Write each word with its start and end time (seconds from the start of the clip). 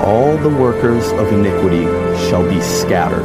All 0.00 0.36
the 0.38 0.48
workers 0.48 1.10
of 1.12 1.32
iniquity 1.32 1.84
shall 2.28 2.48
be 2.48 2.60
scattered. 2.60 3.24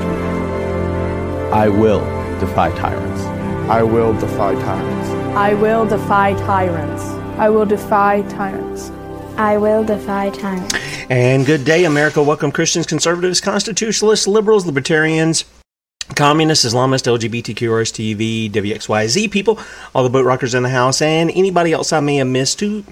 I 1.54 1.70
will 1.70 2.00
defy 2.40 2.76
tyrants. 2.76 3.22
I 3.70 3.84
will 3.84 4.14
defy 4.14 4.56
tyrants. 4.56 5.10
I 5.38 5.54
will 5.54 5.86
defy 5.86 6.34
tyrants. 6.34 7.04
I 7.38 7.50
will 7.50 7.66
defy 7.66 8.22
tyrants. 8.24 8.90
I 9.38 9.58
will 9.58 9.84
defy 9.84 10.32
tyrants. 10.32 10.74
And 11.12 11.46
good 11.46 11.64
day, 11.64 11.86
America. 11.86 12.24
Welcome, 12.24 12.52
Christians, 12.52 12.88
conservatives, 12.88 13.40
constitutionalists, 13.40 14.28
liberals, 14.28 14.66
libertarians, 14.66 15.46
communists, 16.16 16.66
Islamists, 16.66 17.06
LGBTQ, 17.06 17.70
RSTV, 17.70 18.52
WXYZ 18.52 19.30
people, 19.30 19.60
all 19.94 20.04
the 20.04 20.10
boat 20.10 20.26
rockers 20.26 20.56
in 20.56 20.64
the 20.64 20.70
house, 20.70 21.04
and 21.04 21.30
anybody 21.32 21.72
else 21.72 21.94
I 21.94 22.00
may 22.00 22.16
have 22.16 22.28
missed 22.28 22.58
to 22.60 22.84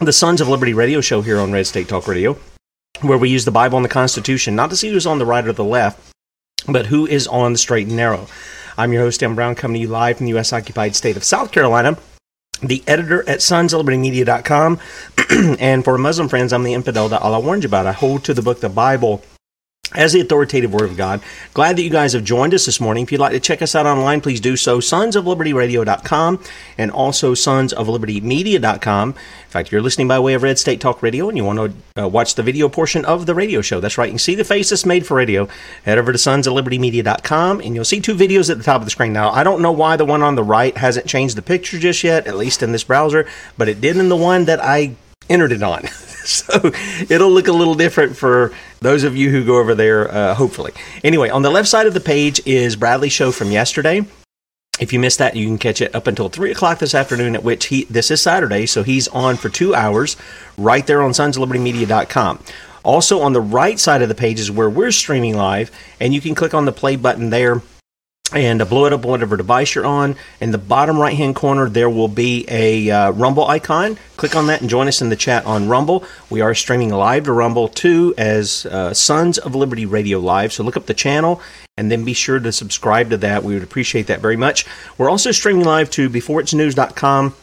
the 0.00 0.12
Sons 0.12 0.40
of 0.40 0.48
Liberty 0.48 0.72
radio 0.72 1.02
show 1.02 1.20
here 1.20 1.38
on 1.38 1.52
Red 1.52 1.66
State 1.66 1.86
Talk 1.86 2.08
Radio, 2.08 2.38
where 3.02 3.18
we 3.18 3.30
use 3.30 3.44
the 3.44 3.50
Bible 3.50 3.78
and 3.78 3.84
the 3.84 3.90
Constitution, 3.90 4.54
not 4.54 4.70
to 4.70 4.76
see 4.76 4.90
who's 4.90 5.06
on 5.06 5.18
the 5.18 5.26
right 5.26 5.46
or 5.46 5.52
the 5.52 5.64
left, 5.64 6.12
but 6.68 6.86
who 6.86 7.06
is 7.06 7.26
on 7.26 7.52
the 7.52 7.58
straight 7.58 7.86
and 7.86 7.96
narrow. 7.96 8.26
I'm 8.76 8.92
your 8.92 9.02
host, 9.02 9.20
Dan 9.20 9.34
Brown, 9.34 9.54
coming 9.54 9.74
to 9.74 9.80
you 9.80 9.88
live 9.88 10.18
from 10.18 10.26
the 10.26 10.30
U.S. 10.30 10.52
occupied 10.52 10.96
state 10.96 11.16
of 11.16 11.24
South 11.24 11.52
Carolina 11.52 11.96
the 12.62 12.82
editor 12.86 13.28
at 13.28 13.38
sonsoflibertymedia.com. 13.38 14.78
and 15.58 15.84
for 15.84 15.96
Muslim 15.98 16.28
friends, 16.28 16.52
I'm 16.52 16.62
the 16.62 16.74
infidel 16.74 17.08
that 17.08 17.22
Allah 17.22 17.40
warned 17.40 17.64
you 17.64 17.68
about. 17.68 17.86
I 17.86 17.92
hold 17.92 18.24
to 18.24 18.34
the 18.34 18.42
book, 18.42 18.60
the 18.60 18.68
Bible, 18.68 19.22
as 19.94 20.12
the 20.12 20.20
authoritative 20.20 20.72
word 20.72 20.90
of 20.90 20.96
God. 20.96 21.20
Glad 21.54 21.76
that 21.76 21.82
you 21.82 21.90
guys 21.90 22.12
have 22.12 22.24
joined 22.24 22.54
us 22.54 22.66
this 22.66 22.80
morning. 22.80 23.02
If 23.02 23.12
you'd 23.12 23.20
like 23.20 23.32
to 23.32 23.40
check 23.40 23.62
us 23.62 23.74
out 23.74 23.86
online, 23.86 24.20
please 24.20 24.40
do 24.40 24.56
so. 24.56 24.80
Sons 24.80 25.16
of 25.16 25.26
Liberty 25.26 25.52
Sonsoflibertyradio.com 25.52 26.42
and 26.78 26.90
also 26.90 27.34
Sons 27.34 27.72
of 27.72 27.88
Liberty 27.88 28.20
sonsoflibertymedia.com. 28.20 29.10
In 29.10 29.50
fact, 29.50 29.68
if 29.68 29.72
you're 29.72 29.82
listening 29.82 30.08
by 30.08 30.18
way 30.18 30.34
of 30.34 30.42
Red 30.42 30.58
State 30.58 30.80
Talk 30.80 31.02
Radio 31.02 31.28
and 31.28 31.36
you 31.36 31.44
want 31.44 31.58
to 31.96 32.02
uh, 32.02 32.08
watch 32.08 32.34
the 32.34 32.42
video 32.42 32.68
portion 32.68 33.04
of 33.04 33.26
the 33.26 33.34
radio 33.34 33.60
show, 33.60 33.80
that's 33.80 33.98
right. 33.98 34.06
You 34.06 34.12
can 34.12 34.18
see 34.18 34.34
the 34.34 34.44
face 34.44 34.70
that's 34.70 34.86
made 34.86 35.06
for 35.06 35.16
radio. 35.16 35.48
Head 35.84 35.98
over 35.98 36.12
to 36.12 36.18
Sons 36.18 36.46
of 36.46 36.52
Liberty 36.54 36.78
sonsoflibertymedia.com 36.78 37.60
and 37.60 37.74
you'll 37.74 37.84
see 37.84 38.00
two 38.00 38.14
videos 38.14 38.50
at 38.50 38.58
the 38.58 38.64
top 38.64 38.80
of 38.80 38.86
the 38.86 38.90
screen. 38.90 39.12
Now, 39.12 39.30
I 39.30 39.42
don't 39.42 39.62
know 39.62 39.72
why 39.72 39.96
the 39.96 40.04
one 40.04 40.22
on 40.22 40.34
the 40.34 40.44
right 40.44 40.76
hasn't 40.76 41.06
changed 41.06 41.36
the 41.36 41.42
picture 41.42 41.78
just 41.78 42.04
yet, 42.04 42.26
at 42.26 42.36
least 42.36 42.62
in 42.62 42.72
this 42.72 42.84
browser, 42.84 43.26
but 43.58 43.68
it 43.68 43.80
did 43.80 43.96
in 43.96 44.08
the 44.08 44.16
one 44.16 44.44
that 44.44 44.60
I 44.62 44.94
entered 45.30 45.52
it 45.52 45.62
on. 45.62 45.86
so 46.24 46.72
it'll 47.08 47.30
look 47.30 47.48
a 47.48 47.52
little 47.52 47.74
different 47.74 48.16
for 48.16 48.52
those 48.80 49.04
of 49.04 49.16
you 49.16 49.30
who 49.30 49.44
go 49.44 49.58
over 49.58 49.74
there, 49.74 50.12
uh, 50.12 50.34
hopefully. 50.34 50.72
Anyway, 51.02 51.30
on 51.30 51.42
the 51.42 51.50
left 51.50 51.68
side 51.68 51.86
of 51.86 51.94
the 51.94 52.00
page 52.00 52.40
is 52.46 52.76
Bradley's 52.76 53.12
show 53.12 53.32
from 53.32 53.50
yesterday. 53.50 54.04
If 54.78 54.94
you 54.94 54.98
missed 54.98 55.18
that, 55.18 55.36
you 55.36 55.46
can 55.46 55.58
catch 55.58 55.82
it 55.82 55.94
up 55.94 56.06
until 56.06 56.30
3 56.30 56.50
o'clock 56.52 56.78
this 56.78 56.94
afternoon, 56.94 57.34
at 57.34 57.44
which 57.44 57.66
he, 57.66 57.84
this 57.84 58.10
is 58.10 58.22
Saturday, 58.22 58.64
so 58.64 58.82
he's 58.82 59.08
on 59.08 59.36
for 59.36 59.50
two 59.50 59.74
hours 59.74 60.16
right 60.56 60.86
there 60.86 61.02
on 61.02 61.10
sonsoflibertymedia.com. 61.10 62.42
Also, 62.82 63.20
on 63.20 63.34
the 63.34 63.42
right 63.42 63.78
side 63.78 64.00
of 64.00 64.08
the 64.08 64.14
page 64.14 64.40
is 64.40 64.50
where 64.50 64.70
we're 64.70 64.90
streaming 64.90 65.36
live, 65.36 65.70
and 66.00 66.14
you 66.14 66.20
can 66.22 66.34
click 66.34 66.54
on 66.54 66.64
the 66.64 66.72
play 66.72 66.96
button 66.96 67.28
there 67.28 67.60
and 68.32 68.66
blow 68.68 68.86
it 68.86 68.92
up 68.92 69.04
on 69.04 69.10
whatever 69.10 69.36
device 69.36 69.74
you're 69.74 69.86
on. 69.86 70.16
In 70.40 70.50
the 70.52 70.58
bottom 70.58 70.98
right 70.98 71.16
hand 71.16 71.34
corner, 71.34 71.68
there 71.68 71.90
will 71.90 72.08
be 72.08 72.44
a 72.48 72.90
uh, 72.90 73.10
Rumble 73.10 73.46
icon. 73.46 73.98
Click 74.16 74.36
on 74.36 74.46
that 74.46 74.60
and 74.60 74.70
join 74.70 74.88
us 74.88 75.02
in 75.02 75.08
the 75.08 75.16
chat 75.16 75.44
on 75.46 75.68
Rumble. 75.68 76.04
We 76.28 76.40
are 76.40 76.54
streaming 76.54 76.90
live 76.90 77.24
to 77.24 77.32
Rumble 77.32 77.68
too 77.68 78.14
as 78.16 78.66
uh, 78.66 78.94
Sons 78.94 79.38
of 79.38 79.54
Liberty 79.54 79.86
Radio 79.86 80.18
Live. 80.18 80.52
So 80.52 80.62
look 80.62 80.76
up 80.76 80.86
the 80.86 80.94
channel 80.94 81.40
and 81.76 81.90
then 81.90 82.04
be 82.04 82.12
sure 82.12 82.38
to 82.38 82.52
subscribe 82.52 83.10
to 83.10 83.16
that. 83.18 83.42
We 83.42 83.54
would 83.54 83.62
appreciate 83.62 84.06
that 84.08 84.20
very 84.20 84.36
much. 84.36 84.66
We're 84.98 85.10
also 85.10 85.32
streaming 85.32 85.64
live 85.64 85.90
to 85.90 86.08
beforeitsnews.com 86.08 87.34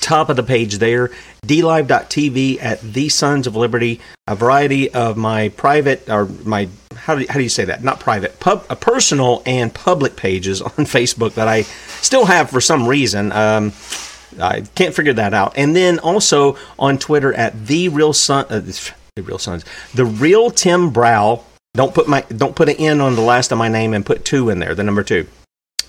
top 0.00 0.28
of 0.28 0.36
the 0.36 0.42
page 0.42 0.78
there 0.78 1.10
dlive.tv 1.46 2.62
at 2.62 2.80
the 2.80 3.08
sons 3.08 3.46
of 3.46 3.56
liberty 3.56 4.00
a 4.26 4.34
variety 4.34 4.92
of 4.92 5.16
my 5.16 5.48
private 5.50 6.08
or 6.10 6.26
my 6.44 6.68
how 6.98 7.14
do, 7.16 7.26
how 7.28 7.34
do 7.34 7.42
you 7.42 7.48
say 7.48 7.64
that? 7.64 7.82
Not 7.82 8.00
private 8.00 8.40
pub 8.40 8.66
uh, 8.68 8.74
personal 8.74 9.42
and 9.46 9.72
public 9.72 10.16
pages 10.16 10.60
on 10.68 10.70
facebook 10.70 11.34
that 11.34 11.48
i 11.48 11.62
still 12.02 12.26
have 12.26 12.50
for 12.50 12.60
some 12.60 12.86
reason. 12.86 13.32
Um, 13.32 13.72
i 14.40 14.60
can't 14.74 14.94
figure 14.94 15.14
that 15.14 15.34
out. 15.34 15.54
And 15.56 15.74
then 15.74 15.98
also 15.98 16.56
on 16.78 16.98
twitter 16.98 17.32
at 17.34 17.66
the 17.66 17.88
real 17.88 18.12
son 18.12 18.46
uh, 18.50 18.60
the 18.60 18.92
real 19.22 19.38
sons 19.38 19.64
the 19.94 20.04
real 20.04 20.50
tim 20.50 20.90
brow. 20.90 21.44
Don't 21.74 21.94
put 21.94 22.08
my 22.08 22.22
don't 22.22 22.56
put 22.56 22.68
an 22.68 22.76
n 22.76 23.00
on 23.00 23.14
the 23.14 23.22
last 23.22 23.52
of 23.52 23.58
my 23.58 23.68
name 23.68 23.94
and 23.94 24.04
put 24.04 24.24
two 24.24 24.50
in 24.50 24.58
there 24.58 24.74
the 24.74 24.82
number 24.82 25.02
two 25.02 25.26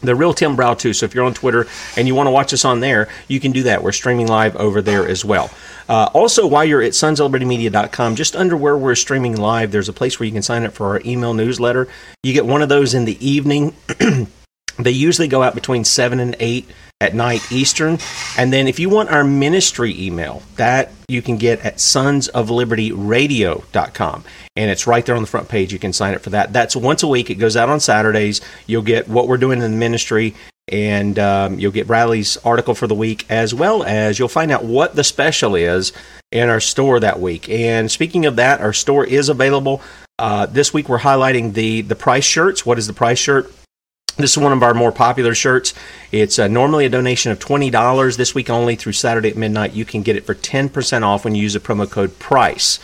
the 0.01 0.16
real 0.16 0.34
Tim 0.34 0.56
Brow 0.56 0.74
too. 0.74 0.94
So 0.94 1.06
if 1.06 1.13
you're 1.13 1.25
on 1.25 1.34
Twitter 1.34 1.68
and 1.98 2.07
you 2.07 2.16
want 2.16 2.28
to 2.28 2.31
watch 2.31 2.54
us 2.54 2.66
on 2.66 2.80
there, 2.80 3.10
you 3.28 3.40
can 3.40 3.51
do 3.51 3.63
that. 3.63 3.84
We're 3.84 3.92
streaming 3.92 4.28
live 4.28 4.56
over 4.56 4.81
there 4.81 5.07
as 5.07 5.25
well. 5.25 5.50
Uh, 5.88 6.10
also, 6.13 6.46
while 6.46 6.63
you're 6.63 6.81
at 6.81 6.92
sonsoflibertymedia.com, 6.92 8.16
just 8.16 8.36
under 8.36 8.56
where 8.56 8.78
we're 8.78 8.96
streaming 8.96 9.36
live, 9.36 9.72
there's 9.72 9.90
a 9.90 9.94
place 9.94 10.19
where 10.19 10.28
you 10.28 10.31
can 10.31 10.44
sign 10.44 10.63
up 10.63 10.74
for 10.74 10.88
our 10.88 11.01
email 11.04 11.34
newsletter. 11.34 11.88
You 12.24 12.34
get 12.34 12.46
one 12.46 12.62
of 12.62 12.69
those 12.69 12.94
in 12.94 13.06
the 13.06 13.25
evening. 13.25 13.75
They 14.80 14.92
usually 14.92 15.28
go 15.28 15.44
out 15.44 15.56
between 15.56 15.84
7 15.84 16.20
and 16.20 16.36
8 16.40 16.70
at 17.02 17.16
night 17.16 17.50
Eastern. 17.52 17.98
And 18.38 18.52
then 18.52 18.68
if 18.68 18.78
you 18.80 18.90
want 18.90 19.10
our 19.10 19.24
ministry 19.24 19.96
email, 20.00 20.42
that 20.56 20.92
you 21.08 21.22
can 21.22 21.38
get 21.38 21.64
at 21.66 21.78
sonsoflibertyradio.com. 21.78 24.24
And 24.56 24.72
it's 24.72 24.88
right 24.88 25.06
there 25.06 25.16
on 25.16 25.22
the 25.22 25.28
front 25.28 25.48
page. 25.48 25.72
You 25.72 25.80
can 25.80 25.94
sign 25.94 26.14
up 26.14 26.20
for 26.22 26.31
that. 26.31 26.52
That's 26.52 26.76
once 26.76 27.02
a 27.04 27.08
week. 27.08 27.30
It 27.30 27.36
goes 27.36 27.56
out 27.56 27.70
on 27.70 27.80
Saturdays. 27.80 28.42
You'll 28.68 28.81
get 28.81 29.08
what 29.08 29.30
we're 29.30 29.38
doing 29.38 29.62
in 29.62 29.72
the 29.72 29.78
ministry, 29.78 30.36
and 30.68 31.18
um, 31.18 31.58
you'll 31.58 31.72
get 31.72 31.88
Bradley's 31.88 32.36
article 32.38 32.75
for 32.75 32.88
the 32.88 32.96
week, 32.96 33.25
as 33.30 33.54
well 33.54 33.84
as 33.84 34.20
you'll 34.20 34.28
find 34.28 34.52
out 34.52 34.66
what 34.66 34.96
the 34.96 35.06
special 35.06 35.56
is 35.56 35.94
in 36.32 36.50
our 36.50 36.60
store 36.60 37.00
that 37.00 37.22
week. 37.22 37.48
And 37.50 37.90
speaking 37.90 38.25
of 38.25 38.36
that, 38.36 38.60
our 38.60 38.74
store 38.74 39.06
is 39.06 39.30
available. 39.30 39.82
Uh, 40.18 40.46
this 40.46 40.74
week 40.74 40.90
we're 40.90 41.00
highlighting 41.00 41.54
the 41.54 41.80
the 41.82 41.96
price 41.96 42.25
shirts. 42.25 42.66
What 42.66 42.78
is 42.78 42.88
the 42.88 42.94
price 42.94 43.20
shirt? 43.20 43.50
This 44.19 44.31
is 44.31 44.38
one 44.38 44.51
of 44.51 44.62
our 44.63 44.74
more 44.74 44.92
popular 44.92 45.33
shirts. 45.33 45.74
It's 46.12 46.39
uh, 46.39 46.50
normally 46.50 46.86
a 46.86 46.89
donation 46.89 47.31
of 47.31 47.39
$20. 47.39 48.18
This 48.18 48.36
week 48.36 48.50
only 48.50 48.75
through 48.75 48.92
Saturday 48.92 49.30
at 49.30 49.38
midnight, 49.38 49.71
you 49.71 49.86
can 49.86 50.04
get 50.04 50.18
it 50.18 50.25
for 50.25 50.36
10% 50.36 51.04
off 51.04 51.24
when 51.24 51.36
you 51.36 51.44
use 51.44 51.54
the 51.54 51.62
promo 51.62 51.89
code 51.89 52.19
PRICE. 52.19 52.80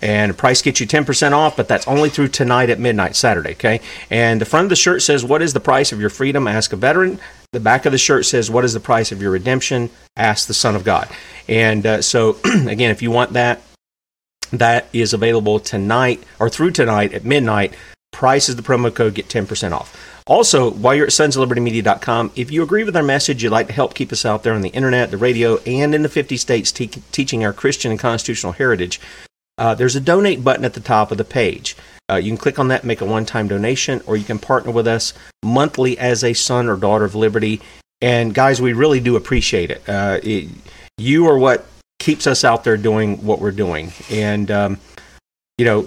And 0.00 0.38
price 0.38 0.62
gets 0.62 0.80
you 0.80 0.86
10% 0.86 1.32
off, 1.32 1.54
but 1.54 1.68
that's 1.68 1.86
only 1.86 2.08
through 2.08 2.28
tonight 2.28 2.70
at 2.70 2.78
midnight, 2.78 3.14
Saturday, 3.14 3.50
okay? 3.50 3.82
And 4.08 4.40
the 4.40 4.46
front 4.46 4.64
of 4.64 4.70
the 4.70 4.76
shirt 4.76 5.02
says, 5.02 5.22
What 5.22 5.42
is 5.42 5.52
the 5.52 5.60
price 5.60 5.92
of 5.92 6.00
your 6.00 6.08
freedom? 6.08 6.48
Ask 6.48 6.72
a 6.72 6.76
veteran. 6.76 7.20
The 7.52 7.60
back 7.60 7.84
of 7.84 7.92
the 7.92 7.98
shirt 7.98 8.24
says, 8.24 8.50
What 8.50 8.64
is 8.64 8.72
the 8.72 8.80
price 8.80 9.12
of 9.12 9.20
your 9.20 9.32
redemption? 9.32 9.90
Ask 10.16 10.48
the 10.48 10.54
Son 10.54 10.74
of 10.74 10.84
God. 10.84 11.10
And 11.46 11.84
uh, 11.84 12.00
so, 12.00 12.38
again, 12.44 12.90
if 12.90 13.02
you 13.02 13.10
want 13.10 13.34
that, 13.34 13.60
that 14.50 14.88
is 14.94 15.12
available 15.12 15.60
tonight 15.60 16.24
or 16.38 16.48
through 16.48 16.70
tonight 16.70 17.12
at 17.12 17.26
midnight. 17.26 17.74
Price 18.12 18.48
is 18.48 18.56
the 18.56 18.62
promo 18.62 18.94
code, 18.94 19.14
get 19.14 19.28
10% 19.28 19.72
off. 19.72 20.22
Also, 20.26 20.70
while 20.70 20.94
you're 20.94 21.06
at 21.06 21.12
sonsoflibertymedia.com, 21.12 22.32
if 22.36 22.50
you 22.50 22.62
agree 22.62 22.84
with 22.84 22.96
our 22.96 23.02
message, 23.02 23.42
you'd 23.42 23.50
like 23.50 23.66
to 23.66 23.72
help 23.72 23.94
keep 23.94 24.12
us 24.12 24.24
out 24.24 24.42
there 24.42 24.54
on 24.54 24.60
the 24.60 24.68
internet, 24.70 25.10
the 25.10 25.16
radio, 25.16 25.56
and 25.58 25.94
in 25.94 26.02
the 26.02 26.08
50 26.08 26.36
states 26.36 26.70
te- 26.70 26.86
teaching 26.86 27.44
our 27.44 27.52
Christian 27.52 27.90
and 27.90 27.98
constitutional 27.98 28.52
heritage, 28.52 29.00
uh, 29.58 29.74
there's 29.74 29.96
a 29.96 30.00
donate 30.00 30.44
button 30.44 30.64
at 30.64 30.74
the 30.74 30.80
top 30.80 31.10
of 31.10 31.18
the 31.18 31.24
page. 31.24 31.76
Uh, 32.10 32.16
you 32.16 32.30
can 32.30 32.36
click 32.36 32.58
on 32.58 32.68
that, 32.68 32.84
make 32.84 33.00
a 33.00 33.04
one 33.04 33.24
time 33.24 33.48
donation, 33.48 34.02
or 34.06 34.16
you 34.16 34.24
can 34.24 34.38
partner 34.38 34.72
with 34.72 34.86
us 34.86 35.12
monthly 35.44 35.98
as 35.98 36.24
a 36.24 36.32
son 36.32 36.68
or 36.68 36.76
daughter 36.76 37.04
of 37.04 37.14
liberty. 37.14 37.60
And 38.00 38.34
guys, 38.34 38.60
we 38.60 38.72
really 38.72 39.00
do 39.00 39.16
appreciate 39.16 39.70
it. 39.70 39.88
Uh, 39.88 40.18
it 40.22 40.48
you 40.98 41.26
are 41.26 41.38
what 41.38 41.66
keeps 41.98 42.26
us 42.26 42.44
out 42.44 42.64
there 42.64 42.76
doing 42.76 43.24
what 43.24 43.40
we're 43.40 43.50
doing. 43.52 43.92
And, 44.10 44.50
um, 44.50 44.78
you 45.58 45.64
know, 45.64 45.86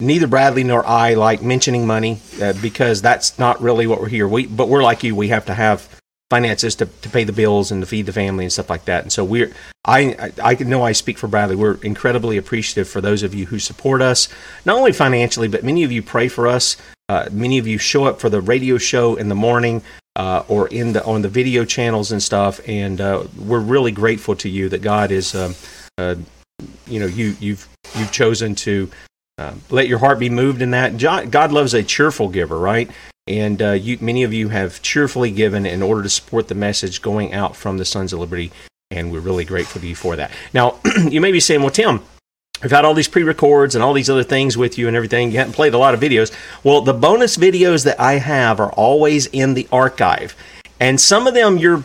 neither 0.00 0.26
Bradley 0.26 0.64
nor 0.64 0.84
I 0.86 1.14
like 1.14 1.42
mentioning 1.42 1.86
money 1.86 2.20
uh, 2.40 2.54
because 2.60 3.02
that's 3.02 3.38
not 3.38 3.60
really 3.60 3.86
what 3.86 4.00
we're 4.00 4.08
here. 4.08 4.26
We, 4.26 4.46
but 4.46 4.68
we're 4.68 4.82
like 4.82 5.02
you. 5.02 5.14
We 5.14 5.28
have 5.28 5.46
to 5.46 5.54
have 5.54 5.88
finances 6.30 6.76
to, 6.76 6.86
to 6.86 7.08
pay 7.08 7.24
the 7.24 7.32
bills 7.32 7.72
and 7.72 7.82
to 7.82 7.86
feed 7.86 8.06
the 8.06 8.12
family 8.12 8.44
and 8.44 8.52
stuff 8.52 8.70
like 8.70 8.84
that. 8.84 9.02
And 9.02 9.12
so 9.12 9.24
we're, 9.24 9.52
I, 9.84 10.32
I, 10.42 10.54
know 10.54 10.82
I 10.82 10.92
speak 10.92 11.18
for 11.18 11.26
Bradley. 11.26 11.56
We're 11.56 11.78
incredibly 11.82 12.36
appreciative 12.36 12.88
for 12.88 13.00
those 13.00 13.24
of 13.24 13.34
you 13.34 13.46
who 13.46 13.58
support 13.58 14.00
us, 14.00 14.28
not 14.64 14.76
only 14.76 14.92
financially, 14.92 15.48
but 15.48 15.64
many 15.64 15.82
of 15.82 15.90
you 15.90 16.02
pray 16.02 16.28
for 16.28 16.46
us. 16.46 16.76
Uh, 17.08 17.28
many 17.32 17.58
of 17.58 17.66
you 17.66 17.78
show 17.78 18.04
up 18.04 18.20
for 18.20 18.30
the 18.30 18.40
radio 18.40 18.78
show 18.78 19.16
in 19.16 19.28
the 19.28 19.34
morning 19.34 19.82
uh, 20.14 20.44
or 20.46 20.68
in 20.68 20.92
the 20.92 21.04
on 21.04 21.22
the 21.22 21.28
video 21.28 21.64
channels 21.64 22.12
and 22.12 22.22
stuff. 22.22 22.60
And 22.68 23.00
uh, 23.00 23.24
we're 23.36 23.58
really 23.58 23.90
grateful 23.90 24.36
to 24.36 24.48
you 24.48 24.68
that 24.68 24.82
God 24.82 25.10
is, 25.10 25.34
um, 25.34 25.56
uh, 25.98 26.14
you 26.86 27.00
know, 27.00 27.06
you 27.06 27.36
you've 27.40 27.68
you've 27.96 28.12
chosen 28.12 28.54
to 28.56 28.88
uh, 29.40 29.54
let 29.70 29.88
your 29.88 29.98
heart 29.98 30.18
be 30.18 30.28
moved 30.28 30.60
in 30.60 30.72
that. 30.72 30.98
God 30.98 31.52
loves 31.52 31.72
a 31.72 31.82
cheerful 31.82 32.28
giver, 32.28 32.58
right? 32.58 32.90
And 33.26 33.62
uh, 33.62 33.72
you, 33.72 33.96
many 34.00 34.22
of 34.22 34.32
you 34.32 34.48
have 34.48 34.82
cheerfully 34.82 35.30
given 35.30 35.64
in 35.64 35.82
order 35.82 36.02
to 36.02 36.08
support 36.10 36.48
the 36.48 36.54
message 36.54 37.00
going 37.00 37.32
out 37.32 37.56
from 37.56 37.78
the 37.78 37.84
Sons 37.84 38.12
of 38.12 38.20
Liberty, 38.20 38.52
and 38.90 39.10
we're 39.10 39.20
really 39.20 39.44
grateful 39.44 39.80
to 39.80 39.86
you 39.86 39.94
for 39.94 40.16
that. 40.16 40.30
Now, 40.52 40.78
you 41.08 41.20
may 41.20 41.32
be 41.32 41.40
saying, 41.40 41.62
well, 41.62 41.70
Tim, 41.70 42.02
We've 42.62 42.70
had 42.70 42.84
all 42.84 42.92
these 42.92 43.08
pre-records 43.08 43.74
and 43.74 43.82
all 43.82 43.94
these 43.94 44.10
other 44.10 44.22
things 44.22 44.54
with 44.54 44.76
you 44.76 44.86
and 44.86 44.94
everything. 44.94 45.30
You 45.30 45.38
haven't 45.38 45.54
played 45.54 45.72
a 45.72 45.78
lot 45.78 45.94
of 45.94 46.00
videos. 46.00 46.30
Well, 46.62 46.82
the 46.82 46.92
bonus 46.92 47.38
videos 47.38 47.84
that 47.84 47.98
I 47.98 48.14
have 48.14 48.60
are 48.60 48.70
always 48.72 49.24
in 49.28 49.54
the 49.54 49.66
archive. 49.72 50.36
And 50.78 51.00
some 51.00 51.26
of 51.26 51.32
them 51.32 51.56
you're 51.56 51.84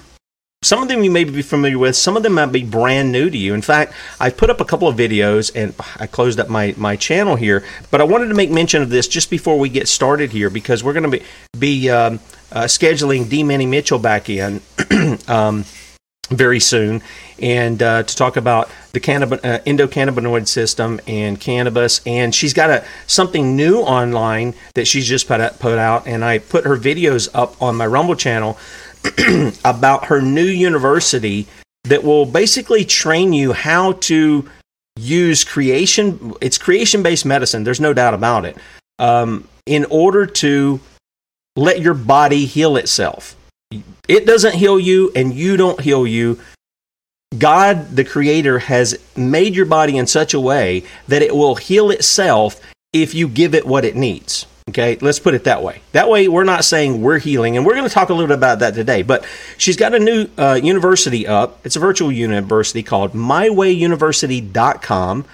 some 0.66 0.82
of 0.82 0.88
them 0.88 1.04
you 1.04 1.12
may 1.12 1.24
be 1.24 1.44
familiar 1.44 1.78
with, 1.78 1.96
some 1.96 2.18
of 2.18 2.24
them 2.24 2.34
might 2.34 2.48
be 2.48 2.64
brand 2.64 3.12
new 3.12 3.30
to 3.30 3.38
you. 3.38 3.54
In 3.54 3.62
fact, 3.62 3.94
I 4.20 4.32
put 4.32 4.50
up 4.50 4.60
a 4.60 4.66
couple 4.66 4.88
of 4.88 4.98
videos 4.98 5.52
and 5.54 5.76
I 6.00 6.08
closed 6.08 6.40
up 6.40 6.50
my, 6.50 6.74
my 6.76 6.96
channel 6.96 7.36
here, 7.36 7.64
but 7.92 8.02
I 8.02 8.04
wanted 8.04 8.30
to 8.30 8.34
make 8.34 8.50
mention 8.50 8.82
of 8.82 8.90
this 8.90 9.08
just 9.08 9.30
before 9.30 9.60
we 9.60 9.70
get 9.70 9.88
started 9.88 10.32
here 10.32 10.50
because 10.50 10.84
we're 10.84 10.94
going 10.94 11.12
to 11.12 11.20
be, 11.20 11.24
be 11.58 11.90
um, 11.92 12.20
uh, 12.52 12.64
scheduling 12.64 13.30
D. 13.30 13.44
Manny 13.44 13.68
Mitchell 13.68 14.00
back 14.00 14.28
in 14.28 14.60
um, 15.28 15.66
very 16.30 16.60
soon 16.60 17.04
and 17.40 17.84
uh, 17.84 18.02
to 18.02 18.16
talk 18.16 18.36
about 18.36 18.68
the 18.94 19.00
cannab- 19.00 19.44
uh, 19.44 19.60
endocannabinoid 19.68 20.48
system 20.48 21.00
and 21.06 21.40
cannabis. 21.40 22.02
And 22.08 22.34
she's 22.34 22.54
got 22.54 22.72
a 22.72 22.84
something 23.06 23.56
new 23.56 23.82
online 23.82 24.56
that 24.74 24.88
she's 24.88 25.08
just 25.08 25.28
put 25.28 25.42
out, 25.42 25.60
put 25.60 25.78
out, 25.78 26.08
and 26.08 26.26
I 26.26 26.40
put 26.40 26.66
her 26.66 26.78
videos 26.78 27.30
up 27.36 27.62
on 27.62 27.76
my 27.76 27.86
Rumble 27.86 28.16
channel 28.16 28.58
about 29.66 30.06
her 30.06 30.22
new 30.22 30.46
university 30.46 31.48
that 31.84 32.04
will 32.04 32.26
basically 32.26 32.84
train 32.84 33.34
you 33.34 33.54
how 33.54 33.94
to 33.94 34.50
use 34.96 35.44
creation. 35.44 36.34
It's 36.42 36.58
creation 36.58 37.04
based 37.04 37.26
medicine. 37.26 37.64
There's 37.64 37.80
no 37.80 37.94
doubt 37.94 38.14
about 38.14 38.46
it. 38.46 38.58
Um, 39.00 39.48
in 39.66 39.86
order 39.86 40.26
to 40.26 40.80
let 41.56 41.82
your 41.82 41.94
body 41.94 42.46
heal 42.46 42.78
itself, 42.78 43.36
it 44.08 44.26
doesn't 44.26 44.56
heal 44.56 44.80
you, 44.80 45.12
and 45.16 45.34
you 45.34 45.58
don't 45.58 45.82
heal 45.82 46.06
you. 46.06 46.40
God, 47.38 47.96
the 47.96 48.06
Creator, 48.06 48.60
has 48.60 48.98
made 49.18 49.56
your 49.56 49.66
body 49.66 49.98
in 49.98 50.08
such 50.08 50.34
a 50.34 50.40
way 50.40 50.84
that 51.08 51.22
it 51.22 51.36
will 51.36 51.56
heal 51.56 51.90
itself 51.90 52.62
if 52.94 53.14
you 53.14 53.28
give 53.28 53.54
it 53.54 53.66
what 53.66 53.84
it 53.84 53.96
needs. 53.96 54.46
Okay, 54.70 54.98
let's 55.00 55.20
put 55.20 55.36
it 55.36 55.44
that 55.44 55.62
way. 55.62 55.82
That 55.92 56.10
way, 56.10 56.28
we're 56.28 56.44
not 56.44 56.66
saying 56.66 57.04
we're 57.04 57.20
healing, 57.20 57.56
and 57.56 57.64
we're 57.64 57.76
going 57.76 57.88
to 57.88 57.94
talk 57.94 58.10
a 58.10 58.14
little 58.14 58.28
bit 58.28 58.40
about 58.40 58.58
that 58.60 58.74
today. 58.74 59.04
But 59.04 59.24
she's 59.60 59.78
got 59.78 59.94
a 59.94 60.00
new 60.00 60.28
uh, 60.40 60.60
university 60.62 61.28
up. 61.28 61.64
It's 61.64 61.76
a 61.76 61.80
virtual 61.80 62.12
university 62.12 62.82
called 62.82 63.14
MyWayUniversity.com. 63.14 65.26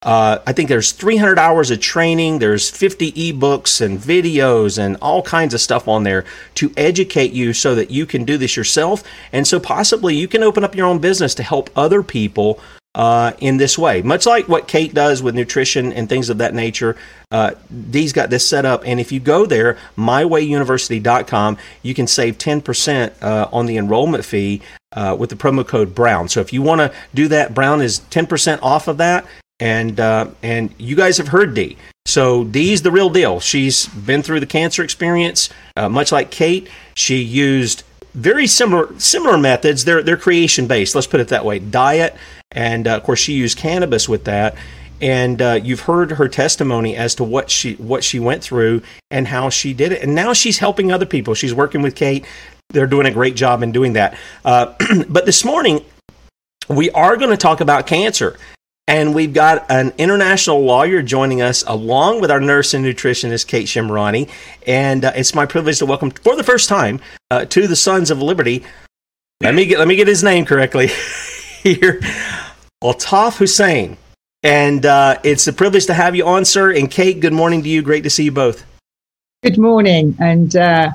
Uh, 0.00 0.38
I 0.46 0.52
think 0.54 0.70
there's 0.70 0.92
300 0.92 1.38
hours 1.38 1.70
of 1.70 1.80
training. 1.80 2.38
There's 2.38 2.70
50 2.70 3.12
ebooks 3.12 3.82
and 3.82 3.98
videos 3.98 4.78
and 4.78 4.96
all 5.02 5.20
kinds 5.22 5.52
of 5.52 5.60
stuff 5.60 5.86
on 5.86 6.04
there 6.04 6.24
to 6.54 6.72
educate 6.78 7.32
you 7.32 7.52
so 7.52 7.74
that 7.74 7.90
you 7.90 8.06
can 8.06 8.24
do 8.24 8.38
this 8.38 8.56
yourself, 8.56 9.04
and 9.32 9.46
so 9.46 9.60
possibly 9.60 10.16
you 10.16 10.28
can 10.28 10.42
open 10.42 10.64
up 10.64 10.74
your 10.74 10.86
own 10.86 10.98
business 10.98 11.34
to 11.34 11.42
help 11.42 11.68
other 11.76 12.02
people 12.02 12.58
uh, 12.94 13.32
in 13.38 13.56
this 13.56 13.78
way. 13.78 14.02
Much 14.02 14.26
like 14.26 14.48
what 14.48 14.68
Kate 14.68 14.92
does 14.92 15.22
with 15.22 15.34
nutrition 15.34 15.92
and 15.92 16.08
things 16.08 16.28
of 16.28 16.38
that 16.38 16.54
nature, 16.54 16.96
uh, 17.30 17.52
Dee's 17.90 18.12
got 18.12 18.30
this 18.30 18.46
set 18.46 18.64
up. 18.64 18.82
And 18.84 18.98
if 18.98 19.12
you 19.12 19.20
go 19.20 19.46
there, 19.46 19.78
mywayuniversity.com, 19.96 21.58
you 21.82 21.94
can 21.94 22.06
save 22.06 22.38
10% 22.38 23.22
uh, 23.22 23.48
on 23.52 23.66
the 23.66 23.76
enrollment 23.76 24.24
fee 24.24 24.62
uh, 24.92 25.16
with 25.18 25.30
the 25.30 25.36
promo 25.36 25.66
code 25.66 25.94
Brown. 25.94 26.28
So 26.28 26.40
if 26.40 26.52
you 26.52 26.62
want 26.62 26.80
to 26.80 26.92
do 27.14 27.28
that, 27.28 27.54
Brown 27.54 27.80
is 27.80 28.00
10% 28.10 28.60
off 28.62 28.88
of 28.88 28.98
that. 28.98 29.26
And 29.60 29.98
uh, 29.98 30.28
and 30.40 30.72
you 30.78 30.94
guys 30.94 31.18
have 31.18 31.26
heard 31.28 31.52
Dee. 31.52 31.76
So 32.06 32.44
Dee's 32.44 32.82
the 32.82 32.92
real 32.92 33.10
deal. 33.10 33.40
She's 33.40 33.86
been 33.88 34.22
through 34.22 34.38
the 34.38 34.46
cancer 34.46 34.84
experience, 34.84 35.50
uh, 35.76 35.88
much 35.88 36.12
like 36.12 36.30
Kate. 36.30 36.68
She 36.94 37.16
used 37.16 37.82
very 38.14 38.46
similar 38.46 38.96
similar 39.00 39.36
methods. 39.36 39.84
They're 39.84 40.00
they're 40.00 40.16
creation 40.16 40.68
based. 40.68 40.94
Let's 40.94 41.08
put 41.08 41.18
it 41.18 41.26
that 41.28 41.44
way. 41.44 41.58
Diet 41.58 42.16
and 42.52 42.86
uh, 42.86 42.96
of 42.96 43.02
course 43.02 43.18
she 43.18 43.34
used 43.34 43.58
cannabis 43.58 44.08
with 44.08 44.24
that. 44.24 44.56
And 45.00 45.40
uh, 45.40 45.60
you've 45.62 45.80
heard 45.80 46.12
her 46.12 46.28
testimony 46.28 46.96
as 46.96 47.14
to 47.16 47.24
what 47.24 47.50
she 47.50 47.74
what 47.74 48.02
she 48.02 48.18
went 48.18 48.42
through 48.42 48.82
and 49.10 49.28
how 49.28 49.48
she 49.48 49.72
did 49.72 49.92
it. 49.92 50.02
And 50.02 50.14
now 50.14 50.32
she's 50.32 50.58
helping 50.58 50.90
other 50.90 51.06
people. 51.06 51.34
She's 51.34 51.54
working 51.54 51.82
with 51.82 51.94
kate. 51.94 52.26
They're 52.70 52.88
doing 52.88 53.06
a 53.06 53.12
great 53.12 53.36
job 53.36 53.62
in 53.62 53.70
doing 53.70 53.92
that. 53.92 54.18
Uh, 54.44 54.74
but 55.08 55.24
this 55.24 55.44
morning 55.44 55.84
we 56.68 56.90
are 56.90 57.16
going 57.16 57.30
to 57.30 57.36
talk 57.36 57.60
about 57.60 57.86
cancer. 57.86 58.36
And 58.88 59.14
we've 59.14 59.34
got 59.34 59.70
an 59.70 59.92
international 59.98 60.64
lawyer 60.64 61.02
joining 61.02 61.42
us 61.42 61.62
along 61.66 62.22
with 62.22 62.30
our 62.30 62.40
nurse 62.40 62.72
and 62.72 62.82
nutritionist 62.82 63.46
kate 63.46 63.66
Shemirani. 63.66 64.30
and 64.66 65.04
uh, 65.04 65.12
it's 65.14 65.34
my 65.34 65.44
privilege 65.44 65.78
to 65.80 65.86
welcome 65.86 66.10
for 66.10 66.34
the 66.34 66.42
first 66.42 66.70
time 66.70 66.98
uh, 67.30 67.44
to 67.44 67.68
the 67.68 67.76
sons 67.76 68.10
of 68.10 68.22
liberty. 68.22 68.64
Let 69.42 69.54
me 69.54 69.66
get 69.66 69.78
let 69.78 69.86
me 69.86 69.94
get 69.94 70.08
his 70.08 70.24
name 70.24 70.46
correctly 70.46 70.88
here, 71.62 72.00
Altaf 72.82 73.38
Hussain. 73.38 73.96
And 74.42 74.86
uh, 74.86 75.18
it's 75.24 75.46
a 75.46 75.52
privilege 75.52 75.86
to 75.86 75.94
have 75.94 76.14
you 76.14 76.26
on, 76.26 76.44
sir. 76.44 76.72
And 76.72 76.90
Kate, 76.90 77.20
good 77.20 77.32
morning 77.32 77.62
to 77.62 77.68
you. 77.68 77.82
Great 77.82 78.04
to 78.04 78.10
see 78.10 78.24
you 78.24 78.32
both. 78.32 78.64
Good 79.42 79.58
morning. 79.58 80.16
And 80.20 80.54
uh, 80.54 80.92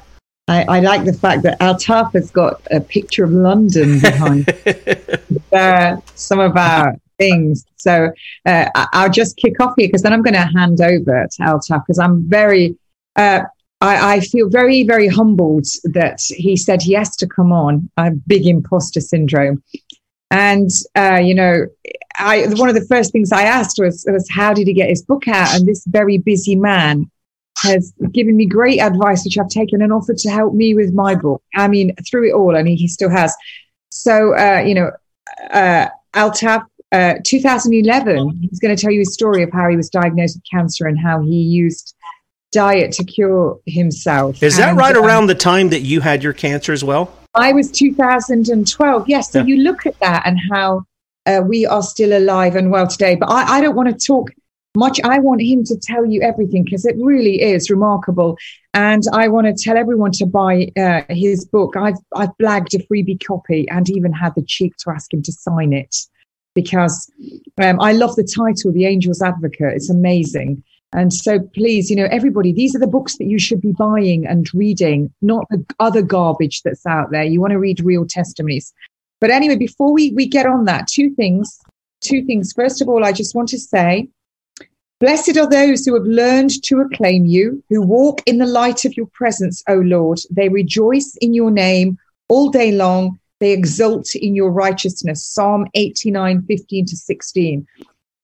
I, 0.48 0.63
I, 0.63 0.79
like 0.79 1.05
the 1.05 1.13
fact 1.13 1.43
that 1.43 1.60
Altaf 1.60 2.13
has 2.13 2.32
got 2.32 2.62
a 2.72 2.79
picture 2.79 3.24
of 3.24 3.32
London 3.32 4.00
behind 4.00 4.50
uh, 5.53 5.98
some 6.15 6.39
of 6.39 6.55
our 6.58 6.96
things. 7.17 7.65
So 7.77 8.12
uh, 8.46 8.65
I'll 8.75 9.10
just 9.10 9.38
kick 9.38 9.60
off 9.60 9.74
here 9.77 9.88
because 9.88 10.01
then 10.01 10.13
I'm 10.13 10.22
going 10.22 10.34
to 10.34 10.41
hand 10.41 10.82
over 10.82 11.27
to 11.32 11.43
Altaf 11.43 11.84
because 11.86 12.00
I'm 12.00 12.27
very, 12.27 12.77
uh, 13.15 13.41
I, 13.82 14.15
I, 14.15 14.20
feel 14.22 14.50
very, 14.50 14.84
very 14.84 15.08
humbled 15.08 15.65
that 15.84 16.20
he 16.27 16.55
said 16.55 16.82
he 16.82 16.93
has 16.93 17.15
to 17.17 17.27
come 17.27 17.51
on. 17.51 17.89
A 17.98 18.12
big 18.12 18.48
imposter 18.48 19.01
syndrome. 19.01 19.63
And, 20.34 20.72
uh, 20.98 21.22
you 21.24 21.36
know, 21.36 21.68
I, 22.16 22.48
one 22.54 22.68
of 22.68 22.74
the 22.74 22.86
first 22.86 23.12
things 23.12 23.32
I 23.32 23.44
asked 23.44 23.78
was, 23.78 24.04
was, 24.08 24.28
how 24.32 24.52
did 24.52 24.66
he 24.66 24.74
get 24.74 24.90
his 24.90 25.04
book 25.04 25.28
out? 25.28 25.54
And 25.54 25.68
this 25.68 25.86
very 25.86 26.18
busy 26.18 26.56
man 26.56 27.10
has 27.60 27.94
given 28.12 28.36
me 28.36 28.48
great 28.48 28.80
advice, 28.80 29.24
which 29.24 29.38
I've 29.38 29.48
taken 29.48 29.84
and 29.84 29.94
offered 29.94 30.18
to 30.18 30.32
help 30.32 30.56
me 30.56 30.74
with 30.74 30.92
my 30.92 31.13
book. 31.13 31.44
I 31.54 31.68
mean, 31.68 31.96
through 32.10 32.30
it 32.30 32.34
all, 32.34 32.56
and 32.56 32.68
he, 32.68 32.75
he 32.75 32.88
still 32.88 33.12
has. 33.12 33.36
So, 33.90 34.36
uh, 34.36 34.63
you 34.66 34.74
know, 34.74 34.92
uh, 35.52 35.90
Altaf, 36.16 36.66
uh, 36.92 37.13
2011, 37.24 38.40
he's 38.42 38.60
going 38.60 38.75
to 38.75 38.82
tell 38.82 38.92
you 38.92 39.02
a 39.02 39.06
story 39.06 39.44
of 39.44 39.52
how 39.52 39.70
he 39.70 39.75
was 39.75 39.90
diagnosed 39.90 40.38
with 40.38 40.44
cancer 40.50 40.88
and 40.88 40.98
how 40.98 41.22
he 41.22 41.42
used 41.42 41.96
diet 42.52 42.92
to 42.94 43.04
cure 43.04 43.60
himself. 43.68 44.42
Is 44.42 44.58
and, 44.58 44.63
that 44.63 44.82
right 44.82 44.96
um, 44.96 45.06
around 45.06 45.28
the 45.28 45.36
time 45.36 45.70
that 45.70 45.82
you 45.82 46.02
had 46.02 46.24
your 46.24 46.34
cancer 46.34 46.74
as 46.74 46.84
well? 46.84 47.13
I 47.36 47.54
was 47.54 47.72
2012. 47.72 49.10
Yes. 49.10 49.32
So 49.32 49.40
yeah. 49.40 49.46
you 49.46 49.58
look 49.58 49.86
at 49.86 50.00
that 50.00 50.24
and 50.25 50.40
how 50.52 50.84
uh, 51.25 51.42
we 51.46 51.66
are 51.66 51.82
still 51.82 52.18
alive 52.18 52.56
and 52.56 52.72
well 52.72 52.88
today. 52.88 53.16
But 53.16 53.32
I, 53.32 53.58
I 53.58 53.62
don't 53.62 53.75
want 53.75 53.90
to 53.90 54.06
talk 54.06 54.30
much. 54.75 55.00
I 55.04 55.20
want 55.20 55.42
him 55.42 55.63
to 55.66 55.78
tell 55.78 56.06
you 56.06 56.22
everything 56.22 56.63
because 56.63 56.86
it 56.86 56.96
really 57.00 57.42
is 57.42 57.70
remarkable. 57.70 58.38
And 58.74 59.04
I 59.13 59.28
want 59.28 59.48
to 59.48 59.54
tell 59.54 59.78
everyone 59.78 60.12
to 60.13 60.25
buy 60.25 60.72
uh, 60.78 61.02
his 61.10 61.46
book. 61.46 61.75
I've, 61.78 61.98
I've 62.16 62.36
blagged 62.42 62.74
a 62.74 62.80
freebie 62.88 63.24
copy 63.25 63.68
and 63.70 63.90
even 63.90 64.12
had 64.12 64.34
the 64.36 64.44
cheek 64.44 64.75
to 64.78 64.92
ask 64.92 65.13
him 65.13 65.22
to 65.24 65.32
sign 65.32 65.74
it 65.74 65.96
because 66.56 67.12
um, 67.62 67.80
I 67.82 67.94
love 67.94 68.16
the 68.16 68.24
title, 68.24 68.72
The 68.72 68.86
Angel's 68.86 69.22
Advocate. 69.22 69.74
It's 69.74 69.90
amazing. 69.90 70.63
And 70.93 71.12
so 71.13 71.39
please, 71.39 71.89
you 71.89 71.95
know, 71.95 72.07
everybody, 72.12 72.53
these 72.53 72.75
are 72.75 72.79
the 72.79 72.88
books 72.88 73.17
that 73.17 73.25
you 73.25 73.39
should 73.39 73.62
be 73.62 73.71
buying 73.71 74.25
and 74.27 74.47
reading, 74.53 75.12
not 75.21 75.47
the 75.50 75.65
other 75.79 76.01
garbage 76.01 76.62
that's 76.62 76.85
out 76.85 77.12
there. 77.12 77.23
You 77.23 77.41
want 77.41 77.51
to 77.51 77.59
read 77.59 77.83
real 77.83 78.05
testimonies. 78.05 78.71
But 79.19 79.31
anyway, 79.31 79.55
before 79.55 79.91
we, 79.91 80.12
we 80.12 80.27
get 80.27 80.45
on 80.45 80.65
that, 80.65 80.88
two 80.88 81.09
things. 81.15 81.59
Two 82.01 82.23
things. 82.25 82.53
First 82.53 82.81
of 82.81 82.89
all, 82.89 83.03
I 83.03 83.12
just 83.12 83.33
want 83.33 83.50
to 83.50 83.59
say, 83.59 84.07
Blessed 85.00 85.35
are 85.38 85.50
those 85.50 85.85
who 85.85 85.95
have 85.95 86.05
learned 86.05 86.63
to 86.63 86.79
acclaim 86.79 87.25
you, 87.25 87.62
who 87.69 87.81
walk 87.81 88.21
in 88.25 88.38
the 88.38 88.45
light 88.45 88.85
of 88.85 88.95
your 88.95 89.07
presence, 89.07 89.62
O 89.67 89.75
Lord. 89.75 90.19
They 90.29 90.47
rejoice 90.47 91.17
in 91.19 91.33
your 91.33 91.51
name 91.51 91.97
all 92.29 92.50
day 92.50 92.71
long. 92.71 93.19
They 93.39 93.51
exult 93.51 94.15
in 94.15 94.33
your 94.35 94.50
righteousness. 94.50 95.25
Psalm 95.25 95.67
89, 95.73 96.43
15 96.43 96.85
to 96.85 96.95
16. 96.95 97.67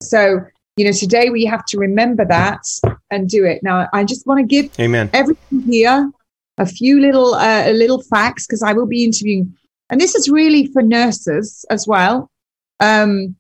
So 0.02 0.46
you 0.80 0.86
know, 0.86 0.94
today 0.94 1.30
we 1.30 1.44
have 1.44 1.66
to 1.66 1.78
remember 1.78 2.24
that 2.24 2.66
and 3.12 3.28
do 3.28 3.44
it. 3.44 3.62
Now, 3.62 3.90
I 3.92 4.06
just 4.06 4.26
want 4.26 4.40
to 4.40 4.46
give 4.46 4.72
Amen. 4.80 5.10
everyone 5.12 5.64
here 5.68 6.10
a 6.58 6.66
few 6.66 7.02
little 7.02 7.34
uh, 7.34 7.72
little 7.72 8.02
facts 8.04 8.48
because 8.48 8.64
I 8.64 8.72
will 8.72 8.86
be 8.86 9.04
interviewing, 9.04 9.54
and 9.90 10.00
this 10.00 10.16
is 10.16 10.30
really 10.30 10.68
for 10.68 10.82
nurses 10.82 11.66
as 11.70 11.86
well. 11.86 12.32
Um, 12.80 13.36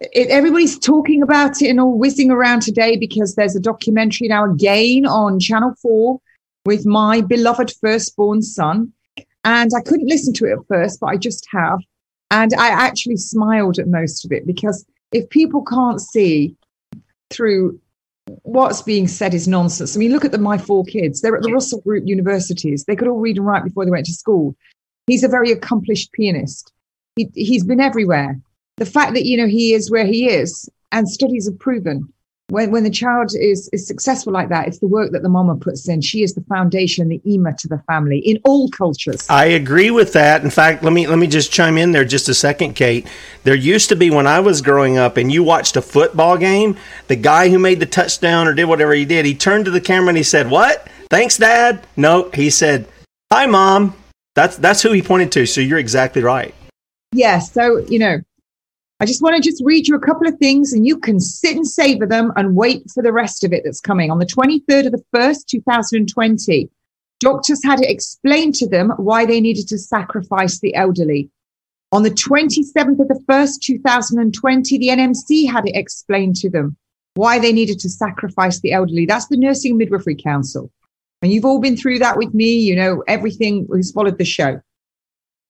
it, 0.00 0.28
everybody's 0.28 0.78
talking 0.78 1.24
about 1.24 1.60
it 1.60 1.70
and 1.70 1.80
all 1.80 1.98
whizzing 1.98 2.30
around 2.30 2.62
today 2.62 2.96
because 2.96 3.34
there's 3.34 3.56
a 3.56 3.60
documentary 3.60 4.28
now 4.28 4.44
again 4.48 5.06
on 5.06 5.40
Channel 5.40 5.74
Four 5.82 6.20
with 6.66 6.86
my 6.86 7.20
beloved 7.20 7.72
firstborn 7.80 8.42
son, 8.42 8.92
and 9.42 9.72
I 9.76 9.80
couldn't 9.80 10.08
listen 10.08 10.32
to 10.34 10.44
it 10.44 10.52
at 10.52 10.68
first, 10.68 11.00
but 11.00 11.08
I 11.08 11.16
just 11.16 11.48
have, 11.50 11.80
and 12.30 12.54
I 12.54 12.68
actually 12.68 13.16
smiled 13.16 13.80
at 13.80 13.88
most 13.88 14.24
of 14.24 14.30
it 14.30 14.46
because 14.46 14.86
if 15.10 15.28
people 15.30 15.64
can't 15.64 16.00
see 16.00 16.54
through 17.30 17.80
what's 18.42 18.82
being 18.82 19.06
said 19.08 19.34
is 19.34 19.46
nonsense. 19.46 19.96
I 19.96 19.98
mean, 19.98 20.12
look 20.12 20.24
at 20.24 20.32
the, 20.32 20.38
my 20.38 20.58
four 20.58 20.84
kids. 20.84 21.20
They're 21.20 21.36
at 21.36 21.42
the 21.42 21.52
Russell 21.52 21.80
Group 21.82 22.04
universities. 22.06 22.84
They 22.84 22.96
could 22.96 23.08
all 23.08 23.20
read 23.20 23.36
and 23.36 23.46
write 23.46 23.64
before 23.64 23.84
they 23.84 23.90
went 23.90 24.06
to 24.06 24.12
school. 24.12 24.56
He's 25.06 25.22
a 25.22 25.28
very 25.28 25.52
accomplished 25.52 26.12
pianist. 26.12 26.72
He, 27.14 27.30
he's 27.34 27.64
been 27.64 27.80
everywhere. 27.80 28.40
The 28.78 28.86
fact 28.86 29.14
that, 29.14 29.24
you 29.24 29.36
know, 29.36 29.46
he 29.46 29.72
is 29.72 29.90
where 29.90 30.06
he 30.06 30.28
is 30.28 30.68
and 30.92 31.08
studies 31.08 31.48
have 31.48 31.58
proven 31.58 32.12
when, 32.48 32.70
when 32.70 32.84
the 32.84 32.90
child 32.90 33.32
is, 33.34 33.68
is 33.72 33.86
successful 33.86 34.32
like 34.32 34.48
that, 34.50 34.68
it's 34.68 34.78
the 34.78 34.86
work 34.86 35.10
that 35.12 35.22
the 35.22 35.28
mama 35.28 35.56
puts 35.56 35.88
in. 35.88 36.00
She 36.00 36.22
is 36.22 36.34
the 36.34 36.42
foundation, 36.42 37.08
the 37.08 37.20
ima 37.24 37.54
to 37.58 37.68
the 37.68 37.78
family 37.88 38.18
in 38.18 38.38
all 38.44 38.68
cultures. 38.70 39.26
I 39.28 39.46
agree 39.46 39.90
with 39.90 40.12
that. 40.12 40.44
In 40.44 40.50
fact, 40.50 40.84
let 40.84 40.92
me 40.92 41.06
let 41.08 41.18
me 41.18 41.26
just 41.26 41.50
chime 41.50 41.76
in 41.76 41.90
there 41.90 42.04
just 42.04 42.28
a 42.28 42.34
second, 42.34 42.74
Kate. 42.74 43.06
There 43.42 43.54
used 43.54 43.88
to 43.88 43.96
be 43.96 44.10
when 44.10 44.28
I 44.28 44.38
was 44.40 44.62
growing 44.62 44.96
up 44.96 45.16
and 45.16 45.32
you 45.32 45.42
watched 45.42 45.76
a 45.76 45.82
football 45.82 46.36
game, 46.36 46.76
the 47.08 47.16
guy 47.16 47.48
who 47.48 47.58
made 47.58 47.80
the 47.80 47.86
touchdown 47.86 48.46
or 48.46 48.54
did 48.54 48.66
whatever 48.66 48.92
he 48.92 49.04
did, 49.04 49.26
he 49.26 49.34
turned 49.34 49.64
to 49.64 49.70
the 49.72 49.80
camera 49.80 50.10
and 50.10 50.16
he 50.16 50.22
said, 50.22 50.48
What? 50.48 50.88
Thanks, 51.10 51.36
Dad. 51.36 51.84
No, 51.96 52.30
he 52.32 52.50
said, 52.50 52.86
Hi, 53.32 53.46
Mom. 53.46 53.94
That's 54.36 54.56
that's 54.56 54.82
who 54.82 54.92
he 54.92 55.02
pointed 55.02 55.32
to. 55.32 55.46
So 55.46 55.60
you're 55.60 55.78
exactly 55.78 56.22
right. 56.22 56.54
Yes. 57.12 57.52
Yeah, 57.56 57.62
so, 57.62 57.78
you 57.88 57.98
know, 57.98 58.20
I 58.98 59.04
just 59.04 59.22
want 59.22 59.36
to 59.36 59.46
just 59.46 59.62
read 59.64 59.86
you 59.86 59.94
a 59.94 60.00
couple 60.00 60.26
of 60.26 60.38
things 60.38 60.72
and 60.72 60.86
you 60.86 60.98
can 60.98 61.20
sit 61.20 61.54
and 61.54 61.66
savor 61.66 62.06
them 62.06 62.32
and 62.36 62.56
wait 62.56 62.90
for 62.90 63.02
the 63.02 63.12
rest 63.12 63.44
of 63.44 63.52
it 63.52 63.62
that's 63.62 63.80
coming. 63.80 64.10
On 64.10 64.18
the 64.18 64.26
23rd 64.26 64.86
of 64.86 64.92
the 64.92 65.04
1st, 65.14 65.46
2020, 65.48 66.70
doctors 67.20 67.62
had 67.62 67.82
it 67.82 67.90
explained 67.90 68.54
to 68.54 68.66
them 68.66 68.90
why 68.96 69.26
they 69.26 69.40
needed 69.40 69.68
to 69.68 69.78
sacrifice 69.78 70.60
the 70.60 70.74
elderly. 70.74 71.28
On 71.92 72.04
the 72.04 72.10
27th 72.10 72.98
of 72.98 73.08
the 73.08 73.22
1st, 73.28 73.60
2020, 73.60 74.78
the 74.78 74.88
NMC 74.88 75.50
had 75.50 75.68
it 75.68 75.76
explained 75.76 76.36
to 76.36 76.48
them 76.48 76.76
why 77.14 77.38
they 77.38 77.52
needed 77.52 77.78
to 77.80 77.90
sacrifice 77.90 78.60
the 78.60 78.72
elderly. 78.72 79.04
That's 79.04 79.26
the 79.28 79.36
Nursing 79.36 79.76
Midwifery 79.76 80.14
Council. 80.14 80.70
And 81.20 81.32
you've 81.32 81.44
all 81.44 81.60
been 81.60 81.76
through 81.76 81.98
that 81.98 82.16
with 82.16 82.32
me, 82.32 82.58
you 82.58 82.76
know, 82.76 83.02
everything 83.06 83.66
who's 83.70 83.92
followed 83.92 84.18
the 84.18 84.24
show. 84.24 84.60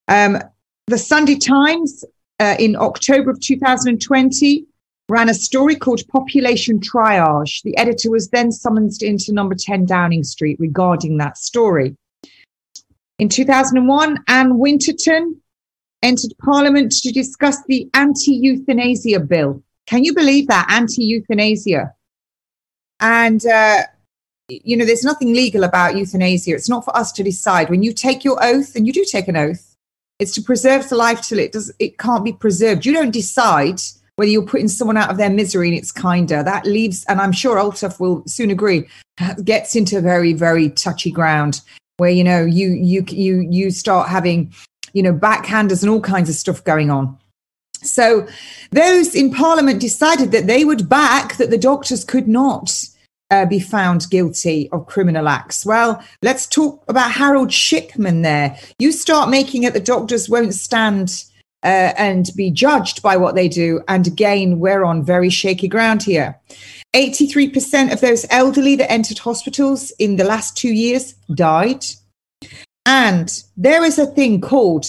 Um, 0.08 0.38
the 0.86 0.98
Sunday 0.98 1.36
Times 1.36 2.04
uh, 2.40 2.56
in 2.58 2.76
October 2.76 3.30
of 3.30 3.40
2020 3.40 4.66
ran 5.08 5.28
a 5.28 5.34
story 5.34 5.76
called 5.76 6.00
Population 6.08 6.80
Triage. 6.80 7.62
The 7.62 7.76
editor 7.76 8.10
was 8.10 8.28
then 8.28 8.50
summoned 8.50 9.02
into 9.02 9.32
number 9.32 9.54
10 9.54 9.86
Downing 9.86 10.24
Street 10.24 10.58
regarding 10.58 11.18
that 11.18 11.38
story. 11.38 11.96
In 13.18 13.28
2001, 13.28 14.24
Ann 14.28 14.58
Winterton 14.58 15.40
entered 16.02 16.32
Parliament 16.44 16.92
to 16.92 17.12
discuss 17.12 17.64
the 17.66 17.88
anti 17.94 18.32
euthanasia 18.32 19.20
bill. 19.20 19.62
Can 19.86 20.04
you 20.04 20.12
believe 20.14 20.48
that? 20.48 20.66
Anti 20.70 21.04
euthanasia. 21.04 21.94
And, 23.00 23.44
uh, 23.46 23.84
you 24.48 24.76
know, 24.76 24.84
there's 24.84 25.04
nothing 25.04 25.32
legal 25.32 25.64
about 25.64 25.96
euthanasia. 25.96 26.54
It's 26.54 26.68
not 26.68 26.84
for 26.84 26.96
us 26.96 27.12
to 27.12 27.22
decide. 27.22 27.70
When 27.70 27.82
you 27.82 27.92
take 27.92 28.24
your 28.24 28.38
oath, 28.42 28.76
and 28.76 28.86
you 28.86 28.92
do 28.92 29.04
take 29.04 29.28
an 29.28 29.36
oath, 29.36 29.65
it's 30.18 30.32
to 30.32 30.42
preserve 30.42 30.88
the 30.88 30.96
life 30.96 31.20
till 31.22 31.38
it 31.38 31.52
does. 31.52 31.72
It 31.78 31.98
can't 31.98 32.24
be 32.24 32.32
preserved. 32.32 32.86
You 32.86 32.92
don't 32.92 33.10
decide 33.10 33.80
whether 34.16 34.30
you're 34.30 34.46
putting 34.46 34.68
someone 34.68 34.96
out 34.96 35.10
of 35.10 35.18
their 35.18 35.30
misery 35.30 35.68
and 35.68 35.76
it's 35.76 35.92
kinder. 35.92 36.42
That 36.42 36.64
leaves, 36.64 37.04
and 37.08 37.20
I'm 37.20 37.32
sure 37.32 37.56
Altaf 37.56 38.00
will 38.00 38.22
soon 38.26 38.50
agree, 38.50 38.88
gets 39.44 39.76
into 39.76 40.00
very, 40.00 40.32
very 40.32 40.70
touchy 40.70 41.10
ground 41.10 41.60
where 41.98 42.10
you 42.10 42.24
know 42.24 42.44
you 42.44 42.68
you 42.72 43.04
you 43.08 43.46
you 43.50 43.70
start 43.70 44.08
having 44.08 44.52
you 44.92 45.02
know 45.02 45.12
backhanders 45.12 45.82
and 45.82 45.90
all 45.90 46.00
kinds 46.00 46.28
of 46.28 46.34
stuff 46.34 46.62
going 46.64 46.90
on. 46.90 47.18
So 47.82 48.26
those 48.70 49.14
in 49.14 49.32
Parliament 49.32 49.80
decided 49.80 50.32
that 50.32 50.46
they 50.46 50.64
would 50.64 50.88
back 50.88 51.36
that 51.36 51.50
the 51.50 51.58
doctors 51.58 52.04
could 52.04 52.26
not 52.26 52.84
uh, 53.30 53.46
be 53.46 53.58
found 53.58 54.08
guilty 54.10 54.68
of 54.72 54.86
criminal 54.86 55.28
acts. 55.28 55.66
Well, 55.66 56.02
let's 56.22 56.46
talk 56.46 56.84
about 56.88 57.12
Harold 57.12 57.52
Shipman 57.52 58.22
there. 58.22 58.58
You 58.78 58.92
start 58.92 59.30
making 59.30 59.64
it 59.64 59.72
the 59.72 59.80
doctors 59.80 60.28
won't 60.28 60.54
stand 60.54 61.24
uh, 61.62 61.92
and 61.98 62.30
be 62.36 62.50
judged 62.50 63.02
by 63.02 63.16
what 63.16 63.34
they 63.34 63.48
do. 63.48 63.80
And 63.88 64.06
again, 64.06 64.60
we're 64.60 64.84
on 64.84 65.04
very 65.04 65.30
shaky 65.30 65.68
ground 65.68 66.02
here. 66.02 66.38
83% 66.94 67.92
of 67.92 68.00
those 68.00 68.24
elderly 68.30 68.76
that 68.76 68.90
entered 68.90 69.18
hospitals 69.18 69.90
in 69.98 70.16
the 70.16 70.24
last 70.24 70.56
two 70.56 70.72
years 70.72 71.14
died. 71.34 71.84
And 72.86 73.42
there 73.56 73.84
is 73.84 73.98
a 73.98 74.06
thing 74.06 74.40
called 74.40 74.86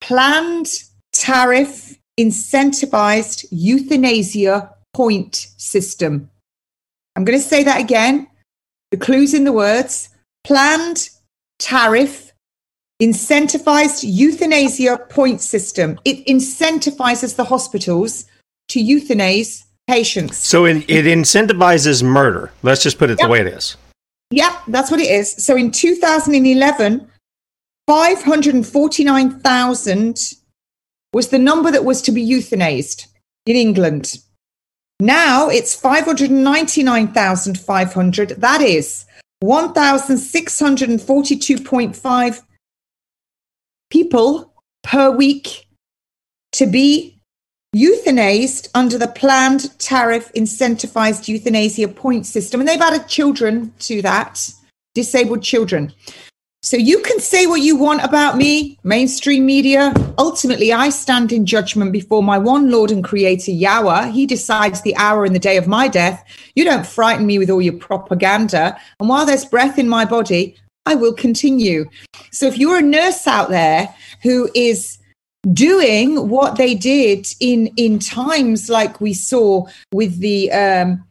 planned 0.00 0.68
tariff 1.12 1.98
incentivized 2.18 3.46
euthanasia 3.50 4.74
point 4.94 5.48
system. 5.56 6.30
I'm 7.18 7.24
going 7.24 7.36
to 7.36 7.44
say 7.44 7.64
that 7.64 7.80
again. 7.80 8.28
The 8.92 8.96
clues 8.96 9.34
in 9.34 9.42
the 9.42 9.52
words 9.52 10.10
planned 10.44 11.10
tariff 11.58 12.32
incentivized 13.02 14.04
euthanasia 14.06 14.98
point 15.08 15.40
system. 15.40 15.98
It 16.04 16.24
incentivizes 16.26 17.34
the 17.34 17.42
hospitals 17.42 18.26
to 18.68 18.78
euthanize 18.78 19.64
patients. 19.88 20.38
So 20.38 20.64
it, 20.64 20.88
it 20.88 21.06
incentivizes 21.06 22.04
murder. 22.04 22.52
Let's 22.62 22.84
just 22.84 22.98
put 22.98 23.10
it 23.10 23.18
yep. 23.18 23.26
the 23.26 23.32
way 23.32 23.40
it 23.40 23.48
is. 23.48 23.76
Yep, 24.30 24.52
that's 24.68 24.92
what 24.92 25.00
it 25.00 25.10
is. 25.10 25.44
So 25.44 25.56
in 25.56 25.72
2011, 25.72 27.10
549,000 27.88 30.20
was 31.12 31.30
the 31.30 31.38
number 31.40 31.72
that 31.72 31.84
was 31.84 32.00
to 32.02 32.12
be 32.12 32.24
euthanized 32.24 33.08
in 33.44 33.56
England. 33.56 34.18
Now 35.00 35.48
it's 35.48 35.74
599,500. 35.74 38.28
That 38.30 38.60
is 38.60 39.06
1,642.5 39.42 42.42
people 43.90 44.52
per 44.82 45.10
week 45.10 45.66
to 46.52 46.66
be 46.66 47.18
euthanized 47.76 48.68
under 48.74 48.96
the 48.98 49.08
planned 49.08 49.78
tariff 49.78 50.32
incentivized 50.32 51.28
euthanasia 51.28 51.88
point 51.88 52.24
system. 52.26 52.60
And 52.60 52.68
they've 52.68 52.80
added 52.80 53.06
children 53.06 53.72
to 53.80 54.00
that, 54.02 54.50
disabled 54.94 55.42
children. 55.42 55.92
So 56.60 56.76
you 56.76 57.00
can 57.02 57.20
say 57.20 57.46
what 57.46 57.60
you 57.60 57.76
want 57.76 58.02
about 58.02 58.36
me, 58.36 58.78
mainstream 58.82 59.46
media. 59.46 59.94
Ultimately, 60.18 60.72
I 60.72 60.88
stand 60.88 61.30
in 61.30 61.46
judgment 61.46 61.92
before 61.92 62.20
my 62.22 62.36
one 62.36 62.68
Lord 62.68 62.90
and 62.90 63.04
Creator, 63.04 63.52
Yahweh. 63.52 64.10
He 64.10 64.26
decides 64.26 64.82
the 64.82 64.96
hour 64.96 65.24
and 65.24 65.36
the 65.36 65.40
day 65.40 65.56
of 65.56 65.68
my 65.68 65.86
death. 65.86 66.24
You 66.56 66.64
don't 66.64 66.84
frighten 66.84 67.26
me 67.26 67.38
with 67.38 67.48
all 67.48 67.62
your 67.62 67.78
propaganda. 67.78 68.76
And 68.98 69.08
while 69.08 69.24
there's 69.24 69.44
breath 69.44 69.78
in 69.78 69.88
my 69.88 70.04
body, 70.04 70.56
I 70.84 70.96
will 70.96 71.12
continue. 71.12 71.88
So 72.32 72.46
if 72.46 72.58
you're 72.58 72.78
a 72.78 72.82
nurse 72.82 73.28
out 73.28 73.50
there 73.50 73.94
who 74.24 74.50
is 74.54 74.98
doing 75.52 76.28
what 76.28 76.56
they 76.56 76.74
did 76.74 77.26
in 77.38 77.68
in 77.76 78.00
times 78.00 78.68
like 78.68 79.00
we 79.00 79.14
saw 79.14 79.64
with 79.92 80.18
the 80.18 80.50
um, 80.50 81.04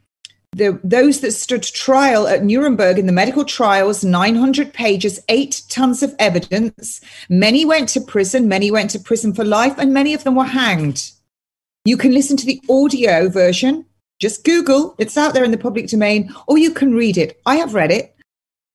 the 0.57 0.79
those 0.83 1.21
that 1.21 1.31
stood 1.31 1.63
trial 1.63 2.27
at 2.27 2.43
Nuremberg 2.43 2.99
in 2.99 3.05
the 3.05 3.11
medical 3.11 3.45
trials, 3.45 4.03
900 4.03 4.73
pages, 4.73 5.19
eight 5.29 5.61
tons 5.69 6.03
of 6.03 6.15
evidence. 6.19 7.01
Many 7.29 7.65
went 7.65 7.89
to 7.89 8.01
prison, 8.01 8.47
many 8.47 8.71
went 8.71 8.89
to 8.91 8.99
prison 8.99 9.33
for 9.33 9.45
life, 9.45 9.77
and 9.77 9.93
many 9.93 10.13
of 10.13 10.23
them 10.23 10.35
were 10.35 10.45
hanged. 10.45 11.11
You 11.85 11.97
can 11.97 12.11
listen 12.11 12.35
to 12.37 12.45
the 12.45 12.61
audio 12.69 13.29
version. 13.29 13.85
Just 14.19 14.43
Google, 14.43 14.95
it's 14.97 15.17
out 15.17 15.33
there 15.33 15.43
in 15.43 15.51
the 15.51 15.57
public 15.57 15.87
domain, 15.87 16.33
or 16.47 16.57
you 16.57 16.71
can 16.71 16.93
read 16.93 17.17
it. 17.17 17.39
I 17.45 17.55
have 17.57 17.75
read 17.75 17.91
it. 17.91 18.15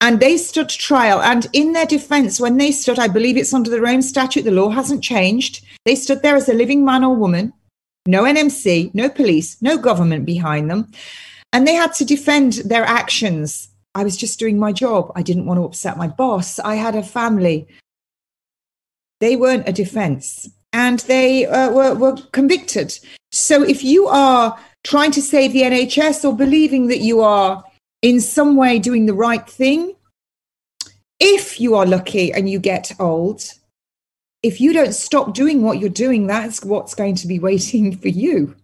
And 0.01 0.19
they 0.19 0.37
stood 0.37 0.69
trial. 0.69 1.21
And 1.21 1.47
in 1.53 1.73
their 1.73 1.87
defense, 1.87 2.41
when 2.41 2.57
they 2.57 2.73
stood, 2.73 2.99
I 2.99 3.09
believe 3.09 3.37
it's 3.37 3.53
under 3.53 3.71
the 3.71 3.81
Rome 3.81 4.03
statute, 4.03 4.43
the 4.43 4.51
law 4.51 4.71
hasn't 4.71 5.03
changed. 5.03 5.65
They 5.85 5.95
stood 5.95 6.23
there 6.23 6.37
as 6.37 6.49
a 6.49 6.55
living 6.55 6.85
man 6.85 7.05
or 7.05 7.15
woman, 7.15 7.53
no 8.07 8.25
NMC, 8.25 8.95
no 8.95 9.09
police, 9.09 9.61
no 9.61 9.79
government 9.79 10.25
behind 10.25 10.71
them. 10.71 10.91
And 11.53 11.67
they 11.67 11.75
had 11.75 11.93
to 11.95 12.05
defend 12.05 12.55
their 12.65 12.85
actions. 12.85 13.69
I 13.95 14.05
was 14.05 14.17
just 14.17 14.39
doing 14.39 14.59
my 14.59 14.73
job. 14.73 15.13
I 15.15 15.23
didn't 15.23 15.47
want 15.47 15.59
to 15.59 15.65
upset 15.65 15.99
my 15.99 16.09
boss. 16.09 16.59
I 16.59 16.77
had 16.77 16.95
a 16.95 17.03
family. 17.03 17.69
They 19.21 19.37
weren't 19.37 19.69
a 19.69 19.73
defense 19.73 20.49
and 20.73 21.01
they 21.01 21.47
uh, 21.47 21.71
were, 21.71 21.95
were 21.95 22.17
convicted. 22.33 22.99
So 23.31 23.63
if 23.63 23.85
you 23.85 24.07
are 24.09 24.59
trying 24.85 25.13
to 25.13 25.23
save 25.23 25.53
the 25.53 25.63
NHS 25.63 26.25
or 26.25 26.37
believing 26.37 26.89
that 26.89 27.01
you 27.01 27.21
are 27.21 27.63
in 28.01 28.21
some 28.21 28.57
way 28.57 28.79
doing 28.79 29.07
the 29.07 29.15
right 29.15 29.49
thing, 29.49 29.95
if 31.21 31.61
you 31.61 31.75
are 31.77 31.87
lucky 31.87 32.33
and 32.33 32.51
you 32.51 32.59
get 32.59 32.93
old, 32.99 33.45
if 34.43 34.61
you 34.61 34.73
don't 34.73 34.95
stop 34.95 35.35
doing 35.35 35.63
what 35.63 35.79
you're 35.79 35.89
doing, 35.89 36.27
that's 36.27 36.65
what's 36.65 36.95
going 36.95 37.15
to 37.17 37.27
be 37.27 37.39
waiting 37.49 37.97
for 37.97 38.09
you. 38.09 38.57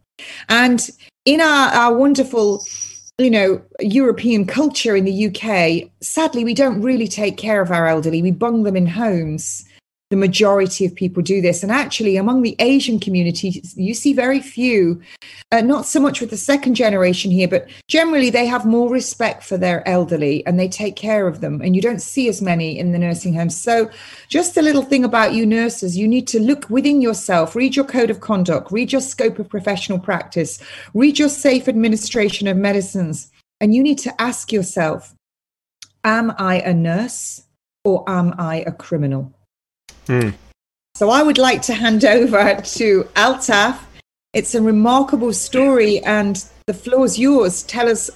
And 0.48 0.88
in 1.24 1.40
our, 1.40 1.68
our 1.68 1.94
wonderful 1.94 2.64
you 3.18 3.30
know 3.30 3.60
european 3.80 4.46
culture 4.46 4.94
in 4.94 5.04
the 5.04 5.26
uk 5.26 5.90
sadly 6.00 6.44
we 6.44 6.54
don't 6.54 6.80
really 6.80 7.08
take 7.08 7.36
care 7.36 7.60
of 7.60 7.72
our 7.72 7.88
elderly. 7.88 8.22
We 8.22 8.30
bung 8.30 8.62
them 8.62 8.76
in 8.76 8.86
homes 8.86 9.64
the 10.10 10.16
majority 10.16 10.86
of 10.86 10.94
people 10.94 11.22
do 11.22 11.42
this. 11.42 11.62
And 11.62 11.70
actually, 11.70 12.16
among 12.16 12.40
the 12.40 12.56
Asian 12.60 12.98
community, 12.98 13.62
you 13.74 13.92
see 13.92 14.14
very 14.14 14.40
few, 14.40 15.02
uh, 15.52 15.60
not 15.60 15.84
so 15.84 16.00
much 16.00 16.20
with 16.20 16.30
the 16.30 16.36
second 16.36 16.76
generation 16.76 17.30
here, 17.30 17.48
but 17.48 17.68
generally 17.88 18.30
they 18.30 18.46
have 18.46 18.64
more 18.64 18.88
respect 18.88 19.42
for 19.42 19.58
their 19.58 19.86
elderly 19.86 20.46
and 20.46 20.58
they 20.58 20.68
take 20.68 20.96
care 20.96 21.26
of 21.26 21.42
them. 21.42 21.60
And 21.60 21.76
you 21.76 21.82
don't 21.82 22.00
see 22.00 22.26
as 22.28 22.40
many 22.40 22.78
in 22.78 22.92
the 22.92 22.98
nursing 22.98 23.34
homes. 23.34 23.60
So, 23.60 23.90
just 24.30 24.56
a 24.56 24.62
little 24.62 24.82
thing 24.82 25.04
about 25.04 25.34
you 25.34 25.44
nurses 25.44 25.96
you 25.96 26.08
need 26.08 26.26
to 26.28 26.40
look 26.40 26.70
within 26.70 27.02
yourself, 27.02 27.54
read 27.54 27.76
your 27.76 27.84
code 27.84 28.10
of 28.10 28.20
conduct, 28.20 28.72
read 28.72 28.92
your 28.92 29.02
scope 29.02 29.38
of 29.38 29.48
professional 29.48 29.98
practice, 29.98 30.58
read 30.94 31.18
your 31.18 31.28
safe 31.28 31.68
administration 31.68 32.48
of 32.48 32.56
medicines. 32.56 33.30
And 33.60 33.74
you 33.74 33.82
need 33.82 33.98
to 33.98 34.22
ask 34.22 34.52
yourself, 34.52 35.14
am 36.04 36.32
I 36.38 36.60
a 36.60 36.72
nurse 36.72 37.42
or 37.84 38.08
am 38.08 38.34
I 38.38 38.62
a 38.66 38.72
criminal? 38.72 39.34
Mm. 40.08 40.34
So 40.94 41.10
I 41.10 41.22
would 41.22 41.38
like 41.38 41.62
to 41.62 41.74
hand 41.74 42.04
over 42.16 42.60
to 42.60 43.04
Altaf. 43.14 43.78
It's 44.34 44.54
a 44.54 44.62
remarkable 44.62 45.32
story, 45.32 46.00
and 46.00 46.44
the 46.66 46.74
floor 46.74 47.04
is 47.04 47.18
yours. 47.18 47.62
Tell 47.62 47.88
us 47.88 48.10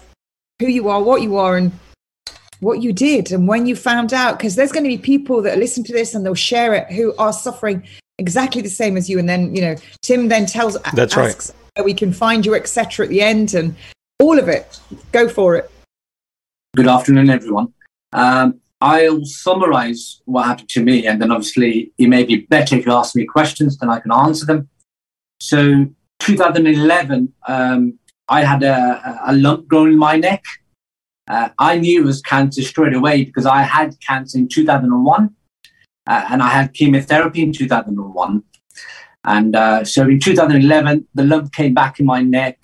who 0.61 0.67
you 0.67 0.89
are, 0.89 1.03
what 1.03 1.23
you 1.23 1.37
are, 1.37 1.57
and 1.57 1.73
what 2.61 2.83
you 2.83 2.93
did, 2.93 3.33
and 3.33 3.49
when 3.49 3.67
you 3.67 3.77
found 3.77 4.13
out. 4.13 4.39
Because 4.39 4.55
there's 4.55 4.73
going 4.73 4.85
to 4.85 4.89
be 4.91 4.99
people 4.99 5.43
that 5.43 5.59
listen 5.59 5.85
to 5.85 5.93
this 5.93 6.15
and 6.15 6.25
they'll 6.25 6.35
share 6.35 6.75
it 6.75 6.93
who 6.93 7.15
are 7.17 7.33
suffering 7.33 7.83
exactly 8.19 8.61
the 8.63 8.69
same 8.69 8.97
as 8.97 9.09
you. 9.09 9.19
And 9.19 9.29
then, 9.29 9.55
you 9.55 9.63
know, 9.63 9.75
Tim 10.03 10.29
then 10.29 10.47
tells, 10.47 10.81
That's 10.95 11.17
asks 11.17 11.51
right. 11.51 11.57
where 11.77 11.85
we 11.85 11.95
can 11.95 12.13
find 12.13 12.45
you, 12.45 12.55
etc. 12.55 13.07
At 13.07 13.11
the 13.11 13.23
end, 13.23 13.55
and 13.55 13.75
all 14.23 14.39
of 14.39 14.49
it. 14.49 14.81
Go 15.11 15.29
for 15.29 15.57
it. 15.57 15.71
Good 16.77 16.89
afternoon, 16.89 17.29
everyone. 17.29 17.73
Um, 18.13 18.61
I'll 18.83 19.25
summarize 19.25 20.21
what 20.25 20.47
happened 20.47 20.69
to 20.71 20.83
me, 20.83 21.07
and 21.07 21.23
then 21.23 21.31
obviously 21.31 21.93
it 21.99 22.09
may 22.09 22.25
be 22.25 22.39
better 22.39 22.75
if 22.75 22.85
you 22.85 22.93
ask 22.93 23.15
me 23.15 23.25
questions, 23.25 23.79
than 23.79 23.89
I 23.89 24.01
can 24.01 24.11
answer 24.11 24.45
them. 24.45 24.69
So, 25.41 25.87
2011, 26.19 27.33
um, 27.47 27.97
I 28.29 28.43
had 28.43 28.65
a, 28.65 29.21
a, 29.25 29.35
lump 29.35 29.69
growing 29.69 29.93
in 29.93 29.99
my 29.99 30.17
neck. 30.17 30.43
Uh, 31.31 31.51
I 31.61 31.79
knew 31.79 32.03
it 32.03 32.05
was 32.07 32.23
cancer 32.23 32.61
straight 32.63 32.93
away 32.93 33.25
because 33.25 33.47
I 33.47 33.63
had 33.63 33.95
cancer 34.01 34.37
in 34.37 34.49
2001, 34.49 35.31
uh, 36.09 36.27
and 36.31 36.43
I 36.43 36.49
had 36.49 36.75
chemotherapy 36.75 37.43
in 37.43 37.53
2001. 37.53 38.43
And 39.25 39.55
uh, 39.55 39.85
so 39.85 40.03
in 40.09 40.19
2011, 40.19 41.07
the 41.15 41.25
lump 41.25 41.53
came 41.53 41.73
back 41.73 42.01
in 42.01 42.07
my 42.07 42.21
neck, 42.21 42.59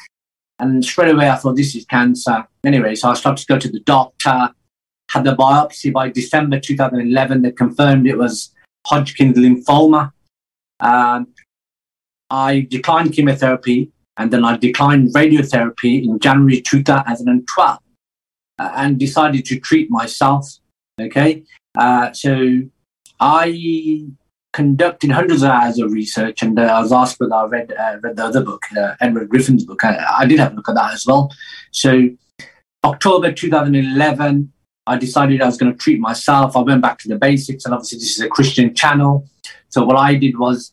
and 0.59 0.85
straight 0.85 1.15
away 1.15 1.31
I 1.31 1.37
thought 1.37 1.55
this 1.55 1.77
is 1.77 1.85
cancer. 1.85 2.45
Anyway, 2.65 2.97
so 2.97 3.09
I 3.09 3.15
started 3.15 3.47
to 3.47 3.53
go 3.53 3.59
to 3.61 3.71
the 3.71 3.81
doctor 3.81 4.51
had 5.11 5.25
the 5.25 5.35
biopsy 5.35 5.93
by 5.93 6.11
December 6.11 6.61
2011 6.61 7.43
that 7.43 7.57
confirmed 7.57 8.07
it 8.07 8.17
was 8.17 8.53
Hodgkin's 8.87 9.39
lymphoma. 9.39 10.13
Um, 10.81 11.29
I 12.31 12.67
declined 12.71 13.13
chemotherapy 13.13 13.91
and 14.17 14.31
then 14.31 14.45
I 14.45 14.57
declined 14.57 15.15
radiotherapy 15.15 16.05
in 16.05 16.19
January 16.19 16.61
2012 16.61 17.79
uh, 18.59 18.73
and 18.77 18.99
decided 18.99 19.45
to 19.47 19.59
treat 19.59 19.91
myself. 19.91 20.47
Okay. 21.01 21.45
Uh, 21.77 22.13
so 22.13 22.63
I 23.21 24.07
conducted 24.53 25.11
hundreds 25.11 25.43
of 25.43 25.51
hours 25.51 25.79
of 25.79 25.93
research 25.93 26.43
and 26.43 26.59
uh, 26.59 26.63
I 26.63 26.81
was 26.81 26.93
asked 26.93 27.21
whether 27.21 27.35
I 27.35 27.45
read, 27.45 27.73
uh, 27.73 27.99
read 28.03 28.17
the 28.17 28.25
other 28.25 28.43
book, 28.43 28.65
uh, 28.77 28.95
Edward 29.01 29.29
Griffin's 29.29 29.65
book. 29.65 29.85
I, 29.85 30.05
I 30.19 30.27
did 30.27 30.39
have 30.39 30.53
a 30.53 30.57
look 30.57 30.69
at 30.69 30.75
that 30.75 30.93
as 30.93 31.07
well. 31.07 31.31
So 31.71 32.11
October 32.85 33.33
2011, 33.33 34.53
I 34.89 34.97
decided 34.97 35.43
I 35.43 35.47
was 35.47 35.59
going 35.59 35.73
to 35.73 35.79
treat 35.79 36.01
myself. 36.01 36.57
I 36.57 36.61
went 36.61 36.83
back 36.83 36.99
to 37.01 37.09
the 37.09 37.17
basics, 37.17 37.65
and 37.65 37.75
obviously, 37.75 37.99
this 37.99 38.17
is 38.17 38.21
a 38.21 38.29
Christian 38.29 38.75
channel. 38.75 39.29
So, 39.69 39.85
what 39.85 39.97
I 39.97 40.15
did 40.15 40.39
was 40.39 40.73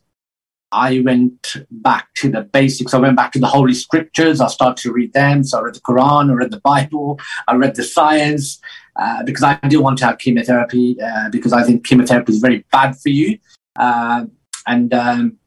I 0.71 1.01
went 1.01 1.55
back 1.69 2.07
to 2.15 2.29
the 2.29 2.41
basics. 2.41 2.93
I 2.93 2.99
went 2.99 3.17
back 3.17 3.33
to 3.33 3.39
the 3.39 3.47
Holy 3.47 3.73
Scriptures. 3.73 4.39
I 4.39 4.47
started 4.47 4.81
to 4.83 4.93
read 4.93 5.11
them. 5.13 5.43
So, 5.43 5.59
I 5.59 5.63
read 5.63 5.75
the 5.75 5.81
Quran, 5.81 6.31
I 6.31 6.33
read 6.33 6.51
the 6.51 6.61
Bible, 6.61 7.19
I 7.47 7.55
read 7.55 7.75
the 7.75 7.83
science 7.83 8.61
uh, 8.95 9.23
because 9.23 9.43
I 9.43 9.59
didn't 9.63 9.83
want 9.83 9.97
to 9.99 10.05
have 10.05 10.17
chemotherapy 10.17 10.97
uh, 11.01 11.29
because 11.29 11.51
I 11.51 11.63
think 11.63 11.85
chemotherapy 11.85 12.31
is 12.31 12.39
very 12.39 12.65
bad 12.71 12.97
for 12.97 13.09
you. 13.09 13.37
Uh, 13.75 14.25
and 14.65 14.93
um, 14.93 15.37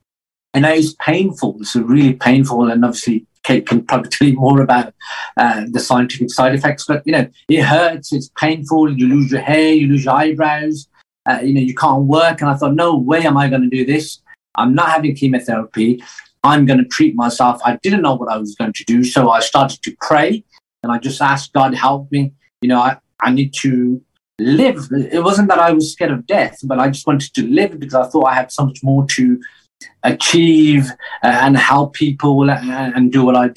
and 0.55 0.67
it's 0.67 0.95
painful. 1.01 1.57
It's 1.61 1.75
really 1.75 2.15
painful, 2.15 2.71
and 2.71 2.85
obviously 2.85 3.27
can 3.49 3.85
probably 3.85 4.11
tell 4.11 4.29
you 4.29 4.37
more 4.37 4.61
about 4.61 4.95
uh, 5.37 5.65
the 5.71 5.81
scientific 5.81 6.31
side 6.31 6.55
effects. 6.55 6.85
But 6.87 7.03
you 7.07 7.13
know, 7.13 7.29
it 7.49 7.63
hurts. 7.63 8.13
It's 8.13 8.31
painful. 8.39 8.97
You 8.97 9.09
lose 9.09 9.31
your 9.33 9.41
hair. 9.41 9.73
You 9.73 9.89
lose 9.89 10.05
your 10.05 10.15
eyebrows. 10.15 10.89
Uh, 11.27 11.41
you 11.43 11.55
know, 11.55 11.61
you 11.61 11.75
can't 11.75 12.05
work. 12.05 12.41
And 12.41 12.51
I 12.51 12.55
thought, 12.55 12.75
no 12.75 12.97
way 12.97 13.23
am 13.23 13.37
I 13.37 13.49
going 13.49 13.63
to 13.63 13.69
do 13.69 13.85
this. 13.85 14.21
I'm 14.55 14.75
not 14.75 14.91
having 14.91 15.15
chemotherapy. 15.15 16.03
I'm 16.45 16.67
going 16.67 16.79
to 16.79 16.85
treat 16.85 17.15
myself. 17.15 17.61
I 17.65 17.79
didn't 17.83 18.03
know 18.03 18.15
what 18.15 18.31
I 18.31 18.39
was 18.39 18.55
going 18.55 18.73
to 18.73 18.85
do, 18.85 19.05
so 19.05 19.31
I 19.31 19.41
started 19.41 19.83
to 19.83 19.97
pray, 20.01 20.45
and 20.83 20.93
I 20.93 20.99
just 20.99 21.21
asked 21.21 21.53
God, 21.53 21.75
help 21.75 22.11
me. 22.13 22.33
You 22.63 22.69
know, 22.69 22.81
I, 22.81 22.97
I 23.21 23.31
need 23.31 23.53
to 23.61 24.01
live. 24.39 24.89
It 24.93 25.23
wasn't 25.23 25.49
that 25.49 25.59
I 25.59 25.73
was 25.73 25.93
scared 25.93 26.13
of 26.13 26.27
death, 26.27 26.59
but 26.65 26.79
I 26.79 26.91
just 26.91 27.07
wanted 27.07 27.35
to 27.35 27.47
live 27.47 27.79
because 27.79 27.95
I 27.95 28.09
thought 28.09 28.27
I 28.27 28.35
had 28.35 28.53
so 28.53 28.67
much 28.67 28.83
more 28.83 29.07
to 29.07 29.41
achieve 30.03 30.91
uh, 31.23 31.27
and 31.27 31.57
help 31.57 31.95
people 31.95 32.51
and, 32.51 32.95
and 32.95 33.13
do 33.13 33.25
what 33.25 33.37
I 33.37 33.49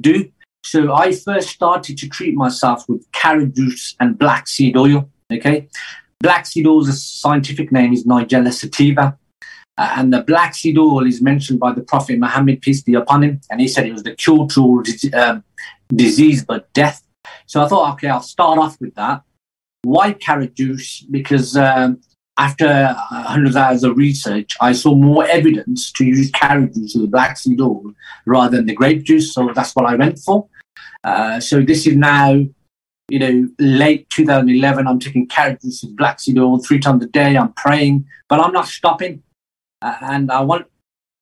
do. 0.00 0.30
So 0.64 0.92
I 0.94 1.12
first 1.12 1.48
started 1.50 1.96
to 1.98 2.08
treat 2.08 2.34
myself 2.34 2.88
with 2.88 3.10
carrot 3.12 3.54
juice 3.54 3.94
and 4.00 4.18
black 4.18 4.48
seed 4.48 4.76
oil. 4.76 5.08
Okay, 5.32 5.68
black 6.20 6.46
seed 6.46 6.66
oil's 6.66 6.88
a 6.88 6.92
scientific 6.92 7.70
name 7.72 7.92
is 7.92 8.04
Nigella 8.06 8.52
sativa, 8.52 9.18
uh, 9.76 9.94
and 9.96 10.12
the 10.12 10.22
black 10.22 10.54
seed 10.54 10.78
oil 10.78 11.06
is 11.06 11.20
mentioned 11.22 11.60
by 11.60 11.72
the 11.72 11.82
Prophet 11.82 12.18
Muhammad 12.18 12.60
peace 12.60 12.82
be 12.82 12.94
upon 12.94 13.24
him, 13.24 13.40
and 13.50 13.60
he 13.60 13.68
said 13.68 13.86
it 13.86 13.92
was 13.92 14.02
the 14.02 14.14
cure 14.14 14.46
to 14.48 14.62
all 14.62 14.82
um, 15.14 15.44
disease 15.94 16.44
but 16.44 16.72
death. 16.72 17.02
So 17.46 17.62
I 17.62 17.68
thought, 17.68 17.94
okay, 17.94 18.08
I'll 18.08 18.20
start 18.22 18.58
off 18.58 18.80
with 18.80 18.94
that. 18.94 19.22
why 19.82 20.12
carrot 20.12 20.54
juice? 20.54 21.00
Because 21.10 21.56
um, 21.56 22.00
after 22.38 22.94
hundreds 23.10 23.56
of 23.56 23.62
hours 23.62 23.84
of 23.84 23.96
research, 23.96 24.56
I 24.60 24.72
saw 24.72 24.94
more 24.94 25.26
evidence 25.26 25.90
to 25.92 26.04
use 26.04 26.30
carrot 26.30 26.72
juice 26.72 26.94
with 26.94 27.10
black 27.10 27.36
seed 27.36 27.60
oil 27.60 27.92
rather 28.26 28.56
than 28.56 28.66
the 28.66 28.74
grape 28.74 29.02
juice. 29.02 29.34
So 29.34 29.50
that's 29.52 29.74
what 29.74 29.86
I 29.86 29.96
went 29.96 30.20
for. 30.20 30.48
Uh, 31.02 31.40
so 31.40 31.60
this 31.60 31.86
is 31.86 31.96
now, 31.96 32.34
you 33.08 33.18
know, 33.18 33.48
late 33.58 34.08
2011. 34.10 34.86
I'm 34.86 35.00
taking 35.00 35.26
carrot 35.26 35.60
juice 35.62 35.82
with 35.82 35.96
black 35.96 36.20
seed 36.20 36.38
oil 36.38 36.58
three 36.58 36.78
times 36.78 37.04
a 37.04 37.08
day. 37.08 37.36
I'm 37.36 37.52
praying, 37.54 38.06
but 38.28 38.38
I'm 38.38 38.52
not 38.52 38.68
stopping. 38.68 39.24
Uh, 39.82 39.96
and 40.02 40.30
I 40.30 40.40
want 40.42 40.66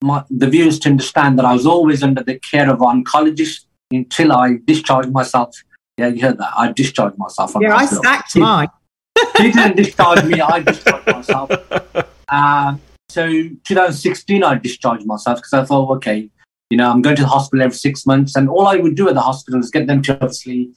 my, 0.05 0.22
the 0.29 0.48
viewers 0.48 0.79
to 0.81 0.90
understand 0.90 1.38
that 1.38 1.46
I 1.46 1.55
was 1.55 1.66
always 1.66 2.02
under 2.02 2.22
the 2.22 2.38
care 2.38 2.70
of 2.70 2.81
oncologist 2.81 3.64
until 3.90 4.33
I 4.33 4.59
discharged 4.66 5.11
myself. 5.12 5.57
Yeah, 5.96 6.09
you 6.09 6.20
heard 6.20 6.37
that. 6.37 6.52
I 6.55 6.72
discharged 6.72 7.16
myself. 7.16 7.55
yeah, 7.59 7.74
I 7.74 7.87
sacked 7.87 8.37
mine 8.37 8.68
he 9.39 9.51
didn't 9.53 9.77
discharge 9.77 10.25
me. 10.25 10.41
I 10.41 10.61
discharged 10.61 11.07
myself. 11.07 11.51
Uh, 12.29 12.77
so 13.09 13.27
2016, 13.29 14.43
I 14.43 14.59
discharged 14.59 15.07
myself 15.07 15.39
because 15.39 15.53
I 15.53 15.65
thought, 15.65 15.91
okay, 15.97 16.29
you 16.71 16.77
know, 16.77 16.91
I'm 16.91 17.03
going 17.03 17.17
to 17.17 17.23
the 17.23 17.29
hospital 17.29 17.65
every 17.65 17.77
six 17.77 18.07
months, 18.07 18.37
and 18.37 18.49
all 18.49 18.67
I 18.67 18.77
would 18.77 18.97
do 18.97 19.09
at 19.09 19.15
the 19.15 19.21
hospital 19.21 19.61
is 19.61 19.71
get 19.71 19.87
them 19.87 20.03
to 20.03 20.15
obviously 20.15 20.71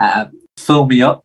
uh, 0.00 0.26
fill 0.58 0.86
me 0.86 1.02
up, 1.02 1.24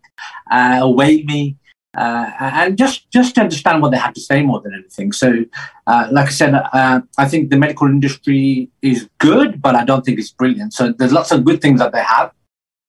uh, 0.52 0.88
weigh 0.94 1.24
me, 1.24 1.58
uh, 1.98 2.32
and 2.40 2.78
just 2.78 3.10
just 3.12 3.38
understand 3.38 3.82
what 3.82 3.92
they 3.92 3.98
had 3.98 4.16
to 4.16 4.22
say 4.22 4.44
more 4.44 4.62
than 4.62 4.74
anything. 4.74 5.12
So, 5.12 5.44
uh, 5.88 6.08
like 6.12 6.28
I 6.28 6.32
said, 6.32 6.54
uh, 6.54 7.02
I 7.18 7.28
think 7.28 7.50
the 7.50 7.58
medical 7.58 7.88
industry 7.88 8.70
is 8.82 9.10
good, 9.18 9.62
but 9.62 9.76
I 9.76 9.84
don't 9.84 10.06
think 10.06 10.20
it's 10.20 10.32
brilliant. 10.32 10.74
So 10.74 10.94
there's 10.94 11.12
lots 11.12 11.32
of 11.32 11.44
good 11.44 11.62
things 11.62 11.80
that 11.80 11.92
they 11.92 12.04
have, 12.04 12.32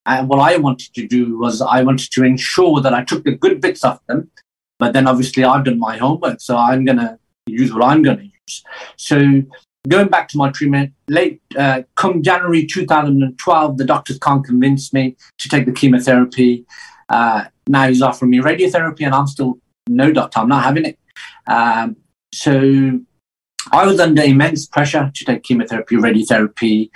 and 0.06 0.28
what 0.28 0.40
I 0.40 0.56
wanted 0.56 0.92
to 0.94 1.06
do 1.06 1.38
was 1.38 1.60
I 1.60 1.82
wanted 1.82 2.10
to 2.12 2.24
ensure 2.24 2.80
that 2.80 2.94
I 2.94 3.04
took 3.04 3.24
the 3.24 3.36
good 3.36 3.60
bits 3.60 3.84
of 3.84 4.00
them, 4.08 4.30
but 4.78 4.92
then 4.92 5.06
obviously 5.06 5.44
I've 5.44 5.64
done 5.64 5.78
my 5.78 5.96
homework, 5.96 6.40
so 6.40 6.56
I'm 6.56 6.84
going 6.84 6.98
to 6.98 7.18
use 7.46 7.72
what 7.72 7.84
I'm 7.84 8.02
going 8.02 8.18
to 8.18 8.24
use. 8.24 8.64
So 8.96 9.42
going 9.88 10.08
back 10.08 10.28
to 10.28 10.38
my 10.38 10.50
treatment, 10.50 10.92
late 11.08 11.40
uh, 11.56 11.82
come 11.96 12.22
January 12.22 12.66
2012, 12.66 13.78
the 13.78 13.84
doctors 13.84 14.18
can't 14.18 14.44
convince 14.44 14.92
me 14.92 15.16
to 15.38 15.48
take 15.48 15.66
the 15.66 15.72
chemotherapy. 15.72 16.66
Uh, 17.08 17.44
now 17.68 17.88
he's 17.88 18.02
offering 18.02 18.30
me 18.30 18.38
radiotherapy, 18.38 19.04
and 19.04 19.14
I'm 19.14 19.26
still 19.26 19.58
no 19.88 20.12
doctor. 20.12 20.40
I'm 20.40 20.48
not 20.48 20.64
having 20.64 20.84
it. 20.84 20.98
Um, 21.46 21.96
so 22.32 23.00
I 23.70 23.86
was 23.86 24.00
under 24.00 24.22
immense 24.22 24.66
pressure 24.66 25.10
to 25.14 25.24
take 25.24 25.44
chemotherapy, 25.44 25.96
radiotherapy, 25.96 26.90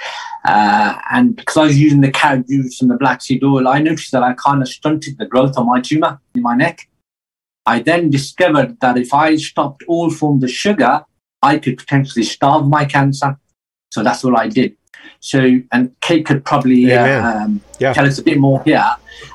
uh, 0.45 0.99
and 1.13 1.37
because 1.37 1.57
I 1.57 1.65
was 1.65 1.79
using 1.79 2.01
the 2.01 2.11
carrot 2.11 2.49
juice 2.49 2.81
and 2.83 2.91
the 2.91 2.97
black 2.97 3.23
seed 3.23 3.45
oil, 3.45 3.69
I 3.69 3.79
noticed 3.79 4.11
that 4.13 4.23
I 4.23 4.33
kind 4.35 4.63
of 4.63 4.69
stunted 4.69 5.19
the 5.19 5.27
growth 5.27 5.57
of 5.57 5.67
my 5.67 5.81
tumor 5.81 6.21
in 6.35 6.43
my 6.43 6.57
neck. 6.57 6.89
I 7.67 7.81
then 7.81 8.11
discovered 8.11 8.81
that 8.81 8.97
if 8.97 9.13
I 9.15 9.37
stopped 9.37 9.85
all 9.87 10.11
forms 10.11 10.43
of 10.45 10.51
sugar, 10.51 11.05
I 11.43 11.59
could 11.59 11.79
potentially 11.79 12.25
starve 12.25 12.67
my 12.67 12.85
cancer. 12.85 13.39
So 13.93 14.03
that's 14.03 14.25
what 14.25 14.39
I 14.39 14.49
did. 14.49 14.77
So, 15.21 15.61
and 15.73 15.95
Kate 16.01 16.27
could 16.27 16.45
probably 16.45 16.93
uh, 16.93 17.23
um, 17.23 17.61
yeah. 17.79 17.93
tell 17.93 18.07
us 18.07 18.19
a 18.19 18.23
bit 18.23 18.39
more 18.39 18.63
here. 18.65 18.91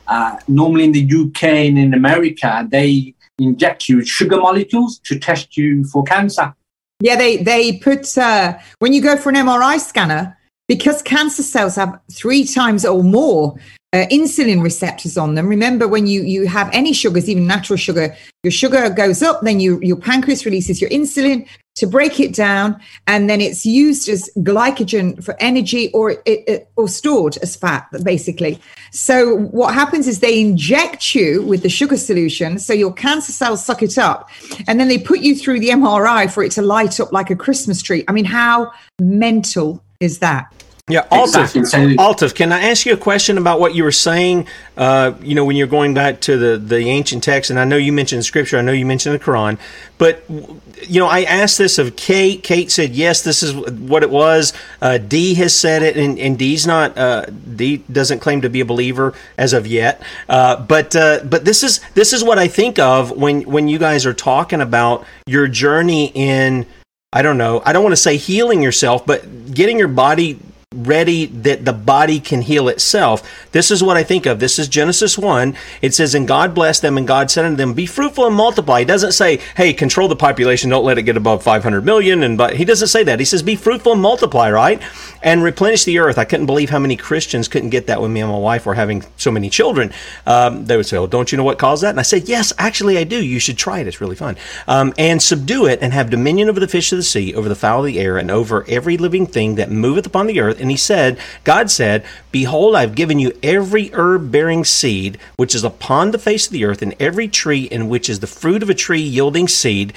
Uh, 0.07 0.37
normally 0.47 0.85
in 0.85 0.91
the 0.91 1.03
UK 1.03 1.43
and 1.43 1.77
in 1.77 1.93
America, 1.93 2.67
they 2.69 3.13
inject 3.39 3.89
you 3.89 3.97
with 3.97 4.07
sugar 4.07 4.37
molecules 4.37 4.99
to 4.99 5.19
test 5.19 5.57
you 5.57 5.83
for 5.85 6.03
cancer. 6.03 6.53
Yeah, 7.01 7.15
they 7.15 7.37
they 7.37 7.77
put 7.77 8.17
uh, 8.17 8.57
when 8.79 8.93
you 8.93 9.01
go 9.01 9.17
for 9.17 9.29
an 9.29 9.35
MRI 9.35 9.79
scanner 9.79 10.37
because 10.67 11.01
cancer 11.01 11.43
cells 11.43 11.75
have 11.75 11.99
three 12.11 12.45
times 12.45 12.85
or 12.85 13.03
more 13.03 13.55
uh, 13.93 14.05
insulin 14.11 14.63
receptors 14.63 15.17
on 15.17 15.35
them. 15.35 15.47
Remember, 15.47 15.87
when 15.87 16.07
you 16.07 16.23
you 16.23 16.47
have 16.47 16.69
any 16.71 16.93
sugars, 16.93 17.29
even 17.29 17.45
natural 17.45 17.77
sugar, 17.77 18.15
your 18.43 18.51
sugar 18.51 18.89
goes 18.89 19.21
up, 19.21 19.41
then 19.41 19.59
you, 19.59 19.79
your 19.81 19.97
pancreas 19.97 20.45
releases 20.45 20.81
your 20.81 20.89
insulin 20.89 21.47
to 21.75 21.87
break 21.87 22.19
it 22.19 22.33
down, 22.33 22.79
and 23.07 23.29
then 23.29 23.39
it's 23.39 23.65
used 23.65 24.09
as 24.09 24.29
glycogen 24.39 25.23
for 25.23 25.35
energy 25.39 25.89
or 25.93 26.11
it, 26.11 26.21
it, 26.25 26.71
or 26.75 26.87
stored 26.87 27.37
as 27.37 27.55
fat, 27.55 27.87
basically. 28.03 28.59
So 28.91 29.37
what 29.37 29.73
happens 29.73 30.07
is 30.07 30.19
they 30.19 30.41
inject 30.41 31.15
you 31.15 31.43
with 31.43 31.61
the 31.61 31.69
sugar 31.69 31.97
solution, 31.97 32.59
so 32.59 32.73
your 32.73 32.93
cancer 32.93 33.31
cells 33.31 33.63
suck 33.63 33.83
it 33.83 33.97
up, 33.97 34.29
and 34.67 34.79
then 34.79 34.87
they 34.87 34.97
put 34.97 35.19
you 35.19 35.35
through 35.35 35.59
the 35.59 35.69
MRI 35.69 36.31
for 36.31 36.43
it 36.43 36.51
to 36.53 36.61
light 36.61 36.99
up 36.99 37.11
like 37.11 37.29
a 37.29 37.35
Christmas 37.35 37.81
tree. 37.81 38.03
I 38.07 38.11
mean, 38.11 38.25
how 38.25 38.71
mental 38.99 39.83
is 39.99 40.19
that? 40.19 40.53
Yeah, 40.91 41.07
exactly. 41.11 41.61
Altaf, 41.95 42.35
can 42.35 42.51
I 42.51 42.69
ask 42.69 42.85
you 42.85 42.93
a 42.93 42.97
question 42.97 43.37
about 43.37 43.59
what 43.59 43.73
you 43.73 43.83
were 43.83 43.91
saying? 43.91 44.47
Uh, 44.75 45.13
you 45.21 45.35
know, 45.35 45.45
when 45.45 45.55
you're 45.55 45.67
going 45.67 45.93
back 45.93 46.21
to 46.21 46.37
the, 46.37 46.57
the 46.57 46.77
ancient 46.89 47.23
text, 47.23 47.49
and 47.49 47.59
I 47.59 47.65
know 47.65 47.77
you 47.77 47.93
mentioned 47.93 48.25
Scripture, 48.25 48.57
I 48.57 48.61
know 48.61 48.71
you 48.71 48.85
mentioned 48.85 49.15
the 49.15 49.19
Quran, 49.19 49.57
but 49.97 50.23
you 50.29 50.99
know, 50.99 51.07
I 51.07 51.23
asked 51.23 51.57
this 51.57 51.77
of 51.77 51.95
Kate. 51.95 52.43
Kate 52.43 52.71
said 52.71 52.91
yes, 52.91 53.21
this 53.21 53.43
is 53.43 53.53
what 53.53 54.03
it 54.03 54.09
was. 54.09 54.53
Uh, 54.81 54.97
Dee 54.97 55.33
has 55.35 55.55
said 55.55 55.83
it, 55.83 55.97
and, 55.97 56.17
and 56.19 56.37
Dee's 56.37 56.67
not. 56.67 56.97
Uh, 56.97 57.25
Dee 57.25 57.77
doesn't 57.77 58.19
claim 58.19 58.41
to 58.41 58.49
be 58.49 58.61
a 58.61 58.65
believer 58.65 59.13
as 59.37 59.53
of 59.53 59.67
yet. 59.67 60.01
Uh, 60.27 60.61
but 60.61 60.95
uh, 60.95 61.21
but 61.23 61.45
this 61.45 61.63
is 61.63 61.79
this 61.93 62.13
is 62.13 62.23
what 62.23 62.39
I 62.39 62.47
think 62.47 62.79
of 62.79 63.11
when 63.11 63.41
when 63.43 63.67
you 63.67 63.77
guys 63.77 64.05
are 64.05 64.13
talking 64.13 64.61
about 64.61 65.05
your 65.25 65.47
journey 65.47 66.11
in. 66.13 66.65
I 67.13 67.21
don't 67.21 67.37
know. 67.37 67.61
I 67.65 67.73
don't 67.73 67.83
want 67.83 67.91
to 67.91 68.01
say 68.01 68.15
healing 68.15 68.61
yourself, 68.61 69.05
but 69.05 69.53
getting 69.53 69.77
your 69.77 69.89
body 69.89 70.39
ready 70.73 71.25
that 71.25 71.65
the 71.65 71.73
body 71.73 72.17
can 72.17 72.41
heal 72.41 72.69
itself. 72.69 73.29
This 73.51 73.71
is 73.71 73.83
what 73.83 73.97
I 73.97 74.03
think 74.03 74.25
of. 74.25 74.39
This 74.39 74.57
is 74.57 74.69
Genesis 74.69 75.17
1. 75.17 75.53
It 75.81 75.93
says, 75.93 76.15
And 76.15 76.25
God 76.25 76.55
blessed 76.55 76.81
them, 76.81 76.97
and 76.97 77.05
God 77.05 77.29
said 77.29 77.43
unto 77.43 77.57
them, 77.57 77.73
Be 77.73 77.85
fruitful 77.85 78.25
and 78.25 78.33
multiply. 78.33 78.79
He 78.79 78.85
doesn't 78.85 79.11
say, 79.11 79.41
Hey, 79.57 79.73
control 79.73 80.07
the 80.07 80.15
population, 80.15 80.69
don't 80.69 80.85
let 80.85 80.97
it 80.97 81.01
get 81.01 81.17
above 81.17 81.43
500 81.43 81.83
million. 81.83 82.23
And 82.23 82.37
but 82.37 82.55
he 82.55 82.63
doesn't 82.63 82.87
say 82.87 83.03
that. 83.03 83.19
He 83.19 83.25
says, 83.25 83.43
Be 83.43 83.57
fruitful 83.57 83.91
and 83.91 84.01
multiply, 84.01 84.49
right? 84.49 84.81
And 85.21 85.43
replenish 85.43 85.83
the 85.83 85.99
earth. 85.99 86.17
I 86.17 86.23
couldn't 86.23 86.45
believe 86.45 86.69
how 86.69 86.79
many 86.79 86.95
Christians 86.95 87.49
couldn't 87.49 87.71
get 87.71 87.87
that 87.87 88.01
when 88.01 88.13
me 88.13 88.21
and 88.21 88.31
my 88.31 88.37
wife 88.37 88.65
were 88.65 88.75
having 88.75 89.03
so 89.17 89.29
many 89.29 89.49
children. 89.49 89.91
Um, 90.25 90.67
they 90.67 90.77
would 90.77 90.85
say, 90.85 90.95
Oh, 90.95 91.05
don't 91.05 91.33
you 91.33 91.37
know 91.37 91.43
what 91.43 91.59
caused 91.59 91.83
that? 91.83 91.89
And 91.89 91.99
I 91.99 92.03
said, 92.03 92.29
Yes, 92.29 92.53
actually, 92.57 92.97
I 92.97 93.03
do. 93.03 93.21
You 93.21 93.39
should 93.41 93.57
try 93.57 93.79
it. 93.79 93.87
It's 93.87 93.99
really 93.99 94.15
fun. 94.15 94.37
Um, 94.69 94.93
and 94.97 95.21
subdue 95.21 95.65
it, 95.65 95.79
and 95.81 95.91
have 95.91 96.09
dominion 96.09 96.47
over 96.47 96.61
the 96.61 96.67
fish 96.69 96.93
of 96.93 96.97
the 96.97 97.03
sea, 97.03 97.35
over 97.35 97.49
the 97.49 97.55
fowl 97.55 97.81
of 97.81 97.87
the 97.87 97.99
air, 97.99 98.17
and 98.17 98.31
over 98.31 98.63
every 98.69 98.95
living 98.95 99.27
thing 99.27 99.55
that 99.55 99.69
moveth 99.69 100.05
upon 100.05 100.27
the 100.27 100.39
earth 100.39 100.60
and 100.61 100.71
he 100.71 100.77
said, 100.77 101.19
God 101.43 101.69
said, 101.69 102.05
Behold, 102.31 102.75
I've 102.75 102.95
given 102.95 103.19
you 103.19 103.37
every 103.43 103.89
herb 103.93 104.31
bearing 104.31 104.63
seed 104.63 105.17
which 105.35 105.55
is 105.55 105.63
upon 105.63 106.11
the 106.11 106.19
face 106.19 106.47
of 106.47 106.53
the 106.53 106.65
earth, 106.65 106.81
and 106.81 106.95
every 106.99 107.27
tree 107.27 107.63
in 107.63 107.89
which 107.89 108.09
is 108.09 108.19
the 108.19 108.27
fruit 108.27 108.63
of 108.63 108.69
a 108.69 108.75
tree 108.75 109.01
yielding 109.01 109.47
seed. 109.47 109.93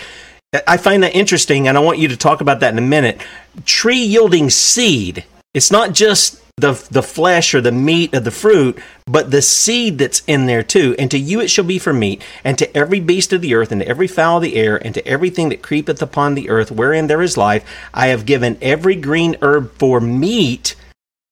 I 0.66 0.76
find 0.76 1.02
that 1.02 1.14
interesting, 1.14 1.68
and 1.68 1.76
I 1.76 1.80
want 1.80 1.98
you 1.98 2.08
to 2.08 2.16
talk 2.16 2.40
about 2.40 2.60
that 2.60 2.72
in 2.72 2.78
a 2.78 2.82
minute. 2.82 3.20
Tree 3.64 4.02
yielding 4.02 4.50
seed. 4.50 5.24
It's 5.52 5.70
not 5.70 5.92
just 5.92 6.40
the 6.56 6.86
the 6.90 7.02
flesh 7.02 7.54
or 7.54 7.60
the 7.60 7.72
meat 7.72 8.14
of 8.14 8.24
the 8.24 8.30
fruit, 8.30 8.78
but 9.06 9.30
the 9.30 9.42
seed 9.42 9.98
that's 9.98 10.22
in 10.26 10.46
there 10.46 10.62
too. 10.62 10.94
And 10.98 11.10
to 11.10 11.18
you 11.18 11.40
it 11.40 11.48
shall 11.48 11.64
be 11.64 11.78
for 11.78 11.92
meat, 11.92 12.22
and 12.44 12.56
to 12.58 12.76
every 12.76 13.00
beast 13.00 13.32
of 13.32 13.40
the 13.40 13.54
earth, 13.54 13.72
and 13.72 13.80
to 13.80 13.88
every 13.88 14.06
fowl 14.06 14.36
of 14.36 14.44
the 14.44 14.56
air, 14.56 14.76
and 14.76 14.94
to 14.94 15.06
everything 15.06 15.48
that 15.48 15.62
creepeth 15.62 16.00
upon 16.00 16.34
the 16.34 16.48
earth, 16.48 16.70
wherein 16.70 17.06
there 17.06 17.22
is 17.22 17.36
life, 17.36 17.64
I 17.92 18.08
have 18.08 18.26
given 18.26 18.56
every 18.62 18.94
green 18.94 19.36
herb 19.42 19.72
for 19.78 20.00
meat. 20.00 20.76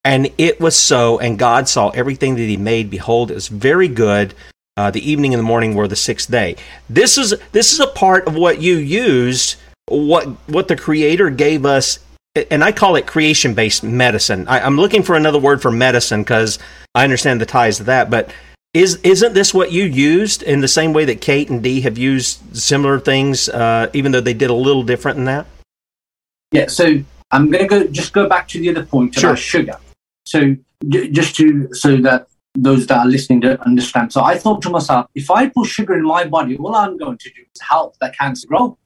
And 0.05 0.31
it 0.37 0.59
was 0.59 0.75
so, 0.75 1.17
and 1.19 1.39
God 1.39 1.69
saw 1.69 1.89
everything 1.91 2.35
that 2.35 2.41
He 2.41 2.57
made. 2.57 2.89
Behold, 2.89 3.31
it 3.31 3.35
was 3.35 3.47
very 3.47 3.87
good. 3.87 4.33
Uh, 4.75 4.91
the 4.91 5.09
evening 5.09 5.33
and 5.33 5.39
the 5.39 5.45
morning 5.45 5.75
were 5.75 5.87
the 5.87 5.95
sixth 5.95 6.29
day. 6.29 6.57
This 6.89 7.17
is 7.17 7.33
this 7.53 7.71
is 7.71 7.79
a 7.79 7.87
part 7.87 8.27
of 8.27 8.35
what 8.35 8.61
you 8.61 8.75
used, 8.75 9.55
what 9.87 10.25
what 10.49 10.67
the 10.67 10.75
Creator 10.75 11.29
gave 11.29 11.65
us 11.65 11.99
and 12.35 12.63
I 12.63 12.71
call 12.71 12.95
it 12.95 13.05
creation 13.05 13.53
based 13.53 13.83
medicine. 13.83 14.47
I, 14.47 14.59
am 14.59 14.77
looking 14.77 15.03
for 15.03 15.15
another 15.15 15.39
word 15.39 15.61
for 15.61 15.71
medicine 15.71 16.23
because 16.23 16.59
I 16.95 17.03
understand 17.03 17.39
the 17.41 17.45
ties 17.45 17.77
to 17.77 17.83
that. 17.83 18.09
But 18.09 18.33
is 18.73 18.95
isn't 19.03 19.33
this 19.33 19.53
what 19.53 19.71
you 19.71 19.83
used 19.83 20.41
in 20.41 20.61
the 20.61 20.67
same 20.67 20.93
way 20.93 21.05
that 21.05 21.21
Kate 21.21 21.49
and 21.49 21.61
Dee 21.61 21.81
have 21.81 21.97
used 21.97 22.57
similar 22.57 22.99
things, 22.99 23.49
uh, 23.49 23.89
even 23.93 24.11
though 24.11 24.21
they 24.21 24.33
did 24.33 24.49
a 24.49 24.55
little 24.55 24.83
different 24.83 25.17
than 25.17 25.25
that? 25.25 25.45
Yeah. 26.51 26.67
So 26.67 27.03
I'm 27.31 27.51
going 27.51 27.63
to 27.63 27.67
go 27.67 27.87
just 27.87 28.13
go 28.13 28.27
back 28.27 28.47
to 28.49 28.59
the 28.59 28.69
other 28.69 28.85
point 28.85 29.13
sure. 29.13 29.31
about 29.31 29.39
sugar. 29.39 29.77
So 30.25 30.55
j- 30.87 31.09
just 31.11 31.35
to 31.35 31.71
so 31.73 31.97
that 31.97 32.27
those 32.55 32.87
that 32.87 32.99
are 32.99 33.07
listening 33.07 33.41
don't 33.41 33.59
understand. 33.61 34.11
So 34.11 34.23
I 34.23 34.37
thought 34.37 34.61
to 34.63 34.69
myself, 34.71 35.07
if 35.13 35.29
I 35.29 35.49
put 35.49 35.67
sugar 35.67 35.95
in 35.95 36.03
my 36.03 36.23
body, 36.25 36.57
all 36.57 36.75
I'm 36.75 36.97
going 36.97 37.17
to 37.17 37.29
do 37.29 37.41
is 37.41 37.61
help 37.61 37.97
that 37.99 38.17
cancer 38.17 38.47
grow. 38.47 38.77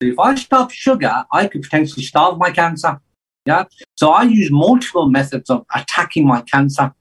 If 0.00 0.18
I 0.18 0.34
stop 0.34 0.70
sugar, 0.70 1.24
I 1.32 1.46
could 1.46 1.62
potentially 1.62 2.04
starve 2.04 2.38
my 2.38 2.50
cancer. 2.50 3.00
Yeah. 3.46 3.64
So 3.96 4.10
I 4.10 4.22
use 4.22 4.50
multiple 4.50 5.08
methods 5.08 5.50
of 5.50 5.64
attacking 5.74 6.26
my 6.26 6.42
cancer. 6.42 6.94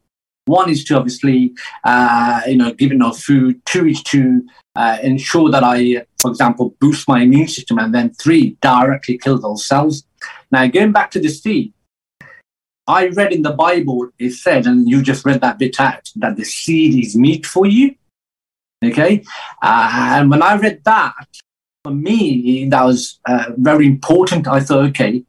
One 0.46 0.70
is 0.70 0.84
to 0.86 0.98
obviously, 0.98 1.54
uh, 1.84 2.42
you 2.48 2.58
know, 2.58 2.74
give 2.74 2.92
enough 2.92 3.20
food. 3.20 3.62
Two 3.66 3.88
is 3.88 4.02
to 4.04 4.44
uh, 4.76 4.98
ensure 5.04 5.50
that 5.52 5.64
I, 5.64 6.06
for 6.20 6.32
example, 6.32 6.76
boost 6.80 7.08
my 7.08 7.22
immune 7.22 7.48
system. 7.48 7.78
And 7.78 7.94
then 7.94 8.14
three, 8.16 8.58
directly 8.62 9.18
kill 9.18 9.38
those 9.40 9.66
cells. 9.66 10.04
Now, 10.52 10.66
going 10.68 10.92
back 10.92 11.12
to 11.12 11.20
the 11.20 11.30
seed, 11.30 11.74
I 12.88 13.10
read 13.10 13.32
in 13.32 13.44
the 13.44 13.52
Bible, 13.52 14.10
it 14.18 14.32
said, 14.32 14.66
and 14.66 14.90
you 14.90 15.04
just 15.04 15.24
read 15.24 15.42
that 15.42 15.60
bit 15.60 15.80
out, 15.80 16.10
that 16.16 16.36
the 16.36 16.44
seed 16.44 17.06
is 17.06 17.16
meat 17.16 17.46
for 17.46 17.68
you. 17.68 17.96
Okay. 18.84 19.24
Uh, 19.62 19.92
and 20.16 20.32
when 20.32 20.42
I 20.42 20.56
read 20.56 20.84
that, 20.86 21.28
for 21.90 21.96
me, 21.96 22.68
that 22.70 22.84
was 22.84 23.20
uh, 23.26 23.46
very 23.58 23.88
important. 23.88 24.48
I 24.48 24.60
thought, 24.60 24.86
okay, 24.90 25.24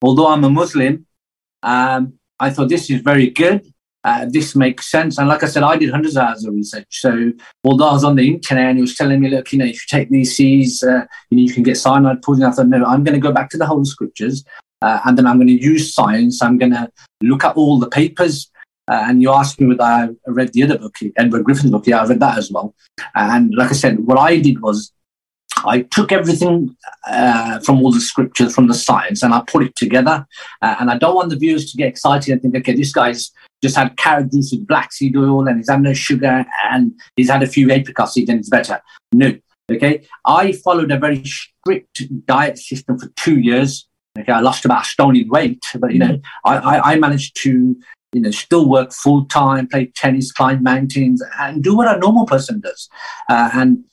although 0.00 0.28
I'm 0.28 0.44
a 0.44 0.50
Muslim, 0.50 1.06
um, 1.62 2.14
I 2.38 2.50
thought 2.50 2.68
this 2.68 2.88
is 2.90 3.00
very 3.00 3.30
good. 3.30 3.66
Uh, 4.04 4.26
this 4.28 4.54
makes 4.54 4.90
sense. 4.90 5.18
And 5.18 5.28
like 5.28 5.42
I 5.42 5.46
said, 5.46 5.62
I 5.62 5.76
did 5.76 5.90
hundreds 5.90 6.16
of 6.16 6.24
hours 6.24 6.44
of 6.44 6.54
research. 6.54 6.86
So 6.90 7.32
although 7.64 7.88
I 7.88 7.92
was 7.94 8.04
on 8.04 8.16
the 8.16 8.28
internet 8.28 8.66
and 8.68 8.78
he 8.78 8.82
was 8.82 8.94
telling 8.94 9.20
me, 9.20 9.30
look, 9.30 9.50
you 9.50 9.58
know, 9.58 9.64
if 9.64 9.76
you 9.76 9.86
take 9.88 10.10
these 10.10 10.36
seeds, 10.36 10.82
uh, 10.82 11.06
you 11.30 11.38
know, 11.38 11.42
you 11.42 11.52
can 11.52 11.62
get 11.62 11.78
cyanide 11.78 12.22
poisoning. 12.22 12.48
I 12.48 12.52
thought, 12.52 12.68
no, 12.68 12.84
I'm 12.84 13.02
going 13.02 13.14
to 13.14 13.26
go 13.28 13.32
back 13.32 13.48
to 13.50 13.58
the 13.58 13.66
Holy 13.66 13.86
Scriptures 13.86 14.44
uh, 14.82 15.00
and 15.06 15.16
then 15.16 15.26
I'm 15.26 15.38
going 15.38 15.48
to 15.48 15.62
use 15.72 15.94
science. 15.94 16.42
I'm 16.42 16.58
going 16.58 16.72
to 16.72 16.88
look 17.22 17.44
at 17.44 17.56
all 17.56 17.78
the 17.78 17.88
papers. 17.88 18.50
Uh, 18.86 19.06
and 19.08 19.22
you 19.22 19.32
asked 19.32 19.58
me 19.58 19.68
whether 19.68 19.82
I 19.82 20.10
read 20.26 20.52
the 20.52 20.64
other 20.64 20.78
book, 20.78 20.96
Edward 21.16 21.44
Griffin's 21.44 21.70
book. 21.70 21.86
Yeah, 21.86 22.02
I 22.02 22.06
read 22.06 22.20
that 22.20 22.36
as 22.36 22.52
well. 22.52 22.74
And 23.14 23.54
like 23.54 23.70
I 23.70 23.74
said, 23.74 24.00
what 24.00 24.18
I 24.18 24.36
did 24.36 24.60
was 24.60 24.92
I 25.64 25.82
took 25.82 26.12
everything 26.12 26.76
uh, 27.06 27.60
from 27.60 27.82
all 27.82 27.92
the 27.92 28.00
scriptures, 28.00 28.54
from 28.54 28.68
the 28.68 28.74
science, 28.74 29.22
and 29.22 29.34
I 29.34 29.42
put 29.46 29.64
it 29.64 29.76
together. 29.76 30.26
Uh, 30.62 30.76
and 30.80 30.90
I 30.90 30.98
don't 30.98 31.14
want 31.14 31.30
the 31.30 31.36
viewers 31.36 31.70
to 31.70 31.76
get 31.76 31.88
excited 31.88 32.32
and 32.32 32.42
think, 32.42 32.56
okay, 32.56 32.74
this 32.74 32.92
guy's 32.92 33.30
just 33.62 33.76
had 33.76 33.96
carrot 33.96 34.30
juice 34.30 34.52
with 34.52 34.66
black 34.66 34.92
seed 34.92 35.16
oil 35.16 35.48
and 35.48 35.56
he's 35.56 35.70
had 35.70 35.80
no 35.80 35.94
sugar 35.94 36.44
and 36.70 36.92
he's 37.16 37.30
had 37.30 37.42
a 37.42 37.46
few 37.46 37.70
apricot 37.70 38.12
seeds 38.12 38.28
and 38.28 38.40
it's 38.40 38.50
better. 38.50 38.80
No. 39.12 39.34
Okay. 39.72 40.06
I 40.26 40.52
followed 40.52 40.90
a 40.90 40.98
very 40.98 41.24
strict 41.24 42.26
diet 42.26 42.58
system 42.58 42.98
for 42.98 43.08
two 43.16 43.38
years. 43.38 43.88
Okay. 44.18 44.32
I 44.32 44.40
lost 44.40 44.66
about 44.66 44.82
a 44.82 44.88
stone 44.88 45.16
in 45.16 45.28
weight, 45.28 45.64
but 45.78 45.92
you 45.92 45.98
know, 45.98 46.20
I, 46.44 46.56
I, 46.58 46.92
I 46.92 46.96
managed 46.96 47.36
to 47.42 47.74
you 48.14 48.20
know, 48.20 48.30
still 48.30 48.68
work 48.68 48.92
full 48.92 49.24
time, 49.26 49.66
play 49.66 49.86
tennis, 49.86 50.30
climb 50.32 50.62
mountains, 50.62 51.22
and 51.40 51.62
do 51.62 51.76
what 51.76 51.94
a 51.94 51.98
normal 51.98 52.26
person 52.26 52.60
does. 52.60 52.88
Uh, 53.28 53.50
and 53.52 53.84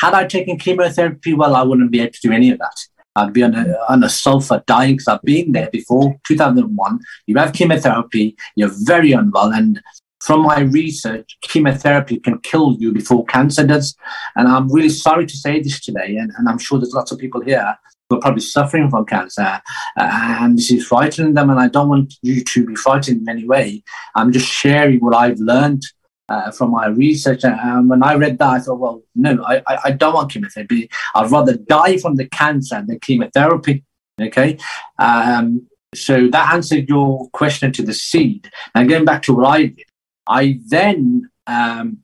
had 0.00 0.14
I 0.14 0.26
taken 0.26 0.58
chemotherapy, 0.58 1.34
well, 1.34 1.54
I 1.54 1.62
wouldn't 1.62 1.90
be 1.90 2.00
able 2.00 2.12
to 2.12 2.20
do 2.22 2.32
any 2.32 2.50
of 2.50 2.58
that. 2.58 2.76
I'd 3.16 3.34
be 3.34 3.42
on 3.42 3.54
a, 3.54 3.76
on 3.90 4.02
a 4.02 4.08
sofa 4.08 4.64
dying 4.66 4.94
because 4.94 5.08
I've 5.08 5.22
been 5.22 5.52
there 5.52 5.68
before, 5.70 6.16
2001. 6.26 7.00
You 7.26 7.36
have 7.36 7.52
chemotherapy, 7.52 8.34
you're 8.56 8.70
very 8.72 9.12
unwell. 9.12 9.52
And 9.52 9.82
from 10.20 10.42
my 10.42 10.60
research, 10.60 11.36
chemotherapy 11.42 12.18
can 12.18 12.38
kill 12.38 12.76
you 12.78 12.92
before 12.92 13.26
cancer 13.26 13.66
does. 13.66 13.94
And 14.36 14.48
I'm 14.48 14.72
really 14.72 14.88
sorry 14.88 15.26
to 15.26 15.36
say 15.36 15.60
this 15.60 15.80
today. 15.80 16.16
And, 16.16 16.32
and 16.38 16.48
I'm 16.48 16.58
sure 16.58 16.78
there's 16.78 16.94
lots 16.94 17.12
of 17.12 17.18
people 17.18 17.42
here 17.42 17.76
who 18.08 18.16
are 18.16 18.20
probably 18.20 18.40
suffering 18.40 18.88
from 18.88 19.04
cancer. 19.04 19.60
Uh, 19.98 20.36
and 20.40 20.56
this 20.56 20.70
is 20.70 20.86
frightening 20.86 21.34
them. 21.34 21.50
And 21.50 21.60
I 21.60 21.68
don't 21.68 21.90
want 21.90 22.14
you 22.22 22.42
to 22.42 22.64
be 22.64 22.74
frightened 22.74 23.20
in 23.20 23.28
any 23.28 23.46
way. 23.46 23.82
I'm 24.14 24.32
just 24.32 24.48
sharing 24.48 25.00
what 25.00 25.14
I've 25.14 25.40
learned 25.40 25.82
uh, 26.30 26.50
from 26.52 26.70
my 26.70 26.86
research. 26.86 27.44
And 27.44 27.90
when 27.90 28.02
I 28.02 28.14
read 28.14 28.38
that, 28.38 28.48
I 28.48 28.60
thought, 28.60 28.78
well, 28.78 29.02
no, 29.14 29.42
I, 29.44 29.62
I 29.84 29.90
don't 29.90 30.14
want 30.14 30.32
chemotherapy. 30.32 30.88
I'd 31.14 31.30
rather 31.30 31.56
die 31.56 31.98
from 31.98 32.14
the 32.14 32.28
cancer 32.28 32.82
than 32.86 32.98
chemotherapy. 33.00 33.84
Okay. 34.20 34.56
Um, 34.98 35.66
so 35.94 36.28
that 36.28 36.54
answered 36.54 36.88
your 36.88 37.28
question 37.30 37.72
to 37.72 37.82
the 37.82 37.92
seed. 37.92 38.48
Now, 38.74 38.84
going 38.84 39.04
back 39.04 39.22
to 39.22 39.34
what 39.34 39.46
I 39.46 39.66
did, 39.66 39.84
I 40.28 40.60
then 40.68 41.28
um, 41.48 41.98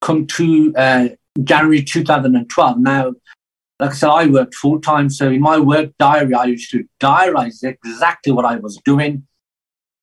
come 0.00 0.26
to 0.26 0.72
uh, 0.74 1.08
January 1.44 1.82
2012. 1.82 2.78
Now, 2.78 3.12
like 3.78 3.90
I 3.90 3.94
said, 3.94 4.08
I 4.08 4.26
worked 4.26 4.54
full 4.54 4.80
time. 4.80 5.10
So 5.10 5.28
in 5.28 5.40
my 5.40 5.58
work 5.58 5.90
diary, 5.98 6.34
I 6.34 6.44
used 6.44 6.70
to 6.70 6.84
diarize 6.98 7.62
exactly 7.62 8.32
what 8.32 8.46
I 8.46 8.56
was 8.56 8.78
doing, 8.84 9.26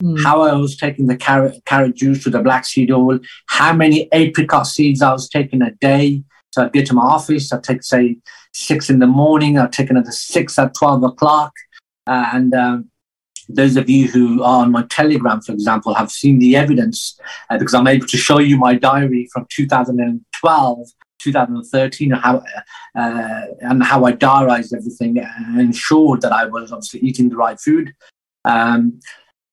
Mm. 0.04 0.24
How 0.24 0.42
I 0.42 0.54
was 0.54 0.78
taking 0.78 1.08
the 1.08 1.18
carrot, 1.18 1.60
carrot 1.66 1.96
juice 1.96 2.24
with 2.24 2.34
the 2.34 2.42
black 2.42 2.66
seed 2.66 2.92
oil, 2.92 3.20
how 3.48 3.74
many 3.74 4.08
apricot 4.12 4.68
seeds 4.68 5.02
I 5.02 5.12
was 5.12 5.28
taking 5.28 5.62
a 5.62 5.72
day. 5.72 6.24
So 6.52 6.64
I'd 6.64 6.74
get 6.74 6.86
to 6.88 6.94
my 6.94 7.04
office, 7.04 7.52
I'd 7.52 7.64
take, 7.64 7.84
say, 7.84 8.18
six 8.54 8.90
in 8.90 9.00
the 9.00 9.08
morning, 9.08 9.58
I'd 9.58 9.74
take 9.74 9.90
another 9.90 10.12
six 10.12 10.58
at 10.60 10.76
12 10.76 11.04
o'clock. 11.04 11.52
Uh, 12.06 12.30
and 12.34 12.54
um, 12.54 12.92
those 13.50 13.76
of 13.76 13.90
you 13.90 14.08
who 14.08 14.44
are 14.44 14.62
on 14.62 14.72
my 14.72 14.84
Telegram, 14.84 15.42
for 15.42 15.52
example, 15.52 15.94
have 15.94 16.12
seen 16.12 16.40
the 16.40 16.56
evidence 16.56 17.20
uh, 17.50 17.58
because 17.58 17.74
I'm 17.74 17.88
able 17.88 18.08
to 18.08 18.18
show 18.18 18.40
you 18.40 18.58
my 18.58 18.76
diary 18.76 19.28
from 19.34 19.48
2012 19.50 20.88
2013 21.20 22.12
how, 22.12 22.44
uh, 22.96 23.42
and 23.62 23.84
how 23.84 24.06
I 24.06 24.12
diarized 24.12 24.74
everything 24.74 25.18
and 25.18 25.60
ensured 25.60 26.22
that 26.22 26.32
I 26.32 26.46
was 26.46 26.72
obviously 26.72 27.00
eating 27.00 27.30
the 27.30 27.36
right 27.36 27.60
food. 27.60 27.92
Um, 28.46 29.00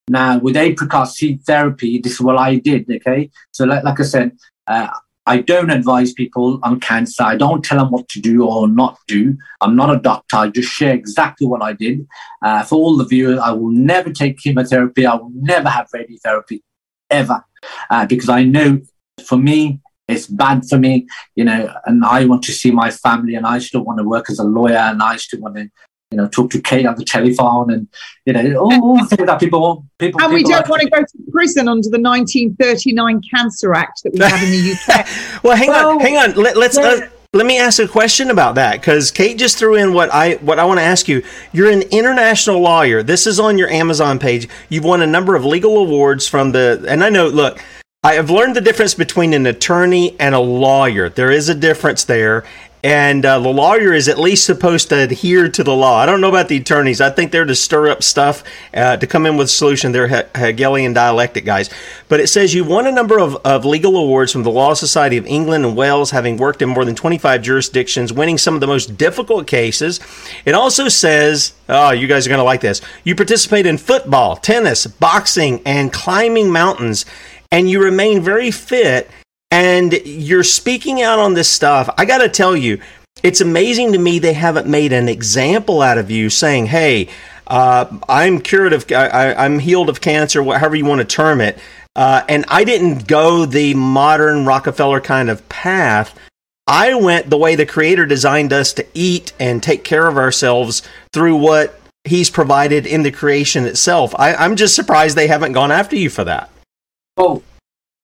now, 0.09 0.39
with 0.39 0.57
apricot 0.57 1.09
seed 1.09 1.43
therapy, 1.45 1.99
this 1.99 2.15
is 2.15 2.21
what 2.21 2.37
I 2.37 2.57
did. 2.57 2.91
Okay. 2.91 3.31
So, 3.53 3.65
like, 3.65 3.85
like 3.85 4.01
I 4.01 4.03
said, 4.03 4.37
uh, 4.67 4.89
I 5.27 5.39
don't 5.39 5.71
advise 5.71 6.13
people 6.13 6.61
on 6.63 6.81
cancer. 6.81 7.23
I 7.23 7.37
don't 7.37 7.65
tell 7.65 7.79
them 7.79 7.91
what 7.91 8.09
to 8.11 8.21
do 8.21 8.47
or 8.47 8.69
not 8.69 8.99
do. 9.09 9.37
I'm 9.63 9.75
not 9.75 9.95
a 9.95 9.99
doctor. 9.99 10.37
I 10.37 10.49
just 10.49 10.69
share 10.69 10.93
exactly 10.93 11.47
what 11.47 11.63
I 11.63 11.73
did. 11.73 12.07
Uh, 12.43 12.63
for 12.63 12.77
all 12.77 12.97
the 12.99 13.07
viewers, 13.07 13.39
I 13.39 13.53
will 13.53 13.71
never 13.71 14.13
take 14.13 14.39
chemotherapy. 14.39 15.07
I 15.07 15.15
will 15.15 15.33
never 15.35 15.71
have 15.71 15.89
radiotherapy 15.95 16.61
ever 17.09 17.43
uh, 17.89 18.07
because 18.07 18.29
I 18.29 18.45
know 18.45 18.83
for 19.27 19.39
me, 19.39 19.81
it's 20.07 20.27
bad 20.27 20.69
for 20.69 20.77
me, 20.77 21.07
you 21.35 21.45
know, 21.45 21.73
and 21.87 22.05
I 22.05 22.27
want 22.27 22.43
to 22.45 22.53
see 22.53 22.71
my 22.71 22.91
family 22.91 23.37
and 23.37 23.47
I 23.47 23.59
still 23.59 23.83
want 23.83 23.99
to 24.01 24.05
work 24.05 24.29
as 24.29 24.39
a 24.39 24.45
lawyer 24.45 24.77
and 24.77 25.03
I 25.03 25.17
still 25.17 25.41
want 25.41 25.57
to 25.57 25.71
you 26.15 26.23
know, 26.23 26.29
talk 26.29 26.51
to 26.51 26.61
Kate 26.61 26.87
on 26.87 26.95
the 26.95 27.05
telephone 27.05 27.73
and, 27.73 27.89
you 28.25 28.33
know, 28.33 28.57
all 28.59 29.05
things 29.07 29.27
that 29.27 29.41
people, 29.41 29.61
want 29.61 29.85
people. 29.99 30.21
And 30.21 30.31
people 30.31 30.35
we 30.35 30.43
don't 30.45 30.69
want 30.69 30.83
to 30.83 30.89
go 30.89 31.01
to 31.01 31.31
prison 31.33 31.69
under 31.69 31.91
the 31.91 32.01
1939 32.01 33.21
Cancer 33.35 33.75
Act 33.75 34.05
that 34.05 34.13
we 34.13 34.21
have 34.21 34.41
in 34.41 34.51
the 34.51 34.73
UK. 34.73 35.43
well, 35.43 35.57
hang 35.57 35.69
well, 35.69 35.91
on, 35.91 36.01
hang 36.01 36.17
on. 36.17 36.35
Let, 36.35 36.57
us 36.57 36.79
uh, 36.79 37.09
let 37.33 37.47
me 37.47 37.59
ask 37.59 37.81
a 37.81 37.89
question 37.89 38.31
about 38.31 38.55
that 38.55 38.81
because 38.81 39.11
Kate 39.11 39.37
just 39.37 39.59
threw 39.59 39.75
in 39.75 39.93
what 39.93 40.15
I 40.15 40.35
what 40.35 40.61
I 40.61 40.65
want 40.65 40.79
to 40.79 40.85
ask 40.85 41.09
you. 41.09 41.25
You're 41.53 41.71
an 41.71 41.83
international 41.91 42.61
lawyer. 42.61 43.03
This 43.03 43.27
is 43.27 43.41
on 43.41 43.59
your 43.59 43.69
Amazon 43.69 44.21
page. 44.21 44.49
You've 44.69 44.85
won 44.85 45.03
a 45.03 45.07
number 45.07 45.35
of 45.35 45.45
legal 45.45 45.79
awards 45.79 46.29
from 46.29 46.53
the, 46.53 46.85
and 46.87 47.03
I 47.03 47.09
know. 47.11 47.27
Look, 47.27 47.61
I 48.05 48.15
have 48.15 48.31
learned 48.31 48.55
the 48.55 48.61
difference 48.61 48.95
between 48.95 49.33
an 49.33 49.47
attorney 49.47 50.15
and 50.21 50.33
a 50.33 50.39
lawyer. 50.39 51.09
There 51.09 51.33
is 51.33 51.49
a 51.49 51.55
difference 51.57 52.05
there, 52.05 52.45
and 52.85 53.25
uh, 53.25 53.39
the 53.39 53.49
lawyer 53.49 53.95
is 53.95 54.09
at 54.09 54.19
least 54.19 54.45
supposed 54.45 54.91
to 54.91 54.99
adhere 54.99 55.49
to 55.49 55.65
the 55.65 55.75
law. 55.75 55.97
I 55.97 56.05
don't 56.05 56.21
know 56.21 56.29
about 56.29 56.49
the 56.49 56.59
attorneys. 56.59 57.01
I 57.01 57.09
think 57.09 57.33
they're 57.33 57.47
to 57.47 57.55
stir 57.55 57.89
up 57.89 58.03
stuff 58.03 58.45
uh, 58.75 58.99
to 58.99 59.07
come 59.07 59.25
in 59.25 59.39
with 59.39 59.47
a 59.47 59.49
solution. 59.49 59.93
They're 59.93 60.29
Hegelian 60.35 60.93
dialectic 60.93 61.47
guys. 61.47 61.71
But 62.11 62.21
it 62.21 62.27
says 62.27 62.53
you 62.53 62.63
won 62.63 62.87
a 62.87 62.93
number 62.93 63.19
of, 63.19 63.37
of 63.37 63.65
legal 63.65 63.97
awards 63.97 64.33
from 64.33 64.43
the 64.43 64.51
Law 64.51 64.75
Society 64.75 65.17
of 65.17 65.25
England 65.25 65.65
and 65.65 65.75
Wales, 65.75 66.11
having 66.11 66.37
worked 66.37 66.61
in 66.61 66.69
more 66.69 66.85
than 66.85 66.95
25 66.95 67.41
jurisdictions, 67.41 68.13
winning 68.13 68.37
some 68.37 68.53
of 68.53 68.61
the 68.61 68.67
most 68.67 68.99
difficult 68.99 69.47
cases. 69.47 69.99
It 70.45 70.55
also 70.55 70.89
says, 70.89 71.55
oh, 71.71 71.93
you 71.93 72.07
guys 72.07 72.27
are 72.27 72.29
going 72.29 72.39
to 72.39 72.45
like 72.45 72.61
this. 72.61 72.83
You 73.03 73.15
participate 73.15 73.65
in 73.65 73.79
football, 73.79 74.37
tennis, 74.37 74.87
boxing, 74.87 75.63
and 75.65 75.91
climbing 75.91 76.53
mountains, 76.53 77.07
and 77.51 77.71
you 77.71 77.83
remain 77.83 78.21
very 78.21 78.51
fit 78.51 79.09
and 79.55 79.93
you're 80.05 80.43
speaking 80.43 81.01
out 81.01 81.21
on 81.21 81.35
this 81.35 81.49
stuff. 81.49 81.89
I 81.97 82.07
got 82.07 82.19
to 82.19 82.29
tell 82.29 82.57
you, 82.57 82.81
it's 83.23 83.41
amazing 83.41 83.93
to 83.93 83.99
me 83.99 84.19
they 84.19 84.33
haven't 84.33 84.67
made 84.67 84.93
an 84.93 85.09
example 85.09 85.81
out 85.81 85.97
of 85.97 86.11
you 86.11 86.29
saying, 86.29 86.67
hey, 86.67 87.09
uh, 87.47 87.87
I'm 88.09 88.41
cured 88.41 88.73
of, 88.73 88.91
I, 88.91 89.45
am 89.45 89.61
healed 89.61 89.89
of 89.89 90.01
cancer, 90.01 90.43
however 90.43 90.75
you 90.75 90.85
want 90.85 91.03
to 91.03 91.05
term 91.05 91.41
it. 91.41 91.57
Uh, 91.95 92.25
and 92.29 92.45
I 92.49 92.65
didn't 92.65 93.07
go 93.07 93.47
the 93.47 93.75
modern 93.75 94.45
Rockefeller 94.45 95.01
kind 95.01 95.31
of 95.31 95.49
path. 95.49 96.19
I 96.67 96.95
went 96.95 97.31
the 97.31 97.39
way 97.39 97.55
the 97.55 97.65
creator 97.65 98.07
designed 98.07 98.53
us 98.53 98.73
to 98.73 98.87
eat 98.93 99.35
and 99.39 99.63
take 99.63 99.85
care 99.85 100.09
of 100.09 100.17
ourselves 100.17 100.83
through 101.13 101.37
what 101.37 101.81
he's 102.03 102.29
provided 102.29 102.87
in 102.87 103.05
the 103.05 103.13
creation 103.13 103.67
itself. 103.67 104.17
I, 104.19 104.35
I'm 104.35 104.57
just 104.57 104.75
surprised 104.75 105.17
they 105.17 105.29
haven't 105.29 105.53
gone 105.53 105.71
after 105.71 105.95
you 105.95 106.11
for 106.11 106.25
that. 106.25 106.51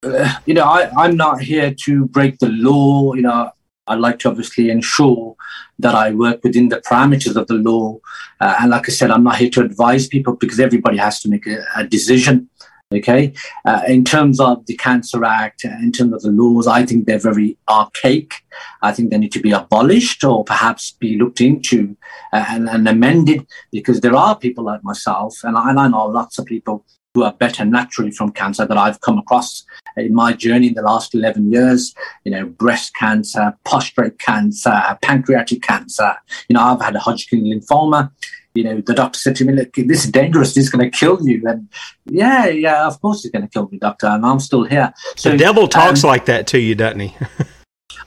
You 0.47 0.55
know, 0.55 0.65
I, 0.65 0.91
I'm 0.97 1.17
not 1.17 1.41
here 1.43 1.75
to 1.85 2.07
break 2.07 2.39
the 2.39 2.49
law. 2.49 3.15
You 3.15 3.23
know, 3.23 3.51
I'd 3.87 3.99
like 3.99 4.19
to 4.21 4.29
obviously 4.29 4.71
ensure 4.71 5.37
that 5.79 5.95
I 5.95 6.13
work 6.13 6.43
within 6.43 6.69
the 6.69 6.81
parameters 6.81 7.37
of 7.37 7.47
the 7.47 7.55
law. 7.55 7.99
Uh, 8.41 8.57
and 8.61 8.71
like 8.71 8.89
I 8.89 8.93
said, 8.93 9.11
I'm 9.11 9.25
not 9.25 9.37
here 9.37 9.51
to 9.51 9.63
advise 9.63 10.07
people 10.07 10.37
because 10.37 10.61
everybody 10.61 10.97
has 10.97 11.21
to 11.23 11.29
make 11.29 11.47
a, 11.47 11.65
a 11.77 11.87
decision. 11.87 12.49
Okay. 12.93 13.33
Uh, 13.65 13.83
in 13.87 14.05
terms 14.05 14.41
of 14.41 14.67
the 14.67 14.77
Cancer 14.77 15.25
Act, 15.25 15.65
in 15.65 15.93
terms 15.93 16.13
of 16.13 16.23
the 16.23 16.31
laws, 16.31 16.67
I 16.67 16.85
think 16.85 17.07
they're 17.07 17.21
very 17.21 17.57
archaic. 17.69 18.35
I 18.83 18.93
think 18.93 19.11
they 19.11 19.19
need 19.19 19.33
to 19.33 19.41
be 19.41 19.53
abolished 19.53 20.25
or 20.25 20.45
perhaps 20.45 20.91
be 20.93 21.17
looked 21.17 21.41
into 21.41 21.97
uh, 22.33 22.45
and, 22.49 22.69
and, 22.69 22.89
amended 22.89 23.47
because 23.71 24.01
there 24.01 24.17
are 24.17 24.37
people 24.37 24.65
like 24.65 24.83
myself, 24.83 25.39
and 25.45 25.57
I, 25.57 25.71
and 25.71 25.79
I 25.79 25.87
know 25.87 26.07
lots 26.07 26.41
of 26.41 26.47
people 26.47 26.85
who 27.15 27.25
are 27.25 27.33
better 27.33 27.65
naturally 27.65 28.11
from 28.11 28.31
cancer 28.33 28.67
that 28.67 28.79
I've 28.79 29.01
come 29.01 29.19
across 29.19 29.65
in 29.97 30.15
my 30.15 30.33
journey 30.33 30.69
in 30.69 30.75
the 30.75 30.83
last 30.83 31.15
11 31.15 31.51
years. 31.51 31.95
You 32.25 32.33
know, 32.33 32.47
breast 32.47 32.95
cancer, 32.95 33.57
prostate 33.65 34.19
cancer, 34.19 34.99
pancreatic 35.03 35.63
cancer. 35.63 36.15
You 36.49 36.55
know, 36.55 36.63
I've 36.63 36.81
had 36.81 36.97
a 36.97 37.01
Hodgkin 37.01 37.45
lymphoma. 37.45 38.11
You 38.55 38.65
know, 38.65 38.81
the 38.81 38.95
doctor 38.95 39.19
said 39.19 39.37
to 39.37 39.45
me, 39.45 39.53
look, 39.53 39.75
this 39.75 40.05
is 40.05 40.11
dangerous. 40.11 40.55
This 40.55 40.65
is 40.65 40.71
going 40.71 40.89
to 40.89 40.97
kill 40.97 41.19
you. 41.27 41.43
And 41.47 41.69
yeah, 42.07 42.47
yeah, 42.49 42.87
of 42.87 43.01
course 43.01 43.25
it's 43.25 43.33
going 43.33 43.47
to 43.47 43.49
kill 43.49 43.69
me, 43.71 43.79
doctor. 43.79 44.09
And 44.09 44.27
I'm 44.27 44.41
still 44.41 44.65
here. 44.65 44.93
So 45.17 45.31
the 45.31 45.37
devil 45.37 45.69
talks 45.69 46.03
um, 46.05 46.09
like 46.09 46.27
that 46.27 46.47
to 46.49 46.59
you, 46.59 46.75
doesn't 46.75 47.01
he? 47.01 47.17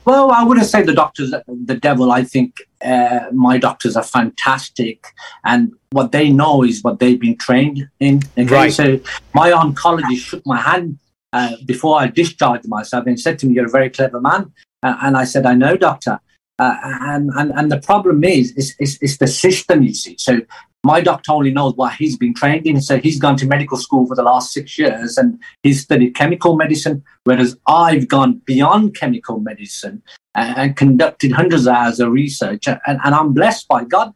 Well, 0.06 0.32
I 0.32 0.43
wouldn't 0.43 0.67
say 0.67 0.84
the 0.84 0.93
doctors, 0.93 1.32
the 1.32 1.76
devil. 1.76 2.12
I 2.12 2.24
think 2.24 2.62
uh, 2.84 3.28
my 3.32 3.58
doctors 3.58 3.96
are 3.96 4.04
fantastic, 4.04 5.08
and 5.43 5.74
what 5.91 6.12
they 6.12 6.30
know 6.30 6.63
is 6.63 6.84
what 6.84 7.00
they've 7.00 7.19
been 7.19 7.38
trained 7.38 7.88
in. 8.00 8.22
Okay? 8.38 8.54
Right. 8.54 8.74
So 8.74 9.00
my 9.34 9.52
oncologist 9.52 10.26
shook 10.26 10.46
my 10.46 10.60
hand 10.60 11.00
uh, 11.32 11.56
before 11.65 12.00
I 12.00 12.08
discharged 12.08 12.67
myself 12.67 13.06
and 13.08 13.19
said 13.19 13.39
to 13.39 13.48
me, 13.48 13.56
"You're 13.56 13.67
a 13.67 13.69
very 13.69 13.89
clever 13.89 14.19
man." 14.19 14.52
Uh, 14.82 14.98
and 15.02 15.17
I 15.17 15.24
said, 15.24 15.46
"I 15.46 15.56
know, 15.56 15.78
doctor." 15.78 16.19
Uh, 16.60 16.76
and, 16.84 17.32
and 17.36 17.52
and 17.52 17.72
the 17.72 17.80
problem 17.80 18.24
is, 18.24 18.52
is, 18.52 18.76
is, 18.80 18.98
is 19.02 19.17
the 19.17 19.28
system. 19.28 19.84
You 19.84 19.93
see, 19.93 20.15
so 20.19 20.41
my 20.84 21.00
doctor 21.00 21.32
only 21.32 21.52
knows 21.52 21.76
what 21.76 21.93
he's 21.93 22.17
been 22.17 22.34
trained 22.34 22.67
in. 22.67 22.82
So 22.82 22.98
he's 22.98 23.19
gone 23.19 23.38
to 23.38 23.46
medical 23.46 23.78
school 23.78 24.06
for 24.06 24.15
the 24.15 24.24
last 24.24 24.52
six 24.52 24.78
years 24.78 25.17
and 25.17 25.39
he's 25.63 25.82
studied 25.82 26.15
chemical 26.15 26.58
medicine, 26.58 27.04
whereas 27.24 27.58
I've 27.67 28.08
gone 28.08 28.41
beyond 28.46 28.96
chemical 28.96 29.39
medicine 29.39 30.04
and, 30.36 30.58
and 30.58 30.78
conducted 30.78 31.32
hundreds 31.32 31.67
of 31.67 31.74
hours 31.74 32.00
of 32.02 32.12
research. 32.12 32.67
And, 32.67 32.80
and 32.86 33.15
I'm 33.15 33.34
blessed 33.34 33.67
by 33.69 33.86
God, 33.86 34.13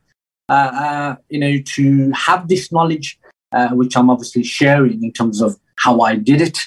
uh, 0.49 0.51
uh, 0.51 1.15
you 1.29 1.39
know, 1.39 1.57
to 1.57 2.11
have 2.11 2.49
this 2.49 2.71
knowledge, 2.71 3.17
uh, 3.53 3.69
which 3.69 3.95
I'm 3.95 4.09
obviously 4.09 4.43
sharing 4.43 5.03
in 5.03 5.13
terms 5.13 5.41
of 5.41 5.57
how 5.77 6.01
I 6.01 6.15
did 6.15 6.41
it. 6.41 6.59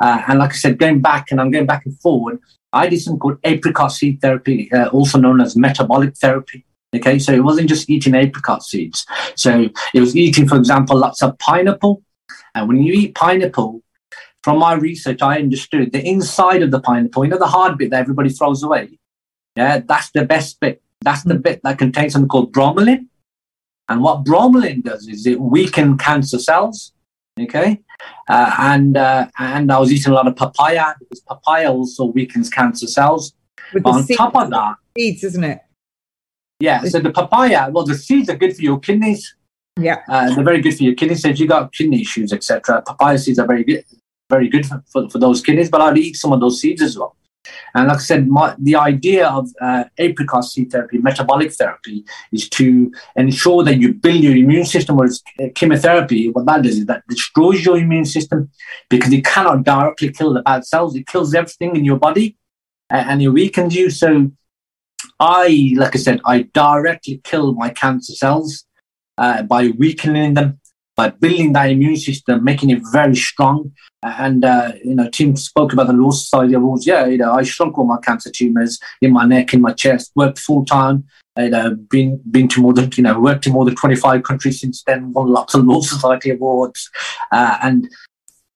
Uh, 0.00 0.20
and 0.28 0.38
like 0.38 0.50
I 0.50 0.56
said, 0.56 0.78
going 0.78 1.00
back 1.00 1.30
and 1.30 1.40
I'm 1.40 1.50
going 1.50 1.66
back 1.66 1.86
and 1.86 1.98
forward, 2.00 2.40
I 2.74 2.88
did 2.88 3.00
something 3.00 3.20
called 3.20 3.38
apricot 3.44 3.92
seed 3.92 4.20
therapy, 4.20 4.70
uh, 4.70 4.88
also 4.88 5.18
known 5.18 5.40
as 5.40 5.56
metabolic 5.56 6.14
therapy. 6.16 6.66
Okay, 6.96 7.18
so 7.18 7.32
it 7.32 7.44
wasn't 7.44 7.68
just 7.68 7.88
eating 7.90 8.14
apricot 8.14 8.62
seeds. 8.62 9.06
So 9.34 9.68
it 9.94 10.00
was 10.00 10.16
eating, 10.16 10.48
for 10.48 10.56
example, 10.56 10.96
lots 10.96 11.22
of 11.22 11.38
pineapple. 11.38 12.02
And 12.54 12.68
when 12.68 12.82
you 12.82 12.92
eat 12.92 13.14
pineapple, 13.14 13.82
from 14.46 14.58
my 14.58 14.74
research, 14.74 15.22
I 15.22 15.38
understood 15.38 15.90
the 15.90 16.00
inside 16.06 16.62
of 16.62 16.70
the 16.70 16.80
pineapple, 16.80 17.24
you 17.24 17.30
know, 17.30 17.38
the 17.38 17.48
hard 17.48 17.76
bit 17.78 17.90
that 17.90 17.98
everybody 17.98 18.30
throws 18.30 18.62
away. 18.62 18.96
Yeah, 19.56 19.80
that's 19.80 20.10
the 20.12 20.24
best 20.24 20.60
bit. 20.60 20.80
That's 21.00 21.24
the 21.24 21.34
bit 21.34 21.60
that 21.64 21.78
contains 21.78 22.12
something 22.12 22.28
called 22.28 22.52
bromelain. 22.52 23.08
And 23.88 24.02
what 24.02 24.24
bromelain 24.24 24.84
does 24.84 25.08
is 25.08 25.26
it 25.26 25.40
weakens 25.40 26.00
cancer 26.00 26.38
cells. 26.38 26.92
Okay, 27.40 27.80
uh, 28.28 28.54
and 28.58 28.96
uh, 28.96 29.26
and 29.36 29.72
I 29.72 29.78
was 29.78 29.92
eating 29.92 30.12
a 30.12 30.14
lot 30.14 30.28
of 30.28 30.36
papaya 30.36 30.94
because 31.00 31.20
papaya 31.20 31.72
also 31.72 32.04
weakens 32.04 32.48
cancer 32.48 32.86
cells. 32.86 33.34
On 33.84 34.04
seeds, 34.04 34.16
top 34.16 34.36
of 34.36 34.50
that, 34.50 34.76
seeds, 34.96 35.24
isn't 35.24 35.42
it? 35.42 35.58
Yeah, 36.58 36.82
so 36.84 37.00
the 37.00 37.10
papaya, 37.10 37.68
well, 37.70 37.84
the 37.84 37.94
seeds 37.94 38.30
are 38.30 38.36
good 38.36 38.56
for 38.56 38.62
your 38.62 38.78
kidneys. 38.78 39.34
Yeah. 39.78 40.02
Uh, 40.08 40.34
they're 40.34 40.44
very 40.44 40.62
good 40.62 40.76
for 40.76 40.84
your 40.84 40.94
kidneys. 40.94 41.22
So 41.22 41.28
if 41.28 41.38
you 41.38 41.46
got 41.46 41.72
kidney 41.72 42.00
issues, 42.00 42.32
etc., 42.32 42.82
papaya 42.82 43.18
seeds 43.18 43.38
are 43.38 43.46
very 43.46 43.62
good, 43.62 43.84
very 44.30 44.48
good 44.48 44.64
for, 44.64 44.82
for, 44.90 45.08
for, 45.10 45.18
those 45.18 45.42
kidneys. 45.42 45.70
But 45.70 45.82
I'd 45.82 45.98
eat 45.98 46.16
some 46.16 46.32
of 46.32 46.40
those 46.40 46.60
seeds 46.60 46.80
as 46.80 46.98
well. 46.98 47.14
And 47.74 47.88
like 47.88 47.98
I 47.98 48.00
said, 48.00 48.26
my, 48.26 48.56
the 48.58 48.74
idea 48.74 49.28
of 49.28 49.48
uh, 49.60 49.84
apricot 49.98 50.44
seed 50.44 50.72
therapy, 50.72 50.98
metabolic 50.98 51.52
therapy, 51.52 52.04
is 52.32 52.48
to 52.50 52.90
ensure 53.16 53.62
that 53.64 53.78
you 53.78 53.92
build 53.92 54.16
your 54.16 54.34
immune 54.34 54.64
system. 54.64 54.96
Whereas 54.96 55.22
chemotherapy, 55.54 56.30
what 56.30 56.46
that 56.46 56.62
does 56.62 56.78
is 56.78 56.86
that 56.86 57.06
destroys 57.06 57.64
your 57.64 57.76
immune 57.76 58.06
system 58.06 58.50
because 58.88 59.12
it 59.12 59.24
cannot 59.24 59.62
directly 59.62 60.10
kill 60.10 60.32
the 60.32 60.42
bad 60.42 60.64
cells. 60.64 60.96
It 60.96 61.06
kills 61.06 61.34
everything 61.34 61.76
in 61.76 61.84
your 61.84 61.98
body 61.98 62.36
and 62.88 63.20
it 63.20 63.28
weakens 63.28 63.74
you. 63.74 63.90
So 63.90 64.30
I, 65.18 65.72
like 65.76 65.94
I 65.94 65.98
said, 65.98 66.20
I 66.26 66.42
directly 66.52 67.20
kill 67.24 67.54
my 67.54 67.70
cancer 67.70 68.12
cells 68.12 68.64
uh, 69.18 69.42
by 69.42 69.68
weakening 69.78 70.34
them, 70.34 70.60
by 70.94 71.10
building 71.10 71.52
that 71.54 71.70
immune 71.70 71.96
system, 71.96 72.44
making 72.44 72.70
it 72.70 72.80
very 72.92 73.16
strong. 73.16 73.72
And 74.02 74.44
uh, 74.44 74.72
you 74.84 74.94
know, 74.94 75.08
Tim 75.10 75.36
spoke 75.36 75.72
about 75.72 75.88
the 75.88 75.92
Law 75.92 76.10
Society 76.10 76.56
Rules. 76.56 76.86
Yeah, 76.86 77.06
you 77.06 77.18
know, 77.18 77.32
I 77.32 77.42
shrunk 77.42 77.78
all 77.78 77.86
my 77.86 77.98
cancer 77.98 78.30
tumors 78.30 78.78
in 79.00 79.12
my 79.12 79.24
neck, 79.24 79.52
in 79.54 79.60
my 79.60 79.72
chest, 79.72 80.12
worked 80.14 80.38
full 80.38 80.64
time. 80.64 81.04
You 81.38 81.50
know, 81.50 81.74
been 81.74 82.20
been 82.30 82.48
to 82.48 82.60
more 82.60 82.72
than 82.72 82.90
you 82.96 83.02
know, 83.02 83.18
worked 83.18 83.46
in 83.46 83.52
more 83.52 83.64
than 83.64 83.74
twenty 83.74 83.96
five 83.96 84.22
countries 84.22 84.60
since 84.60 84.82
then. 84.84 85.12
Won 85.12 85.28
lots 85.28 85.54
of 85.54 85.64
Law 85.64 85.80
Society 85.80 86.30
awards, 86.30 86.88
uh, 87.32 87.58
and 87.62 87.88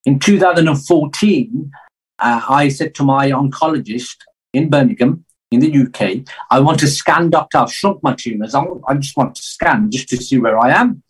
in 0.07 0.19
2014, 0.19 1.71
uh, 2.19 2.41
I 2.49 2.69
said 2.69 2.95
to 2.97 3.03
my 3.03 3.31
oncologist 3.31 4.17
in 4.53 4.71
Birmingham, 4.71 5.25
in 5.51 5.61
the 5.61 5.79
UK. 5.83 6.25
I 6.51 6.61
want 6.61 6.79
to 6.81 6.89
scan, 6.89 7.31
doctor. 7.31 7.59
I've 7.59 7.73
shrunk 7.73 8.03
my 8.03 8.15
tumours. 8.15 8.55
I, 8.55 8.65
I 8.87 8.95
just 8.95 9.17
want 9.17 9.35
to 9.35 9.43
scan 9.43 9.91
just 9.91 10.09
to 10.11 10.17
see 10.17 10.39
where 10.39 10.59
I 10.59 10.71
am. 10.71 11.03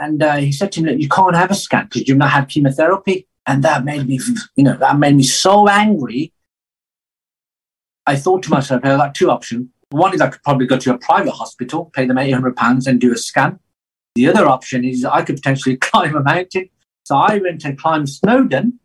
And 0.00 0.22
uh, 0.22 0.36
he 0.36 0.52
said 0.52 0.72
to 0.72 0.82
me, 0.82 0.94
you 0.96 1.08
can't 1.08 1.34
have 1.34 1.50
a 1.50 1.54
scan 1.54 1.84
because 1.84 2.08
you've 2.08 2.18
not 2.18 2.30
had 2.30 2.48
chemotherapy. 2.48 3.26
And 3.46 3.62
that 3.62 3.84
made 3.84 4.08
me, 4.08 4.18
you 4.56 4.64
know, 4.64 4.76
that 4.76 4.98
made 4.98 5.16
me 5.16 5.22
so 5.22 5.68
angry. 5.68 6.32
I 8.06 8.16
thought 8.16 8.42
to 8.44 8.50
myself, 8.50 8.84
"I've 8.84 8.98
got 8.98 9.14
two 9.14 9.30
options. 9.30 9.68
One 9.90 10.14
is 10.14 10.20
I 10.20 10.28
could 10.28 10.42
probably 10.42 10.66
go 10.66 10.78
to 10.78 10.94
a 10.94 10.98
private 10.98 11.32
hospital, 11.32 11.90
pay 11.94 12.06
them 12.06 12.16
£800 12.16 12.86
and 12.86 13.00
do 13.00 13.12
a 13.12 13.16
scan. 13.16 13.58
The 14.16 14.28
other 14.28 14.46
option 14.46 14.84
is 14.84 15.04
I 15.04 15.22
could 15.22 15.36
potentially 15.36 15.76
climb 15.80 16.16
a 16.16 16.22
mountain. 16.22 16.70
So 17.04 17.16
I 17.16 17.38
went 17.38 17.64
and 17.64 17.78
climbed 17.78 18.08
Snowdon, 18.08 18.80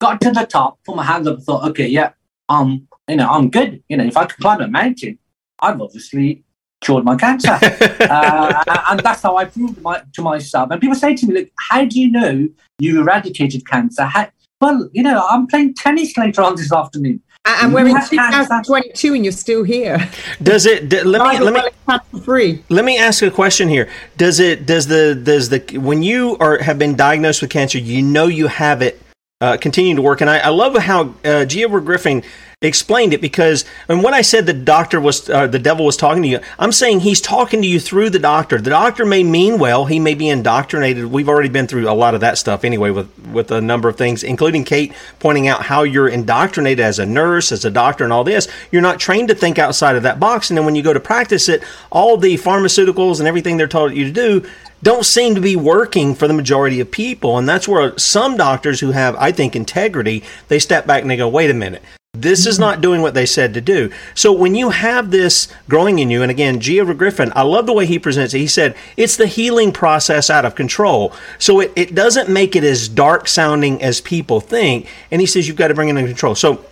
got 0.00 0.20
to 0.20 0.30
the 0.30 0.46
top, 0.46 0.78
put 0.84 0.94
my 0.94 1.02
hands 1.02 1.26
up 1.26 1.36
and 1.36 1.44
thought, 1.44 1.68
okay, 1.70 1.88
yeah, 1.88 2.12
I'm 2.48 2.86
you 3.08 3.16
know, 3.16 3.28
I'm 3.28 3.50
good. 3.50 3.82
You 3.88 3.96
know, 3.96 4.04
if 4.04 4.16
I 4.16 4.26
can 4.26 4.36
climb 4.40 4.60
a 4.60 4.68
mountain, 4.68 5.18
I've 5.60 5.80
obviously 5.80 6.44
cured 6.80 7.04
my 7.04 7.16
cancer. 7.16 7.50
uh, 8.00 8.64
and 8.90 9.00
that's 9.00 9.22
how 9.22 9.36
I 9.36 9.46
proved 9.46 9.80
my, 9.82 10.02
to 10.14 10.22
myself. 10.22 10.70
And 10.70 10.80
people 10.80 10.96
say 10.96 11.14
to 11.14 11.26
me, 11.26 11.34
look, 11.34 11.48
how 11.58 11.84
do 11.84 12.00
you 12.00 12.10
know 12.10 12.48
you 12.78 13.00
eradicated 13.00 13.66
cancer? 13.66 14.04
How, 14.04 14.28
well, 14.60 14.88
you 14.92 15.02
know, 15.02 15.26
I'm 15.28 15.46
playing 15.46 15.74
tennis 15.74 16.16
later 16.16 16.42
on 16.42 16.56
this 16.56 16.72
afternoon. 16.72 17.22
And 17.44 17.72
we're 17.72 17.86
in 17.86 17.94
2022 17.94 19.14
and 19.14 19.24
you're 19.24 19.32
still 19.32 19.62
here. 19.64 20.10
Does 20.42 20.66
it? 20.66 20.90
D- 20.90 21.02
let 21.02 21.22
me 21.22 21.42
let 21.42 21.54
me 21.54 22.20
free. 22.20 22.62
Let 22.68 22.84
me 22.84 22.98
ask 22.98 23.22
a 23.22 23.30
question 23.30 23.68
here. 23.68 23.88
Does 24.18 24.38
it? 24.38 24.66
Does 24.66 24.86
the? 24.86 25.14
Does 25.14 25.48
the? 25.48 25.78
When 25.78 26.02
you 26.02 26.36
are 26.40 26.58
have 26.58 26.78
been 26.78 26.94
diagnosed 26.94 27.40
with 27.40 27.50
cancer, 27.50 27.78
you 27.78 28.02
know 28.02 28.26
you 28.26 28.48
have 28.48 28.82
it. 28.82 29.00
Uh, 29.40 29.56
continue 29.56 29.94
to 29.94 30.02
work, 30.02 30.20
and 30.20 30.28
I, 30.28 30.40
I 30.40 30.48
love 30.48 30.76
how 30.76 31.14
uh, 31.24 31.46
Gia 31.46 31.68
Griffin 31.68 32.22
explained 32.66 33.14
it 33.14 33.20
because 33.20 33.64
and 33.86 34.02
when 34.02 34.14
I 34.14 34.22
said 34.22 34.44
the 34.44 34.52
doctor 34.52 35.00
was 35.00 35.30
uh, 35.30 35.46
the 35.46 35.60
devil 35.60 35.86
was 35.86 35.96
talking 35.96 36.24
to 36.24 36.28
you, 36.28 36.40
I'm 36.58 36.72
saying 36.72 37.00
he's 37.00 37.20
talking 37.20 37.62
to 37.62 37.68
you 37.68 37.78
through 37.78 38.10
the 38.10 38.18
doctor. 38.18 38.60
The 38.60 38.70
doctor 38.70 39.06
may 39.06 39.22
mean 39.22 39.60
well, 39.60 39.84
he 39.84 40.00
may 40.00 40.14
be 40.14 40.28
indoctrinated. 40.28 41.06
We've 41.06 41.28
already 41.28 41.50
been 41.50 41.68
through 41.68 41.88
a 41.88 41.94
lot 41.94 42.16
of 42.16 42.20
that 42.22 42.36
stuff 42.36 42.64
anyway 42.64 42.90
with 42.90 43.16
with 43.28 43.52
a 43.52 43.60
number 43.60 43.88
of 43.88 43.96
things, 43.96 44.24
including 44.24 44.64
Kate 44.64 44.92
pointing 45.20 45.46
out 45.46 45.62
how 45.62 45.84
you're 45.84 46.08
indoctrinated 46.08 46.84
as 46.84 46.98
a 46.98 47.06
nurse, 47.06 47.52
as 47.52 47.64
a 47.64 47.70
doctor, 47.70 48.02
and 48.02 48.12
all 48.12 48.24
this. 48.24 48.48
You're 48.72 48.82
not 48.82 48.98
trained 48.98 49.28
to 49.28 49.36
think 49.36 49.60
outside 49.60 49.94
of 49.94 50.02
that 50.02 50.18
box, 50.18 50.50
and 50.50 50.58
then 50.58 50.64
when 50.64 50.74
you 50.74 50.82
go 50.82 50.92
to 50.92 50.98
practice 50.98 51.48
it, 51.48 51.62
all 51.92 52.16
the 52.16 52.34
pharmaceuticals 52.38 53.20
and 53.20 53.28
everything 53.28 53.56
they're 53.56 53.68
told 53.68 53.94
you 53.94 54.04
to 54.06 54.12
do 54.12 54.50
don't 54.82 55.04
seem 55.04 55.36
to 55.36 55.40
be 55.40 55.54
working 55.54 56.12
for 56.14 56.26
the 56.26 56.34
majority 56.34 56.80
of 56.80 56.90
people. 56.90 57.38
And 57.38 57.48
that's 57.48 57.68
where 57.68 57.96
some 57.98 58.36
doctors 58.36 58.80
who 58.80 58.92
have, 58.92 59.14
I 59.16 59.32
think, 59.32 59.56
integrity, 59.56 60.22
they 60.48 60.58
step 60.60 60.86
back 60.86 61.02
and 61.02 61.10
they 61.10 61.16
go, 61.16 61.28
wait 61.28 61.50
a 61.50 61.54
minute. 61.54 61.82
This 62.20 62.46
is 62.46 62.58
not 62.58 62.80
doing 62.80 63.02
what 63.02 63.14
they 63.14 63.26
said 63.26 63.54
to 63.54 63.60
do. 63.60 63.90
So 64.14 64.32
when 64.32 64.54
you 64.54 64.70
have 64.70 65.10
this 65.10 65.48
growing 65.68 65.98
in 65.98 66.10
you, 66.10 66.22
and 66.22 66.30
again, 66.30 66.60
Gio 66.60 66.96
Griffin, 66.96 67.32
I 67.36 67.42
love 67.42 67.66
the 67.66 67.72
way 67.72 67.86
he 67.86 67.98
presents 67.98 68.34
it. 68.34 68.38
He 68.38 68.46
said 68.46 68.76
it's 68.96 69.16
the 69.16 69.26
healing 69.26 69.72
process 69.72 70.30
out 70.30 70.44
of 70.44 70.54
control. 70.54 71.12
So 71.38 71.60
it, 71.60 71.72
it 71.76 71.94
doesn't 71.94 72.28
make 72.28 72.56
it 72.56 72.64
as 72.64 72.88
dark 72.88 73.28
sounding 73.28 73.82
as 73.82 74.00
people 74.00 74.40
think. 74.40 74.88
And 75.10 75.20
he 75.20 75.26
says 75.26 75.46
you've 75.46 75.56
got 75.56 75.68
to 75.68 75.74
bring 75.74 75.88
it 75.88 75.96
under 75.96 76.08
control. 76.08 76.34
So 76.34 76.64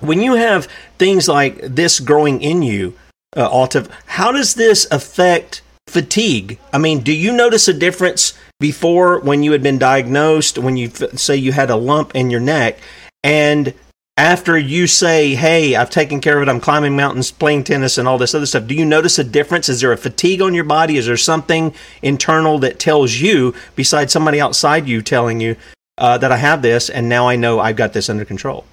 when 0.00 0.20
you 0.20 0.34
have 0.34 0.68
things 0.98 1.28
like 1.28 1.58
this 1.60 2.00
growing 2.00 2.42
in 2.42 2.62
you, 2.62 2.94
uh, 3.36 3.48
Altaf, 3.48 3.90
how 4.06 4.32
does 4.32 4.54
this 4.54 4.86
affect 4.90 5.62
fatigue? 5.86 6.58
I 6.72 6.78
mean, 6.78 7.00
do 7.00 7.12
you 7.12 7.32
notice 7.32 7.68
a 7.68 7.72
difference 7.72 8.34
before 8.60 9.20
when 9.20 9.42
you 9.42 9.52
had 9.52 9.62
been 9.62 9.78
diagnosed, 9.78 10.58
when 10.58 10.76
you 10.76 10.88
f- 10.88 11.18
say 11.18 11.36
you 11.36 11.52
had 11.52 11.70
a 11.70 11.76
lump 11.76 12.14
in 12.14 12.30
your 12.30 12.40
neck, 12.40 12.78
and 13.24 13.74
after 14.16 14.58
you 14.58 14.86
say, 14.86 15.34
"Hey, 15.34 15.74
I've 15.74 15.90
taken 15.90 16.20
care 16.20 16.36
of 16.36 16.46
it. 16.46 16.50
I'm 16.50 16.60
climbing 16.60 16.96
mountains, 16.96 17.30
playing 17.30 17.64
tennis, 17.64 17.98
and 17.98 18.06
all 18.06 18.18
this 18.18 18.34
other 18.34 18.46
stuff," 18.46 18.66
do 18.66 18.74
you 18.74 18.84
notice 18.84 19.18
a 19.18 19.24
difference? 19.24 19.68
Is 19.68 19.80
there 19.80 19.92
a 19.92 19.96
fatigue 19.96 20.42
on 20.42 20.54
your 20.54 20.64
body? 20.64 20.96
Is 20.96 21.06
there 21.06 21.16
something 21.16 21.74
internal 22.02 22.58
that 22.60 22.78
tells 22.78 23.16
you, 23.16 23.54
besides 23.74 24.12
somebody 24.12 24.40
outside 24.40 24.86
you 24.86 25.02
telling 25.02 25.40
you 25.40 25.56
uh, 25.98 26.18
that 26.18 26.32
I 26.32 26.36
have 26.36 26.62
this, 26.62 26.90
and 26.90 27.08
now 27.08 27.28
I 27.28 27.36
know 27.36 27.60
I've 27.60 27.76
got 27.76 27.92
this 27.92 28.10
under 28.10 28.24
control? 28.24 28.64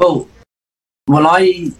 Well, 0.00 0.28
when 1.06 1.26
I 1.26 1.70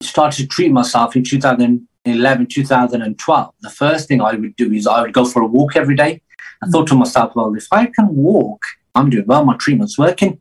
started 0.00 0.36
to 0.42 0.46
treat 0.46 0.70
myself 0.70 1.16
in 1.16 1.24
2011, 1.24 2.46
2012, 2.46 3.54
the 3.60 3.70
first 3.70 4.08
thing 4.08 4.20
I 4.20 4.34
would 4.34 4.54
do 4.56 4.72
is 4.72 4.86
I 4.86 5.02
would 5.02 5.12
go 5.12 5.24
for 5.24 5.42
a 5.42 5.46
walk 5.46 5.74
every 5.74 5.96
day. 5.96 6.20
I 6.62 6.68
thought 6.68 6.86
to 6.88 6.94
myself, 6.94 7.34
well, 7.34 7.54
if 7.54 7.66
I 7.72 7.86
can 7.86 8.14
walk, 8.14 8.62
I'm 8.94 9.10
doing 9.10 9.26
well. 9.26 9.44
My 9.44 9.56
treatment's 9.56 9.98
working 9.98 10.40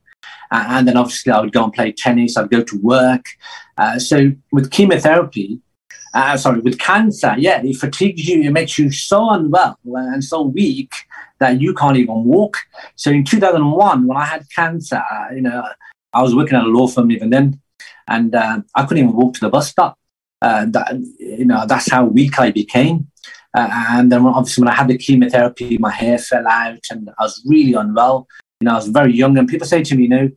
uh, 0.54 0.66
and 0.70 0.88
then 0.88 0.96
obviously 0.96 1.32
I 1.32 1.42
would 1.42 1.52
go 1.52 1.64
and 1.64 1.74
play 1.74 1.92
tennis, 1.92 2.38
I'd 2.38 2.52
go 2.52 2.62
to 2.62 2.80
work. 2.80 3.26
Uh, 3.76 3.98
so 3.98 4.32
with 4.52 4.70
chemotherapy, 4.70 5.60
uh, 6.14 6.38
sorry, 6.38 6.60
with 6.60 6.78
cancer, 6.78 7.34
yeah, 7.40 7.60
it 7.64 7.76
fatigues 7.76 8.28
you, 8.28 8.44
it 8.44 8.52
makes 8.52 8.78
you 8.78 8.92
so 8.92 9.32
unwell 9.32 9.80
and 9.84 10.24
so 10.24 10.44
weak 10.44 10.94
that 11.40 11.60
you 11.60 11.74
can't 11.74 11.98
even 11.98 12.24
walk. 12.24 12.58
So 12.96 13.10
in 13.10 13.26
2001, 13.26 14.06
when 14.06 14.16
I 14.16 14.26
had 14.26 14.46
cancer, 14.56 15.04
you 15.34 15.42
know, 15.42 15.68
I 16.14 16.22
was 16.22 16.36
working 16.36 16.56
at 16.56 16.66
a 16.66 16.68
law 16.68 16.88
firm 16.88 17.10
even 17.10 17.32
then, 17.32 17.60
and 18.08 18.36
uh, 18.36 18.62
I 18.76 18.86
couldn't 18.86 19.06
even 19.06 19.16
walk 19.16 19.34
to 19.36 19.40
the 19.40 19.50
bus 19.50 19.72
stop. 19.72 19.98
Uh, 20.40 20.68
that, 20.70 21.02
you 21.18 21.46
know, 21.46 21.66
that's 21.66 21.90
how 21.90 22.06
weak 22.06 22.38
I 22.38 22.52
became. 22.52 23.08
Uh, 23.56 23.70
and 23.90 24.12
then 24.12 24.24
obviously 24.26 24.62
when 24.62 24.72
I 24.72 24.76
had 24.76 24.90
the 24.90 24.98
chemotherapy, 24.98 25.80
my 25.80 25.90
hair 25.90 26.20
fell 26.20 26.48
out, 26.48 26.80
and 26.92 27.10
I 27.18 27.24
was 27.24 27.42
really 27.48 27.74
unwell. 27.74 28.28
You 28.64 28.70
know, 28.70 28.76
I 28.76 28.76
was 28.76 28.88
very 28.88 29.14
young, 29.14 29.38
and 29.38 29.46
people 29.46 29.68
say 29.68 29.84
to 29.84 29.94
me, 29.94 30.04
you 30.04 30.10
know, 30.10 30.30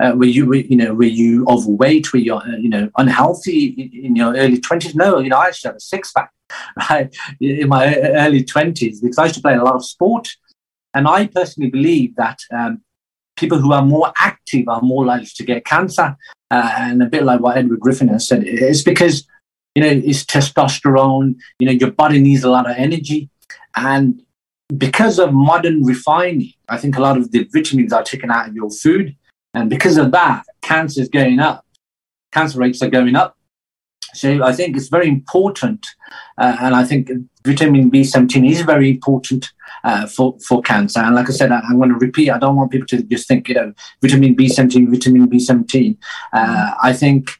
uh, 0.00 0.12
were 0.14 0.26
you, 0.26 0.44
were, 0.44 0.56
you 0.56 0.76
know, 0.76 0.92
were 0.92 1.04
you 1.04 1.46
overweight? 1.48 2.12
Were 2.12 2.18
you, 2.18 2.34
uh, 2.36 2.44
you 2.58 2.68
know, 2.68 2.90
unhealthy 2.98 3.68
in, 3.68 4.04
in 4.04 4.16
your 4.16 4.36
early 4.36 4.60
twenties? 4.60 4.94
No, 4.94 5.18
you 5.18 5.30
know, 5.30 5.38
I 5.38 5.46
actually 5.46 5.68
had 5.68 5.76
a 5.76 5.80
six 5.80 6.12
pack 6.12 6.30
right, 6.90 7.16
in 7.40 7.68
my 7.70 7.96
early 7.96 8.44
twenties 8.44 9.00
because 9.00 9.16
I 9.16 9.24
used 9.24 9.36
to 9.36 9.40
play 9.40 9.54
a 9.54 9.64
lot 9.64 9.76
of 9.76 9.84
sport, 9.86 10.28
and 10.92 11.08
I 11.08 11.26
personally 11.26 11.70
believe 11.70 12.16
that 12.16 12.38
um, 12.52 12.82
people 13.34 13.58
who 13.58 13.72
are 13.72 13.82
more 13.82 14.12
active 14.18 14.68
are 14.68 14.82
more 14.82 15.06
likely 15.06 15.30
to 15.36 15.42
get 15.42 15.64
cancer. 15.64 16.14
Uh, 16.50 16.70
and 16.76 17.02
a 17.02 17.06
bit 17.06 17.22
like 17.22 17.40
what 17.40 17.56
Edward 17.56 17.80
Griffin 17.80 18.08
has 18.08 18.28
said, 18.28 18.44
it's 18.44 18.82
because 18.82 19.26
you 19.74 19.82
know 19.82 19.88
it's 19.88 20.26
testosterone. 20.26 21.36
You 21.58 21.66
know, 21.66 21.72
your 21.72 21.92
body 21.92 22.20
needs 22.20 22.44
a 22.44 22.50
lot 22.50 22.68
of 22.68 22.76
energy, 22.76 23.30
and 23.74 24.20
because 24.76 25.18
of 25.18 25.32
modern 25.32 25.84
refining, 25.84 26.52
I 26.68 26.78
think 26.78 26.96
a 26.96 27.00
lot 27.00 27.16
of 27.16 27.30
the 27.32 27.48
vitamins 27.52 27.92
are 27.92 28.02
taken 28.02 28.30
out 28.30 28.48
of 28.48 28.54
your 28.54 28.70
food. 28.70 29.16
And 29.54 29.68
because 29.68 29.96
of 29.96 30.12
that, 30.12 30.44
cancer 30.62 31.00
is 31.00 31.08
going 31.08 31.40
up. 31.40 31.66
Cancer 32.32 32.58
rates 32.58 32.82
are 32.82 32.90
going 32.90 33.16
up. 33.16 33.36
So 34.14 34.42
I 34.42 34.52
think 34.52 34.76
it's 34.76 34.88
very 34.88 35.08
important, 35.08 35.86
uh, 36.36 36.56
and 36.60 36.74
I 36.74 36.84
think 36.84 37.10
vitamin 37.44 37.90
B17 37.90 38.50
is 38.50 38.62
very 38.62 38.90
important 38.90 39.52
uh, 39.84 40.06
for 40.06 40.36
for 40.46 40.60
cancer. 40.62 41.00
And 41.00 41.14
like 41.14 41.28
I 41.28 41.32
said, 41.32 41.52
I, 41.52 41.60
am 41.70 41.76
going 41.76 41.90
to 41.90 41.96
repeat. 41.96 42.30
I 42.30 42.38
don't 42.38 42.56
want 42.56 42.72
people 42.72 42.88
to 42.88 43.02
just 43.04 43.28
think, 43.28 43.48
you 43.48 43.54
know, 43.54 43.72
vitamin 44.02 44.34
B17, 44.34 44.90
vitamin 44.90 45.28
B17. 45.28 45.96
Uh, 46.32 46.74
I 46.82 46.92
think 46.92 47.39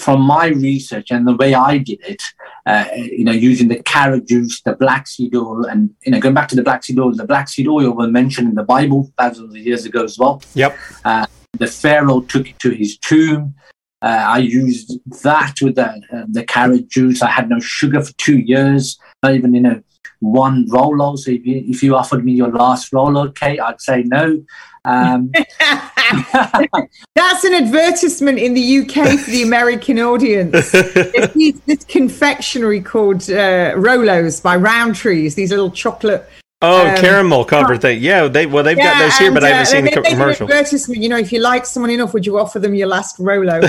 from 0.00 0.22
my 0.22 0.46
research 0.46 1.10
and 1.10 1.26
the 1.26 1.36
way 1.36 1.54
I 1.54 1.78
did 1.78 2.00
it, 2.02 2.22
uh, 2.66 2.86
you 2.94 3.24
know, 3.24 3.32
using 3.32 3.68
the 3.68 3.82
carrot 3.82 4.26
juice, 4.26 4.62
the 4.62 4.74
black 4.74 5.06
seed 5.06 5.34
oil, 5.34 5.66
and 5.66 5.90
you 6.04 6.12
know, 6.12 6.20
going 6.20 6.34
back 6.34 6.48
to 6.48 6.56
the 6.56 6.62
black 6.62 6.82
seed 6.82 6.98
oil, 6.98 7.12
the 7.12 7.26
black 7.26 7.48
seed 7.48 7.68
oil 7.68 7.90
was 7.90 8.10
mentioned 8.10 8.48
in 8.48 8.54
the 8.54 8.64
Bible 8.64 9.12
thousands 9.18 9.54
of 9.54 9.60
years 9.60 9.84
ago 9.84 10.02
as 10.04 10.18
well. 10.18 10.42
Yep. 10.54 10.76
Uh, 11.04 11.26
the 11.58 11.66
Pharaoh 11.66 12.22
took 12.22 12.48
it 12.48 12.58
to 12.60 12.70
his 12.70 12.96
tomb. 12.98 13.54
Uh, 14.02 14.24
I 14.36 14.38
used 14.38 14.98
that 15.22 15.56
with 15.60 15.74
the 15.74 15.88
uh, 15.88 16.24
the 16.28 16.44
carrot 16.44 16.88
juice. 16.88 17.20
I 17.20 17.30
had 17.30 17.50
no 17.50 17.60
sugar 17.60 18.02
for 18.02 18.12
two 18.14 18.38
years, 18.38 18.98
not 19.22 19.34
even 19.34 19.52
you 19.52 19.60
know 19.60 19.82
one 20.20 20.66
Rolo. 20.68 21.16
So 21.16 21.32
if 21.32 21.44
you, 21.44 21.64
if 21.66 21.82
you 21.82 21.96
offered 21.96 22.24
me 22.24 22.32
your 22.32 22.50
last 22.50 22.92
Rolo, 22.92 23.30
Kate, 23.30 23.60
I'd 23.60 23.80
say 23.80 24.02
no. 24.04 24.42
Um, 24.84 25.30
That's 26.32 27.44
an 27.44 27.54
advertisement 27.54 28.38
in 28.38 28.54
the 28.54 28.78
UK 28.78 29.18
for 29.18 29.30
the 29.30 29.42
American 29.42 29.98
audience. 29.98 30.70
It's 30.72 31.60
this 31.66 31.84
confectionery 31.84 32.80
called 32.80 33.22
uh, 33.22 33.74
Rolos 33.74 34.42
by 34.42 34.56
Rowntree's, 34.56 35.34
these 35.34 35.50
little 35.50 35.70
chocolate. 35.70 36.28
Oh, 36.62 36.88
um, 36.88 36.96
caramel 36.96 37.44
covered 37.46 37.80
thing. 37.80 38.02
Yeah, 38.02 38.28
they 38.28 38.44
well 38.44 38.62
they've 38.62 38.76
yeah, 38.76 38.92
got 38.92 38.98
those 38.98 39.16
here, 39.16 39.28
and, 39.28 39.34
but 39.34 39.44
I 39.44 39.48
haven't 39.48 39.62
uh, 39.62 39.64
seen 39.64 39.84
the 39.86 39.92
commercial. 39.92 40.44
advertisement. 40.44 41.00
You 41.02 41.08
know, 41.08 41.16
if 41.16 41.32
you 41.32 41.40
like 41.40 41.64
someone 41.64 41.90
enough, 41.90 42.12
would 42.12 42.26
you 42.26 42.38
offer 42.38 42.58
them 42.58 42.74
your 42.74 42.88
last 42.88 43.18
Rolo? 43.18 43.62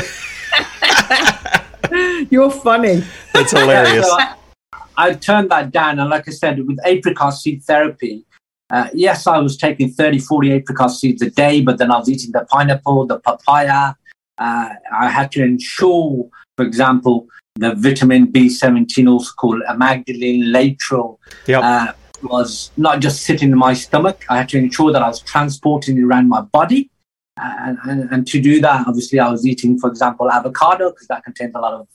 You're 2.30 2.52
funny. 2.52 3.04
That's 3.34 3.52
hilarious. 3.52 4.06
so 4.06 4.14
I, 4.14 4.36
I 4.98 5.14
turned 5.14 5.50
that 5.52 5.72
down, 5.72 6.00
and 6.00 6.10
like 6.10 6.28
I 6.28 6.32
said, 6.32 6.66
with 6.66 6.80
apricot 6.86 7.34
seed 7.34 7.64
therapy, 7.64 8.26
uh, 8.72 8.88
yes, 8.94 9.28
I 9.28 9.38
was 9.39 9.58
taking 9.58 9.92
30, 9.92 10.20
40 10.20 10.52
apricot 10.52 10.92
seeds 10.92 11.22
a 11.22 11.30
day, 11.30 11.62
but 11.62 11.78
then 11.78 11.92
I 11.92 11.98
was 11.98 12.10
eating 12.10 12.32
the 12.32 12.46
pineapple, 12.50 13.06
the 13.06 13.20
papaya. 13.20 13.96
Uh, 14.38 14.70
I 14.94 15.10
had 15.10 15.32
to 15.34 15.44
ensure, 15.44 16.30
for 16.56 16.66
example, 16.66 17.28
the 17.56 17.76
vitamin 17.76 18.32
B17, 18.32 19.10
also 19.10 19.32
called 19.38 19.62
amygdalin 19.70 20.46
laetrile, 20.56 21.18
yep. 21.48 21.64
uh, 21.64 21.92
was 22.24 22.72
not 22.78 23.02
just 23.02 23.24
sitting 23.24 23.52
in 23.52 23.58
my 23.58 23.74
stomach. 23.74 24.24
I 24.30 24.38
had 24.38 24.50
to 24.50 24.58
ensure 24.58 24.94
that 24.94 25.02
I 25.02 25.08
was 25.08 25.20
transporting 25.20 25.98
it 25.98 26.04
around 26.04 26.30
my 26.30 26.42
body. 26.42 26.89
And, 27.38 27.78
and, 27.84 28.10
and 28.12 28.28
to 28.28 28.42
do 28.42 28.62
that, 28.62 28.88
obviously, 28.88 29.20
I 29.20 29.30
was 29.30 29.46
eating, 29.46 29.80
for 29.80 29.89
example, 29.89 30.32
avocado, 30.32 30.92
because 30.92 31.08
that 31.08 31.24
contains 31.24 31.54
a 31.56 31.60
lot 31.60 31.74
of 31.74 31.88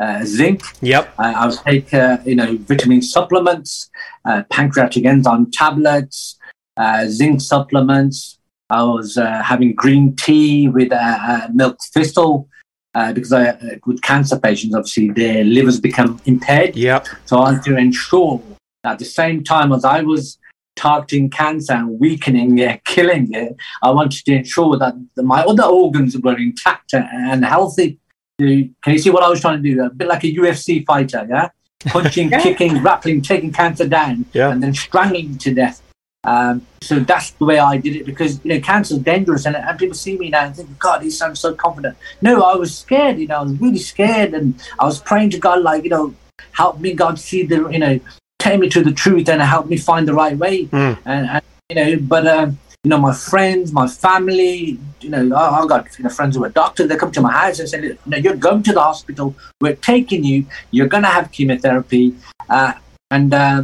uh, 0.00 0.24
zinc. 0.24 0.62
Yep. 0.80 1.14
I, 1.18 1.32
I 1.32 1.46
was 1.46 1.60
take 1.62 1.92
uh, 1.92 2.18
you 2.24 2.34
know 2.34 2.56
vitamin 2.58 3.02
supplements, 3.02 3.90
uh, 4.24 4.42
pancreatic 4.50 5.04
enzyme 5.04 5.50
tablets, 5.50 6.38
uh, 6.76 7.06
zinc 7.06 7.40
supplements. 7.40 8.38
I 8.70 8.82
was 8.82 9.18
uh, 9.18 9.42
having 9.42 9.74
green 9.74 10.16
tea 10.16 10.68
with 10.68 10.92
uh, 10.92 11.48
milk 11.52 11.78
thistle. 11.92 12.48
because 12.94 13.32
I, 13.32 13.78
with 13.86 14.00
cancer 14.02 14.38
patients, 14.38 14.74
obviously 14.74 15.10
their 15.10 15.44
livers 15.44 15.78
become 15.80 16.20
impaired. 16.24 16.74
Yep. 16.76 17.06
So 17.26 17.40
I 17.40 17.54
had 17.54 17.62
to 17.64 17.76
ensure 17.76 18.40
at 18.84 18.98
the 18.98 19.04
same 19.04 19.44
time 19.44 19.72
as 19.72 19.84
I 19.84 20.02
was 20.02 20.38
targeting 20.74 21.28
cancer 21.28 21.74
and 21.74 22.00
weakening 22.00 22.58
it, 22.58 22.84
killing 22.84 23.32
it, 23.32 23.54
I 23.82 23.90
wanted 23.90 24.24
to 24.24 24.32
ensure 24.32 24.78
that 24.78 24.94
my 25.16 25.42
other 25.42 25.64
organs 25.64 26.16
were 26.18 26.36
intact 26.36 26.94
and 26.94 27.44
healthy 27.44 27.98
can 28.38 28.74
you 28.86 28.98
see 28.98 29.10
what 29.10 29.22
I 29.22 29.28
was 29.28 29.40
trying 29.40 29.62
to 29.62 29.68
do? 29.68 29.82
A 29.82 29.90
bit 29.90 30.08
like 30.08 30.24
a 30.24 30.32
UFC 30.32 30.84
fighter, 30.84 31.26
yeah? 31.28 31.50
Punching, 31.86 32.30
kicking, 32.42 32.78
grappling, 32.78 33.22
taking 33.22 33.52
cancer 33.52 33.88
down, 33.88 34.24
yeah. 34.32 34.50
and 34.50 34.62
then 34.62 34.74
strangling 34.74 35.38
to 35.38 35.54
death. 35.54 35.82
Um, 36.24 36.64
so 36.80 37.00
that's 37.00 37.30
the 37.32 37.44
way 37.44 37.58
I 37.58 37.78
did 37.78 37.96
it 37.96 38.06
because 38.06 38.44
you 38.44 38.54
know 38.54 38.60
cancer 38.60 38.94
is 38.94 39.00
dangerous, 39.00 39.44
and, 39.44 39.56
and 39.56 39.78
people 39.78 39.94
see 39.94 40.16
me 40.16 40.30
now 40.30 40.44
and 40.46 40.54
think, 40.54 40.78
God, 40.78 41.02
he 41.02 41.10
sounds 41.10 41.40
so 41.40 41.52
confident. 41.54 41.96
No, 42.20 42.42
I 42.42 42.54
was 42.54 42.78
scared. 42.78 43.18
You 43.18 43.26
know, 43.26 43.38
I 43.38 43.42
was 43.42 43.60
really 43.60 43.78
scared, 43.78 44.32
and 44.34 44.54
I 44.78 44.84
was 44.84 45.00
praying 45.00 45.30
to 45.30 45.38
God, 45.38 45.62
like 45.62 45.82
you 45.82 45.90
know, 45.90 46.14
help 46.52 46.78
me, 46.78 46.94
God, 46.94 47.18
see 47.18 47.44
the 47.44 47.68
you 47.70 47.80
know, 47.80 47.98
take 48.38 48.60
me 48.60 48.68
to 48.68 48.82
the 48.82 48.92
truth 48.92 49.28
and 49.28 49.42
help 49.42 49.66
me 49.66 49.76
find 49.76 50.06
the 50.06 50.14
right 50.14 50.36
way. 50.36 50.66
Mm. 50.66 50.98
And, 51.04 51.28
and, 51.28 51.42
you 51.68 51.76
know, 51.76 51.98
but 52.02 52.26
um, 52.26 52.58
you 52.84 52.88
know, 52.88 52.98
my 52.98 53.12
friends, 53.12 53.72
my 53.72 53.86
family, 53.86 54.76
you 55.00 55.08
know, 55.08 55.36
I, 55.36 55.60
I 55.60 55.66
got 55.66 55.96
you 55.96 56.02
know, 56.02 56.10
friends 56.10 56.34
who 56.34 56.44
are 56.44 56.48
doctors. 56.48 56.88
They 56.88 56.96
come 56.96 57.12
to 57.12 57.20
my 57.20 57.30
house 57.30 57.60
and 57.60 57.68
say, 57.68 57.80
you 57.80 57.98
know, 58.06 58.16
you're 58.16 58.34
going 58.34 58.64
to 58.64 58.72
the 58.72 58.80
hospital. 58.80 59.36
We're 59.60 59.76
taking 59.76 60.24
you. 60.24 60.46
You're 60.72 60.88
going 60.88 61.04
to 61.04 61.08
have 61.08 61.30
chemotherapy. 61.30 62.16
Uh, 62.50 62.72
and, 63.12 63.32
uh, 63.32 63.62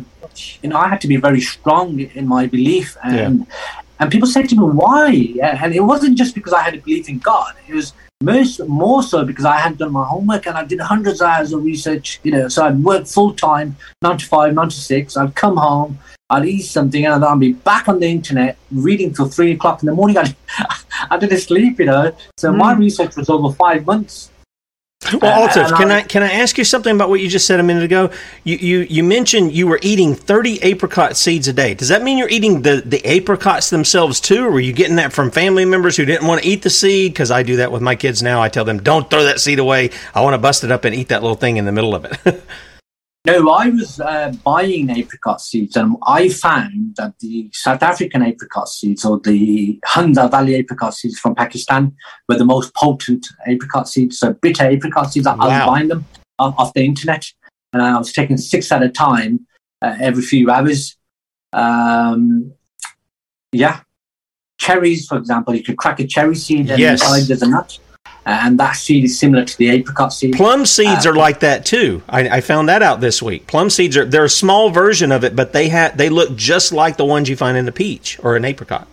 you 0.62 0.68
know, 0.68 0.76
I 0.76 0.86
had 0.86 1.00
to 1.00 1.08
be 1.08 1.16
very 1.16 1.40
strong 1.40 1.98
in 1.98 2.28
my 2.28 2.46
belief. 2.46 2.96
And, 3.02 3.40
yeah. 3.40 3.80
and 3.98 4.10
people 4.10 4.28
said 4.28 4.48
to 4.50 4.54
me, 4.54 4.62
why? 4.62 5.34
And 5.42 5.74
it 5.74 5.80
wasn't 5.80 6.16
just 6.16 6.36
because 6.36 6.52
I 6.52 6.62
had 6.62 6.74
a 6.74 6.78
belief 6.78 7.08
in 7.08 7.18
God. 7.18 7.54
It 7.66 7.74
was 7.74 7.94
most, 8.20 8.66
more 8.66 9.02
so 9.02 9.24
because 9.24 9.44
I 9.44 9.58
had 9.58 9.78
done 9.78 9.92
my 9.92 10.04
homework 10.04 10.46
and 10.46 10.56
I 10.56 10.64
did 10.64 10.80
hundreds 10.80 11.20
of 11.20 11.28
hours 11.28 11.52
of 11.52 11.62
research, 11.62 12.18
you 12.24 12.32
know, 12.32 12.48
so 12.48 12.66
I'd 12.66 12.82
work 12.82 13.06
full 13.06 13.32
time, 13.32 13.76
nine 14.02 14.18
to 14.18 14.26
five, 14.26 14.54
nine 14.54 14.68
to 14.68 14.76
six. 14.76 15.16
I'd 15.16 15.36
come 15.36 15.56
home, 15.56 15.98
I'd 16.28 16.44
eat 16.44 16.62
something 16.62 17.06
and 17.06 17.24
I'd 17.24 17.38
be 17.38 17.52
back 17.52 17.88
on 17.88 18.00
the 18.00 18.08
internet 18.08 18.56
reading 18.72 19.14
till 19.14 19.28
three 19.28 19.52
o'clock 19.52 19.82
in 19.82 19.86
the 19.86 19.94
morning. 19.94 20.18
I, 20.18 20.34
I 21.10 21.16
didn't 21.16 21.38
sleep, 21.38 21.78
you 21.78 21.86
know. 21.86 22.12
So 22.36 22.50
mm. 22.50 22.56
my 22.56 22.74
research 22.74 23.14
was 23.16 23.30
over 23.30 23.54
five 23.54 23.86
months. 23.86 24.32
Well, 25.22 25.44
uh, 25.44 25.76
can 25.76 25.90
I, 25.90 25.98
I 25.98 26.02
can 26.02 26.22
I 26.22 26.30
ask 26.32 26.58
you 26.58 26.64
something 26.64 26.94
about 26.94 27.08
what 27.08 27.20
you 27.20 27.28
just 27.28 27.46
said 27.46 27.60
a 27.60 27.62
minute 27.62 27.82
ago? 27.82 28.10
You 28.44 28.56
you 28.56 28.78
you 28.80 29.04
mentioned 29.04 29.52
you 29.52 29.66
were 29.66 29.78
eating 29.82 30.14
thirty 30.14 30.58
apricot 30.62 31.16
seeds 31.16 31.48
a 31.48 31.52
day. 31.52 31.74
Does 31.74 31.88
that 31.88 32.02
mean 32.02 32.18
you're 32.18 32.28
eating 32.28 32.62
the 32.62 32.82
the 32.84 33.04
apricots 33.04 33.70
themselves 33.70 34.20
too, 34.20 34.44
or 34.44 34.50
were 34.50 34.60
you 34.60 34.72
getting 34.72 34.96
that 34.96 35.12
from 35.12 35.30
family 35.30 35.64
members 35.64 35.96
who 35.96 36.04
didn't 36.04 36.26
want 36.26 36.42
to 36.42 36.48
eat 36.48 36.62
the 36.62 36.70
seed? 36.70 37.12
Because 37.12 37.30
I 37.30 37.42
do 37.42 37.56
that 37.56 37.72
with 37.72 37.82
my 37.82 37.96
kids 37.96 38.22
now. 38.22 38.42
I 38.42 38.48
tell 38.48 38.64
them, 38.64 38.82
don't 38.82 39.10
throw 39.10 39.24
that 39.24 39.40
seed 39.40 39.58
away. 39.58 39.90
I 40.14 40.20
want 40.20 40.34
to 40.34 40.38
bust 40.38 40.64
it 40.64 40.70
up 40.70 40.84
and 40.84 40.94
eat 40.94 41.08
that 41.08 41.22
little 41.22 41.36
thing 41.36 41.56
in 41.56 41.64
the 41.64 41.72
middle 41.72 41.94
of 41.94 42.04
it. 42.04 42.42
No, 43.26 43.50
I 43.50 43.68
was 43.68 44.00
uh, 44.00 44.32
buying 44.44 44.90
apricot 44.90 45.40
seeds, 45.40 45.76
and 45.76 45.96
I 46.06 46.28
found 46.28 46.96
that 46.96 47.18
the 47.18 47.50
South 47.52 47.82
African 47.82 48.22
apricot 48.22 48.68
seeds 48.68 49.04
or 49.04 49.18
the 49.20 49.78
Hunza 49.84 50.28
Valley 50.28 50.54
apricot 50.54 50.94
seeds 50.94 51.18
from 51.18 51.34
Pakistan 51.34 51.94
were 52.28 52.38
the 52.38 52.44
most 52.44 52.74
potent 52.74 53.26
apricot 53.46 53.88
seeds. 53.88 54.18
So 54.18 54.32
bitter 54.34 54.66
apricot 54.66 55.12
seeds, 55.12 55.26
I 55.26 55.34
wow. 55.34 55.46
was 55.46 55.66
buying 55.66 55.88
them 55.88 56.06
off, 56.38 56.54
off, 56.56 56.74
the 56.74 56.84
internet, 56.84 57.26
and 57.72 57.82
I 57.82 57.98
was 57.98 58.12
taking 58.12 58.38
six 58.38 58.70
at 58.72 58.82
a 58.82 58.88
time 58.88 59.46
uh, 59.82 59.96
every 60.00 60.22
few 60.22 60.50
hours. 60.50 60.96
Um, 61.52 62.52
yeah, 63.52 63.80
cherries, 64.58 65.06
for 65.06 65.18
example, 65.18 65.54
you 65.54 65.62
could 65.62 65.76
crack 65.76 66.00
a 66.00 66.06
cherry 66.06 66.36
seed 66.36 66.70
and 66.70 66.78
yes. 66.78 67.02
inside 67.02 67.22
there's 67.22 67.42
a 67.42 67.48
nut 67.48 67.78
and 68.28 68.60
that 68.60 68.72
seed 68.72 69.04
is 69.04 69.18
similar 69.18 69.44
to 69.44 69.58
the 69.58 69.70
apricot 69.70 70.12
seed. 70.12 70.34
Plum 70.34 70.66
seeds 70.66 71.06
uh, 71.06 71.10
are 71.10 71.14
like 71.14 71.40
that 71.40 71.64
too. 71.64 72.02
I, 72.08 72.28
I, 72.28 72.40
found 72.40 72.68
that 72.68 72.82
out 72.82 73.00
this 73.00 73.22
week. 73.22 73.46
Plum 73.46 73.70
seeds 73.70 73.96
are 73.96 74.04
they're 74.04 74.24
a 74.24 74.30
small 74.30 74.70
version 74.70 75.10
of 75.12 75.24
it, 75.24 75.34
but 75.34 75.52
they 75.52 75.68
have 75.70 75.96
they 75.96 76.10
look 76.10 76.36
just 76.36 76.72
like 76.72 76.96
the 76.98 77.04
ones 77.04 77.28
you 77.28 77.36
find 77.36 77.56
in 77.56 77.66
a 77.66 77.72
peach 77.72 78.18
or 78.22 78.36
an 78.36 78.44
apricot. 78.44 78.86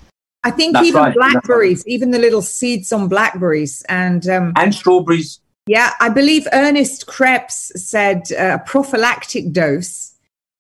I 0.43 0.51
think 0.51 0.73
That's 0.73 0.88
even 0.88 1.01
right. 1.01 1.13
blackberries, 1.13 1.79
right. 1.79 1.88
even 1.88 2.11
the 2.11 2.19
little 2.19 2.41
seeds 2.41 2.93
on 2.93 3.07
blackberries 3.09 3.83
and 3.89 4.27
um, 4.29 4.53
and 4.55 4.73
strawberries. 4.73 5.41
Yeah, 5.67 5.91
I 5.99 6.09
believe 6.09 6.47
Ernest 6.53 7.07
Krebs 7.07 7.71
said 7.75 8.31
uh, 8.31 8.59
a 8.59 8.59
prophylactic 8.59 9.51
dose 9.51 10.14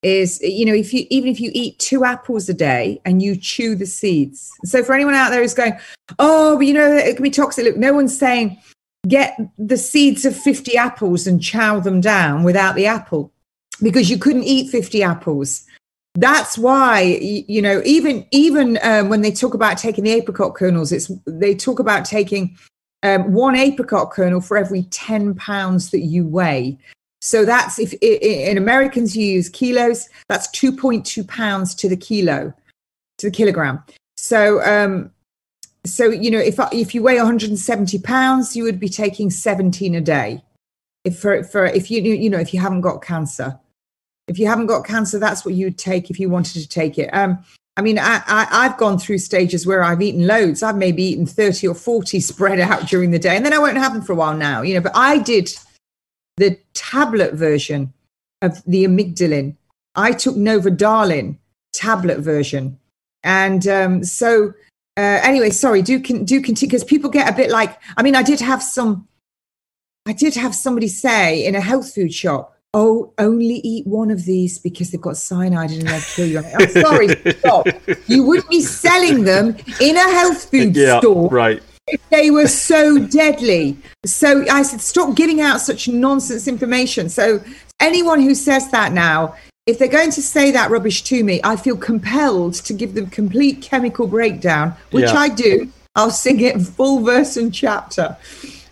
is 0.05 0.39
you 0.41 0.65
know 0.65 0.73
if 0.73 0.93
you 0.93 1.07
even 1.09 1.29
if 1.29 1.39
you 1.39 1.49
eat 1.55 1.79
two 1.79 2.05
apples 2.05 2.47
a 2.47 2.53
day 2.53 3.01
and 3.05 3.23
you 3.23 3.35
chew 3.35 3.75
the 3.75 3.87
seeds. 3.87 4.51
So 4.63 4.83
for 4.83 4.93
anyone 4.93 5.15
out 5.15 5.31
there 5.31 5.41
who's 5.41 5.55
going 5.55 5.77
oh 6.19 6.57
but 6.57 6.67
you 6.67 6.73
know 6.73 6.93
it 6.95 7.15
can 7.15 7.23
be 7.23 7.31
toxic. 7.31 7.65
Look 7.65 7.75
no 7.75 7.91
one's 7.91 8.17
saying 8.17 8.61
get 9.07 9.35
the 9.57 9.77
seeds 9.77 10.23
of 10.23 10.35
50 10.35 10.77
apples 10.77 11.25
and 11.25 11.41
chow 11.41 11.79
them 11.79 12.01
down 12.01 12.43
without 12.43 12.75
the 12.75 12.85
apple 12.85 13.31
because 13.81 14.09
you 14.09 14.17
couldn't 14.19 14.43
eat 14.43 14.69
50 14.69 15.01
apples. 15.01 15.65
That's 16.13 16.55
why 16.55 17.01
you 17.47 17.61
know 17.61 17.81
even 17.83 18.27
even 18.29 18.77
um, 18.83 19.09
when 19.09 19.21
they 19.21 19.31
talk 19.31 19.55
about 19.55 19.79
taking 19.79 20.03
the 20.03 20.11
apricot 20.11 20.53
kernels 20.53 20.91
it's 20.91 21.11
they 21.25 21.55
talk 21.55 21.79
about 21.79 22.05
taking 22.05 22.55
um, 23.01 23.33
one 23.33 23.55
apricot 23.55 24.11
kernel 24.11 24.39
for 24.39 24.55
every 24.55 24.83
10 24.83 25.33
pounds 25.33 25.89
that 25.89 26.01
you 26.01 26.25
weigh 26.27 26.77
so 27.21 27.45
that's 27.45 27.79
if 27.79 27.93
in 28.01 28.57
americans 28.57 29.15
you 29.15 29.25
use 29.25 29.49
kilos 29.49 30.09
that's 30.27 30.47
2.2 30.49 31.27
pounds 31.27 31.73
to 31.73 31.89
the 31.89 31.97
kilo 31.97 32.53
to 33.17 33.27
the 33.27 33.31
kilogram 33.31 33.81
so 34.17 34.63
um 34.63 35.11
so 35.85 36.09
you 36.09 36.29
know 36.31 36.39
if 36.39 36.59
if 36.71 36.93
you 36.93 37.01
weigh 37.01 37.17
170 37.17 37.99
pounds 37.99 38.55
you 38.55 38.63
would 38.63 38.79
be 38.79 38.89
taking 38.89 39.29
17 39.29 39.95
a 39.95 40.01
day 40.01 40.43
if 41.03 41.19
for 41.19 41.43
for 41.43 41.65
if 41.65 41.89
you 41.89 42.01
you 42.01 42.29
know 42.29 42.39
if 42.39 42.53
you 42.53 42.59
haven't 42.59 42.81
got 42.81 43.01
cancer 43.01 43.59
if 44.27 44.39
you 44.39 44.47
haven't 44.47 44.65
got 44.67 44.85
cancer, 44.85 45.19
that's 45.19 45.45
what 45.45 45.53
you'd 45.53 45.77
take 45.77 46.09
if 46.09 46.19
you 46.19 46.29
wanted 46.29 46.61
to 46.61 46.67
take 46.67 46.97
it. 46.97 47.09
Um, 47.13 47.37
I 47.77 47.81
mean, 47.81 47.99
I, 47.99 48.21
I, 48.27 48.63
have 48.63 48.77
gone 48.77 48.97
through 48.97 49.17
stages 49.17 49.67
where 49.67 49.83
I've 49.83 50.01
eaten 50.01 50.25
loads. 50.25 50.63
I've 50.63 50.77
maybe 50.77 51.03
eaten 51.03 51.25
30 51.25 51.67
or 51.67 51.75
40 51.75 52.19
spread 52.21 52.59
out 52.59 52.87
during 52.87 53.11
the 53.11 53.19
day, 53.19 53.35
and 53.35 53.45
then 53.45 53.53
I 53.53 53.59
won't 53.59 53.77
have 53.77 53.93
them 53.93 54.01
for 54.01 54.13
a 54.13 54.15
while 54.15 54.35
now, 54.35 54.61
you 54.61 54.73
know. 54.73 54.81
But 54.81 54.95
I 54.95 55.19
did 55.19 55.53
the 56.37 56.59
tablet 56.73 57.33
version 57.33 57.93
of 58.41 58.63
the 58.65 58.85
amygdalin. 58.85 59.55
I 59.95 60.11
took 60.11 60.35
Novodalin 60.35 61.37
tablet 61.73 62.19
version. 62.19 62.79
And 63.23 63.67
um, 63.67 64.03
so, 64.03 64.53
uh, 64.97 65.19
anyway, 65.23 65.49
sorry, 65.49 65.81
do, 65.81 65.99
do 65.99 66.41
continue 66.41 66.69
because 66.69 66.83
people 66.83 67.09
get 67.09 67.31
a 67.31 67.35
bit 67.35 67.49
like, 67.49 67.79
I 67.97 68.03
mean, 68.03 68.15
I 68.15 68.23
did 68.23 68.39
have 68.39 68.61
some, 68.61 69.07
I 70.05 70.13
did 70.13 70.35
have 70.35 70.53
somebody 70.53 70.87
say 70.87 71.45
in 71.45 71.55
a 71.55 71.61
health 71.61 71.93
food 71.93 72.13
shop, 72.13 72.55
oh, 72.73 73.13
only 73.17 73.55
eat 73.63 73.87
one 73.87 74.11
of 74.11 74.25
these 74.25 74.59
because 74.59 74.91
they've 74.91 75.01
got 75.01 75.17
cyanide 75.17 75.71
and 75.71 75.87
they'll 75.87 76.01
kill 76.01 76.27
you. 76.27 76.39
I'm 76.39 76.69
sorry, 76.69 77.07
stop. 77.39 77.67
You 78.07 78.23
wouldn't 78.23 78.49
be 78.49 78.61
selling 78.61 79.23
them 79.23 79.55
in 79.79 79.95
a 79.95 80.11
health 80.11 80.51
food 80.51 80.75
yeah, 80.75 80.99
store. 80.99 81.29
Right. 81.29 81.63
They 82.09 82.31
were 82.31 82.47
so 82.47 82.97
deadly. 82.97 83.77
So 84.05 84.45
I 84.49 84.63
said, 84.63 84.81
stop 84.81 85.15
giving 85.15 85.41
out 85.41 85.61
such 85.61 85.87
nonsense 85.87 86.47
information. 86.47 87.09
So 87.09 87.43
anyone 87.79 88.21
who 88.21 88.33
says 88.33 88.71
that 88.71 88.91
now, 88.91 89.35
if 89.67 89.77
they're 89.77 89.87
going 89.87 90.11
to 90.11 90.21
say 90.21 90.51
that 90.51 90.71
rubbish 90.71 91.03
to 91.03 91.23
me, 91.23 91.41
I 91.43 91.55
feel 91.55 91.77
compelled 91.77 92.55
to 92.55 92.73
give 92.73 92.95
them 92.95 93.07
complete 93.07 93.61
chemical 93.61 94.07
breakdown, 94.07 94.75
which 94.91 95.05
yeah. 95.05 95.13
I 95.13 95.29
do. 95.29 95.71
I'll 95.95 96.11
sing 96.11 96.39
it 96.41 96.59
full 96.59 97.01
verse 97.01 97.37
and 97.37 97.53
chapter. 97.53 98.17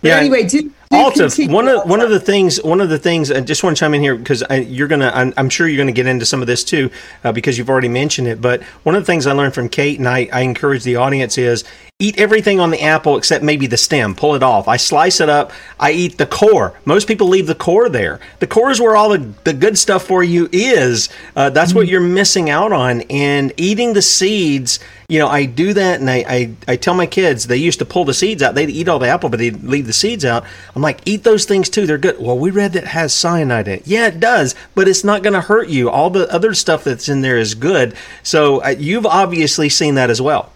But 0.01 0.09
yeah. 0.09 0.17
anyway, 0.17 0.43
do, 0.43 0.71
Altaf, 0.91 1.49
one 1.49 1.67
of 1.69 1.89
one 1.89 2.01
of 2.01 2.09
the 2.09 2.19
things, 2.19 2.61
one 2.61 2.81
of 2.81 2.89
the 2.89 2.99
things, 2.99 3.31
I 3.31 3.39
just 3.39 3.63
want 3.63 3.77
to 3.77 3.79
chime 3.79 3.93
in 3.93 4.01
here 4.01 4.17
because 4.17 4.43
I, 4.43 4.57
you're 4.57 4.89
gonna, 4.89 5.09
I'm, 5.13 5.33
I'm, 5.37 5.49
sure 5.49 5.67
you're 5.67 5.77
gonna 5.77 5.93
get 5.93 6.07
into 6.07 6.25
some 6.25 6.41
of 6.41 6.47
this 6.47 6.63
too, 6.63 6.91
uh, 7.23 7.31
because 7.31 7.57
you've 7.57 7.69
already 7.69 7.87
mentioned 7.87 8.27
it. 8.27 8.41
But 8.41 8.61
one 8.83 8.95
of 8.95 9.01
the 9.01 9.05
things 9.05 9.25
I 9.25 9.31
learned 9.31 9.53
from 9.53 9.69
Kate, 9.69 9.97
and 9.97 10.07
I, 10.09 10.27
I 10.33 10.41
encourage 10.41 10.83
the 10.83 10.97
audience 10.97 11.37
is 11.37 11.63
eat 12.03 12.19
everything 12.19 12.59
on 12.59 12.69
the 12.69 12.81
apple 12.81 13.17
except 13.17 13.43
maybe 13.45 13.65
the 13.65 13.77
stem. 13.77 14.13
Pull 14.13 14.35
it 14.35 14.43
off. 14.43 14.67
I 14.67 14.75
slice 14.75 15.21
it 15.21 15.29
up. 15.29 15.53
I 15.79 15.91
eat 15.91 16.17
the 16.17 16.25
core. 16.25 16.77
Most 16.83 17.07
people 17.07 17.27
leave 17.27 17.47
the 17.47 17.55
core 17.55 17.87
there. 17.87 18.19
The 18.39 18.47
core 18.47 18.71
is 18.71 18.81
where 18.81 18.95
all 18.95 19.09
the, 19.09 19.33
the 19.45 19.53
good 19.53 19.77
stuff 19.77 20.05
for 20.05 20.21
you 20.21 20.49
is. 20.51 21.07
Uh, 21.35 21.49
that's 21.49 21.69
mm-hmm. 21.69 21.77
what 21.77 21.87
you're 21.87 22.01
missing 22.01 22.49
out 22.49 22.73
on. 22.73 23.01
And 23.09 23.53
eating 23.55 23.93
the 23.93 24.01
seeds, 24.01 24.79
you 25.07 25.19
know, 25.19 25.27
I 25.27 25.45
do 25.45 25.73
that 25.73 25.99
and 25.99 26.09
I, 26.09 26.25
I, 26.27 26.55
I 26.67 26.75
tell 26.75 26.93
my 26.93 27.05
kids, 27.05 27.47
they 27.47 27.57
used 27.57 27.79
to 27.79 27.85
pull 27.85 28.05
the 28.05 28.13
seeds 28.13 28.43
out. 28.43 28.55
They'd 28.55 28.69
eat 28.69 28.89
all 28.89 28.99
the 28.99 29.07
apple, 29.07 29.29
but 29.29 29.37
they'd 29.37 29.63
leave 29.63 29.87
the 29.87 29.93
seeds 29.93 30.25
out. 30.25 30.43
I'm 30.75 30.81
like, 30.81 30.99
eat 31.05 31.23
those 31.23 31.45
things 31.45 31.69
too. 31.69 31.85
They're 31.85 31.97
good. 31.97 32.19
Well, 32.19 32.37
we 32.37 32.51
read 32.51 32.73
that 32.73 32.87
has 32.87 33.13
cyanide 33.13 33.67
in 33.67 33.75
it. 33.75 33.87
Yeah, 33.87 34.07
it 34.07 34.19
does, 34.19 34.55
but 34.75 34.87
it's 34.89 35.03
not 35.03 35.23
going 35.23 35.33
to 35.33 35.41
hurt 35.41 35.69
you. 35.69 35.89
All 35.89 36.09
the 36.09 36.31
other 36.33 36.53
stuff 36.53 36.83
that's 36.83 37.07
in 37.07 37.21
there 37.21 37.37
is 37.37 37.55
good. 37.55 37.95
So 38.23 38.61
uh, 38.61 38.75
you've 38.77 39.05
obviously 39.05 39.69
seen 39.69 39.95
that 39.95 40.09
as 40.09 40.21
well. 40.21 40.52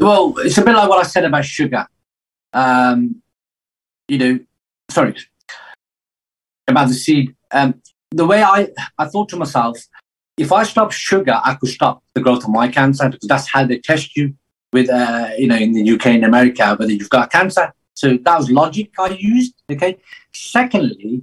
Well, 0.00 0.34
it's 0.38 0.58
a 0.58 0.64
bit 0.64 0.74
like 0.74 0.88
what 0.88 1.04
I 1.04 1.08
said 1.08 1.24
about 1.24 1.44
sugar. 1.44 1.86
Um, 2.52 3.22
you 4.06 4.18
know, 4.18 4.38
sorry, 4.90 5.16
about 6.68 6.88
the 6.88 6.94
seed. 6.94 7.34
Um, 7.50 7.82
the 8.10 8.26
way 8.26 8.42
I, 8.42 8.68
I 8.96 9.06
thought 9.06 9.28
to 9.30 9.36
myself, 9.36 9.78
if 10.36 10.52
I 10.52 10.62
stop 10.62 10.92
sugar, 10.92 11.40
I 11.44 11.54
could 11.54 11.68
stop 11.68 12.02
the 12.14 12.20
growth 12.20 12.44
of 12.44 12.50
my 12.50 12.68
cancer 12.68 13.08
because 13.08 13.28
that's 13.28 13.50
how 13.52 13.66
they 13.66 13.78
test 13.78 14.16
you 14.16 14.34
with, 14.72 14.88
uh, 14.88 15.30
you 15.36 15.48
know, 15.48 15.56
in 15.56 15.72
the 15.72 15.90
UK 15.90 16.06
and 16.06 16.24
America, 16.24 16.76
whether 16.76 16.92
you've 16.92 17.10
got 17.10 17.32
cancer. 17.32 17.72
So 17.94 18.16
that 18.16 18.38
was 18.38 18.50
logic 18.50 18.92
I 18.98 19.08
used. 19.08 19.54
Okay. 19.70 19.98
Secondly, 20.32 21.22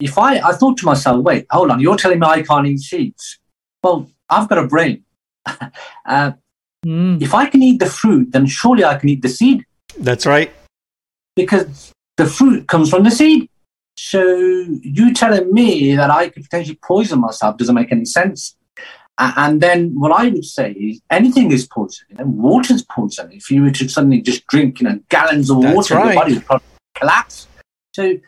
if 0.00 0.16
I, 0.16 0.38
I 0.38 0.52
thought 0.52 0.78
to 0.78 0.86
myself, 0.86 1.22
wait, 1.22 1.46
hold 1.50 1.70
on, 1.70 1.80
you're 1.80 1.96
telling 1.96 2.20
me 2.20 2.26
I 2.26 2.42
can't 2.42 2.66
eat 2.66 2.78
seeds. 2.78 3.38
Well, 3.82 4.10
I've 4.30 4.48
got 4.48 4.58
a 4.58 4.66
brain. 4.66 5.04
uh, 6.06 6.32
Mm. 6.86 7.20
If 7.20 7.34
I 7.34 7.46
can 7.46 7.62
eat 7.62 7.80
the 7.80 7.86
fruit, 7.86 8.32
then 8.32 8.46
surely 8.46 8.84
I 8.84 8.96
can 8.96 9.08
eat 9.08 9.22
the 9.22 9.28
seed. 9.28 9.64
That's 9.98 10.26
right. 10.26 10.52
Because 11.34 11.92
the 12.16 12.26
fruit 12.26 12.68
comes 12.68 12.90
from 12.90 13.04
the 13.04 13.10
seed. 13.10 13.48
So 13.96 14.22
you 14.28 15.12
telling 15.12 15.52
me 15.52 15.96
that 15.96 16.10
I 16.10 16.28
could 16.28 16.44
potentially 16.44 16.78
poison 16.82 17.20
myself 17.20 17.56
doesn't 17.56 17.74
make 17.74 17.90
any 17.90 18.04
sense. 18.04 18.56
And 19.18 19.60
then 19.60 19.98
what 19.98 20.12
I 20.12 20.28
would 20.28 20.44
say 20.44 20.70
is 20.72 21.00
anything 21.10 21.50
is 21.50 21.66
poison. 21.66 22.06
And 22.16 22.38
water's 22.38 22.84
poison. 22.84 23.32
If 23.32 23.50
you 23.50 23.62
were 23.62 23.72
to 23.72 23.88
suddenly 23.88 24.20
just 24.20 24.46
drink, 24.46 24.80
you 24.80 24.88
know, 24.88 25.00
gallons 25.08 25.50
of 25.50 25.62
That's 25.62 25.74
water, 25.74 25.96
right. 25.96 26.06
your 26.06 26.14
body 26.14 26.34
would 26.34 26.46
probably 26.46 26.66
collapse. 26.94 27.48
So 27.94 28.18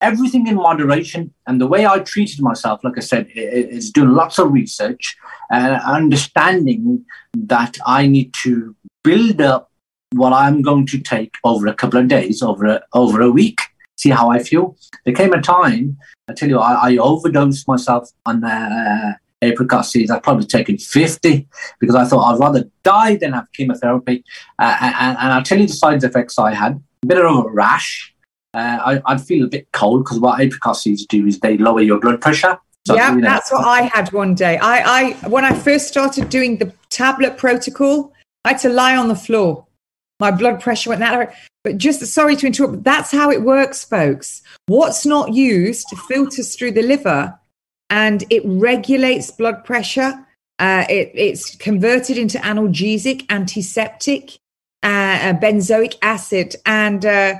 everything 0.00 0.46
in 0.46 0.56
moderation. 0.56 1.32
And 1.46 1.60
the 1.60 1.66
way 1.66 1.86
I 1.86 2.00
treated 2.00 2.40
myself, 2.40 2.82
like 2.84 2.96
I 2.96 3.00
said, 3.00 3.28
is 3.34 3.90
doing 3.90 4.10
lots 4.10 4.38
of 4.38 4.52
research 4.52 5.16
and 5.50 5.80
understanding 5.82 7.04
that 7.34 7.78
I 7.86 8.06
need 8.06 8.34
to 8.44 8.76
build 9.02 9.40
up 9.40 9.70
what 10.12 10.32
I'm 10.32 10.62
going 10.62 10.86
to 10.86 10.98
take 10.98 11.34
over 11.44 11.66
a 11.66 11.74
couple 11.74 12.00
of 12.00 12.08
days, 12.08 12.42
over 12.42 12.64
a, 12.64 12.82
over 12.92 13.20
a 13.20 13.30
week, 13.30 13.60
see 13.96 14.10
how 14.10 14.30
I 14.30 14.38
feel. 14.38 14.76
There 15.04 15.14
came 15.14 15.32
a 15.32 15.42
time, 15.42 15.98
I 16.28 16.32
tell 16.32 16.48
you, 16.48 16.58
I, 16.58 16.92
I 16.92 16.96
overdosed 16.96 17.68
myself 17.68 18.10
on 18.24 18.44
uh, 18.44 19.14
apricot 19.42 19.86
seeds. 19.86 20.10
I've 20.10 20.22
probably 20.22 20.46
taken 20.46 20.78
50 20.78 21.46
because 21.78 21.94
I 21.94 22.04
thought 22.04 22.32
I'd 22.32 22.40
rather 22.40 22.70
die 22.82 23.16
than 23.16 23.32
have 23.32 23.50
chemotherapy. 23.52 24.24
Uh, 24.58 24.76
and, 24.80 25.18
and 25.18 25.32
I'll 25.32 25.42
tell 25.42 25.58
you 25.58 25.66
the 25.66 25.72
side 25.72 26.02
effects 26.02 26.38
I 26.38 26.54
had. 26.54 26.82
A 27.02 27.06
bit 27.06 27.24
of 27.24 27.46
a 27.46 27.50
rash, 27.50 28.14
uh, 28.54 29.00
I, 29.04 29.14
would 29.14 29.22
feel 29.22 29.44
a 29.44 29.48
bit 29.48 29.68
cold 29.72 30.04
because 30.04 30.20
what 30.20 30.40
apricot 30.40 30.76
seeds 30.76 31.06
do 31.06 31.26
is 31.26 31.40
they 31.40 31.58
lower 31.58 31.80
your 31.80 32.00
blood 32.00 32.20
pressure. 32.20 32.58
So, 32.86 32.94
yeah, 32.94 33.14
you 33.14 33.20
know, 33.20 33.28
that's 33.28 33.52
what 33.52 33.66
I 33.66 33.82
had 33.82 34.12
one 34.12 34.34
day. 34.34 34.56
I, 34.58 34.80
I 34.80 35.28
when 35.28 35.44
I 35.44 35.52
first 35.52 35.88
started 35.88 36.30
doing 36.30 36.56
the 36.56 36.72
tablet 36.88 37.36
protocol, 37.36 38.12
I 38.44 38.50
had 38.50 38.58
to 38.60 38.70
lie 38.70 38.96
on 38.96 39.08
the 39.08 39.16
floor. 39.16 39.66
My 40.20 40.30
blood 40.30 40.60
pressure 40.60 40.90
went 40.90 41.00
that 41.00 41.18
way. 41.18 41.34
But 41.64 41.76
just 41.76 42.04
sorry 42.06 42.34
to 42.36 42.46
interrupt, 42.46 42.82
that's 42.82 43.10
how 43.10 43.30
it 43.30 43.42
works, 43.42 43.84
folks. 43.84 44.42
What's 44.66 45.04
not 45.04 45.34
used 45.34 45.88
filters 46.08 46.56
through 46.56 46.72
the 46.72 46.82
liver 46.82 47.38
and 47.90 48.24
it 48.30 48.42
regulates 48.44 49.30
blood 49.30 49.64
pressure. 49.64 50.26
Uh, 50.58 50.84
it, 50.88 51.10
it's 51.14 51.56
converted 51.56 52.18
into 52.18 52.38
analgesic, 52.38 53.26
antiseptic, 53.30 54.38
uh, 54.82 55.34
benzoic 55.34 55.96
acid, 56.02 56.56
and 56.66 57.04
uh, 57.06 57.34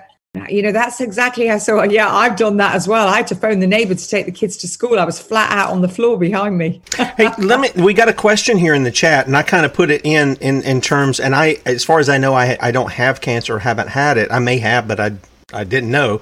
you 0.49 0.62
know, 0.62 0.72
that's 0.72 1.01
exactly 1.01 1.47
how. 1.47 1.59
So, 1.59 1.82
yeah, 1.84 2.12
I've 2.12 2.36
done 2.36 2.57
that 2.59 2.74
as 2.74 2.86
well. 2.86 3.09
I 3.09 3.16
had 3.16 3.26
to 3.28 3.34
phone 3.34 3.61
the 3.61 3.66
neighbor 3.66 3.95
to 3.95 4.09
take 4.09 4.26
the 4.26 4.32
kids 4.32 4.57
to 4.59 4.68
school. 4.68 4.99
I 4.99 5.05
was 5.05 5.20
flat 5.20 5.51
out 5.51 5.70
on 5.70 5.80
the 5.80 5.89
floor 5.89 6.18
behind 6.18 6.59
me. 6.59 6.80
hey, 6.97 7.30
let 7.39 7.61
me. 7.61 7.70
We 7.82 7.95
got 7.95 8.09
a 8.09 8.12
question 8.12 8.59
here 8.59 8.74
in 8.74 8.82
the 8.82 8.91
chat, 8.91 9.26
and 9.26 9.36
I 9.36 9.43
kind 9.43 9.64
of 9.64 9.74
put 9.74 9.91
it 9.91 10.03
in 10.05 10.36
in 10.36 10.62
in 10.62 10.80
terms. 10.80 11.20
And 11.20 11.34
I, 11.34 11.59
as 11.66 11.84
far 11.84 11.99
as 11.99 12.09
I 12.09 12.18
know, 12.18 12.34
I 12.34 12.57
I 12.61 12.70
don't 12.70 12.93
have 12.93 13.20
cancer 13.20 13.57
or 13.57 13.59
haven't 13.59 13.89
had 13.89 14.18
it. 14.18 14.30
I 14.30 14.39
may 14.39 14.59
have, 14.59 14.86
but 14.86 15.01
I 15.01 15.12
I 15.53 15.64
didn't 15.64 15.91
know. 15.91 16.20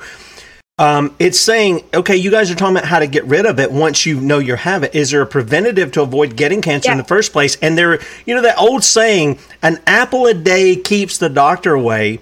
Um, 0.78 1.16
it's 1.18 1.40
saying, 1.40 1.84
okay, 1.94 2.16
you 2.16 2.30
guys 2.30 2.50
are 2.50 2.54
talking 2.54 2.76
about 2.76 2.86
how 2.86 2.98
to 2.98 3.06
get 3.06 3.24
rid 3.24 3.46
of 3.46 3.58
it 3.58 3.72
once 3.72 4.04
you 4.04 4.20
know 4.20 4.38
you 4.38 4.56
have 4.56 4.82
it. 4.82 4.94
Is 4.94 5.10
there 5.10 5.22
a 5.22 5.26
preventative 5.26 5.90
to 5.92 6.02
avoid 6.02 6.36
getting 6.36 6.60
cancer 6.60 6.88
yeah. 6.88 6.92
in 6.92 6.98
the 6.98 7.04
first 7.04 7.32
place? 7.32 7.56
And 7.62 7.78
there, 7.78 7.98
you 8.26 8.34
know, 8.34 8.42
that 8.42 8.58
old 8.58 8.84
saying, 8.84 9.38
an 9.62 9.80
apple 9.86 10.26
a 10.26 10.34
day 10.34 10.76
keeps 10.76 11.16
the 11.16 11.30
doctor 11.30 11.72
away. 11.72 12.20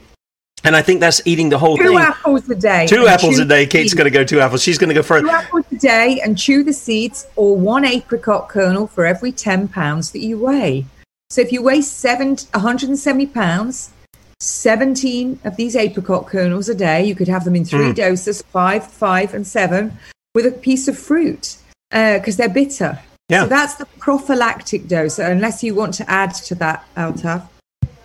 And 0.65 0.75
I 0.75 0.81
think 0.81 1.01
that's 1.01 1.21
eating 1.27 1.51
the 1.51 1.59
whole 1.59 1.77
two 1.77 1.85
thing. 1.85 1.93
Two 1.93 1.99
apples 1.99 2.49
a 2.49 2.55
day. 2.55 2.87
Two 2.87 3.07
apples 3.07 3.39
a 3.39 3.45
day. 3.45 3.67
Kate's 3.67 3.93
going 3.93 4.07
to 4.07 4.11
go 4.11 4.25
two 4.25 4.41
apples. 4.41 4.63
She's 4.63 4.79
going 4.79 4.89
to 4.89 4.95
go 4.95 5.03
further. 5.03 5.29
Two 5.29 5.35
apples 5.35 5.67
a 5.71 5.77
day 5.77 6.21
and 6.25 6.39
chew 6.39 6.65
the 6.65 6.73
seeds, 6.73 7.27
or 7.37 7.57
one 7.57 7.85
apricot 7.85 8.49
kernel 8.49 8.87
for 8.87 9.05
every 9.05 9.31
10 9.31 9.69
pounds 9.69 10.11
that 10.13 10.21
you 10.21 10.39
weigh. 10.39 10.87
So 11.29 11.43
if 11.43 11.53
you 11.53 11.63
weigh 11.63 11.83
seven, 11.83 12.37
170 12.53 13.27
pounds, 13.27 13.93
17 14.41 15.41
of 15.45 15.57
these 15.57 15.77
apricot 15.77 16.27
kernels 16.27 16.69
a 16.69 16.75
day, 16.75 17.05
you 17.05 17.15
could 17.15 17.29
have 17.29 17.45
them 17.45 17.57
in 17.57 17.65
three 17.65 17.91
mm. 17.91 17.95
doses 17.95 18.43
five, 18.43 18.87
five, 18.87 19.35
and 19.35 19.47
seven 19.47 19.99
with 20.35 20.47
a 20.47 20.51
piece 20.51 20.89
of 20.89 20.99
fruit 20.99 21.59
because 21.91 22.41
uh, 22.41 22.45
they're 22.45 22.55
bitter. 22.55 22.99
Yeah. 23.29 23.43
So 23.43 23.49
that's 23.49 23.75
the 23.75 23.87
prophylactic 23.99 24.87
dose, 24.87 25.19
unless 25.19 25.63
you 25.63 25.75
want 25.75 25.95
to 25.95 26.11
add 26.11 26.35
to 26.35 26.55
that, 26.57 26.85
Altaf. 26.97 27.49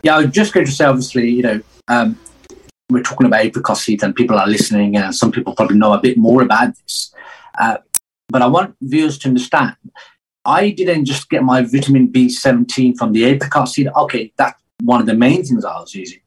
Yeah, 0.04 0.16
I 0.16 0.22
was 0.22 0.32
just 0.32 0.54
going 0.54 0.66
to 0.66 0.72
say, 0.72 0.86
obviously, 0.86 1.30
you 1.30 1.42
know, 1.42 1.62
um, 1.90 2.18
we're 2.90 3.04
talking 3.04 3.28
about 3.28 3.42
apricot 3.42 3.78
seeds 3.78 4.04
and 4.04 4.16
people 4.16 4.38
are 4.38 4.48
listening, 4.48 4.98
and 4.98 5.14
some 5.16 5.32
people 5.32 5.56
probably 5.56 5.78
know 5.78 5.94
a 5.94 6.02
bit 6.02 6.18
more 6.18 6.42
about 6.42 6.76
this. 6.76 7.14
Uh, 7.60 7.78
but 8.30 8.42
I 8.42 8.48
want 8.48 8.76
viewers 8.82 9.18
to 9.20 9.28
understand 9.28 9.76
I 10.46 10.72
didn't 10.72 11.06
just 11.06 11.30
get 11.30 11.44
my 11.44 11.62
vitamin 11.62 12.08
B17 12.08 12.98
from 12.98 13.14
the 13.14 13.26
apricot 13.26 13.70
seed. 13.70 13.88
Okay, 13.96 14.34
that's 14.38 14.60
one 14.82 15.02
of 15.02 15.06
the 15.06 15.14
main 15.14 15.44
things 15.44 15.66
I 15.66 15.80
was 15.80 15.94
using. 15.94 16.22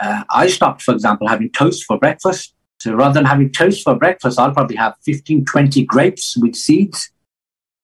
Uh, 0.00 0.24
I 0.30 0.48
stopped, 0.48 0.82
for 0.82 0.92
example, 0.92 1.28
having 1.28 1.50
toast 1.50 1.84
for 1.84 1.98
breakfast. 1.98 2.54
So 2.80 2.94
rather 2.94 3.14
than 3.14 3.24
having 3.24 3.52
toast 3.52 3.84
for 3.84 3.94
breakfast, 3.94 4.38
I'll 4.38 4.52
probably 4.52 4.76
have 4.76 4.96
15, 5.04 5.44
20 5.44 5.84
grapes 5.84 6.36
with 6.36 6.56
seeds. 6.56 7.10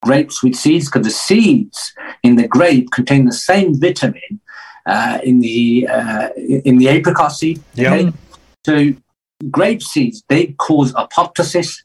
Grapes 0.04 0.42
with 0.42 0.54
seeds, 0.54 0.86
because 0.86 1.06
the 1.06 1.12
seeds 1.12 1.92
in 2.22 2.36
the 2.36 2.48
grape 2.48 2.90
contain 2.90 3.24
the 3.24 3.32
same 3.32 3.78
vitamin 3.78 4.40
uh, 4.88 5.20
in 5.22 5.38
the 5.38 5.86
uh, 5.86 6.30
in 6.36 6.78
the 6.78 6.88
apricot 6.88 7.32
seed. 7.32 7.62
Okay? 7.78 8.04
Yep. 8.04 8.14
So 8.66 8.92
grape 9.50 9.82
seeds 9.82 10.24
they 10.28 10.48
cause 10.58 10.92
apoptosis, 10.94 11.82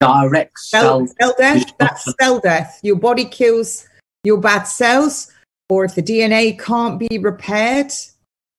direct 0.00 0.58
cell, 0.58 1.06
cell 1.20 1.34
death. 1.38 1.72
That's 1.78 2.14
cell 2.18 2.40
death. 2.40 2.80
Your 2.82 2.96
body 2.96 3.26
kills 3.26 3.86
your 4.24 4.38
bad 4.38 4.64
cells, 4.64 5.30
or 5.68 5.84
if 5.84 5.94
the 5.94 6.02
DNA 6.02 6.58
can't 6.58 6.98
be 6.98 7.18
repaired, 7.18 7.92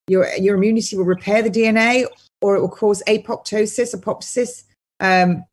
your 0.08 0.28
your 0.36 0.56
immunity 0.56 0.96
will 0.96 1.06
repair 1.06 1.42
the 1.42 1.50
DNA, 1.50 2.06
or 2.42 2.56
it 2.56 2.62
will 2.62 2.70
cause 2.70 3.04
apoptosis, 3.08 3.96
apoptosis. 3.96 4.64
Um, 5.02 5.44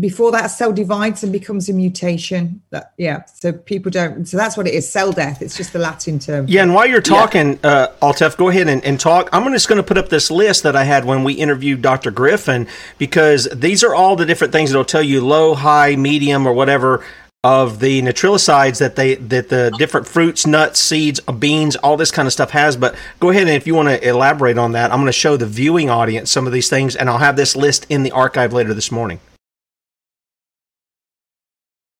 before 0.00 0.32
that 0.32 0.46
cell 0.46 0.72
divides 0.72 1.22
and 1.22 1.32
becomes 1.32 1.68
a 1.68 1.72
mutation 1.72 2.60
that 2.70 2.92
yeah 2.96 3.24
so 3.26 3.52
people 3.52 3.90
don't 3.90 4.26
so 4.26 4.36
that's 4.36 4.56
what 4.56 4.66
it 4.66 4.74
is 4.74 4.90
cell 4.90 5.12
death 5.12 5.42
it's 5.42 5.56
just 5.56 5.72
the 5.72 5.78
latin 5.78 6.18
term. 6.18 6.46
Yeah 6.48 6.62
and 6.62 6.74
while 6.74 6.86
you're 6.86 7.00
talking 7.00 7.58
yeah. 7.62 7.70
uh 7.70 7.92
Altaf 8.02 8.36
go 8.36 8.48
ahead 8.48 8.68
and, 8.68 8.84
and 8.84 8.98
talk. 8.98 9.28
I'm 9.32 9.50
just 9.52 9.68
going 9.68 9.76
to 9.78 9.82
put 9.82 9.98
up 9.98 10.08
this 10.08 10.30
list 10.30 10.62
that 10.62 10.74
i 10.74 10.84
had 10.84 11.04
when 11.04 11.24
we 11.24 11.34
interviewed 11.34 11.82
dr 11.82 12.10
griffin 12.12 12.66
because 12.98 13.48
these 13.54 13.84
are 13.84 13.94
all 13.94 14.16
the 14.16 14.26
different 14.26 14.52
things 14.52 14.70
that'll 14.70 14.84
tell 14.84 15.02
you 15.02 15.24
low 15.24 15.54
high 15.54 15.96
medium 15.96 16.46
or 16.46 16.52
whatever 16.52 17.04
of 17.42 17.80
the 17.80 18.02
nitrilosides 18.02 18.78
that 18.80 18.96
they 18.96 19.14
that 19.14 19.48
the 19.48 19.72
different 19.78 20.06
fruits 20.06 20.46
nuts 20.46 20.78
seeds 20.78 21.20
beans 21.38 21.74
all 21.76 21.96
this 21.96 22.10
kind 22.10 22.26
of 22.26 22.32
stuff 22.32 22.50
has 22.50 22.76
but 22.76 22.94
go 23.18 23.30
ahead 23.30 23.42
and 23.42 23.50
if 23.50 23.66
you 23.66 23.74
want 23.74 23.88
to 23.88 24.08
elaborate 24.08 24.58
on 24.58 24.72
that 24.72 24.92
i'm 24.92 24.98
going 24.98 25.06
to 25.06 25.12
show 25.12 25.38
the 25.38 25.46
viewing 25.46 25.88
audience 25.88 26.30
some 26.30 26.46
of 26.46 26.52
these 26.52 26.68
things 26.68 26.94
and 26.94 27.08
i'll 27.08 27.18
have 27.18 27.36
this 27.36 27.56
list 27.56 27.86
in 27.88 28.02
the 28.02 28.10
archive 28.10 28.52
later 28.52 28.74
this 28.74 28.92
morning 28.92 29.18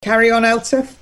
Carry 0.02 0.30
on, 0.30 0.42
Altaf. 0.42 0.96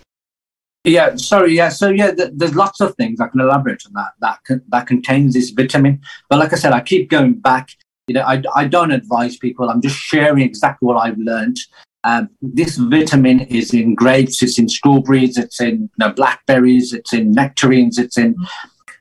Yeah, 0.84 1.16
sorry. 1.16 1.55
Yeah, 1.55 1.68
so 1.68 1.88
yeah, 1.90 2.12
th- 2.12 2.30
there's 2.34 2.55
lots 2.55 2.80
of 2.80 2.94
things 2.96 3.20
I 3.20 3.28
can 3.28 3.40
elaborate 3.40 3.82
on 3.86 3.92
that 3.94 4.12
that 4.20 4.38
con- 4.46 4.62
that 4.68 4.86
contains 4.86 5.34
this 5.34 5.51
vitamin. 5.51 6.01
But 6.28 6.38
like 6.38 6.53
I 6.53 6.57
said, 6.57 6.72
I 6.72 6.80
keep 6.80 7.11
going 7.11 7.34
back. 7.34 7.70
You 8.07 8.14
know, 8.14 8.22
I, 8.22 8.42
I 8.55 8.66
don't 8.66 8.90
advise 8.90 9.36
people. 9.36 9.68
I'm 9.68 9.82
just 9.82 9.96
sharing 9.96 10.42
exactly 10.42 10.86
what 10.86 10.96
I've 10.96 11.18
learned. 11.18 11.59
Um, 12.05 12.30
this 12.40 12.76
vitamin 12.76 13.40
is 13.40 13.74
in 13.74 13.94
grapes, 13.94 14.42
it's 14.42 14.59
in 14.59 14.68
strawberries, 14.68 15.36
it's 15.36 15.61
in 15.61 15.82
you 15.82 15.88
know, 15.99 16.12
blackberries, 16.12 16.92
it's 16.92 17.12
in 17.12 17.32
nectarines, 17.32 17.99
it's 17.99 18.16
in. 18.16 18.34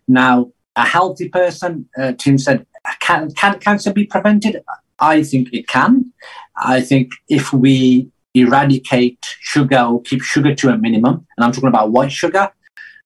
Now, 0.09 0.51
a 0.75 0.85
healthy 0.85 1.29
person, 1.29 1.87
uh, 1.97 2.13
Tim 2.17 2.37
said, 2.37 2.65
can, 2.99 3.31
can 3.31 3.59
cancer 3.59 3.93
be 3.93 4.05
prevented? 4.05 4.61
I 4.99 5.23
think 5.23 5.53
it 5.53 5.67
can. 5.67 6.11
I 6.57 6.81
think 6.81 7.11
if 7.29 7.53
we 7.53 8.09
eradicate 8.41 9.25
sugar 9.39 9.79
or 9.79 10.01
keep 10.01 10.21
sugar 10.21 10.55
to 10.55 10.69
a 10.69 10.77
minimum, 10.77 11.25
and 11.37 11.45
I'm 11.45 11.51
talking 11.51 11.69
about 11.69 11.91
white 11.91 12.11
sugar, 12.11 12.51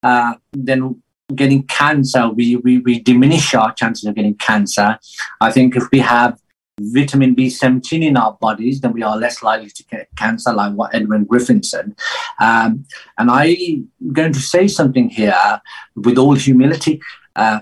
uh, 0.03 0.33
then 0.53 1.01
getting 1.35 1.63
cancer, 1.63 2.29
we, 2.29 2.57
we, 2.57 2.79
we 2.79 2.99
diminish 2.99 3.53
our 3.53 3.73
chances 3.73 4.05
of 4.05 4.15
getting 4.15 4.35
cancer. 4.35 4.99
I 5.39 5.51
think 5.51 5.75
if 5.75 5.83
we 5.91 5.99
have 5.99 6.39
vitamin 6.79 7.35
B17 7.35 8.03
in 8.03 8.17
our 8.17 8.33
bodies, 8.33 8.81
then 8.81 8.93
we 8.93 9.03
are 9.03 9.17
less 9.17 9.43
likely 9.43 9.69
to 9.69 9.83
get 9.85 10.07
cancer, 10.17 10.53
like 10.53 10.73
what 10.73 10.93
Edwin 10.93 11.25
Griffin 11.25 11.63
said. 11.63 11.95
Um, 12.39 12.85
and 13.17 13.29
I'm 13.29 13.89
going 14.11 14.33
to 14.33 14.39
say 14.39 14.67
something 14.67 15.09
here 15.09 15.61
with 15.95 16.17
all 16.17 16.35
humility. 16.35 17.01
Uh, 17.35 17.61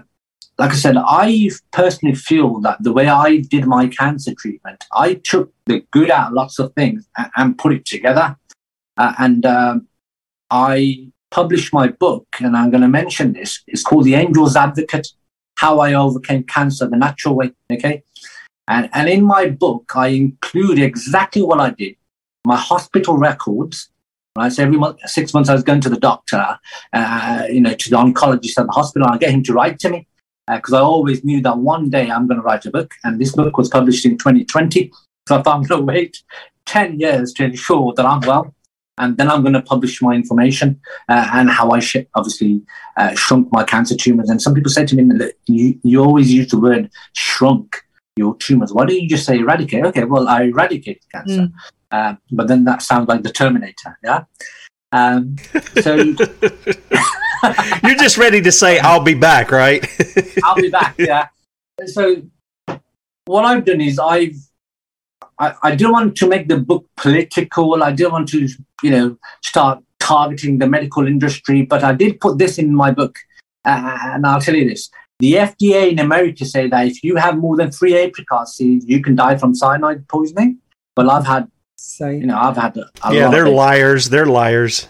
like 0.60 0.72
I 0.72 0.76
said, 0.76 0.97
I 0.97 1.49
personally 1.72 2.16
feel 2.16 2.60
that 2.60 2.84
the 2.84 2.91
way 2.91 3.07
I 3.07 3.38
did 3.38 3.66
my 3.66 3.88
cancer 3.88 4.36
treatment, 4.36 4.84
I 4.91 5.14
took 5.14 5.53
the 5.66 5.86
good 5.91 6.12
out 6.12 6.28
of 6.28 6.34
lots 6.34 6.60
of 6.60 6.74
things 6.74 7.07
and, 7.18 7.32
and 7.38 7.57
put 7.57 7.74
it 7.74 7.86
together. 7.86 8.36
Uh, 8.97 9.14
and 9.20 9.45
um, 9.45 9.88
I 10.51 11.07
published 11.32 11.74
my 11.74 11.88
book, 11.88 12.28
and 12.41 12.57
I'm 12.57 12.72
going 12.72 12.82
to 12.82 12.89
mention 12.89 13.32
this. 13.32 13.64
It's 13.68 13.84
called 13.84 14.03
The 14.03 14.16
Angel's 14.16 14.57
Advocate 14.57 15.07
How 15.55 15.80
I 15.80 15.93
Overcame 15.93 16.43
Cancer 16.43 16.88
the 16.88 16.97
Natural 16.97 17.36
Way. 17.36 17.53
Okay. 17.72 18.03
And, 18.68 18.89
and 18.93 19.07
in 19.07 19.24
my 19.24 19.47
book, 19.47 19.93
I 19.95 20.07
include 20.10 20.78
exactly 20.78 21.41
what 21.41 21.62
I 21.62 21.70
did 21.70 21.95
my 22.45 22.57
hospital 22.57 23.18
records. 23.18 23.89
Right, 24.38 24.51
so 24.51 24.64
every 24.64 24.78
month, 24.78 24.99
six 25.05 25.34
months, 25.34 25.49
I 25.49 25.53
was 25.53 25.64
going 25.64 25.82
to 25.82 25.89
the 25.89 25.99
doctor, 25.99 26.60
uh, 26.93 27.43
you 27.49 27.62
know, 27.62 27.74
to 27.74 27.89
the 27.89 27.95
oncologist 27.95 28.57
at 28.57 28.68
the 28.68 28.72
hospital. 28.72 29.07
I 29.10 29.18
get 29.18 29.32
him 29.32 29.43
to 29.43 29.53
write 29.53 29.80
to 29.80 29.89
me 29.89 30.07
because 30.56 30.74
uh, 30.74 30.78
I 30.78 30.82
always 30.82 31.24
knew 31.24 31.41
that 31.41 31.58
one 31.58 31.89
day 31.89 32.10
I'm 32.10 32.28
going 32.28 32.39
to 32.39 32.43
write 32.43 32.66
a 32.66 32.72
book. 32.72 32.93
And 33.04 33.20
this 33.20 33.34
book 33.34 33.58
was 33.58 33.70
published 33.70 34.06
in 34.06 34.18
2020. 34.18 34.91
So 35.28 35.38
I 35.38 35.43
thought 35.43 35.58
I'm 35.58 35.62
going 35.62 35.82
to 35.82 35.86
wait 35.86 36.24
10 36.66 37.00
years 37.00 37.32
to 37.34 37.43
ensure 37.43 37.93
that 37.93 38.04
I'm 38.04 38.22
well. 38.22 38.56
And 38.97 39.16
then 39.16 39.30
I'm 39.30 39.43
going 39.43 39.54
to 39.54 39.62
publish 39.62 40.02
my 40.02 40.16
information 40.16 40.82
uh, 41.08 41.30
and 41.34 41.52
how 41.52 41.70
I 41.70 41.80
sh- 41.82 42.08
obviously 42.16 42.64
uh, 42.97 43.14
shrunk 43.14 43.47
my 43.52 43.64
cancer 43.64 43.95
tumors. 43.95 44.32
And 44.32 44.41
some 44.41 44.56
people 44.56 44.72
say 44.72 44.88
to 44.88 44.95
me, 44.95 45.32
you, 45.45 45.80
you 45.84 46.04
always 46.04 46.34
use 46.34 46.47
the 46.47 46.60
word 46.60 46.89
shrunk 47.14 47.84
your 48.16 48.36
tumors. 48.38 48.74
Why 48.74 48.86
don't 48.86 49.00
you 49.00 49.08
just 49.08 49.28
say 49.28 49.38
eradicate? 49.38 49.86
Okay, 49.86 50.04
well, 50.04 50.28
I 50.28 50.45
eradicated 50.45 51.04
cancer. 51.12 51.41
Mm. 51.41 51.54
Uh, 51.91 52.16
but 52.32 52.47
then 52.47 52.64
that 52.66 52.82
sounds 52.82 53.08
like 53.08 53.22
the 53.22 53.32
Terminator. 53.32 54.00
Yeah. 54.04 54.24
Um, 54.92 55.36
so 55.82 55.96
you're 57.84 57.96
just 57.96 58.18
ready 58.18 58.42
to 58.42 58.52
say, 58.52 58.80
"I'll 58.80 59.04
be 59.04 59.14
back," 59.14 59.52
right? 59.52 59.86
I'll 60.44 60.56
be 60.56 60.70
back. 60.70 60.96
Yeah. 60.98 61.28
So 61.86 62.22
what 63.26 63.46
I've 63.46 63.66
done 63.66 63.82
is 63.82 64.00
I've 64.00 64.36
I, 65.38 65.54
I 65.64 65.76
didn't 65.76 65.94
want 65.94 66.18
to 66.18 66.28
make 66.28 66.48
the 66.48 66.58
book 66.58 66.86
political. 66.98 67.84
I 67.84 67.92
didn't 67.92 68.12
want 68.12 68.30
to, 68.30 68.48
you 68.84 68.92
know, 68.92 69.18
start 69.44 69.84
targeting 70.00 70.58
the 70.58 70.68
medical 70.68 71.08
industry, 71.08 71.64
but 71.64 71.84
I 71.84 71.94
did 71.94 72.20
put 72.20 72.38
this 72.38 72.58
in 72.58 72.76
my 72.76 72.92
book, 72.92 73.18
uh, 73.66 73.98
and 74.14 74.26
I'll 74.26 74.42
tell 74.42 74.56
you 74.56 74.68
this: 74.68 74.90
the 75.20 75.34
FDA 75.34 75.92
in 75.92 76.00
America 76.00 76.46
say 76.46 76.68
that 76.68 76.88
if 76.88 77.04
you 77.04 77.16
have 77.16 77.38
more 77.38 77.56
than 77.56 77.72
three 77.72 77.96
apricot 77.96 78.50
seeds, 78.50 78.86
you 78.86 79.02
can 79.02 79.16
die 79.16 79.38
from 79.38 79.56
cyanide 79.56 80.08
poisoning. 80.08 80.60
Well, 80.98 81.12
I've 81.12 81.26
had 81.26 81.50
so 81.80 82.09
you 82.09 82.25
know, 82.25 82.38
I've 82.38 82.57
had 82.57 82.77
a, 82.77 82.89
a 83.03 83.13
yeah, 83.13 83.30
they're 83.30 83.49
liars. 83.49 84.09
They're 84.09 84.25
liars. 84.25 84.88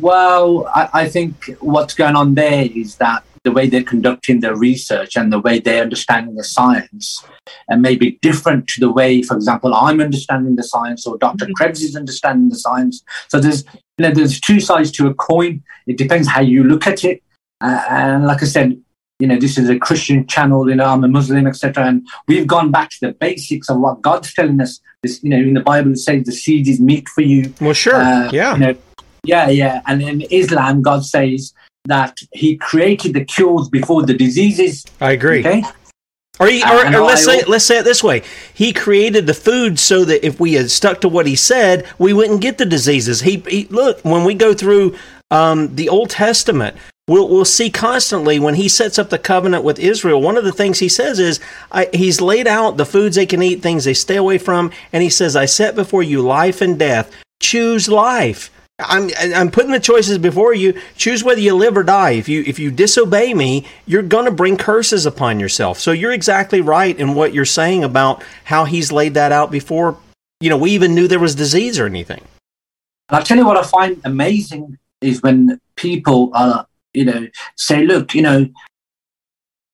Well, 0.00 0.66
I, 0.74 0.88
I, 0.92 1.08
think 1.08 1.56
what's 1.60 1.94
going 1.94 2.16
on 2.16 2.34
there 2.34 2.66
is 2.74 2.96
that 2.96 3.24
the 3.44 3.52
way 3.52 3.68
they're 3.68 3.84
conducting 3.84 4.40
their 4.40 4.56
research 4.56 5.16
and 5.16 5.32
the 5.32 5.38
way 5.38 5.60
they're 5.60 5.82
understanding 5.82 6.34
the 6.34 6.42
science 6.42 7.24
and 7.68 7.80
maybe 7.80 8.18
different 8.20 8.66
to 8.68 8.80
the 8.80 8.90
way, 8.90 9.22
for 9.22 9.36
example, 9.36 9.72
I'm 9.72 10.00
understanding 10.00 10.56
the 10.56 10.64
science 10.64 11.06
or 11.06 11.16
doctor 11.18 11.44
mm-hmm. 11.44 11.54
Krebs 11.54 11.82
is 11.82 11.94
understanding 11.94 12.48
the 12.48 12.58
science. 12.58 13.04
So 13.28 13.38
there's 13.38 13.64
you 13.98 14.02
know 14.04 14.10
there's 14.10 14.40
two 14.40 14.60
sides 14.60 14.90
to 14.92 15.06
a 15.08 15.14
coin. 15.14 15.62
It 15.86 15.98
depends 15.98 16.26
how 16.28 16.40
you 16.40 16.64
look 16.64 16.86
at 16.86 17.04
it. 17.04 17.22
Uh, 17.60 17.82
and 17.88 18.26
like 18.26 18.42
I 18.42 18.46
said, 18.46 18.80
you 19.18 19.26
know, 19.28 19.38
this 19.38 19.56
is 19.58 19.68
a 19.68 19.78
Christian 19.78 20.26
channel, 20.26 20.68
you 20.68 20.74
know, 20.74 20.86
I'm 20.86 21.04
a 21.04 21.08
Muslim, 21.08 21.46
etc. 21.46 21.86
And 21.86 22.06
we've 22.26 22.46
gone 22.46 22.70
back 22.70 22.90
to 22.90 22.96
the 23.00 23.12
basics 23.12 23.68
of 23.68 23.78
what 23.78 24.02
God's 24.02 24.32
telling 24.34 24.60
us. 24.60 24.80
This, 25.02 25.22
you 25.22 25.30
know, 25.30 25.36
in 25.36 25.54
the 25.54 25.60
Bible 25.60 25.92
it 25.92 25.98
says 25.98 26.24
the 26.24 26.32
seed 26.32 26.66
is 26.66 26.80
meat 26.80 27.08
for 27.08 27.20
you. 27.20 27.52
Well, 27.60 27.74
sure, 27.74 27.94
uh, 27.94 28.30
yeah, 28.32 28.54
you 28.54 28.60
know, 28.60 28.76
yeah, 29.24 29.48
yeah. 29.48 29.82
And 29.86 30.02
in 30.02 30.22
Islam, 30.30 30.82
God 30.82 31.04
says 31.04 31.52
that 31.84 32.18
He 32.32 32.56
created 32.56 33.14
the 33.14 33.24
cures 33.24 33.68
before 33.68 34.02
the 34.02 34.14
diseases. 34.14 34.84
I 35.00 35.12
agree. 35.12 35.40
Okay. 35.40 35.62
Or, 36.40 36.48
he, 36.48 36.64
or, 36.64 36.86
or 36.86 37.02
let's 37.02 37.24
say 37.24 37.44
let's 37.44 37.64
say 37.64 37.78
it 37.78 37.84
this 37.84 38.02
way: 38.02 38.22
He 38.52 38.72
created 38.72 39.26
the 39.28 39.34
food 39.34 39.78
so 39.78 40.04
that 40.04 40.26
if 40.26 40.40
we 40.40 40.54
had 40.54 40.70
stuck 40.70 41.00
to 41.02 41.08
what 41.08 41.26
He 41.26 41.36
said, 41.36 41.86
we 41.98 42.12
wouldn't 42.12 42.40
get 42.40 42.58
the 42.58 42.66
diseases. 42.66 43.20
He, 43.20 43.36
he 43.48 43.66
look 43.66 44.04
when 44.04 44.24
we 44.24 44.34
go 44.34 44.52
through 44.52 44.96
um, 45.30 45.74
the 45.76 45.88
Old 45.88 46.10
Testament, 46.10 46.76
we'll, 47.08 47.28
we'll 47.28 47.44
see 47.44 47.70
constantly 47.70 48.38
when 48.38 48.54
he 48.54 48.68
sets 48.68 48.98
up 48.98 49.10
the 49.10 49.18
covenant 49.18 49.64
with 49.64 49.78
Israel. 49.78 50.20
One 50.20 50.36
of 50.36 50.44
the 50.44 50.52
things 50.52 50.78
he 50.78 50.88
says 50.88 51.18
is 51.18 51.40
I, 51.70 51.88
he's 51.92 52.20
laid 52.20 52.46
out 52.46 52.76
the 52.76 52.86
foods 52.86 53.16
they 53.16 53.26
can 53.26 53.42
eat, 53.42 53.62
things 53.62 53.84
they 53.84 53.94
stay 53.94 54.16
away 54.16 54.38
from, 54.38 54.70
and 54.92 55.02
he 55.02 55.10
says, 55.10 55.36
"I 55.36 55.46
set 55.46 55.74
before 55.74 56.02
you 56.02 56.20
life 56.22 56.60
and 56.60 56.78
death. 56.78 57.10
Choose 57.40 57.88
life." 57.88 58.50
I'm 58.80 59.10
I'm 59.16 59.52
putting 59.52 59.70
the 59.70 59.78
choices 59.78 60.18
before 60.18 60.52
you. 60.52 60.80
Choose 60.96 61.22
whether 61.22 61.40
you 61.40 61.54
live 61.54 61.76
or 61.76 61.84
die. 61.84 62.12
If 62.12 62.28
you 62.28 62.42
if 62.44 62.58
you 62.58 62.72
disobey 62.72 63.32
me, 63.32 63.66
you're 63.86 64.02
going 64.02 64.24
to 64.24 64.32
bring 64.32 64.56
curses 64.56 65.06
upon 65.06 65.38
yourself. 65.38 65.78
So 65.78 65.92
you're 65.92 66.12
exactly 66.12 66.60
right 66.60 66.98
in 66.98 67.14
what 67.14 67.32
you're 67.32 67.44
saying 67.44 67.84
about 67.84 68.24
how 68.42 68.64
he's 68.64 68.90
laid 68.90 69.14
that 69.14 69.30
out 69.30 69.52
before. 69.52 69.96
You 70.40 70.50
know, 70.50 70.58
we 70.58 70.72
even 70.72 70.94
knew 70.94 71.06
there 71.06 71.20
was 71.20 71.36
disease 71.36 71.78
or 71.78 71.86
anything. 71.86 72.22
I'll 73.10 73.22
tell 73.22 73.36
you 73.36 73.46
what 73.46 73.56
I 73.56 73.62
find 73.62 74.00
amazing 74.04 74.76
is 75.00 75.22
when 75.22 75.60
people 75.76 76.32
are 76.34 76.66
you 76.94 77.04
know, 77.04 77.26
say, 77.56 77.84
look, 77.84 78.14
you 78.14 78.22
know, 78.22 78.48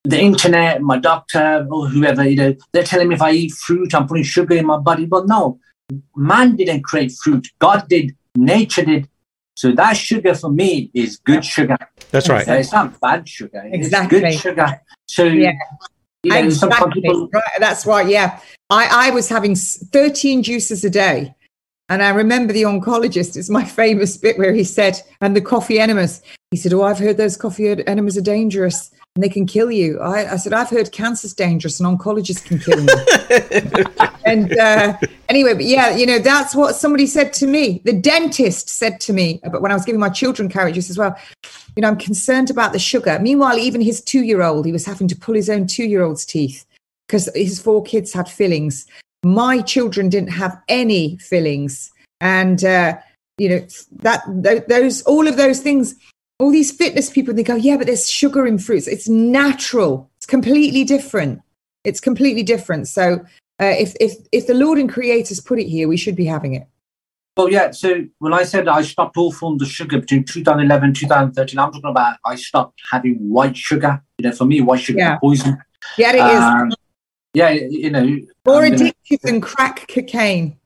the 0.05 0.19
internet, 0.19 0.81
my 0.81 0.99
doctor, 0.99 1.67
or 1.71 1.87
whoever, 1.87 2.27
you 2.27 2.37
know, 2.37 2.57
they're 2.73 2.83
telling 2.83 3.09
me 3.09 3.15
if 3.15 3.23
I 3.23 3.33
eat 3.33 3.53
fruit, 3.53 3.95
I'm 3.95 4.07
putting 4.07 4.25
sugar 4.25 4.57
in 4.57 4.67
my 4.67 4.79
body. 4.79 5.05
But 5.05 5.27
no, 5.27 5.61
man 6.17 6.57
didn't 6.57 6.83
create 6.83 7.13
fruit. 7.13 7.47
God 7.59 7.87
did, 7.89 8.17
nature 8.35 8.85
did. 8.85 9.09
So 9.55 9.73
that 9.73 9.93
sugar 9.95 10.35
for 10.35 10.51
me 10.51 10.91
is 10.95 11.19
good 11.19 11.45
sugar. 11.45 11.77
That's 12.11 12.31
right. 12.31 12.47
So 12.47 12.55
it's 12.55 12.73
not 12.73 12.99
bad 13.01 13.29
sugar. 13.29 13.63
Exactly. 13.67 14.19
It's 14.25 14.43
good 14.43 14.51
sugar. 14.51 14.81
So 15.07 15.25
Yeah. 15.25 15.53
you 16.23 16.31
know, 16.31 16.51
some 16.51 16.71
exactly. 16.71 17.03
people 17.03 17.29
right. 17.33 17.43
That's 17.59 17.85
why, 17.85 18.03
yeah. 18.03 18.41
I, 18.71 19.09
I 19.09 19.11
was 19.11 19.29
having 19.29 19.55
13 19.55 20.43
juices 20.43 20.83
a 20.85 20.91
day. 20.91 21.35
And 21.91 22.05
I 22.05 22.11
remember 22.11 22.53
the 22.53 22.63
oncologist, 22.63 23.37
it's 23.37 23.51
my 23.51 23.65
famous 23.83 24.17
bit 24.17 24.39
where 24.39 24.55
he 24.55 24.65
said, 24.65 25.03
and 25.21 25.37
the 25.37 25.41
coffee 25.41 25.81
enemas, 25.81 26.23
he 26.53 26.57
said, 26.57 26.73
Oh, 26.73 26.85
I've 26.85 26.99
heard 26.99 27.17
those 27.17 27.37
coffee 27.37 27.69
enemas 27.87 28.17
are 28.17 28.23
dangerous 28.23 28.91
and 29.17 29.25
they 29.25 29.29
can 29.29 29.45
kill 29.45 29.73
you. 29.73 29.99
I, 29.99 30.35
I 30.35 30.37
said, 30.37 30.53
I've 30.53 30.71
heard 30.71 30.93
cancer's 30.93 31.35
dangerous 31.35 31.81
and 31.81 31.99
oncologists 31.99 32.45
can 32.45 32.61
kill 32.61 32.81
you. 32.81 34.09
and 34.25 34.57
uh, 34.57 34.97
anyway, 35.29 35.55
but 35.55 35.65
yeah, 35.65 35.91
you 35.91 36.07
know, 36.07 36.21
that's 36.21 36.55
what 36.55 36.77
somebody 36.77 37.07
said 37.07 37.33
to 37.35 37.47
me. 37.49 37.83
The 37.85 37.93
dentist 37.93 38.69
said 38.69 39.01
to 39.01 39.13
me, 39.13 39.41
but 39.51 39.61
when 39.61 39.73
I 39.73 39.75
was 39.75 39.85
giving 39.85 40.01
my 40.01 40.11
children 40.11 40.49
carrot 40.49 40.75
juice 40.75 40.91
as 40.91 40.99
well, 40.99 41.17
you 41.75 41.83
know, 41.83 41.89
I'm 41.89 41.99
concerned 41.99 42.51
about 42.51 42.73
the 42.73 42.79
sugar. 42.79 43.19
Meanwhile, 43.21 43.59
even 43.59 43.81
his 43.81 44.01
two 44.01 44.23
year 44.23 44.43
old, 44.43 44.65
he 44.65 44.73
was 44.73 44.87
having 44.87 45.09
to 45.09 45.17
pull 45.17 45.35
his 45.35 45.51
own 45.51 45.67
two 45.67 45.85
year 45.85 46.03
old's 46.03 46.25
teeth 46.25 46.65
because 47.09 47.29
his 47.35 47.61
four 47.61 47.83
kids 47.83 48.13
had 48.13 48.29
fillings. 48.29 48.87
My 49.25 49.61
children 49.63 50.09
didn't 50.09 50.31
have 50.31 50.61
any 50.69 51.17
fillings. 51.19 51.93
And, 52.21 52.65
uh, 52.65 52.99
you 53.39 53.49
know, 53.49 53.67
that 54.03 54.23
those, 54.69 55.03
all 55.03 55.27
of 55.27 55.37
those 55.37 55.61
things, 55.61 55.95
all 56.39 56.51
these 56.51 56.73
fitness 56.73 57.11
people, 57.11 57.35
they 57.35 57.43
go, 57.43 57.55
yeah, 57.55 57.77
but 57.77 57.87
there's 57.87 58.09
sugar 58.09 58.47
in 58.47 58.59
fruits. 58.59 58.87
It's 58.87 59.09
natural. 59.09 60.11
It's 60.17 60.27
completely 60.27 60.85
different. 60.85 61.41
It's 61.85 62.01
completely 62.01 62.43
different. 62.43 62.89
So 62.89 63.25
uh, 63.61 63.75
if, 63.79 63.95
if, 64.01 64.13
if 64.33 64.47
the 64.47 64.55
Lord 64.55 64.79
and 64.79 64.91
creators 64.91 65.41
put 65.41 65.59
it 65.59 65.69
here, 65.69 65.89
we 65.89 65.97
should 65.97 66.17
be 66.17 66.27
having 66.27 66.55
it. 66.55 66.67
Well, 67.37 67.51
yeah. 67.51 67.71
So 67.71 68.05
when 68.19 68.35
I 68.35 68.43
said 68.43 68.69
I 68.69 68.83
stopped 68.83 69.17
all 69.17 69.33
forms 69.33 69.63
of 69.63 69.69
sugar 69.69 69.99
between 69.99 70.25
2011 70.25 70.93
2013, 70.95 71.59
I'm 71.59 71.73
talking 71.73 71.89
about 71.89 72.19
I 72.27 72.35
stopped 72.35 72.81
having 72.91 73.17
white 73.31 73.57
sugar. 73.57 74.03
You 74.19 74.29
know, 74.29 74.37
for 74.37 74.45
me, 74.45 74.61
white 74.61 74.81
sugar 74.81 74.99
Yeah. 74.99 75.15
is 75.15 75.21
poison. 75.21 75.59
Yeah, 75.97 76.13
it 76.15 76.71
is. 76.71 76.77
Yeah, 77.35 77.51
you 77.51 77.91
know. 77.91 78.05
More 78.47 78.65
I'm 78.65 78.75
gonna- 78.75 78.93
addictive 79.11 79.21
than 79.23 79.41
crack 79.41 79.87
cocaine. 79.89 80.57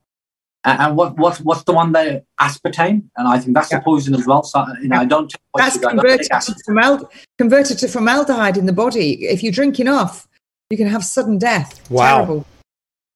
and 0.64 0.80
and 0.80 0.96
what 0.96 1.16
what 1.18 1.36
what's 1.38 1.62
the 1.64 1.72
one 1.74 1.92
there? 1.92 2.22
Aspartame, 2.40 3.02
and 3.16 3.28
I 3.28 3.38
think 3.38 3.54
that's 3.54 3.72
a 3.72 3.80
poison 3.80 4.14
as 4.14 4.26
well. 4.26 4.42
So 4.42 4.64
you 4.80 4.88
know, 4.88 4.96
I 4.96 5.04
don't 5.04 5.30
That's 5.56 5.74
sugar. 5.74 5.88
I 5.88 5.92
don't 5.92 5.98
converted 6.00 6.26
to, 6.26 6.34
aspartame. 6.34 6.64
formal- 6.64 7.10
converted 7.38 7.78
to 7.78 7.88
formaldehyde 7.88 8.56
in 8.56 8.66
the 8.66 8.72
body. 8.72 9.26
If 9.26 9.42
you 9.42 9.52
drink 9.52 9.78
enough, 9.78 10.26
you 10.70 10.76
can 10.78 10.86
have 10.88 11.04
sudden 11.04 11.36
death. 11.38 11.88
Wow. 11.90 12.16
Terrible. 12.16 12.46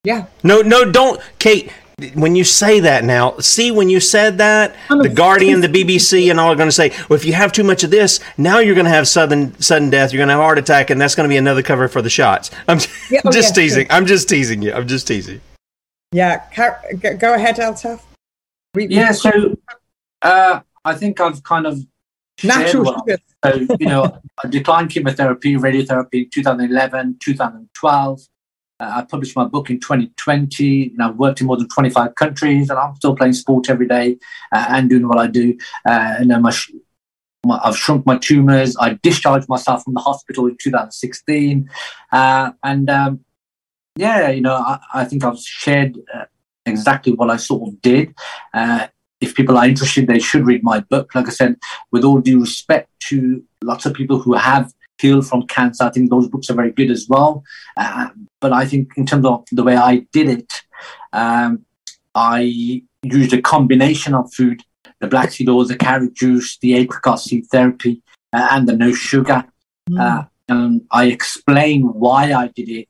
Yeah. 0.05 0.27
No, 0.43 0.61
no, 0.61 0.91
don't, 0.91 1.21
Kate. 1.39 1.71
When 2.15 2.37
you 2.37 2.45
say 2.45 2.79
that 2.81 3.03
now, 3.05 3.37
see 3.39 3.73
when 3.73 3.91
you 3.91 3.99
said 3.99 4.39
that, 4.39 4.77
the 4.89 5.09
Guardian, 5.09 5.61
the 5.61 5.69
BBC, 5.69 6.31
and 6.31 6.39
all 6.39 6.53
are 6.53 6.55
going 6.55 6.69
to 6.69 6.73
say, 6.73 6.91
"Well, 7.09 7.17
if 7.19 7.25
you 7.25 7.33
have 7.33 7.51
too 7.51 7.65
much 7.65 7.83
of 7.83 7.91
this, 7.91 8.21
now 8.37 8.61
you're 8.61 8.77
going 8.77 8.85
to 8.85 8.91
have 8.91 9.09
sudden 9.09 9.61
sudden 9.61 9.91
death. 9.91 10.13
You're 10.13 10.19
going 10.21 10.29
to 10.29 10.35
have 10.35 10.41
a 10.41 10.45
heart 10.45 10.59
attack, 10.59 10.91
and 10.91 11.01
that's 11.01 11.17
going 11.17 11.29
to 11.29 11.33
be 11.33 11.37
another 11.37 11.63
cover 11.63 11.89
for 11.89 12.01
the 12.01 12.09
shots." 12.11 12.53
I'm 12.69 12.79
Yeah, 13.11 13.21
oh, 13.25 13.33
just 13.33 13.57
yeah, 13.57 13.63
teasing. 13.63 13.87
sure. 13.89 13.97
I'm 13.97 14.07
just 14.07 14.29
teasing 14.29 14.63
you. 14.63 14.73
I'm 14.73 14.87
just 14.87 15.09
teasing. 15.09 15.41
Yeah. 16.13 16.45
Go- 17.01 17.17
go 17.17 17.35
ahead, 17.35 17.57
Altaf. 17.57 18.01
We- 18.75 18.87
we- 18.87 18.95
Yeah, 18.95 19.11
so 19.11 19.57
uh, 20.23 20.61
I 20.85 20.95
think 20.95 21.21
I've 21.21 21.43
kind 21.43 21.67
of 21.67 21.81
Natural 22.45 22.71
shared 22.71 22.85
what- 22.85 22.99
sugar. 23.09 23.19
So 23.45 23.77
you 23.81 23.87
know, 23.89 24.21
I 24.45 24.49
declined 24.49 24.91
chemotherapy, 24.91 25.57
radiotherapy 25.57 26.25
in 26.25 26.31
2011, 26.31 27.19
2012. 27.21 28.21
Uh, 28.81 28.93
I 28.97 29.03
published 29.03 29.35
my 29.35 29.45
book 29.45 29.71
in 29.71 29.81
2020, 29.81 30.91
and 30.91 31.03
I've 31.03 31.17
worked 31.17 31.41
in 31.41 31.47
more 31.47 31.57
than 31.57 31.69
25 31.69 32.15
countries, 32.15 32.71
and 32.71 32.79
I'm 32.79 32.95
still 32.97 33.17
playing 33.17 33.33
sport 33.33 33.69
every 33.69 33.89
day 33.89 34.19
uh, 34.53 34.67
and 34.69 34.89
doing 34.89 35.09
what 35.09 35.19
I 35.19 35.27
do. 35.27 35.57
Uh, 35.85 36.15
and 36.19 36.31
then 36.31 36.43
my, 36.43 36.51
sh- 36.51 36.73
my, 37.45 37.61
I've 37.63 37.77
shrunk 37.77 38.07
my 38.07 38.19
tumors. 38.19 38.77
I 38.79 38.99
discharged 39.03 39.49
myself 39.49 39.83
from 39.85 39.95
the 39.95 40.01
hospital 40.01 40.47
in 40.47 40.57
2016, 40.61 41.69
uh, 42.13 42.53
and 42.63 42.89
um, 42.89 43.25
yeah, 43.97 44.31
you 44.31 44.41
know, 44.41 44.55
I, 44.55 44.79
I 44.95 45.05
think 45.05 45.25
I've 45.25 45.41
shared 45.41 45.99
uh, 46.15 46.27
exactly 46.65 47.13
what 47.13 47.31
I 47.31 47.37
sort 47.37 47.69
of 47.69 47.83
did. 47.83 48.15
Uh, 48.55 48.87
if 49.21 49.35
people 49.35 49.59
are 49.59 49.67
interested, 49.67 50.07
they 50.07 50.21
should 50.21 50.47
read 50.47 50.63
my 50.63 50.81
book. 50.81 51.15
Like 51.17 51.27
I 51.27 51.31
said, 51.33 51.57
with 51.91 52.05
all 52.05 52.21
due 52.21 52.41
respect 52.41 52.89
to 53.09 53.43
lots 53.63 53.87
of 53.87 53.95
people 53.95 54.21
who 54.21 54.35
have 54.35 54.73
healed 55.01 55.27
from 55.27 55.47
cancer, 55.47 55.85
I 55.85 55.91
think 55.91 56.11
those 56.11 56.29
books 56.29 56.51
are 56.51 56.55
very 56.55 56.73
good 56.73 56.91
as 56.91 57.07
well. 57.09 57.45
Uh, 57.77 58.09
but 58.41 58.53
I 58.53 58.65
think 58.67 58.93
in 58.97 59.07
terms 59.07 59.27
of 59.27 59.45
the 59.53 59.65
way 59.65 59.77
I 59.77 60.07
did 60.13 60.29
it, 60.29 60.53
um, 61.13 61.65
I 62.15 62.83
used 63.03 63.33
a 63.33 63.43
combination 63.43 64.15
of 64.15 64.33
food: 64.33 64.63
the 65.01 65.07
black 65.07 65.33
seed 65.33 65.49
oils, 65.49 65.69
the 65.69 65.77
carrot 65.77 66.15
juice, 66.15 66.59
the 66.59 66.75
apricot 66.75 67.21
seed 67.21 67.47
therapy, 67.51 68.03
uh, 68.33 68.49
and 68.53 68.69
the 68.69 68.77
no 68.77 68.93
sugar. 68.93 69.45
Uh, 69.99 70.25
and 70.49 70.83
I 70.91 71.07
explain 71.07 71.83
why 71.83 72.33
I 72.33 72.49
did 72.49 72.69
it 72.69 72.89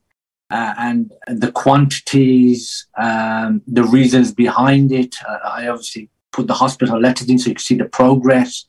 uh, 0.51 0.75
and 0.79 1.13
the 1.27 1.53
quantities, 1.53 2.87
um, 2.97 3.63
the 3.67 3.85
reasons 3.85 4.33
behind 4.33 4.93
it. 4.93 5.15
Uh, 5.27 5.39
I 5.45 5.69
obviously 5.69 6.09
put 6.33 6.47
the 6.47 6.55
hospital 6.55 7.01
letters 7.01 7.29
in 7.29 7.39
so 7.39 7.49
you 7.49 7.55
can 7.55 7.63
see 7.63 7.75
the 7.75 7.87
progress. 7.87 8.67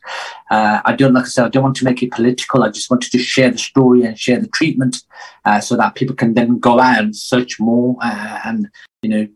Uh, 0.50 0.82
I 0.86 0.94
don't, 0.96 1.14
like 1.14 1.26
I 1.26 1.28
said, 1.28 1.46
I 1.46 1.50
don't 1.50 1.64
want 1.64 1.76
to 1.78 1.86
make 1.86 2.02
it 2.02 2.12
political. 2.12 2.64
I 2.64 2.70
just 2.70 2.90
wanted 2.90 3.12
to 3.12 3.20
share 3.20 3.52
the 3.52 3.58
story 3.58 4.04
and 4.04 4.18
share 4.18 4.40
the 4.40 4.48
treatment 4.48 5.04
uh, 5.46 5.60
so 5.60 5.76
that 5.78 5.96
people 5.96 6.16
can 6.16 6.34
then 6.34 6.60
go 6.60 6.80
out 6.80 7.00
and 7.00 7.16
search 7.16 7.60
more 7.60 7.98
uh, 8.02 8.40
and, 8.46 8.70
you 9.02 9.10
know, 9.10 9.28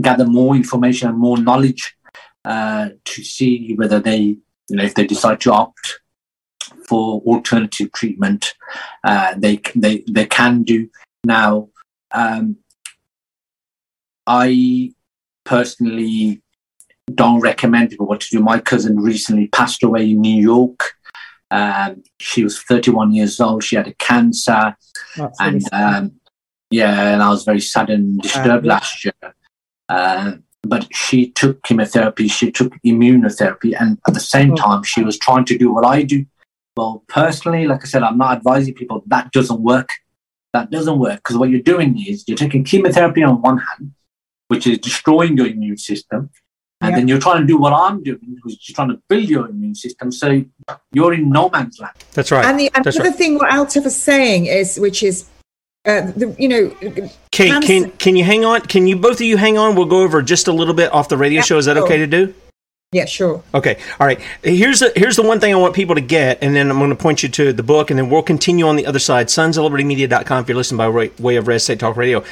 gather 0.00 0.26
more 0.26 0.54
information 0.54 1.08
and 1.08 1.18
more 1.18 1.38
knowledge 1.38 1.96
uh, 2.44 2.90
to 3.04 3.24
see 3.24 3.74
whether 3.74 3.98
they, 3.98 4.18
you 4.18 4.76
know, 4.76 4.84
if 4.84 4.94
they 4.94 5.06
decide 5.06 5.40
to 5.40 5.52
opt 5.52 6.00
for 6.86 7.20
alternative 7.22 7.90
treatment, 7.92 8.54
uh, 9.04 9.34
they 9.36 9.60
they 9.74 10.04
they 10.08 10.26
can 10.26 10.62
do 10.62 10.88
now. 11.24 11.68
Um, 12.12 12.56
I 14.26 14.92
personally 15.44 16.42
don't 17.14 17.40
recommend 17.40 17.90
people 17.90 18.06
what 18.06 18.20
to 18.20 18.28
do. 18.30 18.40
My 18.40 18.58
cousin 18.58 19.00
recently 19.00 19.48
passed 19.48 19.82
away 19.82 20.10
in 20.10 20.20
New 20.20 20.42
York. 20.42 20.94
Um, 21.50 22.02
she 22.18 22.44
was 22.44 22.62
31 22.62 23.12
years 23.12 23.40
old. 23.40 23.64
She 23.64 23.76
had 23.76 23.88
a 23.88 23.94
cancer, 23.94 24.76
That's 25.16 25.40
and 25.40 25.62
um, 25.72 26.12
yeah, 26.70 27.12
and 27.12 27.22
I 27.22 27.30
was 27.30 27.44
very 27.44 27.60
sad 27.60 27.90
and 27.90 28.20
disturbed 28.20 28.64
yeah. 28.64 28.72
last 28.72 29.04
year. 29.04 29.34
Uh, 29.88 30.32
but 30.62 30.86
she 30.94 31.30
took 31.30 31.62
chemotherapy, 31.62 32.28
she 32.28 32.52
took 32.52 32.72
immunotherapy, 32.86 33.74
and 33.78 33.98
at 34.06 34.14
the 34.14 34.20
same 34.20 34.54
time, 34.54 34.82
she 34.82 35.02
was 35.02 35.18
trying 35.18 35.44
to 35.46 35.58
do 35.58 35.72
what 35.72 35.84
I 35.84 36.02
do. 36.02 36.24
Well, 36.76 37.02
personally, 37.08 37.66
like 37.66 37.82
I 37.82 37.86
said, 37.86 38.02
I'm 38.02 38.18
not 38.18 38.36
advising 38.36 38.74
people 38.74 39.02
that 39.06 39.32
doesn't 39.32 39.60
work. 39.60 39.90
That 40.52 40.70
doesn't 40.70 40.98
work 40.98 41.16
because 41.16 41.36
what 41.36 41.50
you're 41.50 41.60
doing 41.60 42.02
is 42.06 42.24
you're 42.26 42.36
taking 42.36 42.64
chemotherapy 42.64 43.22
on 43.22 43.40
one 43.40 43.58
hand, 43.58 43.92
which 44.48 44.66
is 44.66 44.78
destroying 44.78 45.36
your 45.36 45.46
immune 45.46 45.76
system, 45.76 46.30
and 46.80 46.90
Yeah. 46.90 46.96
then 46.96 47.08
you're 47.08 47.18
trying 47.20 47.40
to 47.40 47.46
do 47.46 47.58
what 47.58 47.72
I'm 47.72 48.02
doing, 48.02 48.38
which 48.42 48.68
is 48.68 48.74
trying 48.74 48.88
to 48.88 48.98
build 49.08 49.24
your 49.24 49.48
immune 49.48 49.74
system. 49.74 50.10
So 50.12 50.42
you're 50.92 51.12
in 51.14 51.30
no 51.30 51.48
man's 51.50 51.78
land. 51.80 51.94
That's 52.14 52.30
right. 52.30 52.44
And 52.44 52.58
the 52.58 52.70
That's 52.74 52.96
another 52.96 53.10
right. 53.10 53.18
thing 53.18 53.34
what 53.36 53.50
Altaf 53.50 53.84
is 53.86 53.96
saying 53.96 54.46
is, 54.46 54.78
which 54.78 55.02
is, 55.02 55.24
uh, 55.86 56.10
the, 56.16 56.34
you 56.38 56.48
know, 56.48 56.70
Kate, 57.32 57.50
cancer- 57.50 57.66
can 57.66 57.90
can 57.92 58.16
you 58.16 58.24
hang 58.24 58.44
on? 58.44 58.60
Can 58.62 58.86
you 58.86 58.96
both 58.96 59.16
of 59.16 59.22
you 59.22 59.36
hang 59.36 59.56
on? 59.58 59.74
We'll 59.76 59.86
go 59.86 60.02
over 60.02 60.22
just 60.22 60.48
a 60.48 60.52
little 60.52 60.74
bit 60.74 60.92
off 60.92 61.08
the 61.08 61.16
radio 61.16 61.36
Yeah, 61.38 61.42
show. 61.44 61.58
Is 61.58 61.66
that 61.66 61.76
sure. 61.76 61.84
okay 61.84 61.98
to 61.98 62.06
do? 62.06 62.34
yeah, 62.92 63.04
sure. 63.04 63.40
Okay. 63.54 63.76
All 64.00 64.06
right. 64.06 64.20
Here's 64.42 64.80
the 64.80 64.92
here's 64.96 65.16
the 65.16 65.22
one 65.22 65.38
thing 65.40 65.54
I 65.54 65.56
want 65.56 65.74
people 65.74 65.94
to 65.94 66.00
get, 66.00 66.38
and 66.42 66.54
then 66.56 66.70
I'm 66.70 66.78
going 66.78 66.90
to 66.90 66.96
point 66.96 67.22
you 67.22 67.28
to 67.30 67.52
the 67.52 67.62
book, 67.62 67.90
and 67.90 67.98
then 67.98 68.10
we'll 68.10 68.22
continue 68.22 68.66
on 68.66 68.76
the 68.76 68.84
other 68.86 68.98
side. 68.98 69.28
Sonsoflibertymedia.com 69.28 70.42
if 70.42 70.48
you're 70.48 70.56
listening 70.56 70.78
by 70.78 70.88
way, 70.88 71.10
way 71.18 71.36
of 71.36 71.46
Red 71.48 71.60
State 71.60 71.78
Talk 71.78 71.96
Radio. 71.96 72.24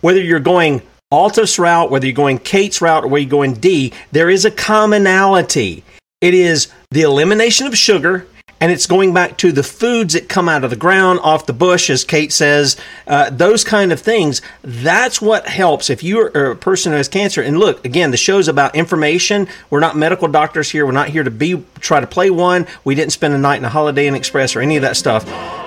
Whether 0.00 0.20
you're 0.20 0.40
going 0.40 0.82
Altaf's 1.12 1.56
route, 1.56 1.88
whether 1.88 2.04
you're 2.04 2.12
going 2.12 2.38
Kate's 2.38 2.80
route, 2.80 3.04
or 3.04 3.06
whether 3.06 3.20
you're 3.20 3.30
going 3.30 3.54
Dee, 3.54 3.92
there 4.10 4.28
is 4.28 4.44
a 4.44 4.50
commonality. 4.50 5.84
It 6.20 6.34
is 6.34 6.66
the 6.90 7.02
elimination 7.02 7.68
of 7.68 7.78
sugar. 7.78 8.26
And 8.58 8.72
it's 8.72 8.86
going 8.86 9.12
back 9.12 9.36
to 9.38 9.52
the 9.52 9.62
foods 9.62 10.14
that 10.14 10.30
come 10.30 10.48
out 10.48 10.64
of 10.64 10.70
the 10.70 10.76
ground, 10.76 11.20
off 11.22 11.44
the 11.44 11.52
bush, 11.52 11.90
as 11.90 12.04
Kate 12.04 12.32
says, 12.32 12.76
uh, 13.06 13.28
those 13.28 13.64
kind 13.64 13.92
of 13.92 14.00
things. 14.00 14.40
That's 14.62 15.20
what 15.20 15.46
helps 15.46 15.90
if 15.90 16.02
you 16.02 16.20
are 16.20 16.52
a 16.52 16.56
person 16.56 16.90
who 16.90 16.96
has 16.96 17.06
cancer. 17.06 17.42
And 17.42 17.58
look, 17.58 17.84
again, 17.84 18.12
the 18.12 18.16
show's 18.16 18.48
about 18.48 18.74
information. 18.74 19.46
We're 19.68 19.80
not 19.80 19.94
medical 19.94 20.26
doctors 20.26 20.70
here. 20.70 20.86
We're 20.86 20.92
not 20.92 21.10
here 21.10 21.22
to 21.22 21.30
be 21.30 21.62
try 21.80 22.00
to 22.00 22.06
play 22.06 22.30
one. 22.30 22.66
We 22.82 22.94
didn't 22.94 23.12
spend 23.12 23.34
a 23.34 23.38
night 23.38 23.58
in 23.58 23.64
a 23.66 23.68
Holiday 23.68 24.06
Inn 24.06 24.14
Express 24.14 24.56
or 24.56 24.62
any 24.62 24.76
of 24.76 24.82
that 24.82 24.96
stuff. 24.96 25.26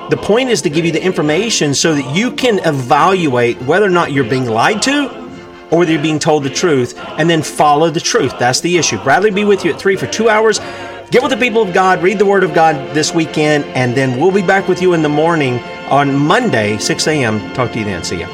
The 0.10 0.18
point 0.18 0.50
is 0.50 0.64
to 0.64 0.72
give 0.72 0.84
you 0.84 0.92
the 0.92 1.04
information 1.04 1.76
so 1.76 1.94
that 1.94 2.16
you 2.16 2.32
can 2.32 2.58
evaluate 2.68 3.62
whether 3.62 3.86
or 3.86 3.92
not 3.92 4.12
you're 4.12 4.28
being 4.28 4.48
lied 4.48 4.82
to 4.82 5.29
or 5.72 5.80
whether 5.80 5.92
you're 5.92 6.02
being 6.02 6.20
told 6.20 6.44
the 6.44 6.50
truth 6.50 6.98
and 6.98 7.30
then 7.30 7.42
follow 7.42 7.90
the 7.90 8.00
truth. 8.00 8.38
That's 8.40 8.62
the 8.62 8.78
issue. 8.78 8.98
Bradley 9.04 9.32
be 9.32 9.44
with 9.44 9.66
you 9.66 9.72
at 9.72 9.80
3 9.80 9.96
for 9.96 10.08
2 10.08 10.30
hours. 10.30 10.60
Get 11.12 11.24
with 11.24 11.32
the 11.32 11.38
people 11.38 11.64
of 11.64 11.74
God, 11.74 12.04
read 12.04 12.20
the 12.20 12.26
Word 12.26 12.44
of 12.44 12.54
God 12.54 12.94
this 12.94 13.16
weekend, 13.16 13.66
and 13.66 13.96
then 13.96 14.20
we'll 14.20 14.32
be 14.32 14.44
back 14.44 14.68
with 14.68 14.80
you 14.80 14.94
in 14.94 15.02
the 15.02 15.10
morning 15.10 15.60
on 15.90 16.16
Monday, 16.16 16.78
6 16.78 17.08
a.m. 17.08 17.40
Talk 17.56 17.72
to 17.72 17.80
you 17.80 17.86
then. 17.86 18.04
See 18.04 18.20
ya. 18.20 18.28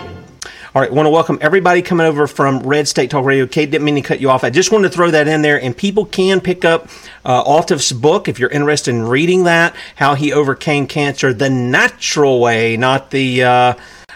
All 0.75 0.81
right, 0.81 0.91
want 0.91 1.05
to 1.05 1.09
welcome 1.09 1.37
everybody 1.39 1.81
coming 1.81 2.05
over 2.05 2.27
from 2.27 2.59
Red 2.59 2.85
State 2.85 3.09
Talk 3.09 3.23
Radio. 3.23 3.47
Kate 3.47 3.71
didn't 3.71 3.85
mean 3.85 3.95
to 3.95 4.01
cut 4.01 4.19
you 4.19 4.29
off. 4.29 4.43
I 4.43 4.49
just 4.49 4.73
wanted 4.73 4.89
to 4.89 4.93
throw 4.93 5.09
that 5.09 5.25
in 5.25 5.41
there, 5.41 5.57
and 5.61 5.75
people 5.75 6.03
can 6.03 6.41
pick 6.41 6.65
up 6.65 6.89
uh, 7.23 7.41
Altaf's 7.43 7.93
book 7.93 8.27
if 8.27 8.39
you're 8.39 8.49
interested 8.49 8.93
in 8.93 9.03
reading 9.03 9.45
that. 9.45 9.73
How 9.95 10.15
he 10.15 10.33
overcame 10.33 10.85
cancer 10.85 11.33
the 11.33 11.49
natural 11.49 12.41
way, 12.41 12.75
not 12.75 13.11
the 13.11 13.43
uh, 13.43 13.73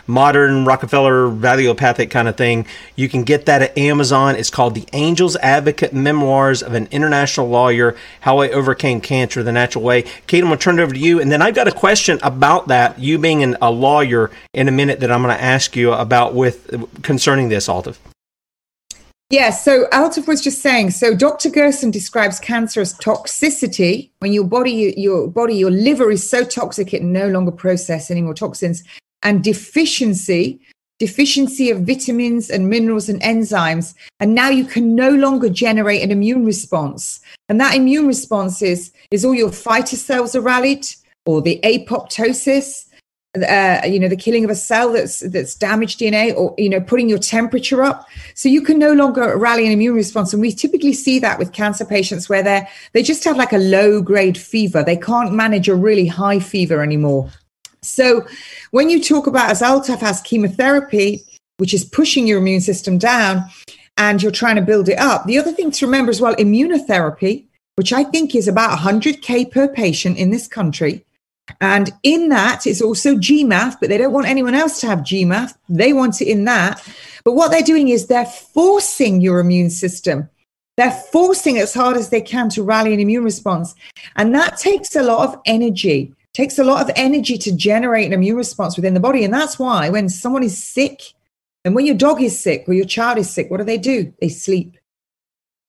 modern 0.09 0.65
Rockefeller 0.65 1.29
allopathic 1.45 2.09
kind 2.09 2.27
of 2.27 2.35
thing. 2.35 2.65
You 2.95 3.07
can 3.07 3.23
get 3.23 3.45
that 3.45 3.61
at 3.61 3.77
Amazon. 3.77 4.35
It's 4.35 4.49
called 4.49 4.75
The 4.75 4.87
Angel's 4.91 5.37
Advocate 5.37 5.93
Memoirs 5.93 6.63
of 6.63 6.73
an 6.73 6.87
International 6.91 7.47
Lawyer 7.47 7.95
How 8.21 8.39
I 8.39 8.49
Overcame 8.49 8.99
Cancer 9.01 9.43
the 9.43 9.51
Natural 9.51 9.83
Way. 9.83 10.01
Kate, 10.27 10.43
I'm 10.43 10.47
going 10.47 10.57
to 10.57 10.63
turn 10.63 10.79
it 10.79 10.81
over 10.81 10.93
to 10.93 10.99
you. 10.99 11.21
And 11.21 11.31
then 11.31 11.41
I've 11.41 11.55
got 11.55 11.67
a 11.67 11.71
question 11.71 12.19
about 12.23 12.67
that, 12.67 12.99
you 12.99 13.19
being 13.19 13.43
an, 13.43 13.55
a 13.61 13.71
lawyer, 13.71 14.31
in 14.53 14.67
a 14.67 14.71
minute 14.71 14.99
that 15.01 15.11
I'm 15.11 15.21
going 15.21 15.35
to 15.35 15.41
ask 15.41 15.75
you 15.75 15.93
about 15.93 16.33
with 16.33 17.03
concerning 17.03 17.49
this, 17.49 17.67
Altaf. 17.67 17.97
Yeah, 19.29 19.51
so 19.51 19.85
Altaf 19.91 20.27
was 20.27 20.41
just 20.41 20.59
saying. 20.59 20.89
So 20.89 21.15
Dr. 21.15 21.51
Gerson 21.51 21.91
describes 21.91 22.39
cancer 22.39 22.81
as 22.81 22.95
toxicity 22.95 24.09
when 24.19 24.33
your 24.33 24.43
body, 24.43 24.95
your 24.97 25.27
body, 25.27 25.55
your 25.55 25.69
liver 25.69 26.09
is 26.09 26.27
so 26.27 26.43
toxic 26.43 26.95
it 26.95 27.03
no 27.03 27.27
longer 27.27 27.51
process 27.51 28.09
any 28.09 28.23
more 28.23 28.33
toxins 28.33 28.83
and 29.23 29.43
deficiency, 29.43 30.59
deficiency 30.97 31.69
of 31.69 31.81
vitamins 31.81 32.49
and 32.49 32.69
minerals 32.69 33.09
and 33.09 33.21
enzymes. 33.21 33.95
And 34.19 34.35
now 34.35 34.49
you 34.49 34.65
can 34.65 34.95
no 34.95 35.09
longer 35.11 35.49
generate 35.49 36.01
an 36.01 36.11
immune 36.11 36.45
response. 36.45 37.19
And 37.47 37.59
that 37.59 37.75
immune 37.75 38.07
response 38.07 38.61
is, 38.61 38.91
is 39.11 39.23
all 39.23 39.35
your 39.35 39.51
fighter 39.51 39.95
cells 39.95 40.35
are 40.35 40.41
rallied 40.41 40.85
or 41.25 41.41
the 41.41 41.59
apoptosis, 41.63 42.89
uh, 43.37 43.81
you 43.85 43.99
know, 43.99 44.07
the 44.07 44.15
killing 44.15 44.43
of 44.43 44.49
a 44.49 44.55
cell 44.55 44.91
that's 44.93 45.19
that's 45.19 45.53
damaged 45.53 45.99
DNA, 45.99 46.35
or 46.35 46.55
you 46.57 46.69
know, 46.69 46.81
putting 46.81 47.07
your 47.07 47.19
temperature 47.19 47.83
up, 47.83 48.07
so 48.33 48.49
you 48.49 48.61
can 48.61 48.79
no 48.79 48.93
longer 48.93 49.37
rally 49.37 49.67
an 49.67 49.71
immune 49.71 49.93
response. 49.93 50.33
And 50.33 50.41
we 50.41 50.51
typically 50.51 50.93
see 50.93 51.19
that 51.19 51.37
with 51.37 51.53
cancer 51.53 51.85
patients 51.85 52.27
where 52.27 52.41
they 52.41 52.67
they 52.93 53.03
just 53.03 53.23
have 53.25 53.37
like 53.37 53.53
a 53.53 53.59
low 53.59 54.01
grade 54.01 54.37
fever. 54.37 54.83
They 54.83 54.97
can't 54.97 55.33
manage 55.33 55.69
a 55.69 55.75
really 55.75 56.07
high 56.07 56.39
fever 56.39 56.81
anymore. 56.81 57.29
So 57.81 58.25
when 58.71 58.89
you 58.89 59.01
talk 59.01 59.27
about 59.27 59.49
as 59.49 59.61
Altaf 59.61 59.99
has 59.99 60.21
chemotherapy, 60.21 61.23
which 61.57 61.73
is 61.73 61.83
pushing 61.83 62.27
your 62.27 62.39
immune 62.39 62.61
system 62.61 62.97
down, 62.97 63.45
and 63.97 64.21
you're 64.23 64.31
trying 64.31 64.55
to 64.55 64.61
build 64.61 64.89
it 64.89 64.97
up, 64.97 65.25
the 65.25 65.37
other 65.37 65.51
thing 65.51 65.71
to 65.71 65.85
remember 65.85 66.09
as 66.09 66.21
well, 66.21 66.35
immunotherapy, 66.35 67.45
which 67.75 67.93
I 67.93 68.03
think 68.03 68.35
is 68.35 68.47
about 68.47 68.79
100K 68.79 69.51
per 69.51 69.67
patient 69.67 70.17
in 70.17 70.31
this 70.31 70.47
country. 70.47 71.05
And 71.61 71.91
in 72.03 72.29
that 72.29 72.67
is 72.67 72.81
also 72.81 73.15
GcMAF, 73.15 73.77
but 73.79 73.89
they 73.89 73.97
don't 73.97 74.13
want 74.13 74.27
anyone 74.27 74.53
else 74.53 74.79
to 74.81 74.87
have 74.87 74.99
GcMAF. 74.99 75.55
They 75.67 75.93
want 75.93 76.21
it 76.21 76.27
in 76.27 76.45
that. 76.45 76.85
But 77.23 77.33
what 77.33 77.51
they're 77.51 77.61
doing 77.61 77.89
is 77.89 78.07
they're 78.07 78.25
forcing 78.25 79.21
your 79.21 79.39
immune 79.39 79.69
system. 79.69 80.29
They're 80.77 80.91
forcing 80.91 81.57
as 81.57 81.73
hard 81.73 81.97
as 81.97 82.09
they 82.09 82.21
can 82.21 82.49
to 82.49 82.63
rally 82.63 82.93
an 82.93 82.99
immune 82.99 83.23
response. 83.23 83.75
And 84.15 84.33
that 84.35 84.57
takes 84.57 84.95
a 84.95 85.03
lot 85.03 85.27
of 85.27 85.41
energy 85.45 86.13
takes 86.33 86.59
a 86.59 86.63
lot 86.63 86.81
of 86.81 86.91
energy 86.95 87.37
to 87.37 87.55
generate 87.55 88.07
an 88.07 88.13
immune 88.13 88.37
response 88.37 88.75
within 88.75 88.93
the 88.93 88.99
body. 88.99 89.23
And 89.23 89.33
that's 89.33 89.57
why 89.57 89.89
when 89.89 90.09
someone 90.09 90.43
is 90.43 90.61
sick, 90.61 91.13
and 91.65 91.75
when 91.75 91.85
your 91.85 91.95
dog 91.95 92.21
is 92.21 92.39
sick 92.39 92.65
or 92.67 92.73
your 92.73 92.85
child 92.85 93.17
is 93.17 93.29
sick, 93.29 93.49
what 93.51 93.57
do 93.57 93.63
they 93.63 93.77
do? 93.77 94.13
They 94.21 94.29
sleep. 94.29 94.77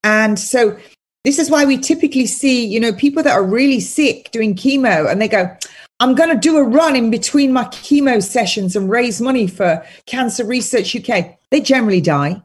And 0.05 0.39
so 0.39 0.79
this 1.25 1.39
is 1.39 1.51
why 1.51 1.65
we 1.65 1.77
typically 1.77 2.27
see, 2.27 2.65
you 2.65 2.81
know, 2.81 2.93
people 2.93 3.23
that 3.23 3.35
are 3.35 3.45
really 3.45 3.81
sick 3.81 4.31
doing 4.31 4.55
chemo 4.55 5.11
and 5.11 5.21
they 5.21 5.29
go, 5.29 5.55
I'm 5.99 6.15
going 6.15 6.31
to 6.31 6.37
do 6.37 6.57
a 6.57 6.63
run 6.63 6.97
in 6.97 7.11
between 7.11 7.53
my 7.53 7.65
chemo 7.65 8.23
sessions 8.23 8.75
and 8.75 8.89
raise 8.89 9.21
money 9.21 9.47
for 9.47 9.85
Cancer 10.07 10.47
Research 10.47 10.97
UK. 10.97 11.39
They 11.51 11.61
generally 11.61 12.01
die. 12.01 12.41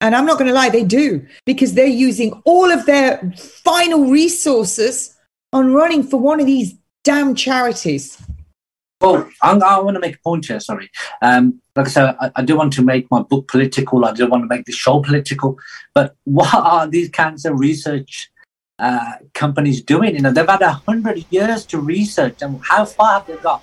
And 0.00 0.14
I'm 0.14 0.26
not 0.26 0.38
going 0.38 0.48
to 0.48 0.54
lie, 0.54 0.68
they 0.68 0.84
do 0.84 1.24
because 1.46 1.74
they're 1.74 1.86
using 1.86 2.32
all 2.44 2.70
of 2.70 2.84
their 2.86 3.32
final 3.36 4.10
resources 4.10 5.16
on 5.52 5.72
running 5.72 6.02
for 6.02 6.18
one 6.18 6.40
of 6.40 6.46
these 6.46 6.74
damn 7.06 7.36
charities. 7.36 8.20
Well, 9.00 9.30
I'm, 9.40 9.62
i 9.62 9.78
want 9.78 9.94
to 9.94 10.00
make 10.00 10.16
a 10.16 10.18
point 10.18 10.46
here. 10.46 10.58
Sorry, 10.58 10.90
um, 11.22 11.60
like 11.76 11.86
I 11.86 11.90
said, 11.90 12.16
I, 12.18 12.30
I, 12.36 12.42
do 12.42 12.56
want 12.56 12.72
to 12.74 12.82
make 12.82 13.08
my 13.10 13.22
book 13.22 13.46
political. 13.46 14.04
I 14.04 14.12
do 14.12 14.26
want 14.26 14.42
to 14.42 14.48
make 14.48 14.64
the 14.64 14.72
show 14.72 15.00
political. 15.00 15.56
But 15.94 16.16
what 16.24 16.52
are 16.52 16.88
these 16.88 17.08
cancer 17.10 17.54
research 17.54 18.28
uh, 18.80 19.12
companies 19.34 19.82
doing? 19.82 20.16
You 20.16 20.22
know, 20.22 20.32
they've 20.32 20.48
had 20.48 20.62
a 20.62 20.72
hundred 20.72 21.24
years 21.30 21.64
to 21.66 21.78
research, 21.78 22.42
and 22.42 22.60
how 22.64 22.84
far 22.84 23.20
have 23.20 23.26
they 23.28 23.36
got? 23.36 23.62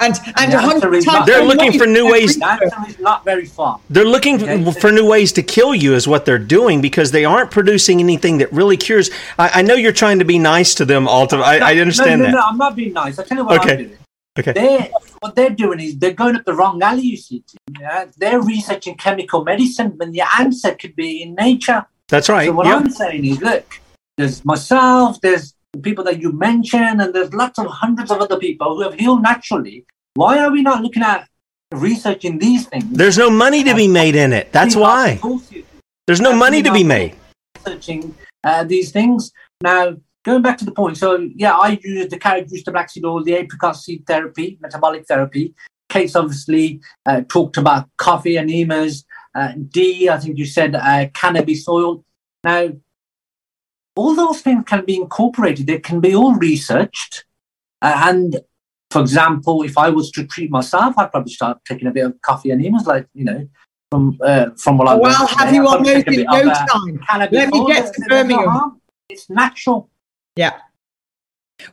And 0.00 0.18
and, 0.36 0.52
the 0.52 1.24
they're 1.26 1.44
looking 1.44 1.78
for 1.78 1.86
new 1.86 2.10
ways. 2.10 2.38
not 2.38 3.24
very 3.24 3.44
far. 3.44 3.80
They're 3.90 4.04
looking 4.04 4.42
okay. 4.42 4.72
for 4.72 4.90
new 4.90 5.06
ways 5.06 5.30
to 5.32 5.42
kill 5.42 5.74
you, 5.74 5.94
is 5.94 6.08
what 6.08 6.24
they're 6.24 6.38
doing 6.38 6.80
because 6.80 7.10
they 7.10 7.26
aren't 7.26 7.50
producing 7.50 8.00
anything 8.00 8.38
that 8.38 8.50
really 8.50 8.78
cures. 8.78 9.10
I, 9.38 9.50
I 9.60 9.62
know 9.62 9.74
you're 9.74 9.92
trying 9.92 10.18
to 10.18 10.24
be 10.24 10.38
nice 10.38 10.74
to 10.76 10.86
them, 10.86 11.06
Altaf. 11.06 11.42
I, 11.42 11.58
no, 11.58 11.66
I 11.66 11.74
understand 11.76 12.22
no, 12.22 12.26
no, 12.26 12.32
that. 12.32 12.38
No, 12.38 12.44
I'm 12.46 12.56
not 12.56 12.76
being 12.76 12.94
nice. 12.94 13.18
I 13.18 13.24
tell 13.24 13.38
you 13.38 13.44
what 13.44 13.60
okay. 13.60 13.72
I'm 13.72 13.78
doing. 13.78 13.98
Okay. 14.38 14.52
They're, 14.52 14.90
what 15.18 15.34
they're 15.34 15.50
doing 15.50 15.80
is 15.80 15.98
they're 15.98 16.14
going 16.14 16.36
up 16.36 16.44
the 16.44 16.54
wrong 16.54 16.82
alley. 16.82 17.02
You 17.02 17.16
see, 17.18 17.44
yeah? 17.78 18.06
they're 18.16 18.40
researching 18.40 18.96
chemical 18.96 19.44
medicine 19.44 19.98
when 19.98 20.12
the 20.12 20.22
answer 20.38 20.74
could 20.74 20.96
be 20.96 21.22
in 21.22 21.34
nature. 21.34 21.84
That's 22.08 22.28
right. 22.28 22.46
So 22.46 22.52
what 22.52 22.66
yep. 22.66 22.76
I'm 22.76 22.90
saying 22.90 23.24
is, 23.24 23.40
look, 23.40 23.80
there's 24.16 24.44
myself, 24.44 25.20
there's 25.20 25.52
the 25.52 25.56
people 25.82 26.04
that 26.04 26.20
you 26.20 26.32
mentioned, 26.32 27.00
and 27.00 27.14
there's 27.14 27.32
lots 27.32 27.58
of 27.58 27.66
hundreds 27.66 28.10
of 28.10 28.20
other 28.20 28.38
people 28.38 28.76
who 28.76 28.82
have 28.82 28.94
healed 28.94 29.22
naturally. 29.22 29.84
Why 30.14 30.38
are 30.38 30.50
we 30.50 30.62
not 30.62 30.82
looking 30.82 31.02
at 31.02 31.28
researching 31.72 32.38
these 32.38 32.66
things? 32.66 32.84
There's 32.90 33.18
no 33.18 33.30
money 33.30 33.62
to 33.64 33.74
be 33.74 33.86
made 33.86 34.16
in 34.16 34.32
it. 34.32 34.52
That's 34.52 34.74
why. 34.74 35.20
There's 36.06 36.20
no 36.20 36.34
money 36.34 36.62
to 36.62 36.72
be 36.72 36.82
made. 36.82 37.14
Researching 37.64 38.14
uh, 38.42 38.64
these 38.64 38.90
things. 38.90 39.32
Now, 39.62 39.96
going 40.24 40.42
back 40.42 40.58
to 40.58 40.64
the 40.64 40.72
point, 40.72 40.96
so 40.96 41.28
yeah, 41.36 41.56
I 41.56 41.78
use 41.82 42.08
the 42.08 42.18
carrot 42.18 42.48
juice, 42.48 42.64
the 42.64 42.72
black 42.72 42.90
seed 42.90 43.04
oil, 43.04 43.22
the 43.22 43.34
apricot 43.34 43.76
seed 43.76 44.06
therapy, 44.06 44.58
metabolic 44.60 45.06
therapy. 45.06 45.54
Kate's 45.88 46.16
obviously 46.16 46.80
uh, 47.06 47.22
talked 47.28 47.56
about 47.56 47.88
coffee 47.96 48.38
enemas. 48.38 49.04
Uh, 49.34 49.52
Dee, 49.68 50.08
I 50.08 50.18
think 50.18 50.38
you 50.38 50.46
said 50.46 50.74
uh, 50.74 51.08
cannabis 51.14 51.68
oil. 51.68 52.04
Now, 52.42 52.70
all 54.00 54.14
those 54.14 54.40
things 54.40 54.64
can 54.66 54.84
be 54.84 54.96
incorporated. 54.96 55.66
They 55.66 55.78
can 55.78 56.00
be 56.00 56.14
all 56.14 56.34
researched. 56.34 57.24
Uh, 57.82 58.00
and 58.08 58.40
for 58.90 59.00
example, 59.00 59.62
if 59.62 59.76
I 59.76 59.90
was 59.90 60.10
to 60.12 60.26
treat 60.26 60.50
myself, 60.50 60.94
I'd 60.96 61.10
probably 61.10 61.32
start 61.32 61.58
taking 61.66 61.86
a 61.86 61.90
bit 61.90 62.06
of 62.06 62.20
coffee 62.22 62.50
enemas, 62.50 62.86
like 62.86 63.06
you 63.14 63.24
know, 63.24 63.48
from 63.90 64.18
uh, 64.22 64.46
from 64.56 64.78
what 64.78 64.88
I. 64.88 64.94
Well, 64.94 65.26
have 65.26 65.52
you 65.54 65.66
on 65.68 65.82
those 65.82 66.02
in 66.04 66.24
no 66.24 66.42
time? 66.42 67.28
Let 67.30 67.50
me 67.50 67.66
get 67.66 67.92
to 67.94 68.02
Birmingham. 68.08 68.80
It's 69.10 69.28
natural. 69.28 69.90
Yeah. 70.34 70.56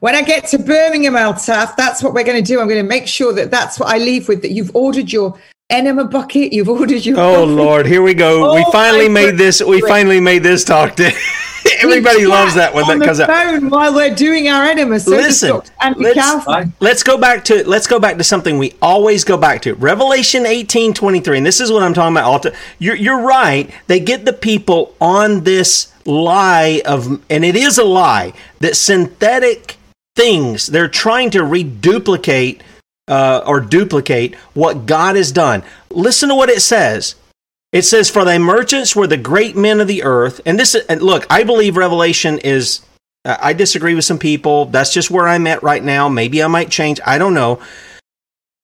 When 0.01 0.15
I 0.15 0.21
get 0.21 0.47
to 0.47 0.59
Birmingham, 0.59 1.13
Altaf, 1.13 1.77
that's 1.77 2.03
what 2.03 2.13
we're 2.13 2.25
going 2.25 2.43
to 2.43 2.47
do. 2.47 2.59
I'm 2.59 2.67
going 2.67 2.83
to 2.83 2.89
make 2.89 3.07
sure 3.07 3.31
that 3.33 3.51
that's 3.51 3.79
what 3.79 3.87
I 3.87 3.99
leave 3.99 4.27
with. 4.27 4.41
That 4.41 4.51
you've 4.51 4.75
ordered 4.75 5.13
your 5.13 5.39
enema 5.69 6.03
bucket. 6.05 6.51
You've 6.51 6.69
ordered 6.79 7.05
your. 7.05 7.17
Oh 7.17 7.35
coffee. 7.35 7.51
Lord, 7.51 7.85
here 7.85 8.01
we 8.01 8.13
go. 8.13 8.51
Oh, 8.51 8.55
we 8.55 8.65
finally 8.71 9.07
made 9.07 9.37
this. 9.37 9.61
We 9.61 9.79
finally 9.81 10.19
made 10.19 10.43
this 10.43 10.65
talk. 10.65 10.95
To- 10.97 11.11
Everybody 11.81 12.25
loves 12.25 12.55
that 12.55 12.73
when 12.73 12.85
that 12.87 13.05
comes 13.05 13.19
out. 13.19 13.71
while 13.71 13.93
we're 13.93 14.13
doing 14.13 14.47
our 14.47 14.63
enemas. 14.63 15.05
So 15.05 15.11
Listen, 15.11 15.61
let's, 15.97 16.71
let's 16.79 17.03
go 17.03 17.17
back 17.17 17.43
to 17.45 17.67
let's 17.67 17.87
go 17.87 17.99
back 17.99 18.17
to 18.17 18.23
something 18.23 18.57
we 18.57 18.73
always 18.81 19.23
go 19.23 19.37
back 19.37 19.61
to. 19.63 19.73
Revelation 19.75 20.45
eighteen 20.45 20.93
twenty 20.93 21.19
three, 21.19 21.37
and 21.37 21.45
this 21.45 21.59
is 21.59 21.71
what 21.71 21.83
I'm 21.83 21.93
talking 21.93 22.15
about. 22.15 22.43
Altaf. 22.43 22.55
You're 22.79 22.95
you're 22.95 23.21
right. 23.21 23.71
They 23.87 23.99
get 23.99 24.25
the 24.25 24.33
people 24.33 24.95
on 25.01 25.43
this 25.43 25.93
lie 26.05 26.81
of, 26.85 27.21
and 27.29 27.43
it 27.43 27.55
is 27.55 27.77
a 27.77 27.83
lie 27.83 28.33
that 28.59 28.75
synthetic 28.75 29.77
things 30.15 30.67
they're 30.67 30.87
trying 30.87 31.29
to 31.31 31.43
reduplicate 31.43 32.63
uh, 33.07 33.43
or 33.45 33.59
duplicate 33.59 34.35
what 34.53 34.85
God 34.85 35.15
has 35.15 35.31
done. 35.31 35.63
Listen 35.89 36.29
to 36.29 36.35
what 36.35 36.49
it 36.49 36.61
says. 36.61 37.15
It 37.71 37.83
says, 37.83 38.09
"For 38.09 38.23
thy 38.23 38.37
merchants 38.37 38.95
were 38.95 39.07
the 39.07 39.17
great 39.17 39.55
men 39.55 39.81
of 39.81 39.87
the 39.87 40.03
earth." 40.03 40.39
And 40.45 40.59
this, 40.59 40.75
and 40.87 41.01
look, 41.01 41.25
I 41.29 41.43
believe 41.43 41.77
Revelation 41.77 42.39
is. 42.39 42.81
I 43.25 43.51
disagree 43.51 43.93
with 43.93 44.05
some 44.05 44.19
people. 44.19 44.65
That's 44.67 44.93
just 44.93 45.11
where 45.11 45.27
I'm 45.27 45.47
at 45.47 45.61
right 45.61 45.83
now. 45.83 46.07
Maybe 46.07 46.41
I 46.41 46.47
might 46.47 46.69
change. 46.69 47.01
I 47.05 47.17
don't 47.17 47.33
know. 47.33 47.59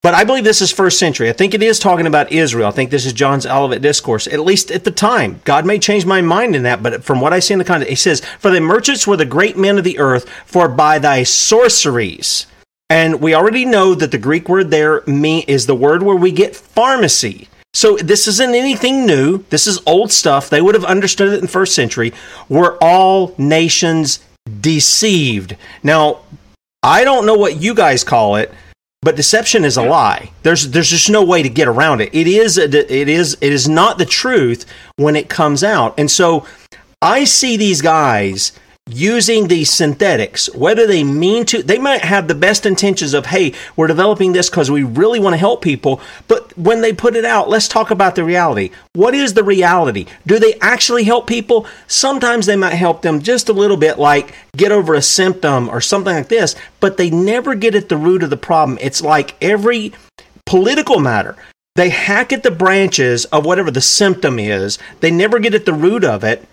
But 0.04 0.14
I 0.14 0.26
believe 0.26 0.44
this 0.44 0.62
is 0.62 0.70
first 0.70 1.00
century. 1.00 1.30
I 1.30 1.34
think 1.34 1.54
it 1.54 1.64
is 1.64 1.80
talking 1.80 2.08
about 2.08 2.30
Israel. 2.30 2.68
I 2.68 2.72
think 2.72 2.92
this 2.92 3.06
is 3.06 3.14
John's 3.14 3.46
Olivet 3.46 3.82
Discourse, 3.82 4.28
at 4.28 4.42
least 4.42 4.70
at 4.70 4.84
the 4.84 4.92
time. 4.92 5.40
God 5.46 5.66
may 5.66 5.80
change 5.80 6.06
my 6.06 6.20
mind 6.20 6.58
in 6.58 6.64
that, 6.64 6.84
but 6.84 7.06
from 7.06 7.22
what 7.22 7.32
I 7.32 7.40
see 7.40 7.54
in 7.54 7.58
the 7.58 7.64
context, 7.64 7.90
he 7.90 7.96
says, 7.96 8.22
For 8.38 8.52
the 8.52 8.60
merchants 8.60 9.08
were 9.08 9.16
the 9.16 9.24
great 9.24 9.58
men 9.58 9.78
of 9.78 9.86
the 9.86 10.00
earth, 10.00 10.30
for 10.46 10.68
by 10.68 11.00
thy 11.00 11.24
sorceries. 11.24 12.48
And 12.90 13.22
we 13.22 13.34
already 13.34 13.64
know 13.64 13.96
that 13.96 14.12
the 14.12 14.18
Greek 14.18 14.50
word 14.50 14.72
there 14.72 15.04
is 15.08 15.68
the 15.68 15.76
word 15.76 16.04
where 16.04 16.18
we 16.18 16.34
get 16.34 16.54
pharmacy. 16.54 17.48
So 17.74 17.98
this 17.98 18.28
isn't 18.28 18.56
anything 18.56 19.06
new. 19.06 19.44
This 19.50 19.66
is 19.66 19.82
old 19.86 20.12
stuff. 20.12 20.50
They 20.50 20.62
would 20.62 20.76
have 20.76 20.86
understood 20.86 21.34
it 21.34 21.42
in 21.42 21.48
first 21.48 21.74
century. 21.74 22.14
Were 22.48 22.78
all 22.82 23.34
nations 23.38 24.20
deceived? 24.62 25.58
Now, 25.82 26.20
I 26.84 27.04
don't 27.04 27.26
know 27.26 27.36
what 27.36 27.62
you 27.62 27.74
guys 27.74 28.04
call 28.04 28.36
it, 28.36 28.54
but 29.02 29.16
deception 29.16 29.66
is 29.66 29.78
a 29.78 29.84
lie. 29.84 30.32
There's 30.44 30.70
there's 30.70 30.90
just 30.90 31.10
no 31.10 31.24
way 31.24 31.42
to 31.42 31.50
get 31.50 31.68
around 31.68 32.02
it. 32.02 32.14
It 32.14 32.28
is 32.28 32.58
a, 32.58 32.66
it 32.66 33.10
is 33.10 33.38
it 33.42 33.52
is 33.52 33.68
not 33.68 33.98
the 33.98 34.06
truth 34.06 34.66
when 34.98 35.16
it 35.16 35.28
comes 35.28 35.64
out. 35.64 35.98
And 35.98 36.12
so 36.12 36.46
I 37.02 37.24
see 37.24 37.58
these 37.58 37.82
guys 37.82 38.54
using 38.88 39.48
these 39.48 39.72
synthetics, 39.72 40.54
whether 40.54 40.86
they 40.86 41.04
mean 41.04 41.46
to, 41.46 41.64
they 41.64 41.78
might 41.78 42.02
have 42.02 42.28
the 42.28 42.36
best 42.36 42.66
intentions 42.66 43.14
of, 43.14 43.28
hey, 43.28 43.54
we're 43.76 43.88
developing 43.88 44.34
this 44.34 44.50
because 44.50 44.70
we 44.70 44.84
really 44.84 45.20
want 45.20 45.34
to 45.34 45.38
help 45.38 45.62
people. 45.62 46.02
But 46.28 46.56
when 46.58 46.82
they 46.82 46.94
put 46.94 47.16
it 47.16 47.26
out, 47.26 47.50
let's 47.50 47.68
talk 47.68 47.92
about 47.92 48.16
the 48.16 48.24
reality. 48.24 48.72
What 48.94 49.14
is 49.14 49.34
the 49.34 49.44
reality? 49.44 50.06
Do 50.28 50.38
they 50.38 50.56
actually 50.56 51.06
help 51.06 51.28
people? 51.28 51.66
Sometimes 51.88 52.46
they 52.46 52.56
might 52.56 52.76
help 52.76 53.02
them 53.02 53.22
just 53.22 53.50
a 53.50 53.54
little 53.54 53.78
bit, 53.78 53.98
like 53.98 54.36
get 54.56 54.72
over 54.72 54.94
a 54.94 55.02
symptom 55.02 55.70
or 55.70 55.82
something 55.82 56.14
like 56.14 56.28
this, 56.28 56.56
but 56.80 56.98
they 56.98 57.10
never 57.10 57.56
get 57.56 57.76
at 57.76 57.90
the 57.90 57.98
root 57.98 58.22
of 58.22 58.30
the 58.30 58.38
problem. 58.38 58.78
It's 58.82 59.02
like 59.02 59.36
every 59.42 59.94
political 60.46 61.00
matter. 61.00 61.38
They 61.76 61.90
hack 61.90 62.32
at 62.32 62.44
the 62.44 62.52
branches 62.52 63.26
of 63.26 63.46
whatever 63.46 63.72
the 63.72 63.82
symptom 63.82 64.38
is. 64.38 64.78
They 65.00 65.10
never 65.10 65.40
get 65.40 65.56
at 65.56 65.66
the 65.66 65.74
root 65.74 66.04
of 66.04 66.24
it, 66.24 66.46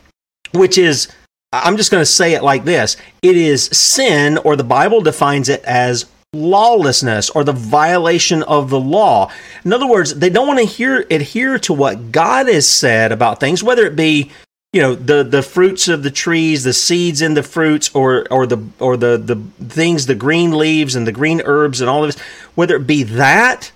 which 0.53 0.79
is 0.79 1.09
I'm 1.53 1.77
just 1.77 1.91
going 1.91 2.01
to 2.01 2.07
say 2.07 2.35
it 2.35 2.45
like 2.45 2.65
this 2.65 2.97
it 3.23 3.37
is 3.37 3.65
sin, 3.67 4.39
or 4.39 4.57
the 4.57 4.65
Bible 4.65 5.01
defines 5.01 5.49
it 5.49 5.65
as 5.65 6.07
lawlessness 6.33 7.29
or 7.31 7.43
the 7.43 7.53
violation 7.53 8.45
of 8.45 8.71
the 8.71 8.79
law. 8.79 9.33
In 9.65 9.73
other 9.73 9.87
words, 9.87 10.15
they 10.15 10.31
don't 10.31 10.47
want 10.47 10.61
to 10.61 10.65
hear 10.65 11.05
adhere 11.11 11.59
to 11.61 11.73
what 11.73 12.13
God 12.13 12.47
has 12.47 12.69
said 12.69 13.11
about 13.11 13.41
things, 13.41 13.65
whether 13.65 13.85
it 13.85 13.97
be 13.97 14.31
you 14.73 14.81
know 14.81 14.95
the 14.95 15.25
the 15.25 15.43
fruits 15.43 15.89
of 15.89 16.05
the 16.05 16.13
trees, 16.13 16.63
the 16.63 16.73
seeds 16.73 17.21
in 17.21 17.35
the 17.35 17.43
fruits, 17.43 17.93
or 17.95 18.27
or 18.31 18.47
the 18.47 18.65
or 18.79 18.97
the 18.97 19.19
the 19.19 19.37
things, 19.65 20.07
the 20.07 20.15
green 20.15 20.57
leaves 20.57 20.95
and 20.95 21.05
the 21.05 21.13
green 21.13 21.43
herbs 21.45 21.81
and 21.81 21.91
all 21.91 22.05
of 22.05 22.15
this, 22.15 22.23
whether 22.55 22.77
it 22.77 22.87
be 22.87 23.03
that 23.03 23.73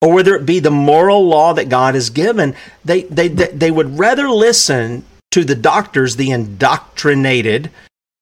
or 0.00 0.14
whether 0.14 0.34
it 0.34 0.46
be 0.46 0.60
the 0.60 0.70
moral 0.70 1.26
law 1.26 1.52
that 1.52 1.68
God 1.68 1.94
has 1.94 2.08
given, 2.08 2.54
they 2.86 3.02
they 3.02 3.28
they, 3.28 3.48
they 3.48 3.70
would 3.70 3.98
rather 3.98 4.30
listen 4.30 5.04
to 5.30 5.44
the 5.44 5.54
doctors, 5.54 6.16
the 6.16 6.30
indoctrinated, 6.30 7.70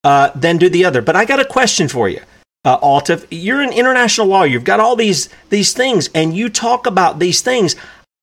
uh, 0.05 0.31
than 0.35 0.57
do 0.57 0.69
the 0.69 0.85
other. 0.85 1.03
But 1.03 1.17
I 1.17 1.25
got 1.25 1.41
a 1.41 1.45
question 1.45 1.89
for 1.89 2.09
you, 2.09 2.21
uh, 2.65 2.79
Altaf. 2.79 3.27
You're 3.31 3.61
an 3.61 3.73
international 3.73 4.29
lawyer. 4.29 4.47
You've 4.47 4.65
got 4.65 4.81
all 4.81 4.97
these 4.97 5.29
these 5.51 5.73
things, 5.73 6.09
and 6.15 6.37
you 6.37 6.49
talk 6.49 6.87
about 6.87 7.19
these 7.19 7.41
things. 7.41 7.77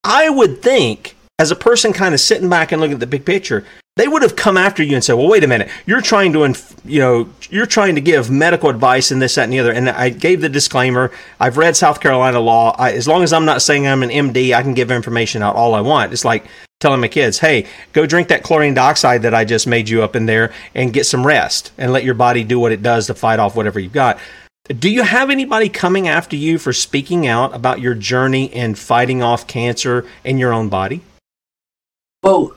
I 0.04 0.30
would 0.30 0.62
think, 0.62 1.16
as 1.40 1.52
a 1.52 1.56
person 1.56 1.94
kind 1.94 2.14
of 2.14 2.20
sitting 2.20 2.50
back 2.50 2.72
and 2.72 2.82
looking 2.82 2.96
at 2.96 3.00
the 3.00 3.08
big 3.08 3.26
picture, 3.26 3.66
they 3.96 4.08
would 4.08 4.22
have 4.22 4.36
come 4.36 4.58
after 4.58 4.82
you 4.82 4.96
and 4.96 5.04
said, 5.04 5.14
"Well, 5.14 5.28
wait 5.28 5.44
a 5.44 5.48
minute. 5.48 5.70
You're 5.86 6.02
trying 6.02 6.34
to, 6.34 6.44
inf- 6.44 6.76
you 6.84 7.00
know, 7.00 7.30
you're 7.50 7.66
trying 7.66 7.96
to 7.96 8.02
give 8.02 8.32
medical 8.32 8.70
advice 8.70 9.12
and 9.12 9.22
this, 9.22 9.36
that, 9.36 9.44
and 9.44 9.54
the 9.54 9.60
other." 9.60 9.72
And 9.72 9.90
I 9.90 10.10
gave 10.10 10.42
the 10.42 10.50
disclaimer. 10.50 11.12
I've 11.40 11.58
read 11.58 11.76
South 11.76 12.00
Carolina 12.00 12.40
law. 12.40 12.76
I, 12.80 12.92
as 12.92 13.08
long 13.08 13.24
as 13.24 13.34
I'm 13.34 13.46
not 13.46 13.62
saying 13.62 13.88
I'm 13.88 14.04
an 14.04 14.10
MD, 14.10 14.54
I 14.54 14.62
can 14.62 14.74
give 14.74 14.90
information 14.90 15.44
out 15.44 15.56
all 15.56 15.76
I 15.76 15.82
want. 15.82 16.12
It's 16.12 16.26
like 16.26 16.46
telling 16.84 17.02
my 17.02 17.08
kids, 17.08 17.40
"Hey, 17.40 17.66
go 17.94 18.06
drink 18.06 18.28
that 18.28 18.44
chlorine 18.44 18.76
dioxide 18.76 19.24
that 19.24 19.34
I 19.34 19.46
just 19.46 19.66
made 19.66 19.90
you 19.90 20.04
up 20.04 20.16
in 20.16 20.28
there, 20.28 20.54
and 20.76 20.94
get 20.94 21.08
some 21.08 21.26
rest, 21.26 21.72
and 21.80 21.92
let 21.92 22.04
your 22.04 22.14
body 22.14 22.44
do 22.44 22.60
what 22.60 22.72
it 22.72 22.84
does 22.84 23.08
to 23.08 23.16
fight 23.16 23.40
off 23.40 23.56
whatever 23.56 23.80
you've 23.80 23.94
got." 23.94 24.20
Do 24.68 24.90
you 24.90 25.04
have 25.04 25.30
anybody 25.30 25.68
coming 25.68 26.08
after 26.08 26.36
you 26.36 26.58
for 26.58 26.72
speaking 26.72 27.28
out 27.28 27.54
about 27.56 27.82
your 27.82 27.96
journey 27.96 28.46
in 28.46 28.76
fighting 28.76 29.24
off 29.24 29.48
cancer 29.48 30.06
in 30.24 30.38
your 30.38 30.54
own 30.54 30.70
body? 30.70 31.02
Well, 32.22 32.52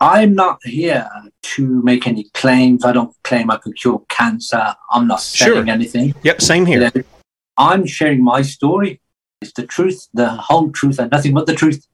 I'm 0.00 0.34
not 0.34 0.58
here 0.64 1.06
to 1.54 1.82
make 1.82 2.06
any 2.06 2.24
claims. 2.32 2.84
I 2.84 2.92
don't 2.92 3.14
claim 3.24 3.50
I 3.50 3.56
could 3.58 3.76
cure 3.76 4.02
cancer. 4.08 4.74
I'm 4.90 5.06
not 5.06 5.20
saying 5.20 5.52
Sure. 5.52 5.68
anything. 5.68 6.14
Yep, 6.22 6.40
same 6.40 6.64
here. 6.64 6.90
I'm 7.58 7.86
sharing 7.86 8.22
my 8.24 8.40
story. 8.42 9.00
It's 9.42 9.52
the 9.52 9.66
truth, 9.66 10.08
the 10.14 10.28
whole 10.28 10.70
truth, 10.70 10.98
and 10.98 11.10
nothing 11.10 11.34
but 11.34 11.46
the 11.46 11.54
truth. 11.54 11.86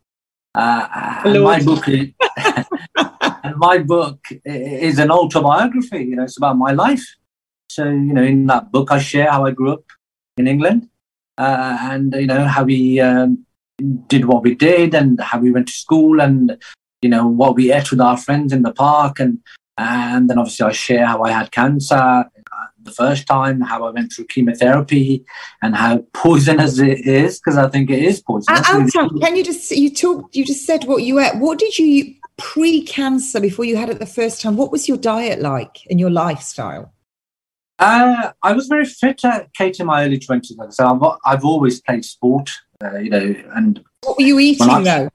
Uh, 0.55 1.23
and 1.25 1.43
my 1.43 1.63
book, 1.63 1.89
is, 1.89 2.09
and 3.45 3.57
my 3.57 3.79
book 3.79 4.21
is 4.45 4.99
an 4.99 5.11
autobiography. 5.11 6.05
You 6.05 6.17
know, 6.17 6.25
it's 6.25 6.37
about 6.37 6.59
my 6.59 6.73
life. 6.73 7.05
So 7.71 7.85
you 7.85 8.13
know, 8.13 8.23
in 8.23 8.47
that 8.49 8.71
book, 8.71 8.91
I 8.93 8.99
share 8.99 9.31
how 9.31 9.47
I 9.47 9.53
grew 9.53 9.73
up 9.73 9.85
in 10.37 10.47
England, 10.47 10.89
uh, 11.39 11.79
and 11.81 12.13
you 12.15 12.27
know 12.27 12.45
how 12.45 12.65
we 12.65 13.01
um, 13.01 13.47
did 14.09 14.27
what 14.27 14.43
we 14.43 14.55
did, 14.55 14.95
and 14.95 15.19
how 15.21 15.39
we 15.39 15.53
went 15.53 15.69
to 15.69 15.73
school, 15.73 16.21
and 16.21 16.59
you 17.01 17.09
know 17.09 17.27
what 17.27 17.57
we 17.57 17.73
ate 17.73 17.91
with 17.91 18.01
our 18.01 18.19
friends 18.19 18.53
in 18.53 18.63
the 18.63 18.73
park, 18.73 19.21
and 19.21 19.39
and 19.79 20.29
then 20.29 20.39
obviously 20.39 20.67
I 20.67 20.73
share 20.73 21.07
how 21.07 21.23
I 21.23 21.31
had 21.31 21.51
cancer 21.51 22.25
the 22.85 22.91
first 22.93 23.27
time, 23.27 23.61
how 23.61 23.85
I 23.85 23.91
went 23.91 24.13
through 24.13 24.27
chemotherapy, 24.27 25.25
and 25.63 25.75
how 25.75 25.99
poisonous 26.15 26.79
it 26.79 27.07
is 27.07 27.39
because 27.39 27.59
I 27.59 27.69
think 27.69 27.91
it 27.91 28.03
is 28.03 28.21
poisonous. 28.21 28.67
Can 28.67 29.37
you 29.37 29.45
just 29.45 29.71
you 29.71 29.93
talked 29.95 30.35
you 30.37 30.45
just 30.45 30.67
said 30.67 30.85
what 30.85 31.03
you 31.03 31.19
ate. 31.19 31.37
What 31.39 31.59
did 31.59 31.79
you 31.79 32.15
pre-cancer 32.39 33.41
before 33.41 33.65
you 33.65 33.77
had 33.77 33.89
it 33.91 33.99
the 33.99 34.07
first 34.07 34.41
time? 34.41 34.57
What 34.57 34.73
was 34.73 34.89
your 34.89 34.97
diet 34.99 35.41
like 35.41 35.79
and 35.91 36.01
your 36.01 36.11
lifestyle? 36.11 36.93
Uh, 37.79 38.33
I 38.43 38.53
was 38.53 38.69
very 38.69 38.85
fit, 38.85 39.25
uh, 39.25 39.45
Kate, 39.57 39.81
in 39.81 39.87
my 39.87 40.05
early 40.05 40.19
twenties. 40.19 40.57
So 40.71 40.87
I've, 40.87 41.19
I've 41.25 41.45
always 41.45 41.81
played 41.81 42.05
sport, 42.05 42.51
uh, 42.83 42.99
you 42.99 43.11
know, 43.11 43.35
and 43.55 43.83
What 44.05 44.19
were 44.19 44.25
you 44.25 44.39
eating 44.39 44.69
I- 44.71 44.83
though? 44.83 45.09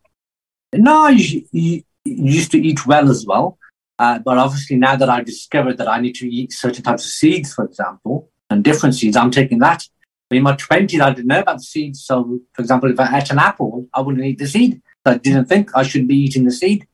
No, 0.73 1.03
I 1.05 1.11
us- 1.13 1.31
u- 1.51 1.83
used 2.03 2.51
to 2.51 2.59
eat 2.59 2.85
well 2.85 3.09
as 3.09 3.25
well. 3.25 3.57
Uh, 3.99 4.19
but 4.19 4.37
obviously, 4.37 4.75
now 4.75 4.95
that 4.95 5.09
I've 5.09 5.25
discovered 5.25 5.77
that 5.77 5.87
I 5.87 5.99
need 5.99 6.15
to 6.15 6.27
eat 6.27 6.53
certain 6.53 6.83
types 6.83 7.05
of 7.05 7.11
seeds, 7.11 7.53
for 7.53 7.65
example, 7.65 8.29
and 8.49 8.63
different 8.63 8.95
seeds, 8.95 9.17
I'm 9.17 9.31
taking 9.31 9.59
that. 9.59 9.83
But 10.29 10.37
in 10.37 10.43
my 10.43 10.55
20s, 10.55 11.01
I 11.01 11.11
didn't 11.11 11.27
know 11.27 11.39
about 11.39 11.57
the 11.57 11.63
seeds. 11.63 12.03
So, 12.05 12.39
for 12.53 12.61
example, 12.61 12.91
if 12.91 12.99
I 12.99 13.17
ate 13.17 13.31
an 13.31 13.39
apple, 13.39 13.87
I 13.93 14.01
wouldn't 14.01 14.23
eat 14.23 14.39
the 14.39 14.47
seed. 14.47 14.81
So 15.05 15.13
I 15.13 15.17
didn't 15.17 15.45
think 15.45 15.71
I 15.75 15.83
should 15.83 16.07
be 16.07 16.15
eating 16.17 16.43
the 16.43 16.51
seed. 16.51 16.85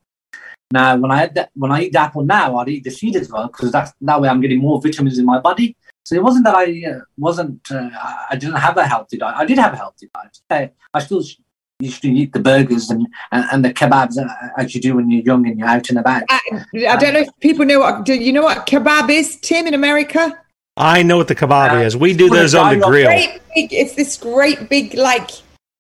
Now, 0.72 0.96
when 0.98 1.12
I 1.12 1.28
that, 1.28 1.50
when 1.56 1.72
I 1.72 1.84
eat 1.84 1.94
the 1.94 2.00
apple 2.00 2.24
now, 2.24 2.58
I'd 2.58 2.70
eat 2.70 2.84
the 2.84 2.90
seed 2.90 3.16
as 3.16 3.30
well 3.30 3.48
because 3.48 3.72
that 3.72 4.22
way 4.22 4.30
I'm 4.30 4.42
getting 4.42 4.60
more 4.60 4.82
vitamins 4.82 5.20
in 5.20 5.26
my 5.26 5.40
body. 5.40 5.76
So 6.04 6.16
it 6.16 6.24
wasn't 6.24 6.46
that 6.46 6.56
I 6.56 6.84
uh, 6.92 7.00
wasn't 7.18 7.72
uh, 7.72 7.90
I- 7.94 8.26
I 8.32 8.36
didn't 8.36 8.56
have 8.56 8.78
a 8.78 8.88
healthy 8.88 9.18
diet. 9.18 9.36
I 9.38 9.46
did 9.46 9.58
have 9.58 9.74
a 9.74 9.78
healthy 9.78 10.10
diet. 10.14 10.38
I, 10.50 10.72
I 10.94 11.00
still 11.00 11.24
sh- 11.82 11.86
used 11.86 12.02
to 12.02 12.10
eat 12.10 12.34
the 12.34 12.40
burgers 12.40 12.90
and, 12.90 13.08
and, 13.32 13.46
and 13.52 13.66
the 13.66 13.74
kebabs 13.74 14.18
uh, 14.18 14.28
as 14.58 14.74
you 14.76 14.82
do 14.82 14.96
when 14.96 15.10
you're 15.10 15.22
young 15.24 15.48
and 15.48 15.58
you're 15.58 15.68
out 15.68 15.90
and 15.90 16.00
about. 16.00 16.24
I 16.30 16.40
don't 16.72 17.14
know 17.14 17.20
if 17.22 17.30
people 17.40 17.66
know 17.66 17.80
what. 17.80 18.06
Do 18.06 18.14
you 18.14 18.32
know 18.34 18.44
what 18.44 18.66
kebab 18.68 19.10
is, 19.10 19.38
Tim, 19.38 19.68
in 19.68 19.74
America? 19.74 20.40
I 20.78 21.04
know 21.04 21.18
what 21.18 21.28
the 21.28 21.36
kebab 21.36 21.84
is. 21.86 21.96
We 21.96 22.14
do 22.14 22.30
those 22.30 22.56
on 22.56 22.80
the 22.80 22.86
grill. 22.86 23.08
Great 23.08 23.42
big, 23.56 23.74
it's 23.74 23.94
this 23.96 24.18
great 24.18 24.70
big 24.70 24.96
like 24.96 25.30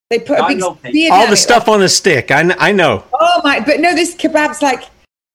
they 0.09 0.19
put 0.19 0.39
a 0.39 0.47
big 0.47 0.61
spear 0.61 1.11
All 1.11 1.21
down 1.21 1.27
the 1.29 1.33
it. 1.33 1.37
stuff 1.37 1.67
on 1.67 1.79
the 1.79 1.89
stick. 1.89 2.29
I, 2.31 2.53
I 2.59 2.71
know. 2.71 3.03
Oh 3.13 3.41
my! 3.43 3.59
But 3.59 3.79
no, 3.79 3.95
this 3.95 4.15
kebab's 4.15 4.61
like 4.61 4.83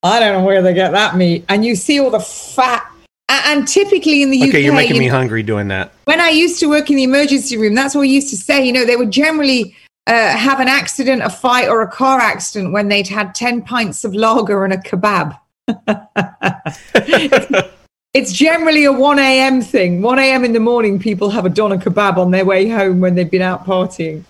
I 0.03 0.19
don't 0.19 0.39
know 0.39 0.45
where 0.45 0.61
they 0.61 0.73
get 0.73 0.91
that 0.91 1.17
meat, 1.17 1.43
and 1.49 1.65
you 1.65 1.75
see 1.75 1.99
all 1.99 2.09
the 2.09 2.21
fat. 2.21 2.89
a- 3.29 3.47
And 3.47 3.67
typically 3.67 4.21
in 4.23 4.31
the 4.31 4.41
UK, 4.41 4.47
Okay, 4.49 4.63
you're 4.63 4.73
making 4.73 4.95
you 4.95 5.01
me 5.01 5.07
hungry 5.07 5.43
doing 5.43 5.67
that. 5.69 5.91
when 6.05 6.21
I 6.21 6.29
used 6.29 6.59
to 6.61 6.67
work 6.67 6.89
in 6.89 6.95
the 6.95 7.03
emergency 7.03 7.57
room, 7.57 7.75
that's 7.75 7.93
what 7.95 8.01
we 8.01 8.09
used 8.09 8.29
to 8.29 8.37
say. 8.37 8.65
You 8.65 8.71
know, 8.71 8.85
they 8.85 8.95
would 8.95 9.11
generally 9.11 9.75
uh, 10.09 10.35
have 10.35 10.59
an 10.59 10.67
accident, 10.67 11.21
a 11.21 11.29
fight, 11.29 11.69
or 11.69 11.81
a 11.81 11.87
car 11.87 12.19
accident 12.19 12.73
when 12.73 12.87
they'd 12.87 13.07
had 13.07 13.35
10 13.35 13.61
pints 13.61 14.03
of 14.03 14.15
lager 14.15 14.65
and 14.65 14.73
a 14.73 14.77
kebab. 14.77 15.37
it's 18.15 18.33
generally 18.33 18.85
a 18.85 18.91
1 18.91 19.19
a.m. 19.19 19.61
thing. 19.61 20.01
1 20.01 20.19
a.m. 20.19 20.43
in 20.43 20.53
the 20.53 20.59
morning, 20.59 20.97
people 20.97 21.29
have 21.29 21.45
a 21.45 21.49
doner 21.49 21.77
kebab 21.77 22.17
on 22.17 22.31
their 22.31 22.43
way 22.43 22.67
home 22.67 22.99
when 22.99 23.13
they've 23.13 23.29
been 23.29 23.43
out 23.43 23.67
partying. 23.67 24.23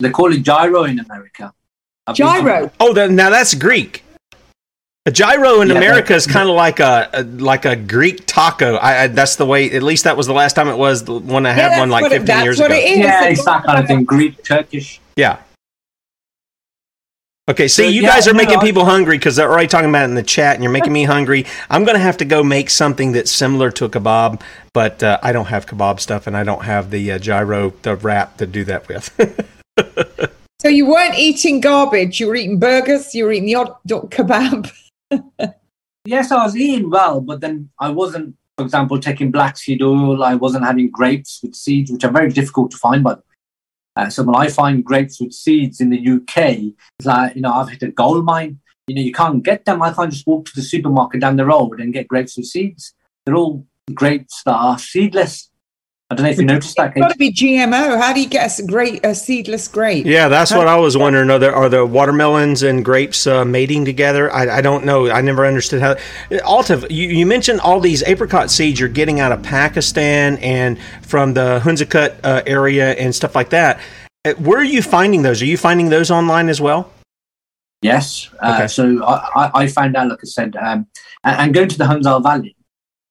They 0.00 0.10
call 0.10 0.30
it 0.34 0.42
gyro 0.42 0.84
in 0.84 0.98
America. 0.98 1.54
I've 2.06 2.16
been 2.16 2.26
to- 2.26 2.42
Gyro. 2.42 2.70
Oh, 2.78 2.92
that, 2.92 3.10
now 3.10 3.30
that's 3.30 3.54
Greek. 3.54 4.04
A 5.06 5.10
gyro 5.10 5.62
in 5.62 5.68
Yeah, 5.68 5.76
America 5.76 6.14
is 6.14 6.28
kind 6.28 6.48
of 6.48 6.54
like 6.54 6.78
a, 6.78 7.10
a 7.12 7.24
like 7.24 7.64
a 7.64 7.74
Greek 7.74 8.22
taco. 8.26 8.76
I, 8.76 9.02
I 9.02 9.06
that's 9.08 9.34
the 9.34 9.44
way. 9.44 9.68
At 9.72 9.82
least 9.82 10.04
that 10.04 10.16
was 10.16 10.28
the 10.28 10.32
last 10.32 10.54
time 10.54 10.68
it 10.68 10.78
was 10.78 11.02
when 11.08 11.44
I 11.44 11.52
had 11.52 11.76
one 11.76 11.90
like 11.90 12.08
15 12.08 12.44
years 12.44 12.60
ago. 12.60 12.72
Yeah, 12.72 13.24
it's 13.24 13.44
that 13.44 13.64
kind 13.64 13.80
of 13.80 13.88
thing. 13.88 14.04
Greek, 14.04 14.44
Turkish. 14.44 15.00
Yeah. 15.16 15.38
Okay, 17.48 17.66
see, 17.66 17.82
So, 17.84 17.88
you 17.88 18.02
yeah, 18.02 18.08
guys 18.10 18.28
are 18.28 18.32
no, 18.32 18.36
making 18.38 18.58
I- 18.58 18.62
people 18.62 18.84
hungry 18.84 19.18
because 19.18 19.34
they're 19.36 19.50
already 19.50 19.66
talking 19.68 19.88
about 19.88 20.02
it 20.02 20.10
in 20.10 20.14
the 20.14 20.22
chat, 20.22 20.54
and 20.54 20.62
you're 20.62 20.72
making 20.72 20.92
me 20.92 21.02
hungry. 21.04 21.44
I'm 21.68 21.84
going 21.84 21.96
to 21.96 22.02
have 22.02 22.16
to 22.18 22.24
go 22.24 22.42
make 22.44 22.70
something 22.70 23.12
that's 23.12 23.32
similar 23.32 23.70
to 23.72 23.84
a 23.84 23.88
kebab, 23.90 24.40
but 24.72 25.02
uh, 25.02 25.18
I 25.22 25.32
don't 25.32 25.46
have 25.46 25.66
kebab 25.66 25.98
stuff, 25.98 26.26
and 26.28 26.36
I 26.36 26.44
don't 26.44 26.62
have 26.64 26.90
the 26.90 27.12
uh, 27.12 27.18
gyro, 27.18 27.70
the 27.82 27.96
wrap 27.96 28.36
to 28.38 28.46
do 28.46 28.64
that 28.64 28.88
with. 28.88 29.10
So 30.60 30.68
you 30.68 30.86
weren't 30.86 31.18
eating 31.18 31.58
garbage, 31.60 32.20
you 32.20 32.28
were 32.28 32.36
eating 32.36 32.60
burgers, 32.60 33.16
you 33.16 33.24
were 33.24 33.32
eating 33.32 33.46
the 33.46 33.56
odd 33.56 33.70
odd 33.92 34.12
kebab. 34.12 34.70
Yes, 36.04 36.30
I 36.30 36.44
was 36.44 36.56
eating 36.56 36.88
well, 36.88 37.20
but 37.20 37.40
then 37.40 37.68
I 37.80 37.90
wasn't, 37.90 38.36
for 38.56 38.64
example, 38.64 39.00
taking 39.00 39.32
black 39.32 39.56
seed 39.56 39.82
oil. 39.82 40.22
I 40.22 40.36
wasn't 40.36 40.64
having 40.64 40.88
grapes 40.90 41.40
with 41.42 41.56
seeds, 41.56 41.90
which 41.90 42.04
are 42.04 42.12
very 42.12 42.30
difficult 42.30 42.70
to 42.72 42.76
find. 42.76 43.02
But 43.02 43.24
uh, 43.96 44.08
so 44.08 44.22
when 44.22 44.36
I 44.36 44.48
find 44.48 44.84
grapes 44.84 45.20
with 45.20 45.32
seeds 45.32 45.80
in 45.80 45.90
the 45.90 45.98
UK, 45.98 46.74
it's 46.98 47.06
like 47.06 47.36
you 47.36 47.42
know 47.42 47.52
I've 47.52 47.68
hit 47.68 47.82
a 47.82 47.88
gold 47.88 48.24
mine. 48.24 48.60
You 48.86 48.94
know 48.94 49.02
you 49.02 49.12
can't 49.12 49.42
get 49.42 49.64
them. 49.64 49.82
I 49.82 49.92
can't 49.92 50.12
just 50.12 50.26
walk 50.26 50.46
to 50.46 50.52
the 50.54 50.62
supermarket 50.62 51.20
down 51.20 51.36
the 51.36 51.46
road 51.46 51.80
and 51.80 51.92
get 51.92 52.08
grapes 52.08 52.36
with 52.36 52.46
seeds. 52.46 52.94
They're 53.24 53.36
all 53.36 53.66
grapes 53.94 54.42
that 54.44 54.54
are 54.54 54.78
seedless. 54.78 55.50
I 56.12 56.14
don't 56.14 56.24
know 56.24 56.30
if 56.30 56.38
you 56.38 56.44
noticed 56.44 56.76
that. 56.76 56.92
It's 56.94 57.00
got 57.00 57.10
to 57.12 57.16
be 57.18 57.32
GMO. 57.32 57.98
How 57.98 58.12
do 58.12 58.20
you 58.20 58.28
get 58.28 58.58
a 58.58 58.62
great 58.66 59.04
a 59.04 59.14
seedless 59.14 59.66
grape? 59.66 60.04
Yeah, 60.04 60.28
that's 60.28 60.50
How- 60.50 60.58
what 60.58 60.68
I 60.68 60.76
was 60.76 60.96
wondering. 60.96 61.30
Are 61.30 61.38
the, 61.38 61.50
are 61.50 61.68
the 61.70 61.86
watermelons 61.86 62.62
and 62.62 62.84
grapes 62.84 63.26
uh, 63.26 63.44
mating 63.46 63.86
together? 63.86 64.30
I, 64.30 64.58
I 64.58 64.60
don't 64.60 64.84
know. 64.84 65.10
I 65.10 65.22
never 65.22 65.46
understood 65.46 65.80
how. 65.80 65.94
Altaf, 66.30 66.90
you, 66.90 67.08
you 67.08 67.24
mentioned 67.24 67.60
all 67.60 67.80
these 67.80 68.02
apricot 68.02 68.50
seeds 68.50 68.78
you're 68.78 68.90
getting 68.90 69.20
out 69.20 69.32
of 69.32 69.42
Pakistan 69.42 70.36
and 70.38 70.78
from 71.00 71.32
the 71.32 71.60
Hunzakut 71.64 72.16
uh, 72.22 72.42
area 72.46 72.92
and 72.92 73.14
stuff 73.14 73.34
like 73.34 73.48
that. 73.50 73.80
Uh, 74.24 74.34
Where 74.34 74.58
are 74.58 74.64
you 74.64 74.82
finding 74.82 75.22
those? 75.22 75.40
Are 75.40 75.46
you 75.46 75.56
finding 75.56 75.88
those 75.88 76.10
online 76.10 76.48
as 76.50 76.60
well? 76.60 76.92
Yes. 77.80 78.28
Uh, 78.40 78.54
Okay. 78.56 78.68
So 78.68 79.02
I, 79.04 79.14
I, 79.34 79.50
I 79.62 79.66
found 79.66 79.96
out, 79.96 80.08
like 80.08 80.18
I 80.22 80.26
said, 80.26 80.54
um, 80.56 80.86
and, 81.24 81.40
and 81.40 81.54
going 81.54 81.68
to 81.68 81.78
the 81.78 81.84
Hunza 81.86 82.20
Valley. 82.22 82.54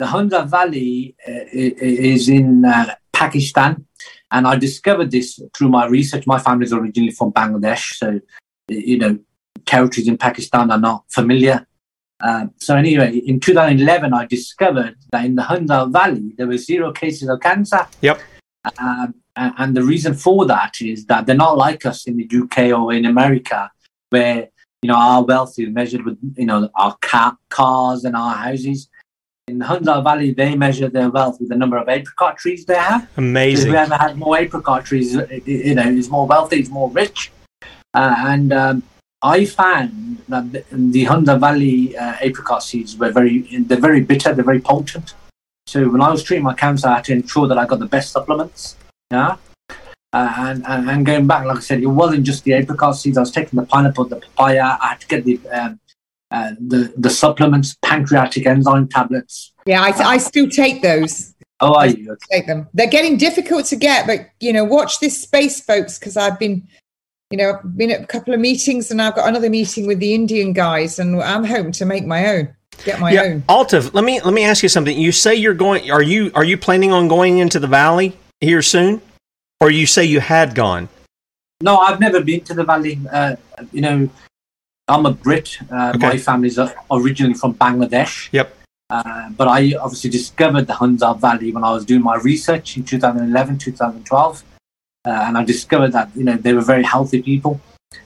The 0.02 0.08
Hunza 0.08 0.46
Valley 0.46 1.16
uh, 1.28 1.46
is 1.54 2.28
in 2.28 2.66
uh, 2.66 2.96
Pakistan, 3.14 3.86
and 4.32 4.48
I 4.48 4.56
discovered 4.56 5.12
this 5.12 5.40
through 5.56 5.70
my 5.70 5.86
research. 5.86 6.26
My 6.26 6.40
family 6.40 6.66
is 6.66 6.74
originally 6.74 7.12
from 7.12 7.32
Bangladesh, 7.32 7.94
so 7.98 8.20
you 8.68 8.98
know 8.98 9.20
territories 9.68 10.08
in 10.08 10.18
Pakistan 10.18 10.72
are 10.72 10.80
not 10.80 11.04
familiar. 11.10 11.68
Um, 12.20 12.50
so 12.58 12.76
anyway, 12.76 13.18
in 13.18 13.40
2011, 13.40 14.12
I 14.12 14.26
discovered 14.26 14.96
that 15.12 15.24
in 15.24 15.36
the 15.36 15.44
Hunza 15.44 15.86
Valley 15.92 16.34
there 16.36 16.48
were 16.48 16.58
zero 16.58 16.92
cases 16.92 17.30
of 17.30 17.40
cancer. 17.40 17.86
Yep. 18.02 18.22
Um, 18.80 19.14
and, 19.36 19.78
the 19.78 19.84
reason 19.84 20.16
for 20.16 20.48
that 20.48 20.82
is 20.82 21.06
that 21.06 21.28
they're 21.28 21.36
not 21.36 21.58
like 21.58 21.86
us 21.86 22.08
in 22.08 22.18
the 22.18 22.28
UK 22.42 22.72
or 22.76 22.92
in 22.92 23.06
America, 23.06 23.70
where 24.10 24.50
you 24.82 24.88
know 24.88 24.96
our 24.96 25.24
wealth 25.24 25.60
is 25.60 25.70
measured 25.70 26.06
with 26.06 26.18
you 26.38 26.48
know 26.48 26.70
our 26.74 26.98
ca- 27.02 27.38
cars 27.50 28.04
and 28.04 28.16
our 28.16 28.34
houses. 28.34 28.88
In 29.48 29.60
the 29.60 29.66
Hunza 29.66 30.02
Valley, 30.02 30.32
they 30.34 30.56
measure 30.56 30.88
their 30.88 31.10
wealth 31.10 31.40
with 31.40 31.50
the 31.50 31.56
number 31.56 31.78
of 31.78 31.90
apricot 31.90 32.38
trees 32.38 32.66
they 32.66 32.76
have. 32.76 33.10
Amazing. 33.18 33.72
Whoever 33.72 33.96
has 33.96 34.16
more 34.16 34.38
apricot 34.38 34.86
trees, 34.86 35.14
you 35.46 35.76
know, 35.76 35.88
is 35.88 36.10
more 36.10 36.26
wealthy, 36.28 36.62
is 36.62 36.70
more 36.70 36.90
rich. 36.92 37.32
Uh, 37.94 38.16
and 38.20 38.54
um, 38.54 38.84
I 39.22 39.46
found 39.46 40.22
that 40.30 40.52
the, 40.52 40.64
the 40.72 41.06
Hunza 41.06 41.38
Valley 41.38 41.98
uh, 41.98 42.16
apricot 42.22 42.64
seeds 42.64 42.96
were 42.96 43.12
very, 43.12 43.42
they're 43.68 43.80
very 43.80 44.02
bitter, 44.02 44.34
they're 44.34 44.46
very 44.46 44.62
potent. 44.62 45.14
So 45.68 45.90
when 45.90 46.02
I 46.02 46.10
was 46.10 46.24
treating 46.24 46.44
my 46.44 46.54
cancer, 46.54 46.88
I 46.88 46.96
had 46.96 47.04
to 47.06 47.14
ensure 47.14 47.48
that 47.48 47.58
I 47.58 47.66
got 47.66 47.80
the 47.80 47.86
best 47.86 48.12
supplements. 48.12 48.78
Yeah. 49.12 49.36
Uh, 50.14 50.34
and, 50.38 50.68
and 50.68 50.90
and 50.90 51.06
going 51.06 51.26
back, 51.26 51.46
like 51.46 51.58
I 51.58 51.62
said, 51.62 51.82
it 51.82 51.86
wasn't 51.86 52.26
just 52.26 52.44
the 52.44 52.54
apricot 52.54 52.98
seeds. 52.98 53.18
I 53.18 53.22
was 53.22 53.32
taking 53.32 53.58
the 53.58 53.66
pineapple, 53.66 54.06
the 54.06 54.18
papaya. 54.18 54.78
I 54.82 54.88
had 54.90 55.00
to 55.02 55.08
get 55.08 55.24
the 55.24 55.40
um, 55.50 55.80
uh, 56.32 56.52
the 56.60 56.94
the 56.98 57.10
supplements, 57.10 57.78
pancreatic 57.82 58.46
enzyme 58.46 58.88
tablets. 58.88 59.52
Yeah, 59.66 59.82
I, 59.82 59.90
I 59.90 60.18
still 60.18 60.50
take 60.50 60.82
those. 60.82 61.34
Oh, 61.60 61.76
are 61.76 61.88
you? 61.88 62.18
Take 62.32 62.48
them. 62.48 62.68
They're 62.74 62.88
getting 62.88 63.18
difficult 63.18 63.66
to 63.66 63.76
get, 63.76 64.08
but 64.08 64.30
you 64.40 64.54
know, 64.54 64.64
watch 64.64 65.00
this 65.00 65.22
space, 65.22 65.62
folks, 65.62 66.00
because 66.00 66.18
I've 66.18 66.40
been, 66.40 66.68
you 67.30 67.38
know, 67.38 67.60
been 67.76 67.92
at 67.92 68.02
a 68.02 68.08
couple 68.08 68.34
of 68.34 68.40
meetings, 68.40 68.90
and 68.92 69.02
I've 69.02 69.16
got 69.16 69.28
another 69.28 69.50
meeting 69.50 69.86
with 69.86 70.00
the 70.00 70.14
Indian 70.14 70.54
guys, 70.54 71.00
and 71.00 71.22
I'm 71.22 71.44
hoping 71.44 71.74
to 71.74 71.86
make 71.86 72.06
my 72.06 72.28
own, 72.30 72.56
get 72.84 73.00
my 73.00 73.12
yeah, 73.12 73.24
own. 73.24 73.42
Altaf, 73.44 73.94
let 73.94 74.04
me 74.04 74.22
let 74.22 74.34
me 74.34 74.44
ask 74.44 74.64
you 74.64 74.70
something. 74.70 74.98
You 74.98 75.12
say 75.12 75.36
you're 75.36 75.54
going. 75.54 75.92
Are 75.92 76.02
you 76.02 76.32
are 76.34 76.46
you 76.46 76.58
planning 76.58 76.92
on 76.92 77.08
going 77.08 77.38
into 77.40 77.60
the 77.60 77.68
valley 77.68 78.18
here 78.40 78.62
soon, 78.62 79.02
or 79.60 79.70
you 79.70 79.86
say 79.86 80.06
you 80.06 80.22
had 80.22 80.56
gone? 80.56 80.90
No, 81.62 81.78
I've 81.78 82.00
never 82.00 82.22
been 82.24 82.42
to 82.46 82.56
the 82.56 82.64
valley. 82.64 83.00
Uh, 83.12 83.36
you 83.72 83.82
know, 83.82 84.10
I'm 84.92 85.06
a 85.06 85.12
Brit. 85.12 85.58
Uh, 85.72 85.98
My 85.98 86.18
family's 86.18 86.60
uh, 86.60 86.72
originally 86.92 87.34
from 87.34 87.54
Bangladesh. 87.56 88.30
Yep. 88.34 88.58
Uh, 88.90 89.30
but 89.30 89.48
I 89.48 89.74
obviously 89.76 90.10
discovered 90.10 90.68
the 90.68 90.74
Hunza 90.74 91.14
Valley 91.18 91.54
when 91.54 91.64
I 91.64 91.72
was 91.72 91.86
doing 91.86 92.04
my 92.04 92.18
research 92.18 92.76
in 92.76 92.84
2011, 92.84 93.58
2012. 93.58 94.44
Uh, 95.04 95.10
and 95.10 95.38
I 95.38 95.46
discovered 95.46 95.94
that, 95.94 96.10
you 96.14 96.26
know, 96.26 96.36
they 96.36 96.54
were 96.54 96.62
very 96.62 96.84
healthy 96.84 97.22
people 97.22 97.62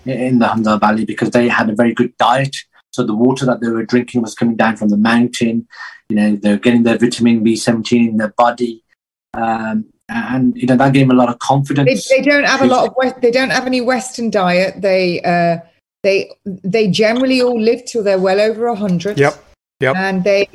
in 0.05 0.37
the 0.39 0.47
Hunza 0.47 0.77
Valley 0.77 1.05
because 1.05 1.31
they 1.31 1.49
had 1.49 1.69
a 1.71 1.75
very 1.75 1.93
good 1.93 2.15
diet. 2.17 2.55
So 2.93 3.03
the 3.03 3.15
water 3.15 3.45
that 3.47 3.61
they 3.61 3.67
were 3.67 3.83
drinking 3.83 4.21
was 4.21 4.35
coming 4.35 4.55
down 4.55 4.77
from 4.77 4.89
the 4.89 4.97
mountain. 4.97 5.67
You 6.09 6.15
know, 6.15 6.35
they're 6.35 6.57
getting 6.57 6.83
their 6.83 6.99
vitamin 6.99 7.43
B17 7.43 8.09
in 8.09 8.17
their 8.17 8.33
body. 8.37 8.83
Um, 9.33 9.85
and, 10.07 10.55
you 10.55 10.67
know, 10.67 10.77
that 10.77 10.93
gave 10.93 11.07
them 11.07 11.17
a 11.17 11.19
lot 11.19 11.29
of 11.29 11.35
They, 11.35 11.45
confidence. 11.47 12.07
they 12.09 12.21
don't 12.21 12.45
have 12.45 12.61
a 12.61 12.67
lot 12.67 12.87
of 12.87 12.93
West, 12.95 13.21
they 13.21 13.31
don't 13.31 13.49
have 13.49 13.65
any 13.65 13.81
Western 13.81 14.29
diet. 14.29 14.81
They 14.81 15.19
uh, 15.23 15.57
they 16.05 16.31
they 16.45 16.87
generally 16.87 17.41
all 17.41 17.59
live 17.59 17.83
till 17.83 18.03
they're 18.03 18.19
well 18.19 18.39
over 18.39 18.67
a 18.67 18.75
hundred. 18.75 19.17
Yep. 19.17 19.43
Yep. 19.79 19.95
And 19.97 20.23
they 20.23 20.45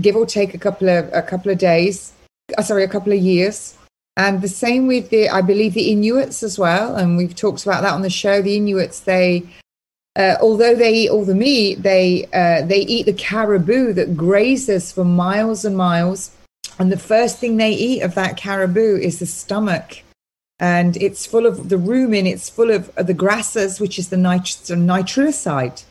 give 0.00 0.16
or 0.16 0.26
take 0.26 0.54
a 0.54 0.58
couple 0.58 0.88
of 0.88 1.10
a 1.12 1.22
couple 1.22 1.52
of 1.52 1.58
days. 1.58 2.12
Uh, 2.56 2.62
sorry, 2.62 2.84
a 2.84 2.88
couple 2.88 3.12
of 3.12 3.20
years. 3.20 3.76
And 4.16 4.40
the 4.40 4.48
same 4.48 4.86
with 4.86 5.10
the 5.10 5.28
I 5.28 5.42
believe 5.42 5.74
the 5.74 5.92
Inuits 5.92 6.42
as 6.42 6.58
well. 6.58 6.96
And 6.96 7.18
we've 7.18 7.36
talked 7.36 7.62
about 7.64 7.82
that 7.82 7.92
on 7.92 8.02
the 8.02 8.10
show. 8.10 8.42
The 8.42 8.56
Inuits 8.56 9.00
they. 9.00 9.44
Uh, 10.16 10.36
although 10.40 10.74
they 10.74 10.92
eat 10.92 11.10
all 11.10 11.24
the 11.24 11.40
meat, 11.46 11.82
they 11.82 12.26
uh, 12.32 12.66
they 12.66 12.80
eat 12.80 13.06
the 13.06 13.12
caribou 13.12 13.92
that 13.92 14.16
grazes 14.16 14.90
for 14.90 15.04
miles 15.04 15.64
and 15.64 15.76
miles, 15.76 16.32
and 16.80 16.90
the 16.90 16.98
first 16.98 17.38
thing 17.38 17.56
they 17.56 17.70
eat 17.70 18.00
of 18.00 18.16
that 18.16 18.36
caribou 18.36 18.96
is 18.96 19.20
the 19.20 19.26
stomach 19.26 20.02
and 20.60 20.96
it's 20.98 21.26
full 21.26 21.46
of 21.46 21.68
the 21.70 21.76
rumen 21.76 22.26
it's 22.30 22.48
full 22.48 22.70
of 22.70 22.94
the 22.96 23.14
grasses 23.14 23.80
which 23.80 23.98
is 23.98 24.10
the 24.10 24.16
nit- 24.16 24.62
nitriloside 24.68 25.82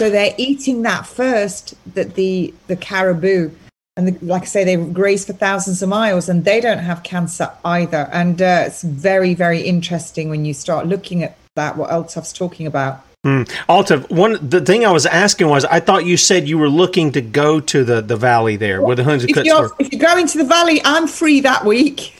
so 0.00 0.08
they're 0.08 0.34
eating 0.38 0.80
that 0.80 1.04
first 1.04 1.74
that 1.94 2.14
the 2.14 2.54
the 2.68 2.76
caribou. 2.76 3.50
And 3.98 4.08
the, 4.08 4.24
like 4.24 4.42
i 4.42 4.44
say 4.46 4.64
they 4.64 4.76
graze 4.76 5.26
for 5.26 5.34
thousands 5.34 5.82
of 5.82 5.90
miles 5.90 6.30
and 6.30 6.42
they 6.42 6.58
don't 6.58 6.78
have 6.78 7.02
cancer 7.02 7.50
either. 7.66 8.08
And 8.10 8.40
uh, 8.40 8.64
it's 8.66 8.82
very 8.82 9.34
very 9.34 9.60
interesting 9.60 10.30
when 10.30 10.46
you 10.46 10.54
start 10.54 10.86
looking 10.86 11.22
at 11.22 11.36
that 11.54 11.76
what 11.76 11.90
Altaf's 11.90 12.32
talking 12.32 12.66
about. 12.66 13.04
Hmm. 13.24 13.42
Alta, 13.68 13.98
one 14.08 14.38
the 14.40 14.62
thing 14.62 14.86
I 14.86 14.90
was 14.90 15.04
asking 15.04 15.48
was 15.48 15.66
I 15.66 15.80
thought 15.80 16.06
you 16.06 16.16
said 16.16 16.48
you 16.48 16.56
were 16.56 16.70
looking 16.70 17.12
to 17.12 17.20
go 17.20 17.60
to 17.60 17.84
the, 17.84 18.00
the 18.00 18.16
valley 18.16 18.56
there 18.56 18.80
where 18.80 18.96
the 18.96 19.04
Hunza 19.04 19.28
if 19.28 19.34
Cuts 19.34 19.46
you're, 19.46 19.62
were. 19.64 19.76
if 19.80 19.92
you're 19.92 20.00
going 20.00 20.26
to 20.28 20.38
the 20.38 20.44
valley 20.44 20.80
i'm 20.86 21.06
free 21.06 21.40
that 21.40 21.66
week 21.66 22.14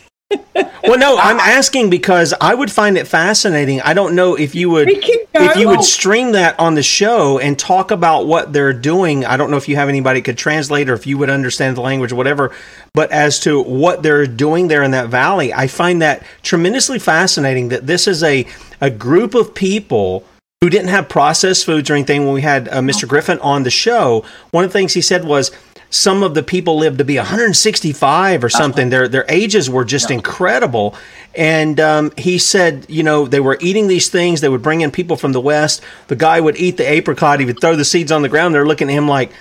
Well, 0.82 0.98
no, 0.98 1.18
I'm 1.18 1.38
asking 1.38 1.90
because 1.90 2.32
I 2.40 2.54
would 2.54 2.70
find 2.70 2.96
it 2.96 3.06
fascinating. 3.06 3.80
I 3.82 3.94
don't 3.94 4.14
know 4.14 4.36
if 4.36 4.54
you 4.54 4.70
would 4.70 4.86
We 4.86 4.96
can 4.96 5.18
go. 5.34 5.44
if 5.44 5.56
you 5.56 5.68
would 5.68 5.84
stream 5.84 6.32
that 6.32 6.58
on 6.58 6.74
the 6.74 6.82
show 6.82 7.38
and 7.38 7.58
talk 7.58 7.90
about 7.90 8.26
what 8.26 8.52
they're 8.52 8.72
doing. 8.72 9.24
I 9.24 9.36
don't 9.36 9.50
know 9.50 9.56
if 9.56 9.68
you 9.68 9.76
have 9.76 9.88
anybody 9.88 10.22
could 10.22 10.38
translate 10.38 10.88
or 10.88 10.94
if 10.94 11.06
you 11.06 11.18
would 11.18 11.30
understand 11.30 11.76
the 11.76 11.80
language, 11.82 12.12
or 12.12 12.16
whatever. 12.16 12.52
But 12.94 13.12
as 13.12 13.40
to 13.40 13.62
what 13.62 14.02
they're 14.02 14.26
doing 14.26 14.68
there 14.68 14.82
in 14.82 14.92
that 14.92 15.08
valley, 15.08 15.52
I 15.52 15.66
find 15.66 16.00
that 16.02 16.22
tremendously 16.42 16.98
fascinating. 16.98 17.68
That 17.68 17.86
this 17.86 18.08
is 18.08 18.22
a 18.22 18.46
a 18.80 18.90
group 18.90 19.34
of 19.34 19.54
people 19.54 20.24
who 20.62 20.70
didn't 20.70 20.88
have 20.88 21.08
processed 21.08 21.66
foods 21.66 21.88
or 21.90 21.94
anything. 21.94 22.24
When 22.24 22.34
we 22.34 22.42
had 22.42 22.68
uh, 22.68 22.80
Mr. 22.80 23.06
Griffin 23.06 23.38
on 23.40 23.62
the 23.62 23.70
show, 23.70 24.24
one 24.50 24.64
of 24.64 24.70
the 24.70 24.78
things 24.78 24.94
he 24.94 25.02
said 25.02 25.24
was 25.24 25.50
some 25.90 26.22
of 26.22 26.34
the 26.34 26.42
people 26.42 26.78
lived 26.78 26.98
to 26.98 27.04
be 27.04 27.16
165 27.16 28.44
or 28.44 28.48
something. 28.48 28.90
Their 28.90 29.08
their 29.08 29.26
ages 29.28 29.68
were 29.68 29.84
just 29.84 30.10
incredible. 30.10 30.94
And 31.34 31.78
um, 31.80 32.12
he 32.16 32.38
said, 32.38 32.86
you 32.88 33.02
know, 33.02 33.26
they 33.26 33.40
were 33.40 33.58
eating 33.60 33.88
these 33.88 34.08
things. 34.08 34.40
They 34.40 34.48
would 34.48 34.62
bring 34.62 34.80
in 34.80 34.90
people 34.90 35.16
from 35.16 35.32
the 35.32 35.40
west. 35.40 35.82
The 36.06 36.16
guy 36.16 36.40
would 36.40 36.56
eat 36.56 36.76
the 36.76 36.88
apricot. 36.88 37.40
He 37.40 37.46
would 37.46 37.60
throw 37.60 37.76
the 37.76 37.84
seeds 37.84 38.12
on 38.12 38.22
the 38.22 38.28
ground. 38.28 38.54
They're 38.54 38.66
looking 38.66 38.88
at 38.88 38.94
him 38.94 39.08
like, 39.08 39.32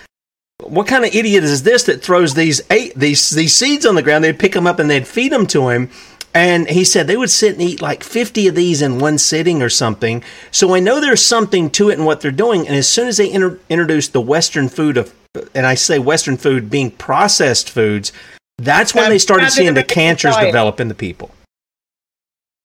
what 0.64 0.88
kind 0.88 1.06
of 1.06 1.16
idiot 1.16 1.44
is 1.44 1.64
this 1.64 1.84
that 1.84 2.04
throws 2.04 2.34
these 2.34 2.62
eight 2.70 2.94
these 2.96 3.30
these 3.30 3.56
seeds 3.56 3.86
on 3.86 3.96
the 3.96 4.04
ground? 4.04 4.24
They'd 4.24 4.40
pick 4.40 4.54
them 4.54 4.68
up 4.68 4.80
and 4.80 4.90
they'd 4.90 5.08
feed 5.08 5.32
them 5.32 5.48
to 5.48 5.70
him. 5.70 5.90
And 6.34 6.70
he 6.70 6.84
said 6.84 7.08
they 7.08 7.18
would 7.18 7.32
sit 7.32 7.54
and 7.54 7.62
eat 7.62 7.82
like 7.82 8.04
50 8.04 8.48
of 8.50 8.56
these 8.56 8.84
in 8.84 9.00
one 9.00 9.18
sitting 9.18 9.64
or 9.64 9.70
something. 9.70 10.24
So 10.52 10.76
I 10.76 10.80
know 10.80 11.02
there's 11.02 11.26
something 11.26 11.72
to 11.72 11.90
it 11.90 11.98
in 11.98 12.06
what 12.06 12.22
they're 12.22 12.32
doing. 12.32 12.68
And 12.68 12.76
as 12.76 12.88
soon 12.88 13.08
as 13.08 13.18
they 13.18 13.32
inter- 13.32 13.60
introduced 13.68 14.14
the 14.14 14.22
Western 14.22 14.70
food 14.70 14.98
of, 14.98 15.12
and 15.54 15.66
I 15.66 15.76
say 15.76 16.00
Western 16.00 16.38
food 16.38 16.70
being 16.70 16.92
processed 16.92 17.70
foods, 17.70 18.12
that's 18.58 18.94
when 18.94 19.10
they 19.10 19.20
started 19.20 19.52
seeing 19.52 19.74
the 19.74 19.84
cancers 19.84 20.36
develop 20.38 20.80
in 20.80 20.88
the 20.88 20.96
people. 20.96 21.32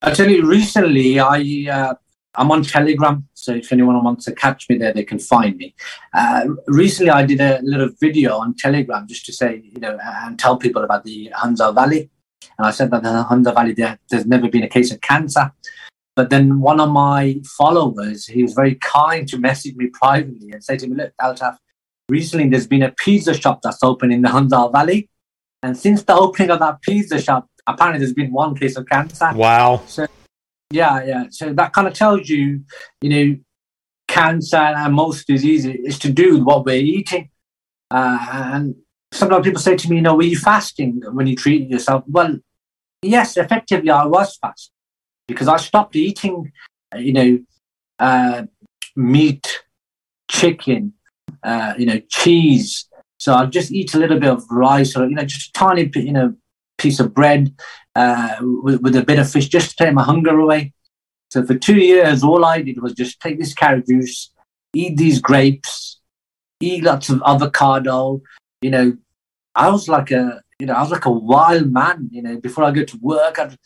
I 0.03 0.13
tell 0.13 0.29
you, 0.29 0.47
recently 0.47 1.19
I 1.19 1.67
uh, 1.71 1.95
I'm 2.35 2.51
on 2.51 2.63
Telegram, 2.63 3.29
so 3.33 3.55
if 3.55 3.73
anyone 3.73 4.03
wants 4.03 4.25
to 4.25 4.35
catch 4.35 4.69
me 4.69 4.77
there, 4.77 4.93
they 4.93 5.05
can 5.05 5.19
find 5.19 5.57
me. 5.57 5.75
Uh, 6.13 6.47
recently, 6.67 7.11
I 7.11 7.25
did 7.25 7.41
a 7.41 7.61
little 7.63 7.91
video 8.01 8.37
on 8.39 8.55
Telegram 8.55 9.07
just 9.07 9.25
to 9.27 9.33
say, 9.33 9.63
you 9.65 9.81
know, 9.81 9.99
and 10.03 10.39
tell 10.39 10.57
people 10.57 10.83
about 10.83 11.05
the 11.05 11.31
Hunza 11.35 11.73
Valley, 11.73 12.11
and 12.59 12.67
I 12.67 12.71
said 12.71 12.91
that 12.91 13.03
the 13.03 13.25
Hunza 13.25 13.55
Valley 13.55 13.73
there, 13.73 13.99
there's 14.11 14.27
never 14.27 14.49
been 14.49 14.65
a 14.65 14.69
case 14.69 14.91
of 14.91 15.01
cancer. 15.01 15.53
But 16.17 16.31
then 16.31 16.61
one 16.61 16.81
of 16.81 16.91
my 16.91 17.41
followers, 17.57 18.27
he 18.27 18.43
was 18.43 18.53
very 18.53 18.77
kind 18.77 19.27
to 19.29 19.39
message 19.39 19.75
me 19.75 19.89
privately 19.89 20.51
and 20.53 20.63
say 20.63 20.77
to 20.77 20.87
me, 20.87 20.97
"Look, 20.97 21.13
Altaf, 21.21 21.57
recently 22.09 22.49
there's 22.49 22.67
been 22.67 22.83
a 22.83 22.91
pizza 22.93 23.35
shop 23.35 23.61
that's 23.63 23.83
open 23.83 24.13
in 24.13 24.23
the 24.23 24.29
Hunza 24.29 24.71
Valley, 24.73 25.09
and 25.63 25.77
since 25.77 26.03
the 26.03 26.15
opening 26.15 26.51
of 26.51 26.59
that 26.61 26.83
pizza 26.83 27.21
shop, 27.21 27.49
apparently 27.67 28.01
there's 28.01 28.15
been 28.15 28.33
one 28.33 28.55
case 28.55 28.77
of 28.77 28.87
cancer." 28.87 29.31
Wow. 29.35 29.83
So, 29.87 30.07
yeah, 30.71 31.05
yeah. 31.05 31.25
So 31.31 31.53
that 31.53 31.73
kind 31.73 31.87
of 31.89 31.95
tells 31.95 32.29
you, 32.29 32.63
you 33.01 33.11
know, 33.11 33.37
cancer 34.09 34.57
and 34.57 34.95
most 34.95 35.27
diseases 35.27 35.77
is 35.85 35.99
to 36.01 36.13
do 36.13 36.35
with 36.35 36.43
what 36.45 36.65
we're 36.65 36.77
eating. 36.77 37.31
Uh, 37.91 38.19
and 38.33 38.75
sometimes 39.13 39.45
people 39.45 39.61
say 39.61 39.77
to 39.77 39.89
me, 39.89 39.97
you 39.97 40.03
know, 40.03 40.15
were 40.15 40.23
you 40.23 40.39
fasting 40.39 41.01
when 41.13 41.27
you 41.27 41.37
treat 41.37 41.69
yourself? 41.69 42.05
Well, 42.07 42.39
yes, 43.03 43.37
effectively, 43.37 43.91
I 43.91 44.07
was 44.07 44.37
fast 44.37 44.71
because 45.27 45.49
I 45.49 45.57
stopped 45.57 45.97
eating, 45.97 46.53
you 46.97 47.13
know, 47.13 47.39
uh, 47.99 48.45
meat, 48.97 49.63
chicken, 50.29 50.95
uh, 51.43 51.75
you 51.79 51.87
know, 51.87 52.01
cheese. 52.09 52.89
So 53.19 53.35
I'd 53.35 53.53
just 53.53 53.73
eat 53.73 53.95
a 53.95 53.99
little 53.99 54.19
bit 54.19 54.31
of 54.31 54.45
rice 54.51 54.97
or, 54.97 55.07
you 55.09 55.15
know, 55.15 55.25
just 55.25 55.51
a 55.51 55.53
tiny 55.53 55.91
you 55.95 56.13
know, 56.13 56.35
piece 56.79 57.01
of 57.01 57.15
bread 57.15 57.55
uh, 57.95 58.37
with, 58.41 58.81
with, 58.83 58.97
a 58.97 59.05
bit 59.05 59.19
of 59.19 59.31
fish 59.31 59.49
just 59.49 59.71
to 59.71 59.77
take 59.77 59.95
my 59.95 60.03
hunger 60.03 60.39
away. 60.39 60.73
So 61.31 61.45
for 61.45 61.55
two 61.55 61.77
years, 61.77 62.23
all 62.23 62.45
I 62.45 62.63
did 62.63 62.83
was 62.83 62.93
just 62.93 63.21
take 63.21 63.39
this 63.39 63.55
carrot 63.55 63.87
juice, 63.87 64.33
eat 64.75 64.97
these 64.97 65.21
grapes, 65.21 66.01
eat 66.61 66.83
lots 66.83 67.09
of 67.09 67.23
avocado. 67.27 68.21
You 68.63 68.71
know, 68.71 68.97
I 69.55 69.71
was 69.71 69.89
like 69.89 70.11
a, 70.11 70.43
you 70.59 70.67
know, 70.67 70.75
I 70.75 70.83
was 70.83 70.91
like 70.91 71.07
a 71.07 71.11
wild 71.11 71.73
man. 71.73 72.09
You 72.13 72.23
know, 72.23 72.41
before 72.41 72.65
I 72.65 72.71
go 72.71 72.85
to 72.85 72.99
work, 73.01 73.39
I'd 73.39 73.57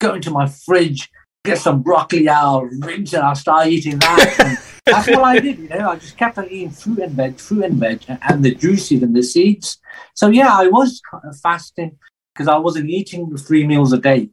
go 0.00 0.14
into 0.14 0.30
my 0.30 0.46
fridge, 0.46 1.08
get 1.44 1.58
some 1.58 1.82
broccoli 1.82 2.28
out, 2.28 2.68
rinse 2.80 3.14
it, 3.14 3.20
I'll 3.20 3.34
start 3.34 3.68
eating 3.68 3.98
that. 3.98 4.62
that's 4.90 5.08
what 5.08 5.24
I 5.24 5.38
did, 5.38 5.58
you 5.58 5.68
know. 5.68 5.90
I 5.90 5.96
just 5.96 6.16
kept 6.16 6.38
on 6.38 6.48
eating 6.48 6.70
fruit 6.70 6.98
and 6.98 7.12
veg, 7.12 7.38
fruit 7.38 7.64
and 7.64 7.74
veg, 7.74 8.02
and 8.08 8.44
the 8.44 8.54
juices 8.54 9.02
and 9.02 9.14
the 9.14 9.22
seeds. 9.22 9.78
So 10.14 10.28
yeah, 10.28 10.50
I 10.52 10.68
was 10.68 11.00
fasting 11.42 11.98
because 12.34 12.48
I 12.48 12.58
wasn't 12.58 12.90
eating 12.90 13.36
three 13.36 13.66
meals 13.66 13.92
a 13.92 13.98
day. 13.98 14.30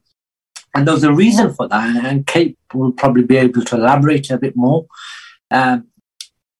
And 0.75 0.85
there 0.85 0.93
was 0.93 1.03
a 1.03 1.13
reason 1.13 1.53
for 1.53 1.67
that, 1.67 2.05
and 2.05 2.27
Kate 2.27 2.57
will 2.73 2.91
probably 2.91 3.23
be 3.23 3.37
able 3.37 3.63
to 3.63 3.75
elaborate 3.75 4.29
a 4.29 4.37
bit 4.37 4.55
more. 4.55 4.85
Um, 5.49 5.87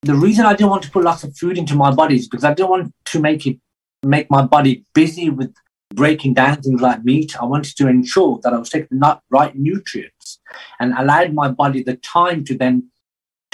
the 0.02 0.16
reason 0.16 0.46
I 0.46 0.54
didn't 0.54 0.70
want 0.70 0.84
to 0.84 0.92
put 0.92 1.04
lots 1.04 1.24
of 1.24 1.36
food 1.38 1.58
into 1.58 1.76
my 1.76 1.94
body 1.94 2.16
is 2.16 2.28
because 2.28 2.44
I 2.44 2.54
didn't 2.54 2.70
want 2.70 2.94
to 3.06 3.20
make 3.20 3.46
it 3.46 3.60
make 4.04 4.30
my 4.30 4.44
body 4.44 4.86
busy 4.94 5.30
with 5.30 5.54
breaking 5.94 6.34
down 6.34 6.62
things 6.62 6.82
like 6.82 7.04
meat. 7.04 7.40
I 7.40 7.46
wanted 7.46 7.76
to 7.78 7.88
ensure 7.88 8.40
that 8.44 8.54
I 8.54 8.58
was 8.58 8.70
taking 8.70 9.00
the 9.00 9.20
right 9.30 9.56
nutrients 9.56 10.40
and 10.80 10.94
allowed 10.98 11.34
my 11.34 11.50
body 11.50 11.84
the 11.84 11.98
time 11.98 12.44
to 12.46 12.58
then 12.58 12.90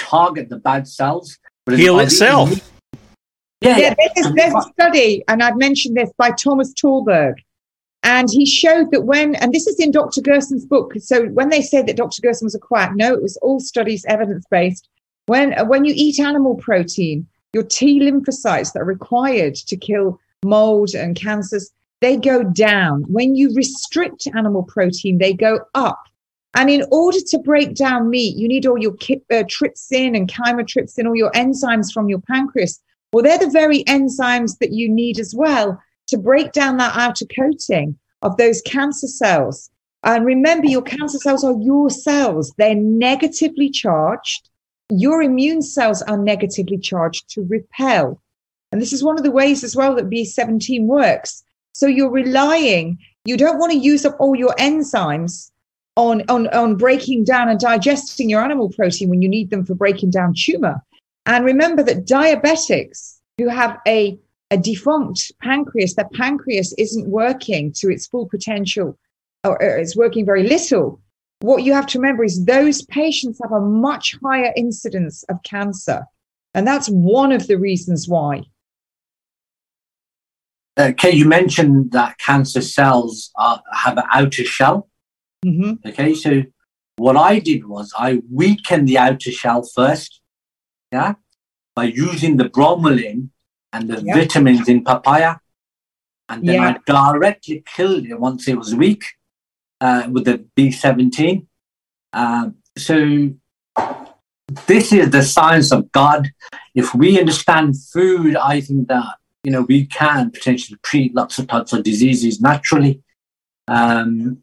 target 0.03 0.49
the 0.49 0.57
bad 0.57 0.88
cells. 0.88 1.38
Heal 1.69 1.99
itself. 1.99 2.51
Yeah, 3.61 3.77
yeah, 3.77 3.93
there's, 4.15 4.34
there's 4.35 4.53
a 4.53 4.61
study, 4.73 5.23
and 5.30 5.41
I've 5.41 5.55
mentioned 5.55 5.95
this 5.95 6.11
by 6.17 6.31
Thomas 6.31 6.73
Tallberg. 6.73 7.35
And 8.03 8.27
he 8.30 8.45
showed 8.45 8.91
that 8.91 9.05
when, 9.05 9.35
and 9.35 9.53
this 9.53 9.65
is 9.65 9.80
in 9.80 9.91
Dr. 9.91 10.21
Gerson's 10.21 10.65
book. 10.65 10.93
So 10.99 11.27
when 11.27 11.47
they 11.47 11.61
said 11.61 11.88
that 11.88 11.95
Dr. 11.95 12.21
Gerson 12.21 12.45
was 12.45 12.55
a 12.55 12.59
quack, 12.59 12.91
no, 12.95 13.13
it 13.13 13.21
was 13.21 13.38
all 13.38 13.61
studies, 13.61 14.03
evidence 14.09 14.45
based. 14.51 14.89
When, 15.27 15.57
uh, 15.57 15.63
when 15.63 15.85
you 15.85 15.93
eat 15.95 16.19
animal 16.19 16.55
protein, 16.55 17.25
your 17.53 17.63
T 17.63 18.01
lymphocytes 18.01 18.73
that 18.73 18.81
are 18.81 18.85
required 18.85 19.55
to 19.55 19.77
kill 19.77 20.19
mold 20.43 20.93
and 20.93 21.15
cancers, 21.15 21.71
they 22.01 22.17
go 22.17 22.43
down. 22.43 23.03
When 23.03 23.35
you 23.35 23.53
restrict 23.55 24.27
animal 24.35 24.63
protein, 24.63 25.19
they 25.19 25.34
go 25.34 25.61
up. 25.73 26.03
And 26.55 26.69
in 26.69 26.85
order 26.91 27.19
to 27.19 27.39
break 27.39 27.73
down 27.73 28.09
meat, 28.09 28.38
you 28.38 28.47
need 28.47 28.65
all 28.65 28.77
your 28.77 28.93
uh, 28.93 29.43
trypsin 29.43 30.15
and 30.15 30.31
chymotrypsin, 30.31 31.07
all 31.07 31.15
your 31.15 31.31
enzymes 31.31 31.91
from 31.91 32.09
your 32.09 32.19
pancreas. 32.19 32.80
Well, 33.11 33.23
they're 33.23 33.39
the 33.39 33.49
very 33.49 33.84
enzymes 33.85 34.59
that 34.59 34.71
you 34.71 34.89
need 34.89 35.19
as 35.19 35.34
well 35.35 35.81
to 36.07 36.17
break 36.17 36.51
down 36.51 36.77
that 36.77 36.95
outer 36.95 37.25
coating 37.25 37.97
of 38.21 38.38
those 38.38 38.61
cancer 38.61 39.07
cells. 39.07 39.69
And 40.03 40.25
remember, 40.25 40.67
your 40.67 40.81
cancer 40.81 41.17
cells 41.17 41.43
are 41.43 41.59
your 41.59 41.89
cells. 41.89 42.53
They're 42.57 42.75
negatively 42.75 43.69
charged. 43.69 44.49
Your 44.89 45.23
immune 45.23 45.61
cells 45.61 46.01
are 46.03 46.17
negatively 46.17 46.77
charged 46.77 47.30
to 47.31 47.45
repel. 47.49 48.21
And 48.71 48.81
this 48.81 48.93
is 48.93 49.03
one 49.03 49.17
of 49.17 49.23
the 49.23 49.31
ways 49.31 49.63
as 49.63 49.75
well 49.75 49.95
that 49.95 50.09
B17 50.09 50.85
works. 50.85 51.43
So 51.73 51.88
you're 51.88 52.11
relying, 52.11 52.99
you 53.25 53.38
don't 53.38 53.59
want 53.59 53.71
to 53.71 53.77
use 53.77 54.05
up 54.05 54.15
all 54.19 54.35
your 54.35 54.53
enzymes 54.59 55.51
on, 55.95 56.24
on, 56.30 56.48
on 56.48 56.76
breaking 56.76 57.24
down 57.24 57.49
and 57.49 57.60
digesting 57.60 58.30
your 58.30 58.44
animal 58.44 58.70
protein 58.70 59.10
when 59.10 59.22
you 59.22 59.30
need 59.30 59.49
them 59.49 59.65
for 59.65 59.76
breaking 59.76 60.10
down 60.10 60.34
tumor. 60.36 60.82
And 61.26 61.45
remember 61.45 61.84
that 61.84 62.06
diabetics 62.06 63.20
who 63.38 63.48
have 63.48 63.80
a, 63.88 64.18
a 64.52 64.57
defunct 64.57 65.32
pancreas, 65.41 65.95
their 65.95 66.10
pancreas 66.14 66.74
isn't 66.78 67.07
working 67.07 67.72
to 67.74 67.90
its 67.90 68.07
full 68.07 68.28
potential 68.28 68.98
or 69.44 69.61
it's 69.61 69.95
working 69.95 70.26
very 70.26 70.44
little. 70.44 70.99
What 71.41 71.64
you 71.64 71.74
have 71.74 71.88
to 71.88 71.99
remember 71.99 72.24
is 72.24 72.45
those 72.45 72.82
patients 72.84 73.40
have 73.44 73.52
a 73.52 73.60
much 73.60 74.18
higher 74.24 74.53
incidence 74.56 75.24
of 75.24 75.44
cancer. 75.44 76.06
And 76.53 76.65
that's 76.65 76.88
one 76.88 77.32
of 77.32 77.48
the 77.48 77.57
reasons 77.57 78.07
why 78.07 78.44
uh, 80.78 80.90
okay, 80.91 81.11
you 81.11 81.26
mentioned 81.26 81.91
that 81.91 82.18
cancer 82.18 82.61
cells 82.61 83.32
are, 83.36 83.61
have 83.74 83.98
an 83.98 84.06
outer 84.11 84.44
shell. 84.44 84.90
Mm-hmm. 85.44 85.88
Okay, 85.88 86.14
so 86.15 86.44
what 86.98 87.18
I 87.18 87.40
did 87.40 87.65
was 87.65 87.91
I 87.98 88.22
weakened 88.32 88.88
the 88.88 88.98
outer 88.98 89.32
shell 89.32 89.64
first, 89.64 90.22
yeah, 90.91 91.15
by 91.76 91.86
using 91.86 92.38
the 92.38 92.45
bromelain 92.45 93.30
and 93.72 93.90
the 93.90 94.02
yep. 94.02 94.15
vitamins 94.15 94.70
in 94.70 94.84
papaya, 94.84 95.38
and 96.30 96.48
then 96.48 96.61
I 96.61 96.80
directly 96.86 97.64
killed 97.65 98.06
it 98.06 98.20
once 98.20 98.48
it 98.48 98.57
was 98.57 98.76
weak 98.76 99.03
uh, 99.82 100.07
with 100.10 100.26
the 100.26 100.45
B17. 100.56 101.45
Um, 102.14 102.56
so 102.78 103.34
this 104.68 104.94
is 104.94 105.10
the 105.10 105.24
science 105.24 105.72
of 105.72 105.91
God. 105.91 106.32
If 106.76 106.94
we 106.94 107.20
understand 107.20 107.76
food, 107.91 108.36
I 108.36 108.61
think 108.61 108.88
that 108.88 109.15
you 109.44 109.52
know, 109.52 109.61
we 109.64 109.86
can 109.86 110.32
potentially 110.32 110.80
treat 110.84 111.14
lots 111.14 111.38
of 111.38 111.48
types 111.48 111.74
of 111.74 111.84
diseases 111.84 112.40
naturally. 112.40 113.02
Um, 113.68 114.41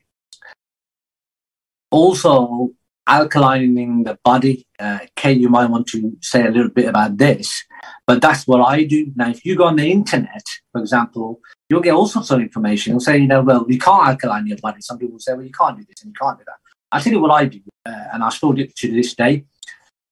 also, 1.90 2.70
alkalining 3.08 4.04
the 4.04 4.16
body. 4.24 4.66
Uh, 4.78 5.00
Kate, 5.16 5.38
you 5.38 5.48
might 5.48 5.68
want 5.68 5.86
to 5.88 6.16
say 6.22 6.46
a 6.46 6.50
little 6.50 6.70
bit 6.70 6.86
about 6.86 7.16
this, 7.16 7.64
but 8.06 8.22
that's 8.22 8.46
what 8.46 8.60
I 8.60 8.84
do. 8.84 9.12
Now, 9.16 9.30
if 9.30 9.44
you 9.44 9.56
go 9.56 9.64
on 9.64 9.76
the 9.76 9.90
internet, 9.90 10.44
for 10.70 10.80
example, 10.80 11.40
you'll 11.68 11.80
get 11.80 11.94
all 11.94 12.06
sorts 12.06 12.30
of 12.30 12.40
information. 12.40 12.92
You'll 12.92 13.00
say, 13.00 13.18
you 13.18 13.26
know, 13.26 13.42
well, 13.42 13.66
you 13.68 13.78
can't 13.78 14.06
alkaline 14.06 14.46
your 14.46 14.58
body. 14.58 14.80
Some 14.80 14.98
people 14.98 15.18
say, 15.18 15.32
well, 15.32 15.44
you 15.44 15.50
can't 15.50 15.76
do 15.76 15.84
this 15.88 16.02
and 16.02 16.10
you 16.10 16.18
can't 16.20 16.38
do 16.38 16.44
that. 16.46 16.56
I 16.92 17.00
tell 17.00 17.12
you 17.12 17.20
what 17.20 17.32
I 17.32 17.46
do, 17.46 17.60
uh, 17.86 18.04
and 18.12 18.22
I 18.22 18.28
still 18.30 18.52
do 18.52 18.62
it 18.62 18.76
to 18.76 18.92
this 18.92 19.14
day. 19.14 19.44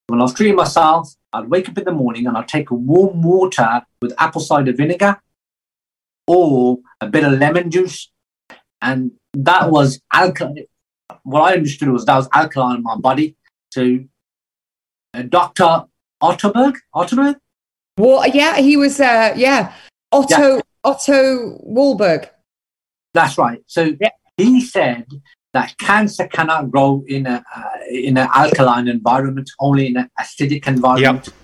When 0.09 0.20
I 0.20 0.24
was 0.24 0.34
treating 0.34 0.56
myself, 0.56 1.14
I'd 1.32 1.48
wake 1.48 1.68
up 1.68 1.78
in 1.78 1.84
the 1.84 1.92
morning 1.92 2.26
and 2.26 2.36
I'd 2.36 2.48
take 2.48 2.70
a 2.70 2.74
warm 2.74 3.22
water 3.22 3.82
with 4.00 4.14
apple 4.18 4.40
cider 4.40 4.72
vinegar 4.72 5.20
or 6.26 6.78
a 7.00 7.06
bit 7.06 7.24
of 7.24 7.38
lemon 7.38 7.70
juice. 7.70 8.10
And 8.80 9.12
that 9.34 9.70
was 9.70 10.00
alkaline. 10.12 10.66
What 11.22 11.40
I 11.43 11.55
understood 11.55 11.89
was 11.89 12.05
that 12.06 12.16
was 12.16 12.28
alkaline 12.32 12.76
in 12.76 12.82
my 12.82 12.97
body. 12.97 13.36
So, 13.70 13.98
uh, 15.14 15.22
Dr. 15.22 15.85
Otterberg, 16.22 16.74
Otterberg? 16.94 17.36
Well, 17.97 18.26
yeah, 18.28 18.56
he 18.59 18.76
was, 18.76 19.01
uh, 19.01 19.35
yeah, 19.36 19.72
Otto, 20.12 20.56
yeah. 20.56 20.60
Otto 20.85 21.59
Warburg. 21.62 22.28
That's 23.14 23.39
right. 23.39 23.60
So 23.66 23.97
yeah. 24.01 24.10
he 24.36 24.60
said 24.60 25.06
that 25.55 25.76
cancer 25.78 26.26
cannot 26.28 26.70
grow 26.70 27.05
in 27.09 27.26
a 27.26 27.44
uh, 27.55 27.70
in 27.90 28.16
an 28.16 28.28
alkaline 28.35 28.89
environment, 28.89 29.51
only 29.59 29.89
in 29.89 29.97
an 29.97 30.10
acidic 30.20 30.66
environment. 30.66 31.28
Yep. 31.28 31.35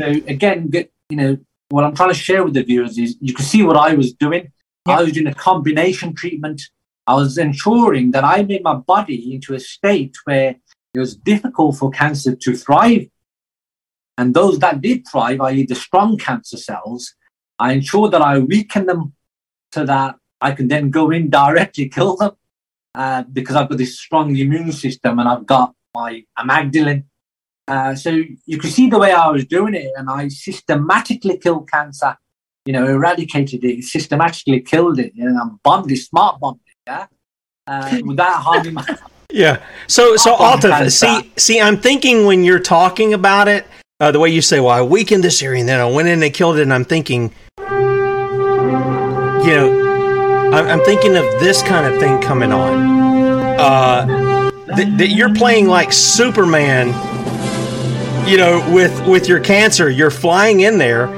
So 0.00 0.06
again, 0.28 0.68
get, 0.68 0.92
you 1.08 1.16
know, 1.16 1.38
what 1.70 1.84
I'm 1.84 1.94
trying 1.94 2.10
to 2.10 2.14
share 2.14 2.44
with 2.44 2.54
the 2.54 2.62
viewers 2.62 2.98
is 2.98 3.16
you 3.20 3.34
can 3.34 3.44
see 3.44 3.62
what 3.62 3.76
I 3.76 3.94
was 3.94 4.12
doing. 4.12 4.52
Yep. 4.86 4.98
I 4.98 5.02
was 5.02 5.12
doing 5.12 5.26
a 5.26 5.34
combination 5.34 6.14
treatment. 6.14 6.62
I 7.06 7.14
was 7.14 7.38
ensuring 7.38 8.10
that 8.10 8.24
I 8.24 8.42
made 8.42 8.64
my 8.64 8.74
body 8.74 9.34
into 9.34 9.54
a 9.54 9.60
state 9.60 10.16
where 10.24 10.56
it 10.94 10.98
was 10.98 11.16
difficult 11.16 11.76
for 11.76 11.90
cancer 11.90 12.34
to 12.34 12.56
thrive. 12.56 13.06
And 14.18 14.34
those 14.34 14.58
that 14.58 14.80
did 14.80 15.06
thrive, 15.06 15.40
i.e., 15.42 15.66
the 15.66 15.74
strong 15.74 16.16
cancer 16.18 16.56
cells, 16.56 17.14
I 17.58 17.74
ensured 17.74 18.12
that 18.12 18.22
I 18.22 18.38
weakened 18.38 18.88
them 18.88 19.12
so 19.72 19.84
that 19.84 20.16
I 20.40 20.52
can 20.52 20.68
then 20.68 20.90
go 20.90 21.10
in 21.10 21.30
directly 21.30 21.88
kill 21.96 22.16
them 22.16 22.32
uh, 22.94 23.22
because 23.32 23.56
I've 23.56 23.68
got 23.68 23.78
this 23.78 24.00
strong 24.00 24.34
immune 24.34 24.72
system 24.72 25.18
and 25.18 25.28
I've 25.28 25.46
got 25.46 25.74
my 25.94 26.24
amygdalin. 26.38 27.04
Uh, 27.68 27.94
so 27.94 28.22
you 28.46 28.58
can 28.58 28.70
see 28.70 28.88
the 28.88 28.98
way 28.98 29.12
I 29.12 29.28
was 29.28 29.44
doing 29.44 29.74
it, 29.74 29.90
and 29.96 30.08
I 30.08 30.28
systematically 30.28 31.36
killed 31.38 31.68
cancer. 31.68 32.16
You 32.64 32.72
know, 32.72 32.86
eradicated 32.86 33.64
it, 33.64 33.82
systematically 33.84 34.60
killed 34.60 35.00
it, 35.00 35.12
and 35.16 35.36
I 35.36 35.42
bombed 35.64 35.90
it, 35.90 35.96
smart 35.96 36.38
bombed 36.40 36.60
yeah, 36.86 37.06
uh, 37.66 37.98
without 38.04 38.42
harming. 38.42 38.76
Yeah. 39.32 39.60
So, 39.88 40.16
so 40.16 40.34
Alta, 40.34 40.88
see, 40.88 41.32
see, 41.36 41.60
I'm 41.60 41.76
thinking 41.76 42.26
when 42.26 42.44
you're 42.44 42.60
talking 42.60 43.12
about 43.12 43.48
it, 43.48 43.66
uh, 43.98 44.12
the 44.12 44.20
way 44.20 44.28
you 44.28 44.40
say, 44.40 44.60
"Well, 44.60 44.70
I 44.70 44.82
weakened 44.82 45.24
this 45.24 45.42
area, 45.42 45.58
and 45.60 45.68
then 45.68 45.80
I 45.80 45.84
went 45.84 46.06
in 46.06 46.22
and 46.22 46.32
killed 46.32 46.58
it," 46.58 46.62
and 46.62 46.72
I'm 46.72 46.84
thinking, 46.84 47.32
you 47.58 47.66
know, 49.52 50.50
I'm 50.52 50.80
thinking 50.84 51.16
of 51.16 51.24
this 51.40 51.60
kind 51.62 51.92
of 51.92 51.98
thing 52.00 52.20
coming 52.22 52.52
on. 52.52 53.58
Uh, 53.58 54.50
that, 54.66 54.94
that 54.98 55.08
you're 55.08 55.34
playing 55.34 55.66
like 55.66 55.92
Superman, 55.92 56.88
you 58.28 58.36
know, 58.36 58.64
with 58.72 59.06
with 59.08 59.28
your 59.28 59.40
cancer. 59.40 59.90
You're 59.90 60.10
flying 60.10 60.60
in 60.60 60.78
there, 60.78 61.08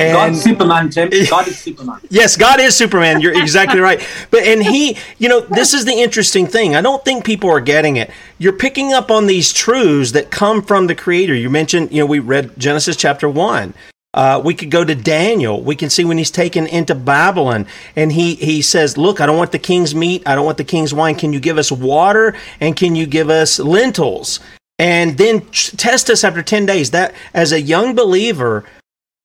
And 0.00 0.12
God's 0.12 0.42
Superman, 0.42 0.90
Tim. 0.90 1.10
God 1.30 1.48
is 1.48 1.58
Superman. 1.58 2.00
Yes, 2.08 2.36
God 2.36 2.60
is 2.60 2.76
Superman. 2.76 3.20
You're 3.20 3.40
exactly 3.40 3.80
right. 3.80 4.06
But 4.30 4.44
and 4.44 4.62
he, 4.62 4.96
you 5.18 5.28
know, 5.28 5.40
this 5.40 5.74
is 5.74 5.84
the 5.84 5.92
interesting 5.92 6.46
thing. 6.46 6.74
I 6.74 6.80
don't 6.80 7.04
think 7.04 7.24
people 7.24 7.50
are 7.50 7.60
getting 7.60 7.96
it. 7.96 8.10
You're 8.38 8.52
picking 8.52 8.92
up 8.92 9.10
on 9.10 9.26
these 9.26 9.52
truths 9.52 10.12
that 10.12 10.30
come 10.30 10.62
from 10.62 10.86
the 10.86 10.94
Creator. 10.94 11.34
You 11.34 11.50
mentioned, 11.50 11.92
you 11.92 12.00
know, 12.00 12.06
we 12.06 12.18
read 12.18 12.58
Genesis 12.58 12.96
chapter 12.96 13.28
one. 13.28 13.74
Uh, 14.12 14.42
we 14.44 14.54
could 14.54 14.70
go 14.72 14.84
to 14.84 14.94
Daniel. 14.94 15.62
We 15.62 15.76
can 15.76 15.88
see 15.88 16.04
when 16.04 16.18
he's 16.18 16.32
taken 16.32 16.66
into 16.66 16.96
Babylon, 16.96 17.66
and 17.94 18.10
he 18.10 18.34
he 18.34 18.60
says, 18.60 18.98
"Look, 18.98 19.20
I 19.20 19.26
don't 19.26 19.36
want 19.36 19.52
the 19.52 19.58
king's 19.58 19.94
meat. 19.94 20.24
I 20.26 20.34
don't 20.34 20.44
want 20.44 20.58
the 20.58 20.64
king's 20.64 20.92
wine. 20.92 21.14
Can 21.14 21.32
you 21.32 21.38
give 21.38 21.58
us 21.58 21.70
water? 21.70 22.34
And 22.58 22.76
can 22.76 22.96
you 22.96 23.06
give 23.06 23.30
us 23.30 23.60
lentils?" 23.60 24.40
And 24.80 25.16
then 25.16 25.42
test 25.52 26.10
us 26.10 26.24
after 26.24 26.42
ten 26.42 26.66
days. 26.66 26.90
That 26.90 27.14
as 27.32 27.52
a 27.52 27.60
young 27.60 27.94
believer, 27.94 28.64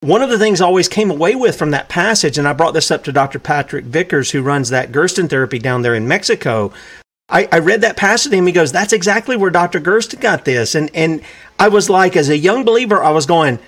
one 0.05 0.21
of 0.21 0.29
the 0.29 0.39
things 0.39 0.61
I 0.61 0.65
always 0.65 0.87
came 0.87 1.11
away 1.11 1.35
with 1.35 1.57
from 1.57 1.71
that 1.71 1.89
passage, 1.89 2.37
and 2.37 2.47
I 2.47 2.53
brought 2.53 2.73
this 2.73 2.91
up 2.91 3.03
to 3.05 3.11
Dr. 3.11 3.39
Patrick 3.39 3.85
Vickers, 3.85 4.31
who 4.31 4.41
runs 4.41 4.69
that 4.69 4.91
Gerson 4.91 5.27
therapy 5.27 5.59
down 5.59 5.81
there 5.81 5.95
in 5.95 6.07
Mexico. 6.07 6.71
I, 7.27 7.47
I 7.51 7.59
read 7.59 7.81
that 7.81 7.97
passage 7.97 8.29
to 8.29 8.37
him. 8.37 8.45
He 8.45 8.53
goes, 8.53 8.71
"That's 8.71 8.93
exactly 8.93 9.35
where 9.35 9.51
Dr. 9.51 9.79
Gerson 9.79 10.19
got 10.19 10.45
this." 10.45 10.75
And 10.75 10.91
and 10.93 11.21
I 11.57 11.69
was 11.69 11.89
like, 11.89 12.15
as 12.15 12.29
a 12.29 12.37
young 12.37 12.63
believer, 12.63 13.03
I 13.03 13.11
was 13.11 13.25
going 13.25 13.59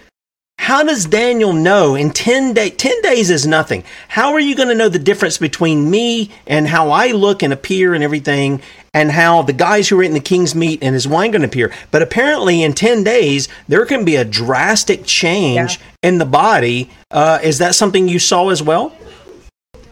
how 0.67 0.83
does 0.83 1.05
Daniel 1.05 1.53
know 1.53 1.95
in 1.95 2.11
10 2.11 2.53
days? 2.53 2.75
10 2.75 3.01
days 3.01 3.29
is 3.29 3.47
nothing. 3.47 3.85
How 4.09 4.33
are 4.33 4.39
you 4.39 4.55
going 4.55 4.67
to 4.67 4.75
know 4.75 4.89
the 4.89 4.99
difference 4.99 5.37
between 5.37 5.89
me 5.89 6.31
and 6.45 6.67
how 6.67 6.89
I 6.89 7.11
look 7.11 7.41
and 7.41 7.53
appear 7.53 7.93
and 7.93 8.03
everything 8.03 8.61
and 8.99 9.11
how 9.11 9.41
the 9.41 9.53
guys 9.53 9.89
who 9.89 9.99
are 9.99 10.03
eating 10.03 10.13
the 10.13 10.19
king's 10.19 10.55
meat 10.55 10.79
and 10.81 10.93
his 10.93 11.07
wine 11.07 11.31
going 11.31 11.41
to 11.41 11.47
appear? 11.47 11.73
But 11.91 12.01
apparently 12.01 12.63
in 12.63 12.73
10 12.73 13.03
days, 13.03 13.47
there 13.67 13.85
can 13.85 14.05
be 14.05 14.15
a 14.15 14.25
drastic 14.25 15.05
change 15.05 15.77
yeah. 15.77 16.09
in 16.09 16.17
the 16.17 16.25
body. 16.25 16.89
Uh, 17.11 17.39
is 17.43 17.57
that 17.59 17.75
something 17.75 18.07
you 18.07 18.19
saw 18.19 18.49
as 18.49 18.61
well? 18.61 18.95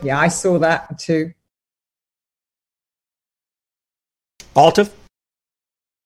Yeah, 0.02 0.20
I 0.20 0.28
saw 0.28 0.60
that 0.60 1.00
too. 1.00 1.34
Altaf? 4.56 4.92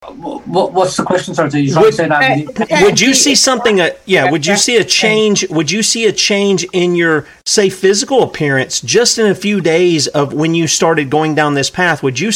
What, 0.07 0.71
what's 0.71 0.95
the 0.95 1.03
question? 1.03 1.35
Sorry, 1.35 1.59
you 1.59 1.77
would, 1.77 1.93
say 1.93 2.07
that. 2.07 2.81
Would 2.83 3.01
you 3.01 3.13
see 3.13 3.35
something? 3.35 3.81
Uh, 3.81 3.89
yeah. 4.05 4.31
Would 4.31 4.45
you 4.45 4.55
see 4.55 4.77
a 4.77 4.83
change? 4.85 5.45
Would 5.49 5.71
you 5.71 5.83
see 5.83 6.05
a 6.05 6.13
change 6.13 6.63
in 6.71 6.95
your 6.95 7.27
say 7.45 7.69
physical 7.69 8.23
appearance 8.23 8.79
just 8.79 9.19
in 9.19 9.25
a 9.25 9.35
few 9.35 9.59
days 9.59 10.07
of 10.07 10.31
when 10.31 10.55
you 10.55 10.67
started 10.67 11.09
going 11.09 11.35
down 11.35 11.55
this 11.55 11.69
path? 11.69 12.01
Would 12.01 12.17
you 12.17 12.31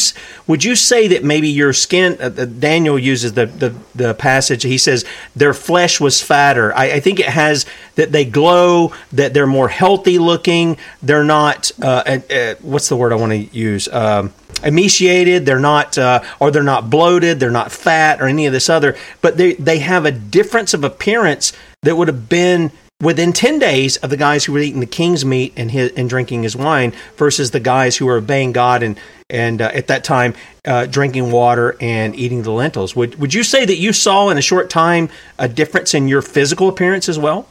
would 0.46 0.62
you 0.62 0.76
say 0.76 1.08
that 1.08 1.24
maybe 1.24 1.48
your 1.48 1.72
skin? 1.72 2.18
Uh, 2.20 2.28
Daniel 2.28 2.98
uses 2.98 3.32
the, 3.32 3.46
the 3.46 3.74
the 3.94 4.12
passage. 4.12 4.62
He 4.62 4.76
says 4.76 5.06
their 5.34 5.54
flesh 5.54 5.98
was 5.98 6.22
fatter. 6.22 6.74
I, 6.74 6.92
I, 6.92 7.00
think 7.00 7.18
it 7.18 7.30
has 7.30 7.64
that 7.94 8.12
they 8.12 8.26
glow. 8.26 8.92
That 9.10 9.32
they're 9.32 9.46
more 9.46 9.68
healthy 9.68 10.18
looking. 10.18 10.76
They're 11.02 11.24
not. 11.24 11.72
Uh, 11.80 12.02
uh, 12.06 12.32
uh 12.34 12.54
what's 12.60 12.90
the 12.90 12.96
word 12.96 13.14
I 13.14 13.16
want 13.16 13.32
to 13.32 13.56
use? 13.56 13.88
Um, 13.88 14.34
emaciated, 14.62 15.46
they're 15.46 15.58
not, 15.58 15.96
uh, 15.98 16.22
or 16.40 16.50
they're 16.50 16.62
not 16.62 16.90
bloated, 16.90 17.40
they're 17.40 17.50
not 17.50 17.72
fat, 17.72 18.20
or 18.20 18.26
any 18.26 18.46
of 18.46 18.52
this 18.52 18.68
other, 18.68 18.96
but 19.20 19.36
they 19.36 19.54
they 19.54 19.78
have 19.80 20.04
a 20.04 20.12
difference 20.12 20.74
of 20.74 20.84
appearance 20.84 21.52
that 21.82 21.96
would 21.96 22.08
have 22.08 22.28
been 22.28 22.70
within 23.02 23.32
10 23.32 23.58
days 23.58 23.96
of 23.98 24.10
the 24.10 24.16
guys 24.16 24.44
who 24.44 24.52
were 24.52 24.60
eating 24.60 24.80
the 24.80 24.86
king's 24.86 25.24
meat 25.24 25.52
and 25.56 25.70
his, 25.70 25.92
and 25.92 26.08
drinking 26.08 26.42
his 26.42 26.56
wine 26.56 26.92
versus 27.16 27.50
the 27.50 27.60
guys 27.60 27.96
who 27.96 28.06
were 28.06 28.16
obeying 28.16 28.52
God 28.52 28.82
and 28.82 28.98
and 29.30 29.62
uh, 29.62 29.70
at 29.72 29.86
that 29.86 30.04
time 30.04 30.34
uh, 30.66 30.86
drinking 30.86 31.30
water 31.30 31.76
and 31.80 32.14
eating 32.14 32.42
the 32.42 32.50
lentils. 32.50 32.94
Would 32.94 33.18
would 33.20 33.34
you 33.34 33.42
say 33.42 33.64
that 33.64 33.76
you 33.76 33.92
saw 33.92 34.30
in 34.30 34.38
a 34.38 34.42
short 34.42 34.70
time 34.70 35.08
a 35.38 35.48
difference 35.48 35.94
in 35.94 36.08
your 36.08 36.22
physical 36.22 36.68
appearance 36.68 37.08
as 37.08 37.18
well? 37.18 37.48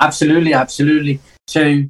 Absolutely, 0.00 0.52
absolutely. 0.52 1.20
So 1.46 1.82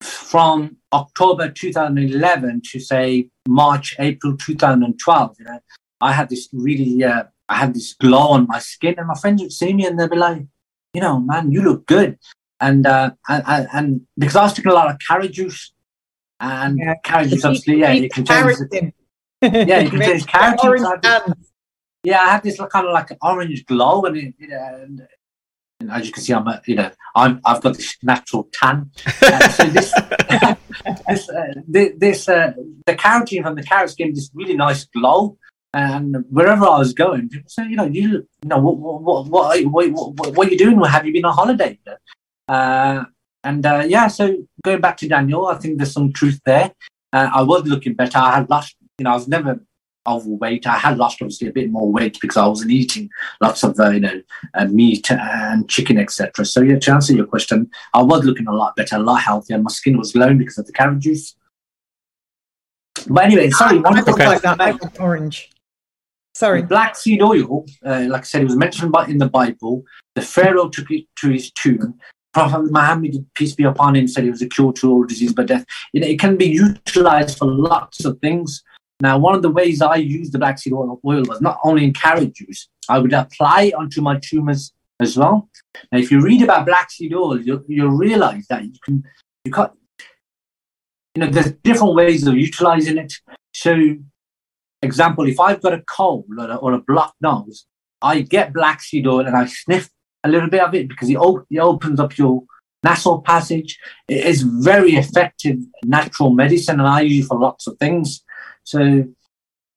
from 0.00 0.76
October 0.92 1.50
2011 1.50 2.62
to 2.72 2.80
say 2.80 3.28
March, 3.48 3.96
April 3.98 4.36
2012, 4.36 5.36
you 5.38 5.44
know, 5.44 5.58
I 6.00 6.12
had 6.12 6.28
this 6.28 6.48
really, 6.52 7.02
uh, 7.04 7.24
I 7.48 7.56
had 7.56 7.74
this 7.74 7.94
glow 7.94 8.28
on 8.28 8.46
my 8.48 8.58
skin, 8.58 8.94
and 8.98 9.06
my 9.06 9.14
friends 9.14 9.42
would 9.42 9.52
see 9.52 9.72
me 9.72 9.86
and 9.86 9.98
they'd 9.98 10.10
be 10.10 10.16
like, 10.16 10.42
you 10.94 11.00
know, 11.00 11.20
man, 11.20 11.52
you 11.52 11.62
look 11.62 11.86
good. 11.86 12.18
And 12.60 12.86
uh, 12.86 13.12
and, 13.28 13.68
and 13.72 14.00
because 14.16 14.36
I 14.36 14.42
was 14.44 14.52
taking 14.52 14.70
a 14.70 14.74
lot 14.74 14.90
of 14.90 14.96
carrot 15.06 15.32
juice, 15.32 15.72
and 16.38 16.78
yeah. 16.78 16.94
carrot 17.02 17.30
juice, 17.30 17.44
obviously, 17.44 17.80
yeah, 17.80 17.92
you 17.92 18.08
can 18.08 18.24
change. 18.24 18.58
yeah, 19.42 19.80
you 19.80 19.90
can 19.90 20.00
change 20.00 20.26
carrot 20.26 20.60
juice. 20.62 20.86
yeah, 22.04 22.20
I 22.20 22.30
had 22.32 22.42
this 22.44 22.58
kind 22.58 22.86
of 22.86 22.92
like 22.92 23.10
an 23.10 23.16
orange 23.20 23.66
glow, 23.66 24.04
and, 24.04 24.16
it, 24.16 24.34
and 24.38 25.02
and 25.82 25.90
as 25.90 26.06
you 26.06 26.12
can 26.12 26.22
see, 26.22 26.32
I'm 26.32 26.46
a, 26.46 26.62
you 26.66 26.76
know 26.76 26.90
I'm 27.14 27.40
I've 27.44 27.60
got 27.60 27.76
this 27.76 27.96
natural 28.02 28.48
tan. 28.52 28.90
Uh, 29.22 29.48
so 29.48 29.64
this 29.66 29.92
this 31.08 31.28
uh, 31.28 31.52
this 31.68 32.28
uh, 32.28 32.52
the 32.86 32.94
carotene 32.94 33.42
from 33.42 33.54
the 33.54 33.62
carrots 33.62 33.94
gave 33.94 34.08
me 34.08 34.14
this 34.14 34.30
really 34.34 34.56
nice 34.56 34.84
glow. 34.84 35.38
And 35.74 36.24
wherever 36.28 36.66
I 36.66 36.78
was 36.78 36.92
going, 36.92 37.30
people 37.30 37.48
say, 37.48 37.66
you 37.66 37.76
know, 37.76 37.86
you, 37.86 38.08
you 38.10 38.28
know, 38.44 38.58
what, 38.58 38.76
what, 38.76 39.26
what, 39.26 39.64
what, 39.64 39.90
what, 39.90 40.36
what 40.36 40.46
are 40.46 40.50
you 40.50 40.58
doing? 40.58 40.78
Have 40.84 41.06
you 41.06 41.14
been 41.14 41.24
on 41.24 41.32
holiday? 41.32 41.78
Uh, 42.46 43.04
and 43.42 43.64
uh, 43.64 43.82
yeah, 43.86 44.08
so 44.08 44.36
going 44.62 44.82
back 44.82 44.98
to 44.98 45.08
Daniel, 45.08 45.46
I 45.46 45.56
think 45.56 45.78
there's 45.78 45.92
some 45.92 46.12
truth 46.12 46.40
there. 46.44 46.72
Uh, 47.10 47.30
I 47.32 47.42
was 47.42 47.62
looking 47.64 47.94
better. 47.94 48.18
I 48.18 48.34
had 48.36 48.50
lost, 48.50 48.76
you 48.98 49.04
know, 49.04 49.12
I 49.12 49.14
was 49.14 49.28
never 49.28 49.64
overweight. 50.06 50.66
I 50.66 50.78
had 50.78 50.98
lost 50.98 51.22
obviously 51.22 51.48
a 51.48 51.52
bit 51.52 51.70
more 51.70 51.90
weight 51.90 52.18
because 52.20 52.36
I 52.36 52.46
wasn't 52.46 52.70
eating 52.70 53.10
lots 53.40 53.62
of 53.62 53.78
uh, 53.78 53.90
you 53.90 54.00
know 54.00 54.22
uh, 54.54 54.66
meat 54.66 55.10
and 55.10 55.68
chicken, 55.68 55.98
etc. 55.98 56.44
So 56.44 56.60
yeah, 56.60 56.78
to 56.78 56.92
answer 56.92 57.14
your 57.14 57.26
question, 57.26 57.70
I 57.94 58.02
was 58.02 58.24
looking 58.24 58.46
a 58.46 58.54
lot 58.54 58.76
better, 58.76 58.96
a 58.96 59.00
lot 59.00 59.22
healthier. 59.22 59.58
My 59.58 59.70
skin 59.70 59.98
was 59.98 60.12
glowing 60.12 60.38
because 60.38 60.58
of 60.58 60.66
the 60.66 60.72
carrot 60.72 61.00
juice. 61.00 61.34
But 63.08 63.24
anyway, 63.24 63.50
sorry, 63.50 63.78
one 63.78 63.98
I 63.98 64.02
okay. 64.02 64.26
like 64.26 64.42
that 64.42 64.58
like 64.58 65.00
orange. 65.00 65.50
Sorry, 66.34 66.62
black 66.62 66.96
seed 66.96 67.22
oil, 67.22 67.66
uh, 67.84 68.06
like 68.08 68.22
I 68.22 68.24
said, 68.24 68.40
it 68.40 68.46
was 68.46 68.56
mentioned 68.56 68.90
by, 68.90 69.06
in 69.06 69.18
the 69.18 69.28
Bible. 69.28 69.82
The 70.14 70.22
Pharaoh 70.22 70.70
took 70.70 70.90
it 70.90 71.04
to 71.18 71.28
his 71.28 71.50
tomb. 71.52 71.98
Prophet 72.32 72.70
Muhammad, 72.70 73.26
peace 73.34 73.54
be 73.54 73.64
upon 73.64 73.96
him, 73.96 74.08
said 74.08 74.24
it 74.24 74.30
was 74.30 74.40
a 74.40 74.48
cure 74.48 74.72
to 74.72 74.90
all 74.90 75.04
disease 75.04 75.34
but 75.34 75.46
death. 75.46 75.66
You 75.92 76.00
know, 76.00 76.06
it 76.06 76.18
can 76.18 76.36
be 76.36 76.46
utilized 76.46 77.36
for 77.36 77.46
lots 77.46 78.04
of 78.06 78.18
things. 78.20 78.62
Now, 79.02 79.18
one 79.18 79.34
of 79.34 79.42
the 79.42 79.50
ways 79.50 79.82
I 79.82 79.96
used 79.96 80.32
the 80.32 80.38
black 80.38 80.60
seed 80.60 80.72
oil, 80.72 81.00
oil 81.04 81.24
was 81.26 81.40
not 81.40 81.58
only 81.64 81.82
in 81.82 81.92
carrot 81.92 82.36
juice, 82.36 82.68
I 82.88 83.00
would 83.00 83.12
apply 83.12 83.62
it 83.62 83.74
onto 83.74 84.00
my 84.00 84.20
tumors 84.22 84.72
as 85.00 85.16
well. 85.16 85.48
Now, 85.90 85.98
if 85.98 86.12
you 86.12 86.20
read 86.20 86.42
about 86.42 86.66
black 86.66 86.88
seed 86.92 87.12
oil, 87.12 87.40
you'll, 87.40 87.64
you'll 87.66 87.88
realize 87.88 88.46
that 88.48 88.64
you 88.64 88.74
can, 88.84 89.02
you 89.44 89.50
got, 89.50 89.74
you 91.16 91.20
know, 91.20 91.26
there's 91.26 91.50
different 91.64 91.96
ways 91.96 92.24
of 92.28 92.36
utilizing 92.36 92.96
it. 92.96 93.12
So, 93.52 93.96
example, 94.82 95.26
if 95.26 95.40
I've 95.40 95.60
got 95.60 95.74
a 95.74 95.82
cold 95.82 96.26
or 96.38 96.48
a, 96.48 96.54
or 96.54 96.72
a 96.74 96.80
blocked 96.80 97.20
nose, 97.20 97.66
I 98.00 98.20
get 98.20 98.52
black 98.52 98.80
seed 98.82 99.08
oil 99.08 99.26
and 99.26 99.36
I 99.36 99.46
sniff 99.46 99.90
a 100.22 100.28
little 100.28 100.48
bit 100.48 100.62
of 100.62 100.76
it 100.76 100.88
because 100.88 101.10
it, 101.10 101.16
op- 101.16 101.46
it 101.50 101.58
opens 101.58 101.98
up 101.98 102.16
your 102.16 102.44
nasal 102.84 103.20
passage. 103.20 103.80
It 104.06 104.24
is 104.24 104.42
very 104.42 104.92
effective 104.92 105.56
natural 105.84 106.30
medicine, 106.30 106.78
and 106.78 106.88
I 106.88 107.00
use 107.00 107.24
it 107.24 107.28
for 107.28 107.36
lots 107.36 107.66
of 107.66 107.76
things. 107.78 108.22
So 108.64 109.06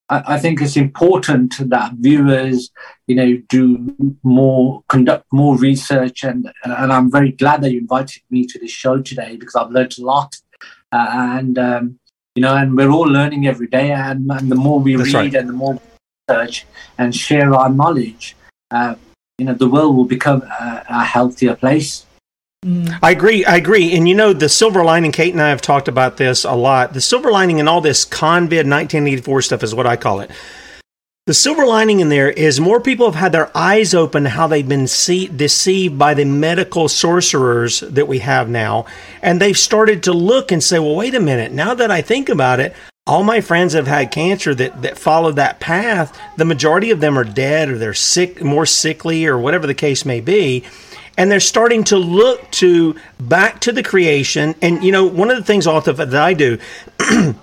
I, 0.09 0.35
I, 0.35 0.39
think 0.39 0.61
it's 0.61 0.77
important 0.77 1.55
that 1.69 1.93
viewers, 1.93 2.71
you 3.07 3.15
know, 3.15 3.41
do 3.49 3.95
more, 4.23 4.83
conduct 4.87 5.25
more 5.31 5.57
research, 5.57 6.23
and 6.23 6.51
and 6.63 6.93
I'm 6.93 7.11
very 7.11 7.31
glad 7.31 7.61
that 7.61 7.71
you 7.71 7.79
invited 7.79 8.21
me 8.29 8.45
to 8.45 8.59
this 8.59 8.71
show 8.71 9.01
today 9.01 9.35
because 9.37 9.55
I've 9.55 9.71
learned 9.71 9.97
a 9.97 10.03
lot, 10.03 10.35
uh, 10.91 11.07
and 11.09 11.57
um, 11.57 11.99
you 12.35 12.41
know, 12.41 12.55
and 12.55 12.75
we're 12.75 12.91
all 12.91 13.07
learning 13.07 13.47
every 13.47 13.67
day, 13.67 13.91
and, 13.91 14.29
and 14.31 14.51
the 14.51 14.55
more 14.55 14.79
we 14.79 14.95
That's 14.95 15.13
read 15.13 15.33
right. 15.33 15.35
and 15.35 15.49
the 15.49 15.53
more 15.53 15.79
research 16.29 16.65
and 16.97 17.15
share 17.15 17.53
our 17.53 17.69
knowledge, 17.69 18.35
uh, 18.71 18.95
you 19.37 19.45
know, 19.45 19.53
the 19.53 19.69
world 19.69 19.95
will 19.95 20.05
become 20.05 20.41
a, 20.43 20.85
a 20.89 21.03
healthier 21.03 21.55
place. 21.55 22.05
I 23.01 23.11
agree. 23.11 23.45
I 23.45 23.57
agree. 23.57 23.95
And 23.95 24.09
you 24.09 24.15
know, 24.15 24.33
the 24.33 24.49
silver 24.49 24.83
lining, 24.83 25.11
Kate 25.11 25.33
and 25.33 25.41
I 25.41 25.49
have 25.49 25.61
talked 25.61 25.87
about 25.87 26.17
this 26.17 26.43
a 26.43 26.53
lot. 26.53 26.93
The 26.93 27.01
silver 27.01 27.31
lining 27.31 27.59
in 27.59 27.67
all 27.67 27.81
this 27.81 28.05
COVID 28.05 28.65
1984 28.65 29.41
stuff 29.43 29.63
is 29.63 29.75
what 29.75 29.85
I 29.85 29.95
call 29.95 30.21
it. 30.21 30.31
The 31.27 31.33
silver 31.33 31.65
lining 31.65 32.01
in 32.01 32.09
there 32.09 32.29
is 32.29 32.59
more 32.59 32.79
people 32.79 33.07
have 33.07 33.19
had 33.19 33.31
their 33.31 33.55
eyes 33.57 33.95
open 33.95 34.23
to 34.23 34.29
how 34.29 34.47
they've 34.47 34.67
been 34.67 34.87
see- 34.87 35.27
deceived 35.27 35.97
by 35.97 36.13
the 36.13 36.25
medical 36.25 36.87
sorcerers 36.87 37.79
that 37.79 38.07
we 38.07 38.19
have 38.19 38.47
now. 38.47 38.85
And 39.23 39.41
they've 39.41 39.57
started 39.57 40.03
to 40.03 40.13
look 40.13 40.51
and 40.51 40.63
say, 40.63 40.77
well, 40.77 40.95
wait 40.95 41.15
a 41.15 41.19
minute. 41.19 41.51
Now 41.51 41.73
that 41.73 41.89
I 41.89 42.01
think 42.03 42.29
about 42.29 42.59
it, 42.59 42.75
all 43.07 43.23
my 43.23 43.41
friends 43.41 43.73
have 43.73 43.87
had 43.87 44.11
cancer 44.11 44.53
that, 44.55 44.81
that 44.83 44.99
followed 44.99 45.35
that 45.35 45.59
path. 45.59 46.15
The 46.37 46.45
majority 46.45 46.91
of 46.91 46.99
them 46.99 47.17
are 47.17 47.23
dead 47.23 47.69
or 47.69 47.77
they're 47.77 47.93
sick, 47.93 48.43
more 48.43 48.65
sickly 48.65 49.25
or 49.25 49.37
whatever 49.37 49.67
the 49.67 49.75
case 49.75 50.05
may 50.05 50.21
be 50.21 50.63
and 51.17 51.31
they're 51.31 51.39
starting 51.39 51.83
to 51.85 51.97
look 51.97 52.49
to 52.51 52.95
back 53.19 53.59
to 53.61 53.71
the 53.71 53.83
creation. 53.83 54.55
And 54.61 54.83
you 54.83 54.91
know, 54.91 55.05
one 55.05 55.29
of 55.29 55.37
the 55.37 55.43
things 55.43 55.65
Altaf 55.65 55.97
that 55.97 56.13
I 56.15 56.33
do, 56.33 56.57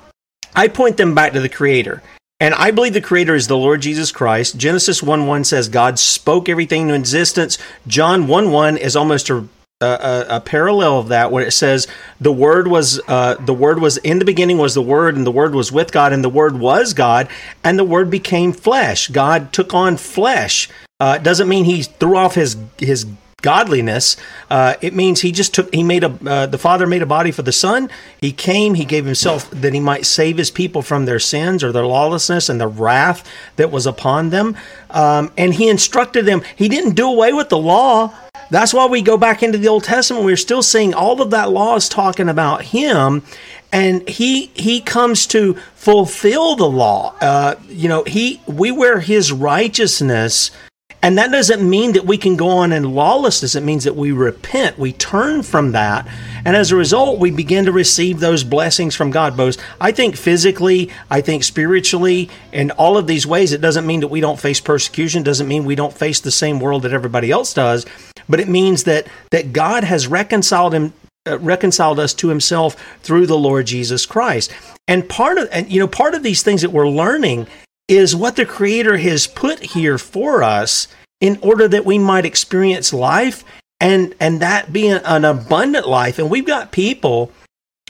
I 0.54 0.68
point 0.68 0.96
them 0.96 1.14
back 1.14 1.32
to 1.32 1.40
the 1.40 1.48
Creator. 1.48 2.02
And 2.40 2.54
I 2.54 2.72
believe 2.72 2.92
the 2.92 3.00
Creator 3.00 3.36
is 3.36 3.46
the 3.46 3.56
Lord 3.56 3.82
Jesus 3.82 4.10
Christ. 4.10 4.56
Genesis 4.56 5.02
1 5.02 5.26
1 5.26 5.44
says 5.44 5.68
God 5.68 5.98
spoke 5.98 6.48
everything 6.48 6.82
into 6.82 6.94
existence. 6.94 7.56
John 7.86 8.26
1 8.26 8.50
1 8.50 8.76
is 8.76 8.96
almost 8.96 9.30
a 9.30 9.48
a, 9.82 10.26
a, 10.36 10.40
parallel 10.40 11.00
of 11.00 11.08
that 11.08 11.32
where 11.32 11.44
it 11.44 11.50
says 11.50 11.88
the 12.20 12.32
word 12.32 12.68
was 12.68 13.00
uh, 13.08 13.34
the 13.40 13.54
word 13.54 13.80
was 13.80 13.96
in 13.98 14.18
the 14.18 14.24
beginning 14.24 14.58
was 14.58 14.74
the 14.74 14.82
word 14.82 15.16
and 15.16 15.26
the 15.26 15.32
word 15.32 15.54
was 15.54 15.72
with 15.72 15.92
God 15.92 16.12
and 16.12 16.22
the 16.22 16.28
word 16.28 16.58
was 16.58 16.94
God 16.94 17.28
and 17.64 17.78
the 17.78 17.84
word 17.84 18.10
became 18.10 18.52
flesh. 18.52 19.08
God 19.08 19.52
took 19.52 19.74
on 19.74 19.96
flesh. 19.96 20.68
Uh, 21.00 21.18
doesn't 21.18 21.48
mean 21.48 21.64
he 21.64 21.82
threw 21.82 22.16
off 22.16 22.36
his 22.36 22.56
his 22.78 23.06
godliness. 23.42 24.16
Uh, 24.48 24.74
it 24.80 24.94
means 24.94 25.20
he 25.20 25.32
just 25.32 25.52
took, 25.54 25.72
he 25.74 25.82
made 25.82 26.04
a, 26.04 26.18
uh, 26.26 26.46
the 26.46 26.58
Father 26.58 26.86
made 26.86 27.02
a 27.02 27.06
body 27.06 27.30
for 27.30 27.42
the 27.42 27.52
Son. 27.52 27.90
He 28.20 28.32
came, 28.32 28.74
he 28.74 28.84
gave 28.84 29.04
himself 29.04 29.50
that 29.50 29.74
he 29.74 29.80
might 29.80 30.06
save 30.06 30.38
his 30.38 30.50
people 30.50 30.82
from 30.82 31.04
their 31.04 31.18
sins 31.18 31.62
or 31.62 31.72
their 31.72 31.86
lawlessness 31.86 32.48
and 32.48 32.60
the 32.60 32.68
wrath 32.68 33.28
that 33.56 33.70
was 33.70 33.86
upon 33.86 34.30
them. 34.30 34.56
Um, 34.90 35.32
and 35.36 35.54
he 35.54 35.68
instructed 35.68 36.24
them. 36.24 36.42
He 36.56 36.68
didn't 36.68 36.94
do 36.94 37.08
away 37.08 37.32
with 37.32 37.48
the 37.48 37.58
law. 37.58 38.14
That's 38.50 38.72
why 38.72 38.86
we 38.86 39.02
go 39.02 39.16
back 39.16 39.42
into 39.42 39.58
the 39.58 39.68
Old 39.68 39.84
Testament. 39.84 40.24
We're 40.24 40.36
still 40.36 40.62
seeing 40.62 40.94
all 40.94 41.20
of 41.20 41.30
that 41.30 41.50
law 41.50 41.76
is 41.76 41.88
talking 41.88 42.28
about 42.28 42.62
him 42.66 43.22
and 43.72 44.06
he 44.06 44.46
he 44.54 44.80
comes 44.80 45.26
to 45.28 45.54
fulfill 45.74 46.54
the 46.56 46.68
law. 46.68 47.14
Uh, 47.20 47.54
you 47.68 47.88
know, 47.88 48.04
he 48.04 48.40
we 48.46 48.70
wear 48.70 49.00
his 49.00 49.32
righteousness 49.32 50.50
and 51.02 51.18
that 51.18 51.32
doesn't 51.32 51.68
mean 51.68 51.92
that 51.92 52.06
we 52.06 52.16
can 52.16 52.36
go 52.36 52.48
on 52.48 52.72
in 52.72 52.94
lawlessness. 52.94 53.56
It 53.56 53.64
means 53.64 53.82
that 53.84 53.96
we 53.96 54.12
repent, 54.12 54.78
we 54.78 54.92
turn 54.92 55.42
from 55.42 55.72
that. 55.72 56.06
And 56.44 56.56
as 56.56 56.70
a 56.70 56.76
result, 56.76 57.18
we 57.18 57.32
begin 57.32 57.64
to 57.64 57.72
receive 57.72 58.20
those 58.20 58.44
blessings 58.44 58.94
from 58.94 59.10
God. 59.10 59.36
Both, 59.36 59.56
I 59.80 59.90
think 59.90 60.16
physically, 60.16 60.90
I 61.10 61.20
think 61.20 61.42
spiritually, 61.42 62.30
in 62.52 62.70
all 62.72 62.96
of 62.96 63.08
these 63.08 63.26
ways, 63.26 63.52
it 63.52 63.60
doesn't 63.60 63.86
mean 63.86 64.00
that 64.00 64.08
we 64.08 64.20
don't 64.20 64.40
face 64.40 64.60
persecution, 64.60 65.24
doesn't 65.24 65.48
mean 65.48 65.64
we 65.64 65.74
don't 65.74 65.92
face 65.92 66.20
the 66.20 66.30
same 66.30 66.60
world 66.60 66.82
that 66.82 66.92
everybody 66.92 67.30
else 67.30 67.52
does, 67.52 67.84
but 68.28 68.38
it 68.38 68.48
means 68.48 68.84
that, 68.84 69.08
that 69.30 69.52
God 69.52 69.82
has 69.84 70.06
reconciled 70.06 70.72
him, 70.72 70.92
uh, 71.26 71.38
reconciled 71.40 71.98
us 71.98 72.14
to 72.14 72.28
himself 72.28 72.76
through 73.02 73.26
the 73.26 73.38
Lord 73.38 73.66
Jesus 73.66 74.06
Christ. 74.06 74.52
And 74.86 75.08
part 75.08 75.38
of, 75.38 75.48
and 75.52 75.70
you 75.70 75.80
know, 75.80 75.88
part 75.88 76.14
of 76.14 76.22
these 76.22 76.42
things 76.42 76.62
that 76.62 76.70
we're 76.70 76.88
learning 76.88 77.46
is 77.92 78.16
what 78.16 78.36
the 78.36 78.46
Creator 78.46 78.96
has 78.96 79.26
put 79.26 79.60
here 79.60 79.98
for 79.98 80.42
us 80.42 80.88
in 81.20 81.38
order 81.42 81.68
that 81.68 81.84
we 81.84 81.98
might 81.98 82.24
experience 82.24 82.90
life 82.92 83.44
and 83.80 84.14
and 84.18 84.40
that 84.40 84.72
be 84.72 84.88
an, 84.88 85.24
abundant 85.24 85.86
life. 85.86 86.18
And 86.18 86.30
we've 86.30 86.46
got 86.46 86.72
people 86.72 87.30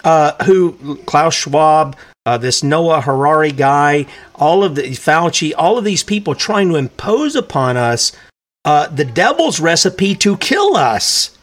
uh, 0.02 0.32
who 0.44 0.96
Klaus 1.06 1.34
Schwab, 1.34 1.96
uh, 2.26 2.36
this 2.36 2.64
Noah 2.64 3.00
Harari 3.00 3.52
guy, 3.52 4.06
all 4.34 4.64
of 4.64 4.74
the 4.74 4.82
Fauci, 4.82 5.52
all 5.56 5.78
of 5.78 5.84
these 5.84 6.02
people 6.02 6.34
trying 6.34 6.68
to 6.70 6.76
impose 6.76 7.36
upon 7.36 7.76
us 7.76 8.10
uh, 8.64 8.88
the 8.88 9.04
devil's 9.04 9.60
recipe 9.60 10.16
to 10.16 10.36
kill 10.36 10.76
us. 10.76 11.38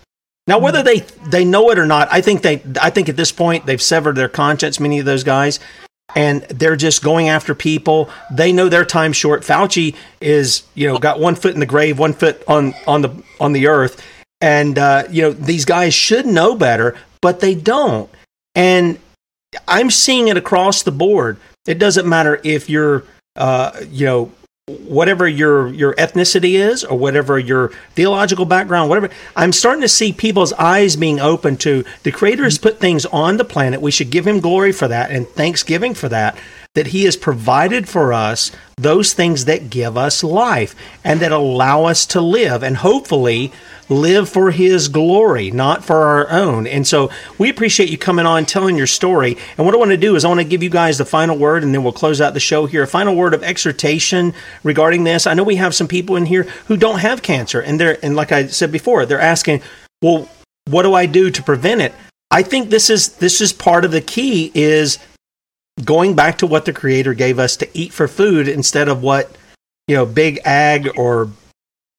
Now, 0.47 0.59
whether 0.59 0.83
they 0.83 0.99
they 1.29 1.45
know 1.45 1.69
it 1.71 1.79
or 1.79 1.85
not, 1.85 2.09
I 2.11 2.19
think 2.19 2.41
they 2.41 2.61
I 2.81 2.89
think 2.89 3.07
at 3.07 3.15
this 3.15 3.31
point 3.31 3.65
they've 3.65 3.81
severed 3.81 4.17
their 4.17 4.27
conscience. 4.27 4.81
Many 4.81 4.99
of 4.99 5.05
those 5.05 5.23
guys, 5.23 5.61
and 6.15 6.41
they're 6.43 6.75
just 6.75 7.03
going 7.03 7.29
after 7.29 7.53
people. 7.53 8.09
They 8.31 8.51
know 8.51 8.69
their 8.69 8.85
time's 8.85 9.17
short. 9.17 9.43
Fauci 9.43 9.95
is, 10.21 10.63
you 10.73 10.87
know, 10.87 10.97
got 10.97 11.19
one 11.19 11.35
foot 11.35 11.53
in 11.53 11.59
the 11.59 11.65
grave, 11.65 11.99
one 11.99 12.13
foot 12.13 12.43
on 12.47 12.73
on 12.87 13.01
the 13.01 13.23
on 13.39 13.53
the 13.53 13.67
earth, 13.67 14.03
and 14.41 14.77
uh, 14.77 15.03
you 15.09 15.21
know 15.21 15.31
these 15.31 15.65
guys 15.65 15.93
should 15.93 16.25
know 16.25 16.55
better, 16.55 16.97
but 17.21 17.39
they 17.39 17.55
don't. 17.55 18.09
And 18.55 18.99
I'm 19.67 19.89
seeing 19.89 20.27
it 20.27 20.37
across 20.37 20.83
the 20.83 20.91
board. 20.91 21.37
It 21.67 21.79
doesn't 21.79 22.07
matter 22.07 22.39
if 22.43 22.69
you're, 22.69 23.03
uh, 23.35 23.71
you 23.89 24.05
know, 24.05 24.31
whatever 24.87 25.27
your 25.27 25.67
your 25.69 25.93
ethnicity 25.95 26.53
is 26.53 26.83
or 26.83 26.97
whatever 26.97 27.37
your 27.39 27.69
theological 27.95 28.45
background 28.45 28.89
whatever 28.89 29.09
i'm 29.35 29.51
starting 29.51 29.81
to 29.81 29.89
see 29.89 30.13
people's 30.13 30.53
eyes 30.53 30.95
being 30.95 31.19
open 31.19 31.57
to 31.57 31.83
the 32.03 32.11
creator 32.11 32.43
has 32.43 32.57
put 32.57 32.79
things 32.79 33.05
on 33.07 33.37
the 33.37 33.45
planet. 33.45 33.81
We 33.81 33.91
should 33.91 34.09
give 34.09 34.27
him 34.27 34.39
glory 34.39 34.71
for 34.71 34.87
that 34.87 35.11
and 35.11 35.27
thanksgiving 35.27 35.93
for 35.93 36.09
that 36.09 36.37
that 36.75 36.87
he 36.87 37.05
has 37.05 37.17
provided 37.17 37.89
for 37.89 38.13
us 38.13 38.51
those 38.77 39.13
things 39.13 39.45
that 39.45 39.69
give 39.69 39.97
us 39.97 40.23
life 40.23 40.75
and 41.03 41.19
that 41.19 41.31
allow 41.31 41.85
us 41.85 42.05
to 42.05 42.21
live 42.21 42.63
and 42.63 42.77
hopefully 42.77 43.51
live 43.89 44.29
for 44.29 44.51
his 44.51 44.87
glory, 44.87 45.49
not 45.49 45.83
for 45.83 45.97
our 45.97 46.29
own. 46.29 46.67
And 46.67 46.87
so 46.87 47.09
we 47.39 47.49
appreciate 47.49 47.89
you 47.89 47.97
coming 47.97 48.27
on, 48.27 48.45
telling 48.45 48.77
your 48.77 48.87
story. 48.87 49.35
And 49.57 49.65
what 49.65 49.73
I 49.73 49.79
want 49.79 49.91
to 49.91 49.97
do 49.97 50.15
is 50.15 50.23
I 50.23 50.27
want 50.27 50.41
to 50.41 50.45
give 50.45 50.61
you 50.61 50.69
guys 50.69 50.99
the 50.99 51.05
final 51.05 51.37
word 51.37 51.63
and 51.63 51.73
then 51.73 51.83
we'll 51.83 51.91
close 51.91 52.21
out 52.21 52.35
the 52.35 52.39
show 52.39 52.67
here. 52.67 52.83
A 52.83 52.87
final 52.87 53.15
word 53.15 53.33
of 53.33 53.43
exhortation 53.43 54.33
regarding 54.63 55.05
this. 55.05 55.25
I 55.25 55.33
know 55.33 55.43
we 55.43 55.55
have 55.55 55.73
some 55.73 55.87
people 55.87 56.15
in 56.17 56.27
here 56.27 56.43
who 56.67 56.77
don't 56.77 56.99
have 56.99 57.23
cancer 57.23 57.59
and 57.59 57.79
they're, 57.79 57.97
and 58.05 58.15
like 58.15 58.31
I 58.31 58.45
said 58.45 58.71
before, 58.71 59.07
they're 59.07 59.19
asking, 59.19 59.63
well, 60.03 60.29
what 60.67 60.83
do 60.83 60.93
I 60.93 61.07
do 61.07 61.31
to 61.31 61.41
prevent 61.41 61.81
it? 61.81 61.93
I 62.29 62.43
think 62.43 62.69
this 62.69 62.91
is, 62.91 63.13
this 63.13 63.41
is 63.41 63.51
part 63.51 63.85
of 63.85 63.91
the 63.91 64.01
key 64.01 64.51
is 64.53 64.99
going 65.83 66.15
back 66.15 66.37
to 66.39 66.47
what 66.47 66.65
the 66.65 66.73
creator 66.73 67.13
gave 67.13 67.39
us 67.39 67.57
to 67.57 67.69
eat 67.77 67.93
for 67.93 68.07
food 68.07 68.47
instead 68.47 68.87
of 68.87 69.01
what, 69.01 69.35
you 69.87 69.95
know, 69.95 70.05
big 70.05 70.39
ag 70.45 70.89
or 70.97 71.29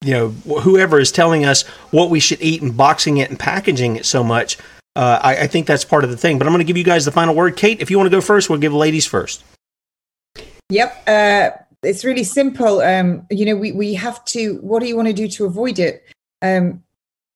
you 0.02 0.12
know 0.12 0.28
whoever 0.60 0.98
is 0.98 1.12
telling 1.12 1.44
us 1.44 1.66
what 1.90 2.08
we 2.08 2.20
should 2.20 2.40
eat 2.40 2.62
and 2.62 2.74
boxing 2.76 3.18
it 3.18 3.28
and 3.28 3.38
packaging 3.38 3.96
it 3.96 4.06
so 4.06 4.24
much. 4.24 4.56
Uh, 4.96 5.20
I, 5.22 5.36
I, 5.42 5.46
think 5.46 5.66
that's 5.66 5.84
part 5.84 6.04
of 6.04 6.10
the 6.10 6.16
thing. 6.16 6.38
But 6.38 6.46
I'm 6.46 6.52
going 6.52 6.64
to 6.64 6.66
give 6.66 6.76
you 6.76 6.84
guys 6.84 7.04
the 7.04 7.12
final 7.12 7.34
word. 7.34 7.56
Kate, 7.56 7.80
if 7.80 7.90
you 7.90 7.96
want 7.96 8.06
to 8.06 8.16
go 8.16 8.20
first, 8.20 8.50
we'll 8.50 8.58
give 8.58 8.74
ladies 8.74 9.06
first. 9.06 9.44
Yep. 10.70 11.02
Uh, 11.06 11.50
it's 11.82 12.04
really 12.04 12.24
simple. 12.24 12.80
Um, 12.80 13.26
you 13.30 13.46
know, 13.46 13.56
we, 13.56 13.72
we 13.72 13.94
have 13.94 14.24
to, 14.26 14.56
what 14.62 14.80
do 14.80 14.88
you 14.88 14.96
want 14.96 15.06
to 15.08 15.14
do 15.14 15.28
to 15.28 15.44
avoid 15.44 15.78
it? 15.78 16.04
Um, 16.42 16.82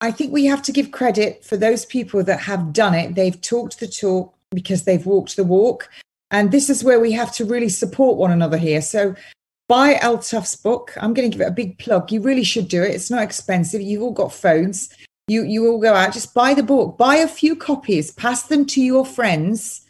I 0.00 0.10
think 0.10 0.32
we 0.32 0.46
have 0.46 0.62
to 0.62 0.72
give 0.72 0.90
credit 0.90 1.44
for 1.44 1.56
those 1.56 1.86
people 1.86 2.24
that 2.24 2.40
have 2.40 2.72
done 2.72 2.94
it. 2.94 3.14
They've 3.14 3.40
talked 3.40 3.78
the 3.78 3.86
talk 3.86 4.34
because 4.50 4.82
they've 4.82 5.06
walked 5.06 5.36
the 5.36 5.44
walk. 5.44 5.88
And 6.30 6.50
this 6.50 6.70
is 6.70 6.82
where 6.82 7.00
we 7.00 7.12
have 7.12 7.32
to 7.34 7.44
really 7.44 7.68
support 7.68 8.16
one 8.16 8.30
another 8.30 8.56
here. 8.56 8.80
So 8.80 9.14
buy 9.68 9.94
Altaf's 9.94 10.56
book. 10.56 10.92
I'm 11.00 11.14
going 11.14 11.30
to 11.30 11.36
give 11.36 11.46
it 11.46 11.50
a 11.50 11.54
big 11.54 11.78
plug. 11.78 12.10
You 12.10 12.20
really 12.20 12.44
should 12.44 12.68
do 12.68 12.82
it. 12.82 12.90
It's 12.90 13.10
not 13.10 13.22
expensive. 13.22 13.80
You've 13.80 14.02
all 14.02 14.12
got 14.12 14.32
phones. 14.32 14.90
You 15.28 15.44
you 15.44 15.66
all 15.66 15.78
go 15.78 15.94
out. 15.94 16.12
Just 16.12 16.34
buy 16.34 16.52
the 16.54 16.62
book. 16.62 16.98
Buy 16.98 17.16
a 17.16 17.28
few 17.28 17.56
copies. 17.56 18.10
Pass 18.12 18.42
them 18.44 18.66
to 18.66 18.82
your 18.82 19.06
friends 19.06 19.86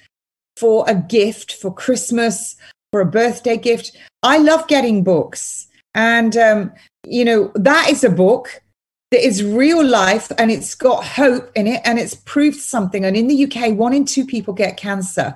for 0.56 0.84
a 0.88 0.94
gift 0.94 1.54
for 1.54 1.74
Christmas, 1.74 2.56
for 2.92 3.00
a 3.00 3.06
birthday 3.06 3.56
gift. 3.56 3.96
I 4.22 4.38
love 4.38 4.68
getting 4.68 5.02
books, 5.02 5.66
and 5.94 6.36
um, 6.36 6.72
you 7.04 7.24
know 7.24 7.50
that 7.56 7.90
is 7.90 8.04
a 8.04 8.10
book 8.10 8.62
that 9.10 9.26
is 9.26 9.44
real 9.44 9.84
life 9.84 10.32
and 10.38 10.50
it's 10.50 10.74
got 10.74 11.04
hope 11.04 11.50
in 11.54 11.68
it 11.68 11.80
and 11.84 11.98
it's 11.98 12.14
proved 12.14 12.58
something. 12.58 13.04
And 13.04 13.16
in 13.16 13.28
the 13.28 13.44
UK, 13.44 13.76
one 13.76 13.94
in 13.94 14.04
two 14.04 14.26
people 14.26 14.52
get 14.52 14.76
cancer. 14.76 15.34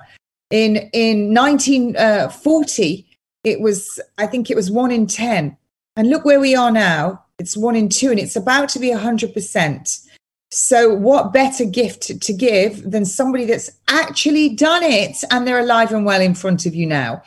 In 0.51 0.89
in 0.93 1.33
1940 1.33 3.05
it 3.43 3.61
was, 3.61 3.99
I 4.17 4.27
think 4.27 4.49
it 4.49 4.55
was 4.55 4.69
one 4.69 4.91
in 4.91 5.07
10. 5.07 5.55
And 5.95 6.09
look 6.09 6.25
where 6.25 6.39
we 6.39 6.55
are 6.55 6.71
now. 6.71 7.23
It's 7.39 7.55
one 7.55 7.75
in 7.75 7.89
two, 7.89 8.11
and 8.11 8.19
it's 8.19 8.35
about 8.35 8.69
to 8.69 8.79
be 8.79 8.89
100%. 8.89 10.05
So, 10.51 10.93
what 10.93 11.31
better 11.31 11.63
gift 11.63 12.21
to 12.21 12.33
give 12.33 12.89
than 12.89 13.05
somebody 13.05 13.45
that's 13.45 13.69
actually 13.87 14.49
done 14.49 14.83
it 14.83 15.23
and 15.31 15.47
they're 15.47 15.59
alive 15.59 15.91
and 15.91 16.05
well 16.05 16.21
in 16.21 16.33
front 16.33 16.65
of 16.65 16.73
you 16.73 16.85
now? 16.85 17.21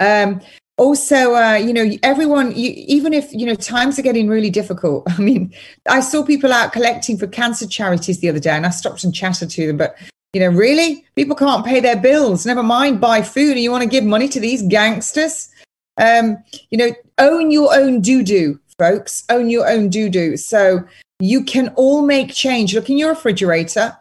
Um, 0.00 0.40
also, 0.76 1.34
uh, 1.34 1.54
you 1.54 1.72
know, 1.72 1.90
everyone, 2.02 2.54
you, 2.54 2.72
even 2.76 3.12
if, 3.12 3.32
you 3.32 3.46
know, 3.46 3.56
times 3.56 3.98
are 3.98 4.02
getting 4.02 4.28
really 4.28 4.48
difficult. 4.48 5.04
I 5.18 5.20
mean, 5.20 5.52
I 5.88 6.00
saw 6.00 6.24
people 6.24 6.52
out 6.52 6.72
collecting 6.72 7.18
for 7.18 7.26
cancer 7.26 7.66
charities 7.66 8.20
the 8.20 8.28
other 8.28 8.38
day 8.38 8.52
and 8.52 8.64
I 8.64 8.70
stopped 8.70 9.02
and 9.02 9.12
chatted 9.12 9.50
to 9.50 9.66
them, 9.66 9.76
but 9.76 9.96
you 10.32 10.40
know, 10.40 10.48
really? 10.48 11.06
People 11.16 11.36
can't 11.36 11.64
pay 11.64 11.80
their 11.80 11.96
bills, 11.96 12.44
never 12.44 12.62
mind 12.62 13.00
buy 13.00 13.22
food, 13.22 13.52
and 13.52 13.60
you 13.60 13.70
want 13.70 13.82
to 13.82 13.88
give 13.88 14.04
money 14.04 14.28
to 14.28 14.40
these 14.40 14.62
gangsters? 14.62 15.50
Um, 15.96 16.42
you 16.70 16.78
know, 16.78 16.90
own 17.18 17.50
your 17.50 17.74
own 17.74 18.00
doo 18.00 18.22
doo, 18.22 18.60
folks. 18.78 19.24
Own 19.30 19.50
your 19.50 19.68
own 19.68 19.88
doo 19.88 20.08
doo. 20.08 20.36
So 20.36 20.84
you 21.20 21.44
can 21.44 21.68
all 21.76 22.02
make 22.02 22.32
change. 22.32 22.74
Look 22.74 22.90
in 22.90 22.98
your 22.98 23.10
refrigerator. 23.10 23.96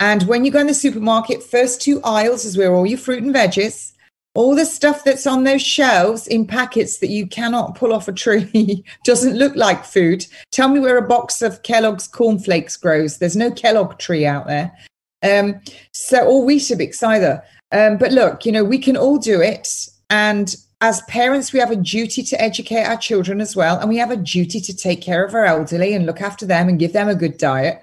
And 0.00 0.22
when 0.24 0.44
you 0.44 0.50
go 0.50 0.60
in 0.60 0.66
the 0.66 0.74
supermarket, 0.74 1.42
first 1.42 1.82
two 1.82 2.00
aisles 2.02 2.44
is 2.44 2.56
where 2.56 2.74
all 2.74 2.86
your 2.86 2.98
fruit 2.98 3.22
and 3.22 3.34
veggies, 3.34 3.92
all 4.34 4.54
the 4.54 4.64
stuff 4.64 5.02
that's 5.02 5.26
on 5.26 5.42
those 5.42 5.62
shelves 5.62 6.28
in 6.28 6.46
packets 6.46 6.98
that 6.98 7.10
you 7.10 7.26
cannot 7.26 7.74
pull 7.74 7.92
off 7.92 8.06
a 8.06 8.12
tree 8.12 8.84
doesn't 9.04 9.36
look 9.36 9.56
like 9.56 9.84
food. 9.84 10.24
Tell 10.52 10.68
me 10.68 10.78
where 10.78 10.98
a 10.98 11.08
box 11.08 11.42
of 11.42 11.62
Kellogg's 11.62 12.06
cornflakes 12.06 12.76
grows. 12.76 13.18
There's 13.18 13.36
no 13.36 13.50
Kellogg 13.50 13.98
tree 13.98 14.24
out 14.24 14.46
there. 14.46 14.76
Um, 15.22 15.60
so, 15.92 16.24
or 16.24 16.44
we 16.44 16.58
Weetabix 16.58 17.02
either. 17.02 17.42
Um, 17.72 17.98
but 17.98 18.12
look, 18.12 18.46
you 18.46 18.52
know, 18.52 18.64
we 18.64 18.78
can 18.78 18.96
all 18.96 19.18
do 19.18 19.40
it. 19.40 19.88
And 20.10 20.54
as 20.80 21.02
parents, 21.02 21.52
we 21.52 21.58
have 21.58 21.70
a 21.70 21.76
duty 21.76 22.22
to 22.22 22.40
educate 22.40 22.84
our 22.84 22.96
children 22.96 23.40
as 23.40 23.56
well. 23.56 23.78
And 23.78 23.88
we 23.88 23.96
have 23.98 24.10
a 24.10 24.16
duty 24.16 24.60
to 24.60 24.76
take 24.76 25.02
care 25.02 25.24
of 25.24 25.34
our 25.34 25.44
elderly 25.44 25.92
and 25.92 26.06
look 26.06 26.20
after 26.20 26.46
them 26.46 26.68
and 26.68 26.78
give 26.78 26.92
them 26.92 27.08
a 27.08 27.14
good 27.14 27.36
diet. 27.36 27.82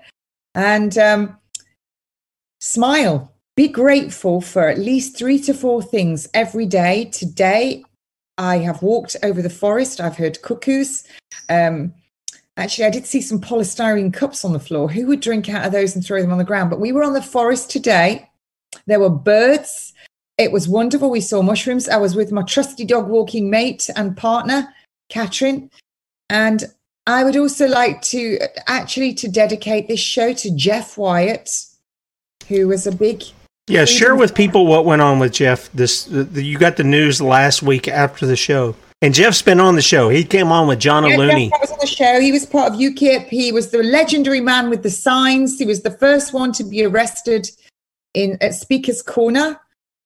And 0.55 0.97
um, 0.97 1.37
smile. 2.59 3.31
Be 3.55 3.67
grateful 3.67 4.41
for 4.41 4.67
at 4.67 4.79
least 4.79 5.17
three 5.17 5.39
to 5.39 5.53
four 5.53 5.81
things 5.81 6.27
every 6.33 6.65
day. 6.65 7.05
Today, 7.05 7.83
I 8.37 8.57
have 8.57 8.81
walked 8.81 9.15
over 9.23 9.41
the 9.41 9.49
forest. 9.49 10.01
I've 10.01 10.17
heard 10.17 10.41
cuckoos. 10.41 11.05
Um, 11.49 11.93
Actually, 12.57 12.86
I 12.86 12.90
did 12.90 13.06
see 13.06 13.22
some 13.22 13.41
polystyrene 13.41 14.14
cups 14.14 14.45
on 14.45 14.53
the 14.53 14.60
floor. 14.60 14.90
Who 14.90 15.07
would 15.07 15.19
drink 15.19 15.49
out 15.49 15.65
of 15.65 15.72
those 15.72 15.95
and 15.95 16.06
throw 16.06 16.22
them 16.22 16.32
on 16.32 16.38
the 16.38 16.44
ground? 16.44 16.69
But 16.69 16.80
we 16.80 16.91
were 16.91 17.03
on 17.03 17.14
the 17.14 17.22
forest 17.22 17.69
today. 17.69 18.30
There 18.86 18.99
were 18.99 19.10
birds. 19.10 19.94
It 20.38 20.52
was 20.52 20.68
wonderful. 20.68 21.10
We 21.10 21.22
saw 21.22 21.41
mushrooms. 21.41 21.90
I 21.90 21.98
was 21.98 22.15
with 22.15 22.32
my 22.32 22.44
trusty 22.44 22.86
dog 22.86 23.07
walking 23.07 23.49
mate 23.49 23.90
and 23.95 24.15
partner, 24.15 24.73
Catherine. 25.10 25.69
And 26.30 26.64
I 27.07 27.23
would 27.23 27.38
also 27.38 27.68
like 27.68 28.02
to 28.03 28.40
actually 28.68 29.14
to 29.15 29.27
dedicate 29.27 29.88
this 29.88 29.99
show 29.99 30.34
to 30.34 30.56
Jeff 30.56 30.98
Wyatt, 30.98 31.49
who 32.48 32.68
was 32.68 32.88
a 32.88 32.91
big 32.91 33.23
yeah. 33.68 33.86
Share 33.86 34.15
with 34.15 34.36
people 34.36 34.68
what 34.68 34.86
went 34.86 35.02
on 35.02 35.19
with 35.19 35.34
Jeff. 35.34 35.72
This 35.72 36.07
you 36.07 36.57
got 36.57 36.77
the 36.77 36.84
news 36.84 37.19
last 37.19 37.64
week 37.64 37.88
after 37.88 38.26
the 38.26 38.36
show. 38.36 38.76
And 39.06 39.14
Jeff's 39.14 39.44
been 39.44 39.60
on 39.60 39.76
the 39.76 39.84
show. 39.84 40.10
He 40.10 40.23
came 40.23 40.52
on 40.52 40.68
with 40.68 40.80
John 40.80 41.06
yeah, 41.06 41.15
Looney. 41.15 41.52
Jeff 41.52 41.61
was 41.61 41.72
on 41.73 41.77
the 41.80 41.86
show. 41.86 42.19
He 42.19 42.32
was 42.32 42.44
part 42.44 42.73
of 42.73 42.80
UKIP. 42.80 43.27
He 43.27 43.52
was 43.52 43.69
the 43.69 43.84
legendary 43.84 44.41
man 44.41 44.68
with 44.68 44.82
the 44.82 44.90
signs. 44.90 45.60
He 45.60 45.65
was 45.65 45.84
the 45.84 45.91
first 45.91 46.34
one 46.34 46.52
to 46.53 46.64
be 46.64 46.84
arrested 46.84 47.48
in 48.15 48.36
at 48.41 48.56
Speaker's 48.56 49.03
Corner, 49.03 49.61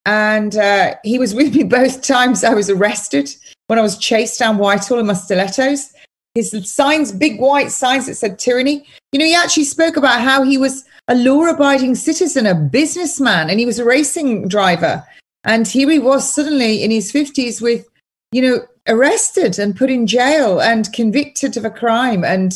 and 0.05 0.57
uh, 0.57 0.95
he 1.05 1.17
was 1.17 1.33
with 1.39 1.55
me 1.55 1.63
both 1.63 2.01
times. 2.01 2.43
I 2.43 2.53
was 2.53 2.69
arrested 2.69 3.33
when 3.67 3.79
I 3.79 3.81
was 3.81 3.97
chased 3.97 4.37
down 4.37 4.57
Whitehall 4.57 4.99
in 4.99 5.05
my 5.05 5.13
stilettos. 5.13 5.93
His 6.35 6.53
signs, 6.69 7.13
big 7.13 7.39
white 7.39 7.71
signs 7.71 8.07
that 8.07 8.15
said 8.15 8.37
tyranny. 8.37 8.85
You 9.13 9.19
know, 9.19 9.25
he 9.25 9.33
actually 9.33 9.63
spoke 9.63 9.95
about 9.95 10.19
how 10.19 10.43
he 10.43 10.57
was 10.57 10.83
a 11.07 11.15
law-abiding 11.15 11.95
citizen, 11.95 12.45
a 12.45 12.53
businessman, 12.53 13.49
and 13.49 13.61
he 13.61 13.65
was 13.65 13.79
a 13.79 13.85
racing 13.85 14.49
driver. 14.49 15.05
And 15.45 15.65
here 15.65 15.89
he 15.89 15.99
was 15.99 16.35
suddenly 16.35 16.83
in 16.83 16.91
his 16.91 17.13
fifties 17.13 17.61
with, 17.61 17.88
you 18.31 18.41
know, 18.41 18.59
arrested 18.87 19.59
and 19.59 19.75
put 19.75 19.89
in 19.89 20.07
jail 20.07 20.59
and 20.59 20.91
convicted 20.93 21.57
of 21.57 21.65
a 21.65 21.69
crime. 21.69 22.23
And 22.23 22.53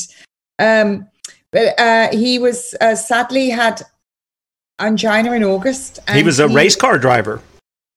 um, 0.59 1.07
but 1.51 1.79
uh, 1.79 2.09
he 2.11 2.39
was 2.39 2.75
uh, 2.81 2.95
sadly 2.95 3.49
had 3.49 3.81
angina 4.79 5.33
in 5.33 5.43
August. 5.43 5.99
he 6.11 6.23
was 6.23 6.39
a 6.39 6.47
he, 6.47 6.55
race 6.55 6.75
car 6.75 6.97
driver. 6.97 7.41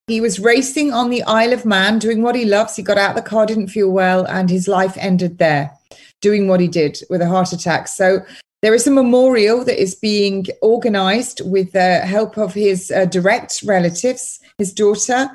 He 0.06 0.20
was 0.20 0.38
racing 0.38 0.92
on 0.92 1.10
the 1.10 1.22
Isle 1.24 1.52
of 1.52 1.64
Man, 1.64 1.98
doing 1.98 2.22
what 2.22 2.36
he 2.36 2.44
loves. 2.44 2.76
He 2.76 2.82
got 2.82 2.98
out 2.98 3.10
of 3.10 3.16
the 3.16 3.28
car, 3.28 3.44
didn't 3.44 3.68
feel 3.68 3.90
well, 3.90 4.24
and 4.26 4.48
his 4.48 4.68
life 4.68 4.96
ended 4.98 5.38
there, 5.38 5.72
doing 6.20 6.46
what 6.46 6.60
he 6.60 6.68
did 6.68 6.98
with 7.10 7.20
a 7.22 7.26
heart 7.26 7.52
attack. 7.52 7.88
So 7.88 8.24
there 8.62 8.74
is 8.74 8.86
a 8.86 8.90
memorial 8.90 9.64
that 9.64 9.82
is 9.82 9.96
being 9.96 10.46
organized 10.62 11.40
with 11.44 11.72
the 11.72 12.00
help 12.00 12.38
of 12.38 12.54
his 12.54 12.92
uh, 12.92 13.06
direct 13.06 13.62
relatives, 13.64 14.38
his 14.58 14.72
daughter, 14.72 15.28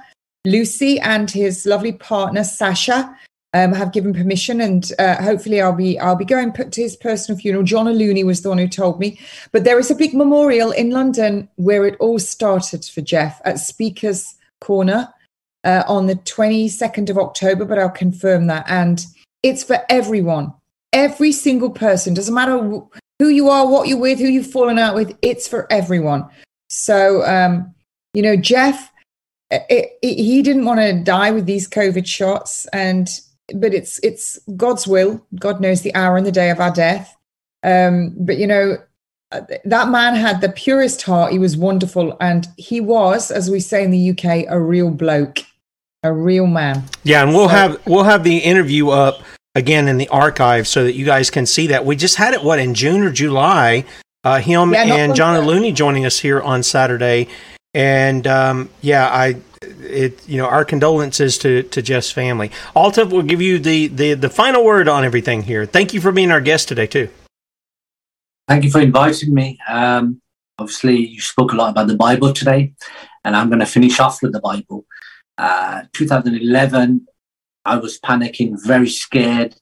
Lucy 0.46 1.00
and 1.00 1.30
his 1.30 1.66
lovely 1.66 1.92
partner 1.92 2.44
Sasha 2.44 3.16
um, 3.54 3.74
have 3.74 3.92
given 3.92 4.14
permission, 4.14 4.62
and 4.62 4.92
uh, 4.98 5.22
hopefully 5.22 5.62
I'll 5.62 5.76
be 5.76 6.00
I'll 6.00 6.16
be 6.16 6.26
going 6.26 6.54
to 6.54 6.82
his 6.82 6.96
personal 6.96 7.40
funeral. 7.40 7.64
John 7.64 7.90
Looney 7.90 8.24
was 8.24 8.42
the 8.42 8.50
one 8.50 8.58
who 8.58 8.68
told 8.68 9.00
me, 9.00 9.20
but 9.52 9.64
there 9.64 9.78
is 9.78 9.92
a 9.92 9.96
big 9.96 10.14
memorial 10.14 10.72
in 10.72 10.90
London 10.92 11.50
where 11.58 11.86
it 11.86 11.98
all 12.00 12.18
started 12.18 12.86
for 12.86 13.02
Jeff 13.02 13.42
at 13.44 13.60
Speaker's 13.60 14.36
Corner 14.62 15.14
uh, 15.64 15.84
on 15.88 16.08
the 16.08 16.16
twenty 16.16 16.70
second 16.70 17.10
of 17.10 17.18
October. 17.18 17.66
But 17.66 17.78
I'll 17.78 17.90
confirm 17.90 18.48
that, 18.48 18.66
and 18.70 19.06
it's 19.44 19.64
for 19.64 19.80
everyone, 19.90 20.54
every 20.94 21.34
single 21.34 21.72
person. 21.72 22.14
Doesn't 22.14 22.34
matter 22.34 22.58
who 22.58 23.28
you 23.28 23.50
are, 23.50 23.68
what 23.68 23.88
you're 23.88 24.00
with, 24.00 24.18
who 24.18 24.28
you've 24.28 24.52
fallen 24.52 24.80
out 24.80 24.96
with. 24.96 25.16
It's 25.22 25.48
for 25.48 25.68
everyone. 25.72 26.26
So 26.70 27.26
um, 27.26 27.76
you 28.14 28.22
know, 28.22 28.38
Jeff 28.38 28.91
it, 29.52 29.98
it, 30.02 30.16
he 30.16 30.42
didn't 30.42 30.66
want 30.66 30.80
to 30.80 30.94
die 30.94 31.32
with 31.32 31.46
these 31.46 31.70
COVID 31.70 32.08
shots, 32.08 32.66
and 32.74 33.10
but 33.54 33.74
it's 33.74 34.00
it's 34.04 34.40
God's 34.56 34.88
will. 34.88 35.26
God 35.40 35.60
knows 35.62 35.82
the 35.82 35.94
hour 35.94 36.18
and 36.18 36.26
the 36.26 36.32
day 36.32 36.50
of 36.50 36.60
our 36.60 36.72
death. 36.72 37.16
Um, 37.64 38.16
but 38.18 38.38
you 38.38 38.48
know, 38.48 38.78
uh, 39.32 39.42
that 39.66 39.90
man 39.90 40.16
had 40.16 40.42
the 40.42 40.50
purest 40.50 41.02
heart. 41.02 41.32
He 41.32 41.40
was 41.40 41.58
wonderful, 41.58 42.16
and 42.22 42.48
he 42.58 42.82
was, 42.82 43.30
as 43.30 43.50
we 43.50 43.60
say 43.60 43.84
in 43.84 43.92
the 43.92 44.12
UK, 44.12 44.46
a 44.50 44.60
real 44.60 44.90
bloke, 44.90 45.40
a 46.04 46.14
real 46.14 46.48
man. 46.48 46.84
Yeah, 47.04 47.24
and 47.24 47.34
we'll 47.34 47.50
so, 47.50 47.56
have 47.56 47.88
we'll 47.88 48.04
have 48.04 48.24
the 48.24 48.38
interview 48.38 48.90
up 48.90 49.22
again 49.56 49.88
in 49.88 49.98
the 49.98 50.08
archive 50.08 50.68
so 50.68 50.84
that 50.86 50.94
you 50.94 51.06
guys 51.06 51.30
can 51.30 51.46
see 51.46 51.68
that. 51.68 51.86
We 51.86 51.96
just 51.96 52.16
had 52.16 52.34
it 52.34 52.44
what 52.44 52.60
in 52.60 52.74
June 52.74 53.02
or 53.04 53.12
July. 53.12 53.86
Uh, 54.24 54.40
him 54.40 54.72
yeah, 54.72 54.84
and 54.84 55.16
John 55.16 55.40
Looney 55.48 55.72
joining 55.72 56.06
us 56.06 56.20
here 56.20 56.40
on 56.40 56.62
Saturday, 56.62 57.28
and 57.74 58.28
um, 58.28 58.70
yeah, 58.82 59.08
I 59.08 59.38
it 59.62 60.28
you 60.28 60.38
know 60.38 60.48
our 60.48 60.66
condolences 60.66 61.38
to 61.40 61.64
to 61.64 61.82
Jeff's 61.82 62.12
family. 62.12 62.52
Alta 62.76 63.06
will 63.06 63.22
give 63.22 63.42
you 63.42 63.60
the, 63.60 63.88
the 63.88 64.14
the 64.14 64.30
final 64.30 64.64
word 64.64 64.88
on 64.88 65.04
everything 65.04 65.44
here. 65.44 65.66
Thank 65.66 65.94
you 65.94 66.02
for 66.02 66.12
being 66.12 66.32
our 66.32 66.42
guest 66.42 66.68
today 66.68 66.88
too. 66.88 67.10
Thank 68.48 68.64
you 68.64 68.72
for 68.72 68.82
inviting 68.82 69.34
me. 69.34 69.58
Um, 69.70 70.22
obviously, 70.58 71.08
you 71.08 71.22
spoke 71.22 71.54
a 71.54 71.56
lot 71.56 71.70
about 71.70 71.88
the 71.88 71.96
Bible 71.96 72.34
today, 72.34 72.74
and 73.24 73.36
I'm 73.36 73.48
going 73.48 73.60
to 73.60 73.66
finish 73.66 74.00
off 74.00 74.22
with 74.22 74.34
the 74.34 74.42
Bible. 74.42 74.86
Uh, 75.38 75.84
2011, 75.94 77.08
I 77.64 77.78
was 77.78 78.00
panicking, 78.00 78.58
very 78.66 78.90
scared. 78.90 79.56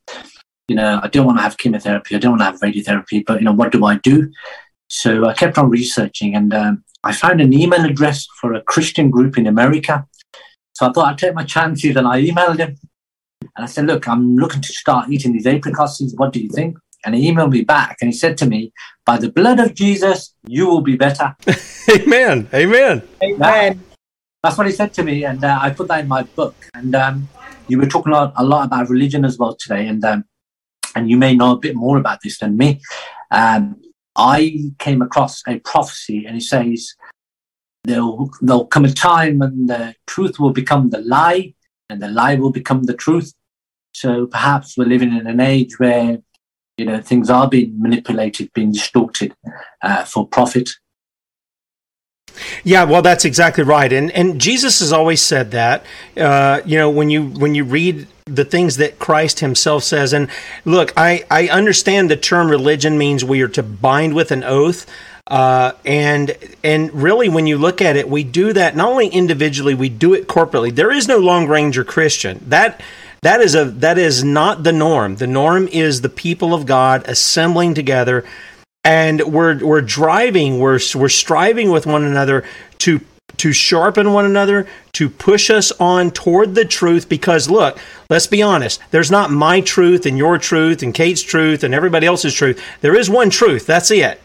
You 0.68 0.76
know, 0.76 1.00
I 1.04 1.08
don't 1.08 1.26
want 1.26 1.38
to 1.38 1.44
have 1.44 1.58
chemotherapy. 1.58 2.16
I 2.16 2.20
don't 2.20 2.38
want 2.38 2.42
to 2.42 2.46
have 2.46 2.60
radiotherapy. 2.62 3.24
But 3.26 3.40
you 3.40 3.46
know, 3.46 3.54
what 3.54 3.72
do 3.72 3.86
I 3.86 3.98
do? 3.98 4.32
So 4.88 5.26
I 5.26 5.34
kept 5.34 5.58
on 5.58 5.70
researching, 5.70 6.36
and 6.36 6.54
um, 6.54 6.84
I 7.04 7.14
found 7.14 7.40
an 7.40 7.54
email 7.54 7.86
address 7.86 8.28
for 8.40 8.54
a 8.54 8.62
Christian 8.62 9.10
group 9.10 9.38
in 9.38 9.48
America. 9.48 10.06
So 10.74 10.88
I 10.88 10.92
thought 10.92 11.06
I'd 11.06 11.18
take 11.18 11.34
my 11.34 11.46
chances 11.46 11.96
and 11.96 12.08
I 12.08 12.22
emailed 12.22 12.60
him. 12.60 12.78
And 13.42 13.64
I 13.64 13.66
said, 13.66 13.86
Look, 13.86 14.08
I'm 14.08 14.36
looking 14.36 14.62
to 14.62 14.74
start 14.74 15.10
eating 15.10 15.34
these 15.34 15.48
apricots. 15.48 16.02
What 16.18 16.34
do 16.34 16.42
you 16.42 16.50
think? 16.50 16.78
And 17.06 17.16
he 17.16 17.32
emailed 17.32 17.52
me 17.52 17.64
back 17.64 17.98
and 18.02 18.10
he 18.10 18.18
said 18.18 18.38
to 18.40 18.46
me, 18.46 18.74
By 19.06 19.18
the 19.18 19.32
blood 19.32 19.60
of 19.60 19.74
Jesus, 19.74 20.34
you 20.46 20.68
will 20.68 20.82
be 20.82 20.98
better. 20.98 21.36
Amen. 21.90 22.50
Amen. 22.54 23.02
Amen. 23.24 23.84
that's 24.44 24.58
what 24.58 24.68
he 24.68 24.74
said 24.74 24.94
to 24.96 25.04
me. 25.04 25.24
And 25.24 25.44
uh, 25.44 25.58
I 25.62 25.70
put 25.70 25.88
that 25.88 26.02
in 26.02 26.08
my 26.08 26.24
book. 26.24 26.56
And 26.74 26.94
um, 26.96 27.30
you 27.70 27.78
were 27.80 27.88
talking 27.88 28.12
a 28.12 28.16
lot, 28.16 28.34
a 28.36 28.44
lot, 28.44 28.66
about 28.66 28.90
religion 28.90 29.24
as 29.24 29.38
well 29.38 29.56
today. 29.56 29.88
And, 29.88 30.04
um, 30.04 30.26
and 30.96 31.10
you 31.10 31.18
may 31.18 31.34
know 31.34 31.54
a 31.54 31.58
bit 31.58 31.76
more 31.76 31.98
about 31.98 32.20
this 32.24 32.40
than 32.40 32.58
me. 32.58 32.82
Um, 33.32 33.82
I 34.16 34.72
came 34.80 35.02
across 35.02 35.42
a 35.48 35.60
prophecy 35.60 36.26
and 36.26 36.38
it 36.38 36.44
says, 36.44 36.96
there'll, 37.84 38.30
there'll 38.42 38.68
come 38.68 38.86
a 38.86 38.92
time 38.92 39.40
when 39.40 39.68
the 39.68 39.96
truth 40.08 40.40
will 40.40 40.52
become 40.52 40.90
the 40.90 41.00
lie 41.00 41.54
and 41.90 42.02
the 42.02 42.10
lie 42.10 42.36
will 42.36 42.52
become 42.52 42.84
the 42.84 42.94
truth. 42.94 43.34
So 43.94 44.28
perhaps 44.28 44.78
we're 44.78 44.86
living 44.86 45.16
in 45.16 45.28
an 45.28 45.40
age 45.40 45.80
where, 45.80 46.20
you 46.78 46.86
know, 46.86 47.02
things 47.02 47.30
are 47.30 47.50
being 47.50 47.82
manipulated, 47.82 48.52
being 48.54 48.72
distorted 48.72 49.34
uh, 49.82 50.06
for 50.06 50.28
profit. 50.28 50.70
Yeah, 52.64 52.84
well, 52.84 53.02
that's 53.02 53.26
exactly 53.26 53.64
right, 53.64 53.92
and 53.92 54.12
and 54.12 54.40
Jesus 54.40 54.80
has 54.80 54.92
always 54.94 55.22
said 55.22 55.52
that. 55.52 55.86
Uh, 56.18 56.62
you 56.66 56.78
know, 56.78 56.90
when 56.90 57.10
you 57.10 57.28
when 57.28 57.56
you 57.56 57.64
read 57.64 58.08
the 58.36 58.46
things 58.46 58.78
that 58.78 59.00
Christ 59.00 59.40
himself 59.40 59.84
says. 59.84 60.14
And 60.14 60.30
look, 60.66 60.94
I, 60.96 61.26
I 61.30 61.48
understand 61.48 62.10
the 62.10 62.18
term 62.18 62.50
religion 62.50 62.98
means 62.98 63.24
we 63.26 63.42
are 63.42 63.48
to 63.50 63.64
bind 63.64 64.14
with 64.14 64.32
an 64.32 64.44
oath. 64.44 64.86
Uh, 65.28 65.74
and 65.86 66.36
and 66.64 66.92
really, 66.92 67.30
when 67.30 67.46
you 67.46 67.58
look 67.58 67.82
at 67.82 67.96
it, 67.96 68.10
we 68.10 68.24
do 68.24 68.52
that 68.54 68.76
not 68.76 68.90
only 68.90 69.08
individually, 69.08 69.76
we 69.76 69.88
do 69.88 70.16
it 70.16 70.28
corporately. 70.28 70.74
There 70.74 70.92
is 70.92 71.08
no 71.08 71.18
Lone 71.20 71.48
Ranger 71.48 71.84
Christian. 71.84 72.44
That 72.48 72.82
that 73.22 73.40
is 73.40 73.54
a 73.54 73.66
that 73.66 74.00
is 74.00 74.24
not 74.24 74.64
the 74.64 74.72
norm. 74.72 75.18
The 75.18 75.28
norm 75.28 75.68
is 75.68 76.02
the 76.02 76.10
people 76.10 76.56
of 76.56 76.66
God 76.66 77.08
assembling 77.08 77.76
together, 77.76 78.26
and 78.84 79.22
we're 79.22 79.64
we're 79.64 79.82
driving, 79.82 80.60
we're 80.60 80.80
we're 80.96 81.10
striving 81.10 81.72
with 81.72 81.86
one 81.86 82.04
another 82.04 82.46
to 82.80 83.02
to 83.38 83.54
sharpen 83.54 84.12
one 84.12 84.26
another, 84.26 84.68
to 84.94 85.10
push 85.10 85.50
us 85.50 85.72
on 85.74 86.12
toward 86.12 86.56
the 86.56 86.66
truth. 86.66 87.10
Because 87.10 87.50
look, 87.50 87.80
let's 88.10 88.28
be 88.28 88.42
honest, 88.42 88.82
there's 88.92 89.12
not 89.12 89.32
my 89.32 89.62
truth 89.62 90.06
and 90.06 90.18
your 90.18 90.38
truth 90.38 90.84
and 90.84 90.94
Kate's 90.94 91.22
truth 91.22 91.64
and 91.64 91.74
everybody 91.74 92.06
else's 92.06 92.34
truth. 92.34 92.62
There 92.82 92.96
is 92.96 93.10
one 93.10 93.30
truth. 93.30 93.66
That's 93.66 93.92
it. 93.92 94.22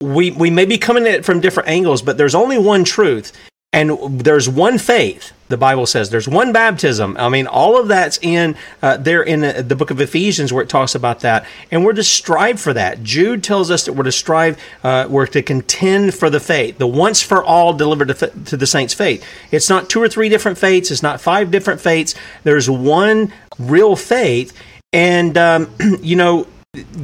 We, 0.00 0.30
we 0.30 0.50
may 0.50 0.64
be 0.64 0.78
coming 0.78 1.06
at 1.06 1.14
it 1.14 1.24
from 1.24 1.40
different 1.40 1.68
angles, 1.68 2.02
but 2.02 2.18
there's 2.18 2.34
only 2.34 2.58
one 2.58 2.84
truth. 2.84 3.32
And 3.70 4.20
there's 4.20 4.48
one 4.48 4.78
faith, 4.78 5.32
the 5.48 5.58
Bible 5.58 5.84
says. 5.84 6.08
There's 6.08 6.26
one 6.26 6.54
baptism. 6.54 7.18
I 7.18 7.28
mean, 7.28 7.46
all 7.46 7.78
of 7.78 7.86
that's 7.86 8.18
in 8.22 8.56
uh, 8.80 8.96
there 8.96 9.22
in 9.22 9.40
the, 9.40 9.62
the, 9.62 9.76
book 9.76 9.90
of 9.90 10.00
Ephesians 10.00 10.54
where 10.54 10.62
it 10.62 10.70
talks 10.70 10.94
about 10.94 11.20
that. 11.20 11.44
And 11.70 11.84
we're 11.84 11.92
to 11.92 12.02
strive 12.02 12.58
for 12.58 12.72
that. 12.72 13.02
Jude 13.02 13.44
tells 13.44 13.70
us 13.70 13.84
that 13.84 13.92
we're 13.92 14.04
to 14.04 14.12
strive, 14.12 14.58
uh, 14.82 15.06
we're 15.10 15.26
to 15.26 15.42
contend 15.42 16.14
for 16.14 16.30
the 16.30 16.40
faith, 16.40 16.78
the 16.78 16.86
once 16.86 17.22
for 17.22 17.44
all 17.44 17.74
delivered 17.74 18.08
to, 18.08 18.28
to 18.46 18.56
the 18.56 18.66
saints' 18.66 18.94
faith. 18.94 19.22
It's 19.50 19.68
not 19.68 19.90
two 19.90 20.00
or 20.00 20.08
three 20.08 20.30
different 20.30 20.56
faiths, 20.56 20.90
it's 20.90 21.02
not 21.02 21.20
five 21.20 21.50
different 21.50 21.82
faiths. 21.82 22.14
There's 22.44 22.70
one 22.70 23.34
real 23.58 23.96
faith. 23.96 24.58
And, 24.94 25.36
um, 25.36 25.70
you 26.00 26.16
know, 26.16 26.46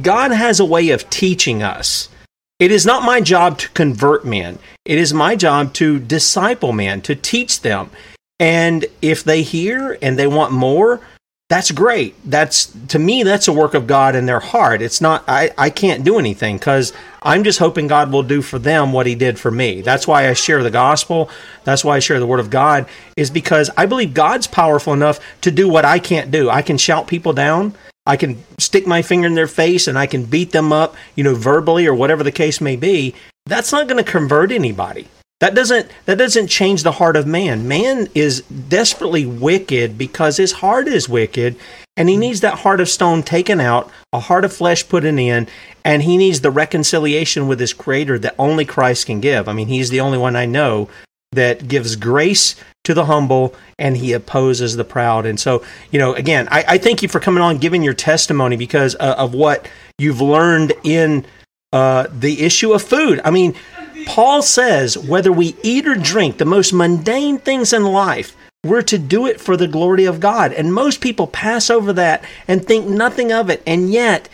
God 0.01 0.31
has 0.31 0.59
a 0.59 0.65
way 0.65 0.89
of 0.89 1.07
teaching 1.11 1.61
us 1.61 2.09
it 2.59 2.71
is 2.71 2.85
not 2.85 3.03
my 3.03 3.19
job 3.21 3.57
to 3.59 3.69
convert 3.69 4.25
men. 4.25 4.59
It 4.85 4.97
is 4.97 5.13
my 5.13 5.35
job 5.35 5.73
to 5.73 5.99
disciple 5.99 6.71
men, 6.71 7.01
to 7.01 7.15
teach 7.15 7.61
them. 7.61 7.89
And 8.39 8.85
if 9.01 9.23
they 9.23 9.41
hear 9.41 9.97
and 10.01 10.17
they 10.17 10.27
want 10.27 10.51
more, 10.51 11.01
that's 11.47 11.69
great. 11.71 12.15
That's 12.25 12.65
to 12.87 12.97
me, 12.97 13.23
that's 13.23 13.47
a 13.47 13.53
work 13.53 13.75
of 13.75 13.85
God 13.85 14.15
in 14.15 14.25
their 14.25 14.39
heart. 14.39 14.81
It's 14.81 14.99
not. 14.99 15.23
I 15.27 15.51
I 15.57 15.69
can't 15.69 16.03
do 16.03 16.17
anything 16.17 16.57
because 16.57 16.91
I'm 17.21 17.43
just 17.43 17.59
hoping 17.59 17.87
God 17.87 18.11
will 18.11 18.23
do 18.23 18.41
for 18.41 18.57
them 18.57 18.91
what 18.93 19.05
He 19.05 19.13
did 19.13 19.37
for 19.37 19.51
me. 19.51 19.81
That's 19.81 20.07
why 20.07 20.27
I 20.27 20.33
share 20.33 20.63
the 20.63 20.71
gospel. 20.71 21.29
That's 21.63 21.83
why 21.85 21.97
I 21.97 21.99
share 21.99 22.19
the 22.19 22.25
Word 22.25 22.39
of 22.39 22.49
God. 22.49 22.87
Is 23.15 23.29
because 23.29 23.69
I 23.77 23.85
believe 23.85 24.15
God's 24.15 24.47
powerful 24.47 24.91
enough 24.91 25.19
to 25.41 25.51
do 25.51 25.69
what 25.69 25.85
I 25.85 25.99
can't 25.99 26.31
do. 26.31 26.49
I 26.49 26.63
can 26.63 26.77
shout 26.79 27.05
people 27.07 27.33
down. 27.33 27.75
I 28.05 28.17
can 28.17 28.43
stick 28.59 28.85
my 28.85 29.01
finger 29.01 29.27
in 29.27 29.35
their 29.35 29.47
face 29.47 29.87
and 29.87 29.97
I 29.97 30.05
can 30.05 30.25
beat 30.25 30.51
them 30.51 30.71
up, 30.71 30.95
you 31.15 31.23
know, 31.23 31.35
verbally 31.35 31.87
or 31.87 31.95
whatever 31.95 32.23
the 32.23 32.31
case 32.31 32.61
may 32.61 32.75
be. 32.75 33.15
That's 33.45 33.71
not 33.71 33.87
going 33.87 34.03
to 34.03 34.09
convert 34.09 34.51
anybody. 34.51 35.07
That 35.41 35.53
doesn't 35.53 35.91
that 36.05 36.17
doesn't 36.17 36.47
change 36.47 36.83
the 36.83 36.93
heart 36.93 37.17
of 37.17 37.27
man. 37.27 37.67
Man 37.67 38.07
is 38.15 38.41
desperately 38.41 39.25
wicked 39.25 39.97
because 39.97 40.37
his 40.37 40.53
heart 40.53 40.87
is 40.87 41.09
wicked 41.09 41.57
and 41.97 42.07
he 42.07 42.15
needs 42.15 42.41
that 42.41 42.59
heart 42.59 42.79
of 42.79 42.89
stone 42.89 43.21
taken 43.21 43.59
out, 43.59 43.89
a 44.13 44.19
heart 44.19 44.45
of 44.45 44.53
flesh 44.53 44.87
put 44.87 45.03
in, 45.03 45.47
and 45.83 46.03
he 46.03 46.17
needs 46.17 46.41
the 46.41 46.51
reconciliation 46.51 47.47
with 47.47 47.59
his 47.59 47.73
creator 47.73 48.17
that 48.19 48.35
only 48.39 48.65
Christ 48.65 49.07
can 49.07 49.19
give. 49.19 49.49
I 49.49 49.53
mean, 49.53 49.67
he's 49.67 49.89
the 49.89 50.01
only 50.01 50.17
one 50.17 50.35
I 50.35 50.45
know 50.45 50.89
that 51.35 51.67
gives 51.67 51.95
grace 51.95 52.55
to 52.83 52.93
the 52.93 53.05
humble 53.05 53.55
and 53.77 53.97
he 53.97 54.13
opposes 54.13 54.75
the 54.75 54.83
proud. 54.83 55.25
And 55.25 55.39
so, 55.39 55.63
you 55.91 55.99
know, 55.99 56.13
again, 56.13 56.47
I, 56.51 56.63
I 56.67 56.77
thank 56.77 57.01
you 57.01 57.09
for 57.09 57.19
coming 57.19 57.41
on, 57.41 57.57
giving 57.57 57.83
your 57.83 57.93
testimony 57.93 58.55
because 58.55 58.95
uh, 58.99 59.15
of 59.17 59.33
what 59.33 59.67
you've 59.97 60.21
learned 60.21 60.73
in 60.83 61.25
uh, 61.73 62.07
the 62.11 62.41
issue 62.41 62.73
of 62.73 62.81
food. 62.81 63.19
I 63.25 63.31
mean, 63.31 63.55
Paul 64.05 64.41
says 64.41 64.97
whether 64.97 65.31
we 65.31 65.55
eat 65.63 65.87
or 65.87 65.95
drink, 65.95 66.37
the 66.37 66.45
most 66.45 66.73
mundane 66.73 67.37
things 67.37 67.73
in 67.73 67.83
life, 67.83 68.35
we're 68.63 68.81
to 68.83 68.97
do 68.97 69.27
it 69.27 69.41
for 69.41 69.57
the 69.57 69.67
glory 69.67 70.05
of 70.05 70.19
God. 70.19 70.53
And 70.53 70.73
most 70.73 71.01
people 71.01 71.27
pass 71.27 71.69
over 71.69 71.93
that 71.93 72.23
and 72.47 72.65
think 72.65 72.87
nothing 72.87 73.31
of 73.31 73.49
it. 73.49 73.61
And 73.67 73.91
yet, 73.91 74.29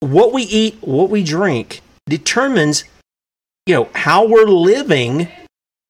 what 0.00 0.32
we 0.32 0.42
eat, 0.42 0.78
what 0.80 1.10
we 1.10 1.22
drink, 1.22 1.80
determines, 2.08 2.84
you 3.66 3.74
know, 3.74 3.88
how 3.94 4.26
we're 4.26 4.46
living 4.46 5.28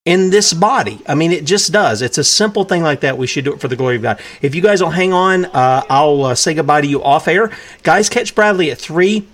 in 0.04 0.30
this 0.30 0.52
body. 0.52 1.00
I 1.06 1.14
mean, 1.14 1.30
it 1.30 1.44
just 1.44 1.72
does. 1.72 2.02
It's 2.02 2.18
a 2.18 2.24
simple 2.24 2.64
thing 2.64 2.82
like 2.82 3.00
that. 3.00 3.18
We 3.18 3.26
should 3.26 3.44
do 3.44 3.52
it 3.54 3.60
for 3.60 3.68
the 3.68 3.76
glory 3.76 3.96
of 3.96 4.02
God. 4.02 4.20
If 4.40 4.54
you 4.54 4.62
guys 4.62 4.82
will 4.82 4.90
hang 4.90 5.12
on, 5.12 5.44
uh, 5.46 5.84
I'll 5.88 6.24
uh, 6.24 6.34
say 6.34 6.54
goodbye 6.54 6.80
to 6.80 6.86
you 6.86 7.02
off 7.02 7.28
air. 7.28 7.50
Guys, 7.82 8.08
catch 8.08 8.34
Bradley 8.34 8.70
at 8.70 8.78
3 8.78 9.26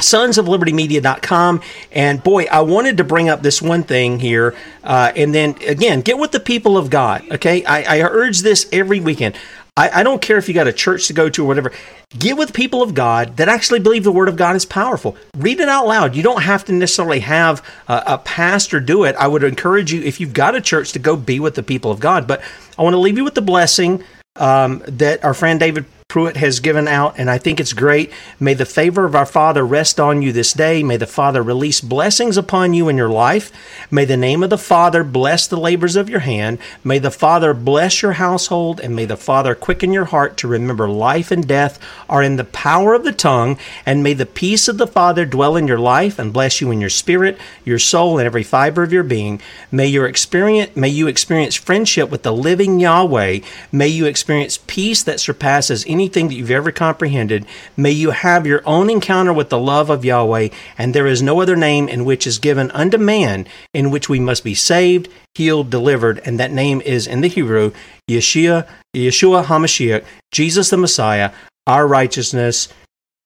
sons 0.00 0.38
of 0.38 0.48
liberty 0.48 0.72
media.com 0.72 1.60
and 1.92 2.20
boy 2.24 2.44
i 2.50 2.60
wanted 2.60 2.96
to 2.96 3.04
bring 3.04 3.28
up 3.28 3.42
this 3.42 3.62
one 3.62 3.84
thing 3.84 4.18
here 4.18 4.52
uh, 4.82 5.12
and 5.14 5.32
then 5.32 5.54
again 5.68 6.00
get 6.00 6.18
with 6.18 6.32
the 6.32 6.40
people 6.40 6.76
of 6.76 6.90
god 6.90 7.22
okay 7.30 7.64
i, 7.64 7.98
I 7.98 8.02
urge 8.02 8.40
this 8.40 8.68
every 8.72 8.98
weekend 8.98 9.36
I, 9.76 10.00
I, 10.00 10.02
don't 10.04 10.22
care 10.22 10.36
if 10.36 10.46
you 10.46 10.54
got 10.54 10.68
a 10.68 10.72
church 10.72 11.08
to 11.08 11.12
go 11.12 11.28
to 11.28 11.42
or 11.42 11.48
whatever. 11.48 11.72
Get 12.16 12.36
with 12.36 12.52
people 12.52 12.80
of 12.80 12.94
god 12.94 13.38
that 13.38 13.48
actually 13.48 13.80
believe 13.80 14.04
the 14.04 14.12
word 14.12 14.28
of 14.28 14.36
god 14.36 14.54
is 14.54 14.64
powerful. 14.64 15.16
Read 15.36 15.58
it 15.58 15.68
out 15.68 15.88
loud. 15.88 16.14
You 16.14 16.22
don't 16.22 16.42
have 16.42 16.64
to 16.66 16.72
necessarily 16.72 17.20
have 17.20 17.64
a, 17.88 18.02
a 18.06 18.18
pastor 18.18 18.78
do 18.78 19.02
it. 19.02 19.16
I 19.16 19.26
would 19.26 19.42
encourage 19.42 19.92
you 19.92 20.00
if 20.02 20.20
you've 20.20 20.32
got 20.32 20.54
a 20.54 20.60
church 20.60 20.92
to 20.92 21.00
go 21.00 21.16
be 21.16 21.40
with 21.40 21.56
the 21.56 21.62
people 21.64 21.90
of 21.90 21.98
god. 21.98 22.28
But 22.28 22.42
i 22.78 22.82
want 22.82 22.94
to 22.94 22.98
leave 22.98 23.16
you 23.16 23.24
with 23.24 23.34
the 23.34 23.42
blessing 23.42 24.04
um, 24.36 24.82
that 24.86 25.24
our 25.24 25.34
friend 25.34 25.60
david 25.60 25.86
Pruitt 26.06 26.36
has 26.36 26.60
given 26.60 26.86
out, 26.86 27.14
and 27.18 27.28
I 27.28 27.38
think 27.38 27.58
it's 27.58 27.72
great. 27.72 28.12
May 28.38 28.54
the 28.54 28.64
favor 28.64 29.04
of 29.04 29.16
our 29.16 29.26
Father 29.26 29.66
rest 29.66 29.98
on 29.98 30.22
you 30.22 30.32
this 30.32 30.52
day. 30.52 30.82
May 30.82 30.96
the 30.96 31.08
Father 31.08 31.42
release 31.42 31.80
blessings 31.80 32.36
upon 32.36 32.72
you 32.72 32.88
in 32.88 32.96
your 32.96 33.08
life. 33.08 33.50
May 33.90 34.04
the 34.04 34.16
name 34.16 34.44
of 34.44 34.50
the 34.50 34.58
Father 34.58 35.02
bless 35.02 35.48
the 35.48 35.56
labors 35.56 35.96
of 35.96 36.08
your 36.08 36.20
hand. 36.20 36.58
May 36.84 37.00
the 37.00 37.10
Father 37.10 37.52
bless 37.52 38.00
your 38.00 38.12
household, 38.12 38.78
and 38.78 38.94
may 38.94 39.06
the 39.06 39.16
Father 39.16 39.56
quicken 39.56 39.92
your 39.92 40.04
heart 40.04 40.36
to 40.36 40.46
remember 40.46 40.88
life 40.88 41.32
and 41.32 41.48
death 41.48 41.80
are 42.08 42.22
in 42.22 42.36
the 42.36 42.44
power 42.44 42.94
of 42.94 43.02
the 43.02 43.12
tongue. 43.12 43.58
And 43.84 44.04
may 44.04 44.14
the 44.14 44.26
peace 44.26 44.68
of 44.68 44.78
the 44.78 44.86
Father 44.86 45.24
dwell 45.26 45.56
in 45.56 45.66
your 45.66 45.80
life 45.80 46.20
and 46.20 46.32
bless 46.32 46.60
you 46.60 46.70
in 46.70 46.80
your 46.80 46.90
spirit, 46.90 47.38
your 47.64 47.80
soul, 47.80 48.18
and 48.18 48.26
every 48.26 48.44
fiber 48.44 48.84
of 48.84 48.92
your 48.92 49.02
being. 49.02 49.40
May 49.72 49.88
your 49.88 50.06
experience, 50.06 50.76
may 50.76 50.90
you 50.90 51.08
experience 51.08 51.56
friendship 51.56 52.08
with 52.08 52.22
the 52.22 52.32
living 52.32 52.78
Yahweh. 52.78 53.40
May 53.72 53.88
you 53.88 54.06
experience 54.06 54.60
peace 54.66 55.02
that 55.02 55.18
surpasses 55.18 55.84
anything 55.94 56.26
that 56.26 56.34
you've 56.34 56.50
ever 56.50 56.72
comprehended. 56.72 57.46
May 57.76 57.92
you 57.92 58.10
have 58.10 58.46
your 58.46 58.62
own 58.66 58.90
encounter 58.90 59.32
with 59.32 59.48
the 59.48 59.58
love 59.58 59.90
of 59.90 60.04
Yahweh, 60.04 60.48
and 60.76 60.92
there 60.92 61.06
is 61.06 61.22
no 61.22 61.40
other 61.40 61.54
name 61.54 61.88
in 61.88 62.04
which 62.04 62.26
is 62.26 62.40
given 62.40 62.72
unto 62.72 62.98
man 62.98 63.46
in 63.72 63.92
which 63.92 64.08
we 64.08 64.18
must 64.18 64.42
be 64.42 64.54
saved, 64.54 65.08
healed, 65.34 65.70
delivered, 65.70 66.20
and 66.24 66.40
that 66.40 66.50
name 66.50 66.80
is 66.80 67.06
in 67.06 67.20
the 67.20 67.28
Hebrew 67.28 67.70
Yeshua, 68.10 68.66
Yeshua 68.94 69.44
HaMashiach, 69.44 70.04
Jesus 70.32 70.70
the 70.70 70.76
Messiah, 70.76 71.30
our 71.66 71.86
righteousness. 71.86 72.68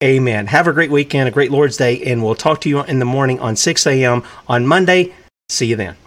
Amen. 0.03 0.47
Have 0.47 0.67
a 0.67 0.73
great 0.73 0.91
weekend, 0.91 1.27
a 1.27 1.31
great 1.31 1.51
Lord's 1.51 1.77
Day, 1.77 2.01
and 2.03 2.23
we'll 2.23 2.35
talk 2.35 2.61
to 2.61 2.69
you 2.69 2.83
in 2.83 2.99
the 2.99 3.05
morning 3.05 3.39
on 3.39 3.55
6 3.55 3.87
a.m. 3.87 4.23
on 4.47 4.67
Monday. 4.67 5.13
See 5.49 5.65
you 5.65 5.75
then. 5.75 5.97